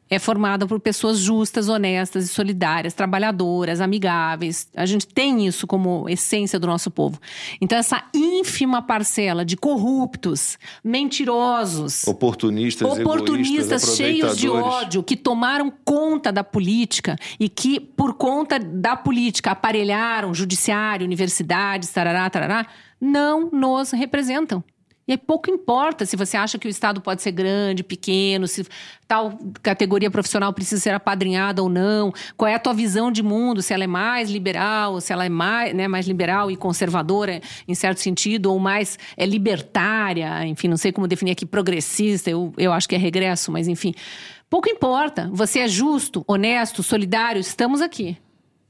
é 0.09 0.19
formada 0.19 0.67
por 0.67 0.79
pessoas 0.79 1.19
justas, 1.19 1.69
honestas 1.69 2.25
e 2.25 2.29
solidárias, 2.29 2.95
trabalhadoras, 2.95 3.81
amigáveis. 3.81 4.69
A 4.77 4.87
gente 4.87 5.07
tem 5.07 5.47
isso 5.47 5.67
como 5.67 6.09
essência 6.09 6.59
do 6.59 6.67
nosso 6.67 6.91
povo. 6.91 7.21
Então, 7.61 7.77
essa 7.77 8.05
ínfima 8.15 8.81
parcela 8.81 9.45
de 9.45 9.57
corruptos, 9.57 10.59
mentirosos, 10.83 12.07
oportunistas, 12.07 12.99
oportunistas 12.99 13.97
cheios 13.97 14.39
de 14.39 14.49
ódio, 14.49 15.03
que 15.03 15.17
tomaram 15.17 15.73
conta 15.85 16.31
da 16.31 16.45
política 16.45 17.17
e 17.39 17.49
que, 17.49 17.81
por 17.81 18.15
conta 18.15 18.59
da 18.59 18.97
política, 18.97 19.51
aparelharam 19.51 20.33
judiciário, 20.33 21.05
universidades, 21.05 21.91
tarará, 21.91 22.31
tarará, 22.31 22.67
não 23.01 23.51
nos 23.51 23.91
representam. 23.91 24.63
E 25.09 25.13
aí 25.13 25.19
pouco 25.19 25.51
importa 25.51 26.05
se 26.05 26.17
você 26.17 26.37
acha 26.37 26.59
que 26.59 26.67
o 26.67 26.71
Estado 26.71 27.01
pode 27.01 27.23
ser 27.23 27.31
grande, 27.31 27.85
pequeno, 27.85 28.49
se 28.49 28.67
tal 29.07 29.39
categoria 29.63 30.11
profissional 30.11 30.53
precisa 30.53 30.81
ser 30.81 30.95
apadrinhada 30.95 31.63
ou 31.63 31.69
não, 31.69 32.13
qual 32.37 32.49
é 32.49 32.55
a 32.55 32.59
tua 32.59 32.75
visão 32.75 33.13
de 33.13 33.23
mundo, 33.23 33.63
se 33.63 33.73
ela 33.73 33.85
é 33.85 33.87
mais 33.87 34.29
liberal, 34.29 35.01
se 35.01 35.13
ela 35.13 35.25
é 35.25 35.29
mais, 35.29 35.73
né, 35.75 35.87
mais 35.87 36.09
liberal 36.09 36.51
e 36.51 36.57
conservadora 36.57 37.41
em 37.69 37.75
certo 37.75 37.99
sentido, 37.99 38.53
ou 38.53 38.59
mais 38.59 38.99
é 39.17 39.25
libertária, 39.25 40.45
enfim, 40.45 40.67
não 40.67 40.77
sei 40.77 40.91
como 40.91 41.07
definir 41.07 41.33
aqui, 41.33 41.47
progressista, 41.47 42.29
eu, 42.29 42.53
eu 42.59 42.73
acho 42.73 42.89
que 42.89 42.97
é 42.97 42.99
regresso, 42.99 43.53
mas 43.53 43.69
enfim. 43.69 43.95
Pouco 44.51 44.69
importa. 44.69 45.29
Você 45.33 45.61
é 45.61 45.69
justo, 45.69 46.25
honesto, 46.27 46.83
solidário, 46.83 47.41
estamos 47.41 47.81
aqui. 47.81 48.17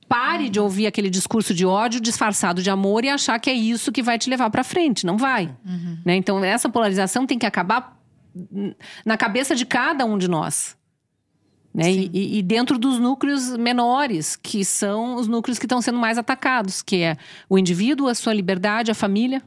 Pare 0.09 0.49
de 0.49 0.61
ouvir 0.61 0.87
aquele 0.87 1.11
discurso 1.11 1.53
de 1.53 1.66
ódio 1.66 2.01
disfarçado 2.01 2.62
de 2.62 2.70
amor 2.70 3.05
e 3.05 3.09
achar 3.09 3.39
que 3.39 3.51
é 3.51 3.55
isso 3.55 3.91
que 3.91 4.03
vai 4.03 4.19
te 4.19 4.31
levar 4.31 4.51
para 4.51 4.62
frente. 4.62 5.05
Não 5.05 5.16
vai. 5.16 5.55
Uhum. 5.65 5.99
Né? 6.05 6.16
Então, 6.16 6.45
essa 6.45 6.69
polarização 6.69 7.27
tem 7.27 7.39
que 7.39 7.47
acabar 7.47 7.97
na 9.05 9.16
cabeça 9.16 9.55
de 9.55 9.65
cada 9.65 10.05
um 10.05 10.19
de 10.19 10.28
nós. 10.28 10.77
Né? 11.77 11.93
E, 11.93 12.39
e, 12.39 12.43
dentro 12.43 12.78
dos 12.78 12.99
núcleos 12.99 13.55
menores, 13.57 14.35
que 14.35 14.65
são 14.65 15.16
os 15.16 15.28
núcleos 15.28 15.59
que 15.59 15.66
estão 15.66 15.83
sendo 15.83 15.99
mais 15.99 16.16
atacados, 16.16 16.81
que 16.81 17.03
é 17.03 17.16
o 17.51 17.59
indivíduo, 17.59 18.09
a 18.09 18.15
sua 18.15 18.33
liberdade, 18.33 18.91
a 18.91 18.95
família. 18.95 19.43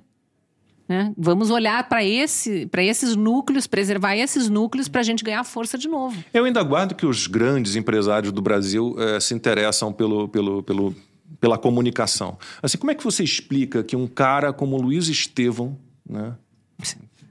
Né? 0.89 1.13
Vamos 1.15 1.51
olhar 1.51 1.87
para 1.87 2.03
esse, 2.03 2.67
esses 2.79 3.15
núcleos, 3.15 3.67
preservar 3.67 4.15
esses 4.15 4.49
núcleos 4.49 4.87
para 4.87 5.01
a 5.01 5.03
gente 5.03 5.23
ganhar 5.23 5.43
força 5.43 5.77
de 5.77 5.87
novo. 5.87 6.23
Eu 6.33 6.45
ainda 6.45 6.59
aguardo 6.59 6.95
que 6.95 7.05
os 7.05 7.27
grandes 7.27 7.75
empresários 7.75 8.31
do 8.31 8.41
Brasil 8.41 8.95
eh, 8.97 9.19
se 9.19 9.35
interessam 9.35 9.93
pelo, 9.93 10.27
pelo, 10.27 10.63
pelo, 10.63 10.95
pela 11.39 11.59
comunicação. 11.59 12.39
Assim, 12.59 12.75
como 12.79 12.89
é 12.89 12.95
que 12.95 13.03
você 13.03 13.23
explica 13.23 13.83
que 13.83 13.95
um 13.95 14.07
cara 14.07 14.51
como 14.51 14.81
Luiz 14.81 15.07
Estevão 15.07 15.77
né, 16.09 16.33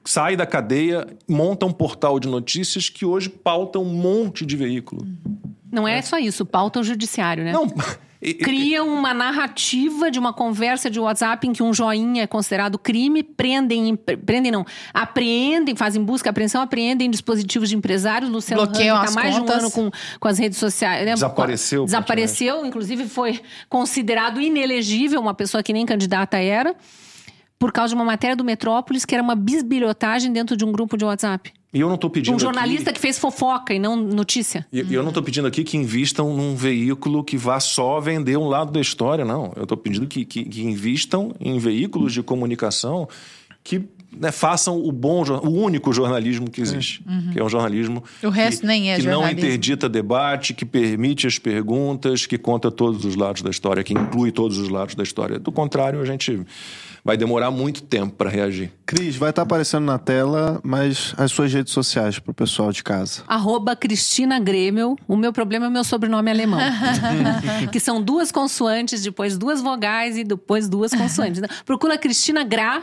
sai 0.05 0.37
da 0.37 0.47
cadeia, 0.47 1.05
monta 1.29 1.67
um 1.67 1.73
portal 1.73 2.21
de 2.21 2.29
notícias 2.29 2.89
que 2.89 3.05
hoje 3.05 3.29
pauta 3.29 3.81
um 3.81 3.93
monte 3.93 4.47
de 4.47 4.57
veículo? 4.57 5.05
Não 5.71 5.87
é, 5.87 5.99
é. 5.99 6.03
só 6.03 6.17
isso, 6.17 6.47
pauta 6.47 6.79
o 6.79 6.85
judiciário, 6.85 7.43
né? 7.43 7.53
Não 7.53 7.67
criam 8.41 8.89
uma 8.89 9.15
narrativa 9.15 10.11
de 10.11 10.19
uma 10.19 10.33
conversa 10.33 10.91
de 10.91 10.99
WhatsApp 10.99 11.47
em 11.47 11.53
que 11.53 11.63
um 11.63 11.73
joinha 11.73 12.25
é 12.25 12.27
considerado 12.27 12.79
crime, 12.79 13.23
prendem, 13.23 13.95
prendem 13.97 14.51
não, 14.51 14.65
apreendem, 14.93 15.77
fazem 15.77 16.03
busca, 16.03 16.31
apreensão, 16.31 16.61
apreendem 16.61 17.11
dispositivos 17.11 17.69
de 17.69 17.77
empresários. 17.77 18.31
Luciano 18.31 18.65
Bloqueiam 18.65 19.03
está 19.03 19.13
mais 19.13 19.39
contas. 19.39 19.47
de 19.47 19.53
um 19.53 19.59
ano 19.59 19.71
com, 19.71 19.91
com 20.19 20.29
as 20.29 20.39
redes 20.39 20.59
sociais. 20.59 21.05
Né? 21.05 21.15
Desapareceu. 21.15 21.85
Desapareceu, 21.85 22.67
inclusive 22.67 23.09
foi 23.09 23.41
considerado 23.69 24.41
inelegível, 24.41 25.21
uma 25.21 25.35
pessoa 25.35 25.63
que 25.63 25.73
nem 25.73 25.87
candidata 25.87 26.39
era, 26.39 26.75
por 27.59 27.73
causa 27.73 27.91
de 27.91 27.95
uma 27.95 28.05
matéria 28.05 28.37
do 28.37 28.45
Metrópolis 28.45 29.05
que 29.05 29.15
era 29.15 29.23
uma 29.23 29.35
bisbilhotagem 29.35 30.33
dentro 30.33 30.57
de 30.57 30.65
um 30.65 30.73
grupo 30.73 30.97
de 30.97 31.05
WhatsApp. 31.05 31.53
E 31.73 31.81
eu 31.81 31.89
não 31.89 31.97
estou 31.97 32.09
pedindo. 32.09 32.35
Um 32.35 32.39
jornalista 32.39 32.91
aqui... 32.91 32.95
que 32.95 33.01
fez 33.01 33.19
fofoca 33.19 33.75
e 33.75 33.79
não 33.79 33.95
notícia. 33.95 34.67
E 34.73 34.95
eu 34.95 35.03
não 35.03 35.11
estou 35.11 35.23
pedindo 35.23 35.47
aqui 35.47 35.63
que 35.63 35.77
invistam 35.77 36.35
num 36.35 36.57
veículo 36.57 37.23
que 37.23 37.37
vá 37.37 37.61
só 37.61 38.01
vender 38.01 38.39
um 38.39 38.49
lado 38.49 38.73
da 38.73 38.81
história, 38.81 39.25
não. 39.25 39.53
Eu 39.55 39.65
estou 39.65 39.77
pedindo 39.77 40.07
que, 40.07 40.25
que, 40.25 40.45
que, 40.45 40.63
invistam 40.63 41.35
em 41.39 41.59
veículos 41.59 42.15
de 42.15 42.23
comunicação 42.23 43.07
que 43.63 43.83
né, 44.17 44.33
façam 44.33 44.79
o 44.79 44.91
bom, 44.91 45.23
o 45.43 45.51
único 45.51 45.93
jornalismo 45.93 46.51
que 46.51 46.61
existe, 46.61 47.03
uhum. 47.07 47.31
que 47.33 47.39
é 47.39 47.45
um 47.45 47.49
jornalismo 47.49 48.03
o 48.23 48.31
resto 48.31 48.63
que, 48.63 48.67
nem 48.67 48.93
é 48.93 48.97
que 48.97 49.07
não 49.07 49.29
interdita 49.29 49.89
debate, 49.89 50.55
que 50.55 50.65
permite 50.65 51.27
as 51.27 51.39
perguntas, 51.39 52.27
que 52.27 52.39
conta 52.39 52.71
todos 52.71 53.05
os 53.05 53.15
lados 53.15 53.43
da 53.43 53.51
história, 53.51 53.85
que 53.85 53.93
inclui 53.93 54.33
todos 54.33 54.59
os 54.59 54.69
lados 54.69 54.95
da 54.95 55.03
história. 55.03 55.39
Do 55.39 55.53
contrário, 55.53 56.01
a 56.01 56.05
gente 56.05 56.45
vai 57.05 57.17
demorar 57.17 57.51
muito 57.51 57.83
tempo 57.83 58.15
para 58.15 58.29
reagir. 58.29 58.73
Cris, 58.85 59.17
vai 59.17 59.31
estar 59.31 59.43
tá 59.43 59.47
aparecendo 59.47 59.85
na 59.85 59.99
tela, 59.99 60.61
mas 60.63 61.15
as 61.17 61.31
suas 61.31 61.53
redes 61.53 61.73
sociais 61.73 62.19
para 62.19 62.31
o 62.31 62.35
pessoal 62.35 62.73
de 62.73 62.83
casa. 62.83 63.23
Arroba 63.27 63.77
Cristina 63.77 64.39
Grêmio. 64.39 64.97
O 65.07 65.17
meu 65.17 65.33
problema 65.33 65.67
é 65.67 65.69
o 65.69 65.73
meu 65.73 65.85
sobrenome 65.85 66.31
alemão. 66.31 66.61
que 67.71 67.79
são 67.79 68.03
duas 68.03 68.33
consoantes, 68.33 69.03
depois 69.03 69.39
duas 69.39 69.61
vogais 69.61 70.17
e 70.17 70.25
depois 70.25 70.69
duas 70.69 70.93
consoantes. 70.93 71.41
Procura 71.65 71.97
Cristina 71.97 72.45
Gra 72.45 72.83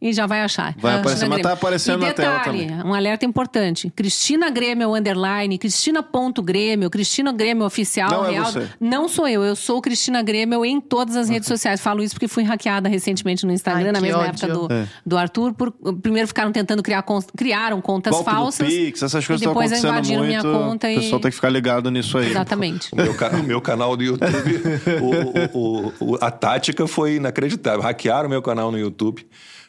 e 0.00 0.12
já 0.12 0.26
vai 0.26 0.42
achar. 0.42 0.74
Vai 0.78 0.94
ah, 0.94 1.00
aparecer, 1.00 1.28
mas 1.28 1.42
tá 1.42 1.52
aparecendo 1.52 2.02
e 2.02 2.06
detalhe, 2.06 2.28
na 2.28 2.40
tela 2.40 2.44
também. 2.44 2.90
um 2.90 2.94
alerta 2.94 3.24
importante. 3.24 3.90
Cristina 3.94 4.50
Grêmio 4.50 4.94
underline, 4.94 5.56
Cristina.grêmio, 5.58 6.90
Cristina 6.90 7.32
Grêmio 7.32 7.64
oficial, 7.64 8.10
não 8.10 8.26
é 8.26 8.30
real. 8.32 8.48
É 8.48 8.52
você. 8.52 8.68
Não 8.78 9.08
sou 9.08 9.26
eu, 9.26 9.42
eu 9.42 9.56
sou 9.56 9.80
Cristina 9.80 10.22
Grêmio 10.22 10.64
em 10.64 10.80
todas 10.80 11.16
as 11.16 11.28
redes 11.28 11.48
sociais. 11.48 11.80
Falo 11.80 12.02
isso 12.02 12.14
porque 12.14 12.28
fui 12.28 12.44
hackeada 12.44 12.88
recentemente 12.88 13.46
no 13.46 13.52
Instagram, 13.52 13.86
Ai, 13.86 13.92
na 13.92 14.00
mesma 14.00 14.18
ódio. 14.18 14.30
época 14.30 14.48
do, 14.48 14.72
é. 14.72 14.86
do 15.04 15.16
Arthur. 15.16 15.54
Por, 15.54 15.72
primeiro 16.02 16.28
ficaram 16.28 16.52
tentando 16.52 16.82
criar, 16.82 17.04
criaram 17.36 17.80
contas 17.80 18.12
Golpe 18.12 18.30
falsas. 18.30 18.68
Pix, 18.68 19.02
essas 19.02 19.26
coisas 19.26 19.40
estão 19.40 19.52
acontecendo 19.52 19.92
muito. 19.94 20.26
Minha 20.26 20.42
conta 20.42 20.90
e... 20.90 20.98
O 20.98 21.00
pessoal 21.00 21.20
tem 21.20 21.30
que 21.30 21.36
ficar 21.36 21.48
ligado 21.48 21.90
nisso 21.90 22.18
aí. 22.18 22.30
Exatamente. 22.30 22.90
o, 22.92 22.96
meu, 22.96 23.12
o 23.12 23.42
meu 23.42 23.60
canal 23.60 23.96
do 23.96 24.04
YouTube, 24.04 24.60
o, 25.54 25.92
o, 26.12 26.18
a 26.20 26.30
tática 26.30 26.86
foi 26.86 27.16
inacreditável. 27.16 27.80
Hackearam 27.80 28.26
o 28.26 28.30
meu 28.30 28.42
canal 28.42 28.70
no 28.70 28.78
YouTube 28.78 29.26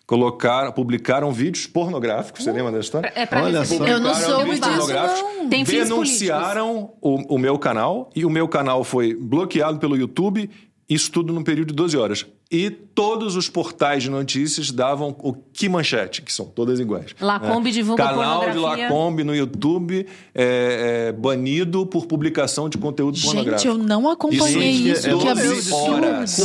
colocaram, 0.08 0.72
publicaram 0.72 1.32
vídeos 1.34 1.68
pornográficos. 1.68 2.44
Você 2.44 2.52
lembra 2.52 2.72
da 2.72 2.80
história? 2.80 3.12
É 3.14 3.26
pra 3.26 3.44
Olha 3.44 3.66
só. 3.66 3.86
Eu 3.86 4.00
não 4.00 4.16
soube 4.16 4.58
disso, 4.58 4.94
não. 4.94 5.50
Tem 5.50 5.64
denunciaram 5.66 6.94
o, 7.02 7.36
o 7.36 7.38
meu 7.38 7.60
canal 7.60 8.10
e 8.16 8.26
o 8.26 8.30
meu 8.30 8.48
canal 8.48 8.86
foi 8.86 9.14
bloqueado 9.14 9.78
pelo 9.78 9.98
YouTube. 9.98 10.50
Isso 10.90 11.12
tudo 11.12 11.34
num 11.34 11.44
período 11.44 11.68
de 11.68 11.74
12 11.74 11.98
horas. 11.98 12.26
E 12.50 12.70
todos 12.70 13.36
os 13.36 13.50
portais 13.50 14.04
de 14.04 14.10
notícias 14.10 14.72
davam 14.72 15.14
o 15.20 15.34
que 15.34 15.68
manchete, 15.68 16.22
que 16.22 16.32
são 16.32 16.46
todas 16.46 16.80
iguais. 16.80 17.14
Lacombe 17.20 17.66
né? 17.66 17.72
divulga 17.72 18.06
Canal 18.06 18.50
de 18.50 18.58
Lacombe 18.58 19.26
no 19.26 19.36
YouTube 19.36 20.08
é, 20.34 21.10
é, 21.10 21.12
banido 21.12 21.86
por 21.86 22.06
publicação 22.06 22.70
de 22.70 22.78
conteúdo 22.78 23.18
Gente, 23.18 23.26
pornográfico. 23.26 23.74
Gente, 23.74 23.82
eu 23.82 23.86
não 23.86 24.10
acompanhei 24.10 24.72
isso. 24.72 25.00
isso. 25.00 25.10
É, 25.10 25.18
que 25.18 25.28
absurdo. 25.28 25.76
Horas. 25.76 26.38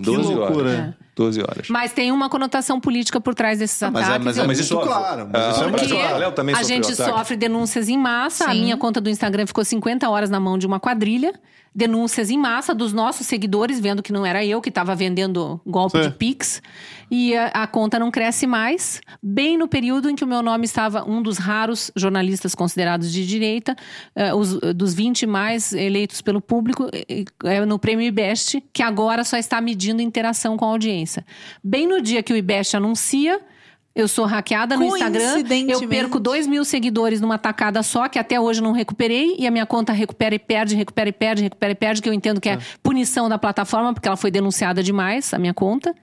12 0.00 0.34
horas. 0.34 0.72
É. 0.72 1.05
12 1.16 1.40
horas. 1.40 1.68
Mas 1.70 1.92
tem 1.92 2.12
uma 2.12 2.28
conotação 2.28 2.78
política 2.78 3.18
por 3.18 3.34
trás 3.34 3.58
desses 3.58 3.82
ah, 3.82 3.88
ataques. 3.88 4.08
Mas 4.22 4.38
é, 4.38 4.46
mas 4.46 4.58
é, 4.58 4.62
isso, 4.62 4.78
claro. 4.78 5.26
Mas 5.32 5.54
isso 5.54 5.64
é 5.64 5.68
muito 5.68 5.88
claro. 5.88 6.32
também 6.32 6.54
a 6.54 6.62
gente 6.62 6.94
sofre 6.94 7.36
denúncias 7.36 7.88
em 7.88 7.96
massa. 7.96 8.44
Sim. 8.44 8.50
A 8.50 8.54
minha 8.54 8.76
conta 8.76 9.00
do 9.00 9.08
Instagram 9.08 9.46
ficou 9.46 9.64
50 9.64 10.08
horas 10.08 10.28
na 10.28 10.38
mão 10.38 10.58
de 10.58 10.66
uma 10.66 10.78
quadrilha. 10.78 11.32
Denúncias 11.76 12.30
em 12.30 12.38
massa 12.38 12.74
dos 12.74 12.94
nossos 12.94 13.26
seguidores, 13.26 13.78
vendo 13.78 14.02
que 14.02 14.10
não 14.10 14.24
era 14.24 14.42
eu 14.42 14.62
que 14.62 14.70
estava 14.70 14.94
vendendo 14.94 15.60
golpe 15.66 16.02
Sim. 16.02 16.08
de 16.08 16.14
Pix. 16.16 16.62
E 17.10 17.36
a, 17.36 17.48
a, 17.48 17.66
conta 17.66 17.98
não 17.98 18.10
cresce 18.10 18.46
mais. 18.46 19.02
Bem 19.22 19.58
no 19.58 19.68
período 19.68 20.08
em 20.08 20.16
que 20.16 20.24
o 20.24 20.26
meu 20.26 20.40
nome 20.40 20.64
estava 20.64 21.04
um 21.04 21.20
dos 21.20 21.36
raros 21.36 21.90
jornalistas 21.94 22.54
considerados 22.54 23.12
de 23.12 23.26
direita, 23.26 23.76
uh, 24.16 24.34
os, 24.34 24.58
dos 24.74 24.94
20 24.94 25.26
mais 25.26 25.74
eleitos 25.74 26.22
pelo 26.22 26.40
público, 26.40 26.84
uh, 26.86 27.66
no 27.66 27.78
prêmio 27.78 28.06
IBEST, 28.06 28.64
que 28.72 28.82
agora 28.82 29.22
só 29.22 29.36
está 29.36 29.60
medindo 29.60 30.00
interação 30.00 30.56
com 30.56 30.64
a 30.64 30.68
audiência. 30.68 31.26
Bem 31.62 31.86
no 31.86 32.00
dia 32.00 32.22
que 32.22 32.32
o 32.32 32.36
IBEST 32.36 32.78
anuncia 32.78 33.38
eu 33.96 34.06
sou 34.06 34.26
hackeada 34.26 34.76
no 34.76 34.84
Instagram. 34.84 35.42
Eu 35.66 35.88
perco 35.88 36.20
dois 36.20 36.46
mil 36.46 36.64
seguidores 36.66 37.18
numa 37.18 37.38
tacada 37.38 37.82
só, 37.82 38.06
que 38.08 38.18
até 38.18 38.38
hoje 38.38 38.62
não 38.62 38.72
recuperei. 38.72 39.34
E 39.38 39.46
a 39.46 39.50
minha 39.50 39.64
conta 39.64 39.90
recupera 39.90 40.34
e 40.34 40.38
perde, 40.38 40.76
recupera 40.76 41.08
e 41.08 41.12
perde, 41.12 41.42
recupera 41.42 41.72
e 41.72 41.74
perde, 41.74 42.02
que 42.02 42.08
eu 42.08 42.12
entendo 42.12 42.38
que 42.38 42.50
é, 42.50 42.52
é 42.52 42.58
punição 42.82 43.26
da 43.26 43.38
plataforma, 43.38 43.94
porque 43.94 44.06
ela 44.06 44.16
foi 44.16 44.30
denunciada 44.30 44.82
demais, 44.82 45.32
a 45.32 45.38
minha 45.38 45.54
conta. 45.54 45.94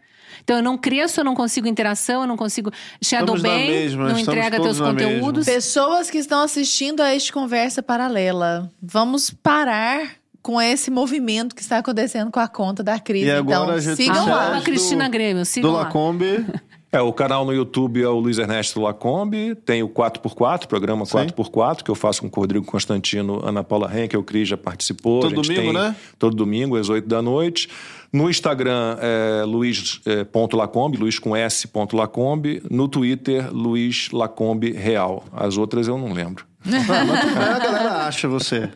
Então 0.43 0.57
eu 0.57 0.63
não 0.63 0.75
cresço, 0.75 1.19
eu 1.19 1.23
não 1.23 1.35
consigo 1.35 1.67
interação, 1.67 2.21
eu 2.21 2.27
não 2.27 2.35
consigo 2.35 2.71
shadow 2.99 3.39
ban, 3.39 3.49
não 3.95 4.17
entrega 4.17 4.59
teus 4.59 4.81
conteúdos. 4.81 5.45
Pessoas 5.45 6.09
que 6.09 6.17
estão 6.17 6.41
assistindo 6.41 7.01
a 7.01 7.13
este 7.13 7.31
conversa 7.31 7.83
paralela, 7.83 8.71
vamos 8.81 9.29
parar 9.29 10.15
com 10.41 10.59
esse 10.59 10.89
movimento 10.89 11.55
que 11.55 11.61
está 11.61 11.77
acontecendo 11.77 12.31
com 12.31 12.39
a 12.39 12.47
conta 12.47 12.83
da 12.83 12.99
crise. 12.99 13.27
E 13.27 13.31
agora 13.31 13.79
então, 13.79 13.95
sigam 13.95 14.25
lá. 14.27 14.57
A 14.57 14.61
Cristina 14.61 15.07
Grêmio, 15.07 15.45
sigam 15.45 15.71
do 15.71 15.77
lá. 15.77 15.85
É, 16.93 17.01
o 17.01 17.11
canal 17.11 17.43
no 17.43 17.51
YouTube 17.51 18.03
é 18.03 18.07
o 18.07 18.19
Luiz 18.19 18.37
Ernesto 18.37 18.79
Lacombe, 18.79 19.55
tem 19.65 19.81
o 19.81 19.89
4x4, 19.89 20.67
programa 20.67 21.05
4x4, 21.05 21.81
que 21.81 21.89
eu 21.89 21.95
faço 21.95 22.21
com 22.21 22.27
o 22.27 22.39
Rodrigo 22.39 22.63
Constantino, 22.63 23.41
Ana 23.43 23.63
Paula 23.63 23.89
Henke, 23.91 24.15
o 24.15 24.21
Cris 24.21 24.47
já 24.47 24.57
participou. 24.57 25.21
Todo 25.21 25.41
domingo, 25.41 25.61
tem 25.61 25.73
né? 25.73 25.95
Todo 26.19 26.35
domingo, 26.35 26.77
às 26.77 26.89
8 26.89 27.07
da 27.07 27.19
noite. 27.19 27.67
No 28.13 28.29
Instagram, 28.29 28.95
é 29.01 29.43
luiz.lacombe, 29.43 30.97
luiz 30.97 31.17
com 31.17 31.35
S. 31.35 31.67
ponto 31.67 31.97
Lacombe. 31.97 32.61
No 32.69 32.87
Twitter, 32.87 33.51
Luiz 33.51 34.11
Lacombe 34.11 34.71
Real. 34.71 35.23
As 35.33 35.57
outras 35.57 35.87
eu 35.87 35.97
não 35.97 36.13
lembro. 36.13 36.45
Ah, 36.65 37.05
mas 37.05 37.55
a 37.55 37.59
galera 37.59 37.91
acha 38.07 38.27
você. 38.27 38.69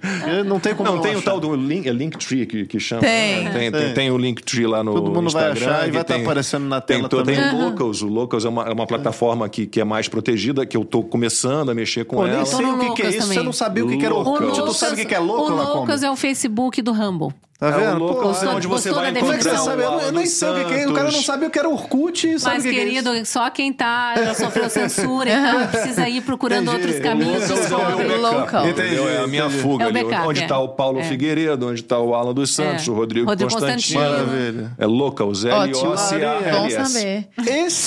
Não 0.45 0.59
tem 0.59 0.76
como 0.76 0.89
Não, 0.89 0.95
não 0.97 1.01
tem 1.01 1.15
o 1.15 1.19
achar. 1.19 1.31
tal 1.31 1.39
do 1.39 1.55
link, 1.55 1.88
é 1.88 1.91
Linktree 1.91 2.45
que, 2.45 2.65
que 2.65 2.80
chama. 2.80 3.01
Tem. 3.01 3.45
né? 3.45 3.51
Tem, 3.51 3.72
Tem. 3.72 3.81
tem, 3.81 3.93
tem 3.93 4.11
o 4.11 4.18
Linktree 4.18 4.68
lá 4.68 4.84
no 4.84 4.93
Todo 4.93 5.11
mundo 5.11 5.30
vai 5.30 5.51
Instagram. 5.51 5.73
achar 5.76 5.88
e 5.88 5.91
vai 5.91 6.01
estar 6.01 6.14
tem- 6.15 6.23
aparecendo 6.23 6.65
na 6.65 6.81
tem, 6.81 6.97
tela 6.97 7.09
to- 7.09 7.18
também. 7.18 7.35
Tem 7.35 7.53
o 7.53 7.65
Locals. 7.69 8.01
O 8.01 8.07
Locals 8.07 8.45
é 8.45 8.49
uma, 8.49 8.64
é 8.64 8.73
uma 8.73 8.85
plataforma 8.88 9.47
que, 9.47 9.65
que 9.65 9.80
é 9.80 9.84
mais 9.85 10.07
protegida, 10.09 10.65
que 10.65 10.76
eu 10.76 10.84
tô 10.84 11.01
começando 11.03 11.69
a 11.69 11.73
mexer 11.73 12.03
com 12.05 12.18
Pô, 12.18 12.26
ela. 12.27 12.38
nem 12.38 12.45
sei 12.45 12.65
o 12.65 12.77
que, 12.80 12.93
que 12.93 13.01
é 13.03 13.09
isso. 13.09 13.19
também. 13.19 13.38
Você 13.38 13.43
não 13.43 13.53
sabia 13.53 13.85
o 13.85 13.88
que, 13.89 13.97
que 13.97 14.05
era 14.05 14.15
Lucas. 14.15 14.41
Orkut. 14.41 14.61
O 14.61 14.65
Tu 14.65 14.73
sabe 14.73 14.93
o 14.93 14.95
que, 14.97 15.05
que 15.05 15.15
é 15.15 15.19
louco, 15.19 15.51
o? 15.53 15.80
Lucas 15.81 16.03
é 16.03 16.11
o 16.11 16.15
Facebook 16.15 16.81
do 16.81 16.91
Rumble. 16.91 17.30
Tá 17.59 17.69
É 17.69 17.71
o 17.71 17.79
vendo? 17.79 17.97
Pô, 17.99 18.11
é 18.11 18.23
gostou- 18.23 18.49
onde 18.55 18.67
você 18.67 18.91
vai 18.91 19.11
Como 19.15 19.34
é 19.34 19.38
que 19.38 19.43
você 19.43 19.57
sabe? 19.57 19.81
o 19.81 19.85
Eu, 19.85 19.91
não- 19.91 20.01
eu 20.01 20.11
nem 20.11 20.25
sei 20.27 20.47
o 20.47 20.53
que, 20.53 20.65
que 20.65 20.73
é. 20.75 20.88
O 20.88 20.93
cara 20.93 21.11
não 21.11 21.21
sabe 21.23 21.45
o 21.47 21.49
que 21.49 21.57
era 21.57 21.67
Orkut 21.67 22.27
e 22.27 22.39
sabe 22.39 22.57
Mas, 22.57 22.65
o 22.65 22.67
que, 22.67 22.73
que 22.75 22.79
é 22.79 22.84
querido, 22.85 23.15
isso. 23.15 23.31
só 23.31 23.49
quem 23.49 23.73
tá, 23.73 24.13
já 24.15 24.34
sofreu 24.35 24.69
censura 24.69 25.27
e 25.27 25.34
tal, 25.41 25.67
precisa 25.69 26.07
ir 26.07 26.21
procurando 26.21 26.69
Entendi. 26.71 26.85
outros 26.85 26.99
caminhos. 27.03 27.49
Lucas 27.49 27.51
é 27.51 27.53
o 27.53 27.57
descobre. 27.79 28.15
Local. 28.15 28.67
entendeu? 28.67 29.09
É 29.09 29.23
a 29.23 29.27
minha 29.27 29.45
Entendi. 29.45 29.61
fuga 29.63 29.85
É 29.85 29.88
o 29.88 29.89
ali. 29.89 30.03
backup, 30.03 30.27
onde 30.27 30.39
é. 30.39 30.43
está 30.43 30.59
o 30.59 30.67
Paulo 30.69 30.99
É. 30.99 31.03
Figueiredo, 31.03 31.67
onde 31.67 31.81
está 31.81 31.97
o 31.97 32.13
Alan 32.13 32.34
dos 32.35 32.53
Santos, 32.53 32.88
É. 32.88 32.91
o 32.91 32.93
Rodrigo, 32.93 33.27
Rodrigo 33.27 33.51
Constantino. 33.51 34.01
Constantino. 34.01 34.27
Maravilha. 34.38 34.71
É 34.77 34.85
Locals, 34.85 35.43
Ótimo. 35.45 35.81
Bom 35.81 35.88
L-O-C-A-L-S. 35.88 36.91
saber. 36.93 37.27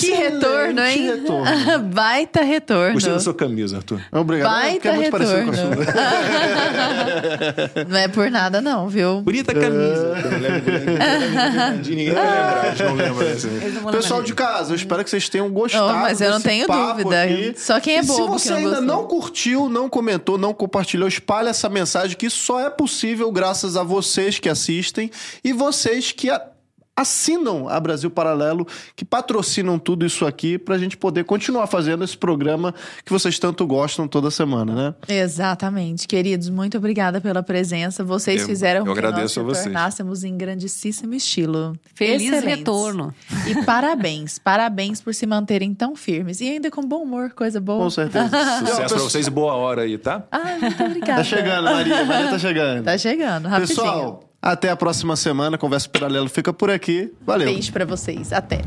Que 0.01 0.10
retorno, 0.14 0.80
hein? 0.84 1.06
retorno. 1.06 1.44
Baita 1.94 2.42
retorno. 2.42 2.94
Gostei 2.94 3.12
da 3.12 3.20
sua 3.20 3.34
camisa, 3.34 3.76
Arthur. 3.76 4.01
Obrigado. 4.10 4.52
É, 4.66 4.70
porque 4.72 4.80
Baita 4.80 4.88
é 4.88 4.97
muito 4.97 5.10
parecido 5.12 5.44
com 5.44 5.51
a 5.51 5.55
retorno. 5.55 5.84
sua. 5.84 5.94
Não 7.88 7.97
é 7.97 8.09
por 8.09 8.28
nada, 8.30 8.60
não, 8.60 8.88
viu? 8.88 9.20
Bonita 9.22 9.52
camisa. 9.61 10.15
Ninguém 11.87 12.12
vai 12.12 12.24
lembrar, 12.24 12.61
a 12.61 12.70
gente 12.70 12.82
não 12.85 12.95
lembra 12.95 13.24
vão 13.82 13.93
Pessoal 13.93 14.23
de 14.23 14.35
casa, 14.35 14.73
eu 14.73 14.77
espero 14.77 15.05
que 15.05 15.11
vocês 15.11 15.28
tenham 15.28 15.51
gostado. 15.51 15.93
Não, 15.93 16.01
mas 16.01 16.20
eu 16.20 16.31
não 16.31 16.41
tenho 16.41 16.66
dúvida. 16.66 17.23
aqui. 17.23 17.55
Só 17.57 17.81
quem 17.81 17.97
é 17.97 18.03
e 18.03 18.07
bobo 18.07 18.39
Se 18.39 18.45
que 18.45 18.49
você 18.49 18.51
não 18.51 18.57
ainda 18.59 18.70
gostou. 18.81 18.87
não 18.87 19.07
curtiu, 19.07 19.69
não 19.69 19.89
comentou, 19.89 20.39
não 20.39 20.53
compartilhou, 20.55 21.09
espalhe 21.09 21.49
essa 21.49 21.69
mensagem 21.69 22.16
que 22.16 22.31
só 22.31 22.61
é 22.61 22.70
possível 22.70 23.31
graças 23.31 23.77
a 23.77 23.82
vocês 23.82 24.39
que 24.39 24.49
assistem 24.49 25.11
e 25.45 25.53
vocês 25.53 26.12
que 26.12 26.31
a- 26.31 26.43
assinam 26.97 27.69
a 27.69 27.79
Brasil 27.81 28.11
Paralelo, 28.11 28.67
que 28.95 29.05
patrocinam 29.05 29.79
tudo 29.79 30.05
isso 30.05 30.27
aqui 30.27 30.59
pra 30.59 30.77
gente 30.77 30.97
poder 30.97 31.25
continuar 31.25 31.67
fazendo 31.67 32.05
esse 32.05 32.17
programa 32.17 32.75
que 33.05 33.11
vocês 33.12 33.39
tanto 33.39 33.67
gostam 33.67 34.07
toda 34.07 34.31
semana, 34.31 34.75
né? 34.75 34.95
Exatamente. 35.09 36.07
Queridos, 36.07 36.49
muito 36.51 36.77
obrigada 36.77 37.21
pela 37.21 37.43
presença. 37.43 38.05
Vocês 38.05 38.43
Eu- 38.43 38.47
fizeram 38.47 38.81
eu 38.81 38.93
que 38.93 38.99
agradeço 38.99 39.21
nós 39.21 39.39
a 39.39 39.43
vocês. 39.43 39.67
retornássemos 39.67 40.25
em 40.25 40.37
grandíssimo 40.37 41.15
estilo. 41.15 41.75
Feliz 41.95 42.23
Excelentes. 42.33 42.59
retorno. 42.59 43.15
E 43.47 43.65
parabéns, 43.65 44.39
parabéns 44.39 45.01
por 45.01 45.15
se 45.15 45.27
manterem 45.27 45.73
tão 45.73 45.97
firmes. 45.97 46.41
E 46.41 46.49
ainda 46.51 46.71
com 46.71 46.83
bom 46.87 47.03
humor, 47.03 47.31
coisa 47.31 47.61
boa. 47.61 47.85
Com 47.85 47.91
certeza. 47.91 48.29
Sucesso 48.61 48.95
pra 48.95 48.99
vocês 49.05 49.27
e 49.27 49.31
boa 49.31 49.55
hora 49.55 49.83
aí, 49.83 49.97
tá? 49.97 50.25
Ah, 50.31 50.59
muito 50.61 50.83
obrigada. 50.85 51.15
Tá 51.21 51.25
chegando, 51.25 51.65
Maria. 51.65 52.05
Maria 52.05 52.29
tá 52.31 52.39
chegando. 52.39 52.85
Tá 52.85 52.99
chegando, 52.99 53.49
rapidinho. 53.49 53.77
Pessoal, 53.79 54.30
até 54.41 54.71
a 54.71 54.77
próxima 54.77 55.17
semana. 55.17 55.59
Conversa 55.59 55.89
Paralelo 55.89 56.29
fica 56.29 56.53
por 56.53 56.71
aqui. 56.71 57.12
Valeu. 57.21 57.49
Beijo 57.53 57.73
pra 57.73 57.85
vocês. 57.85 58.33
Até. 58.33 58.62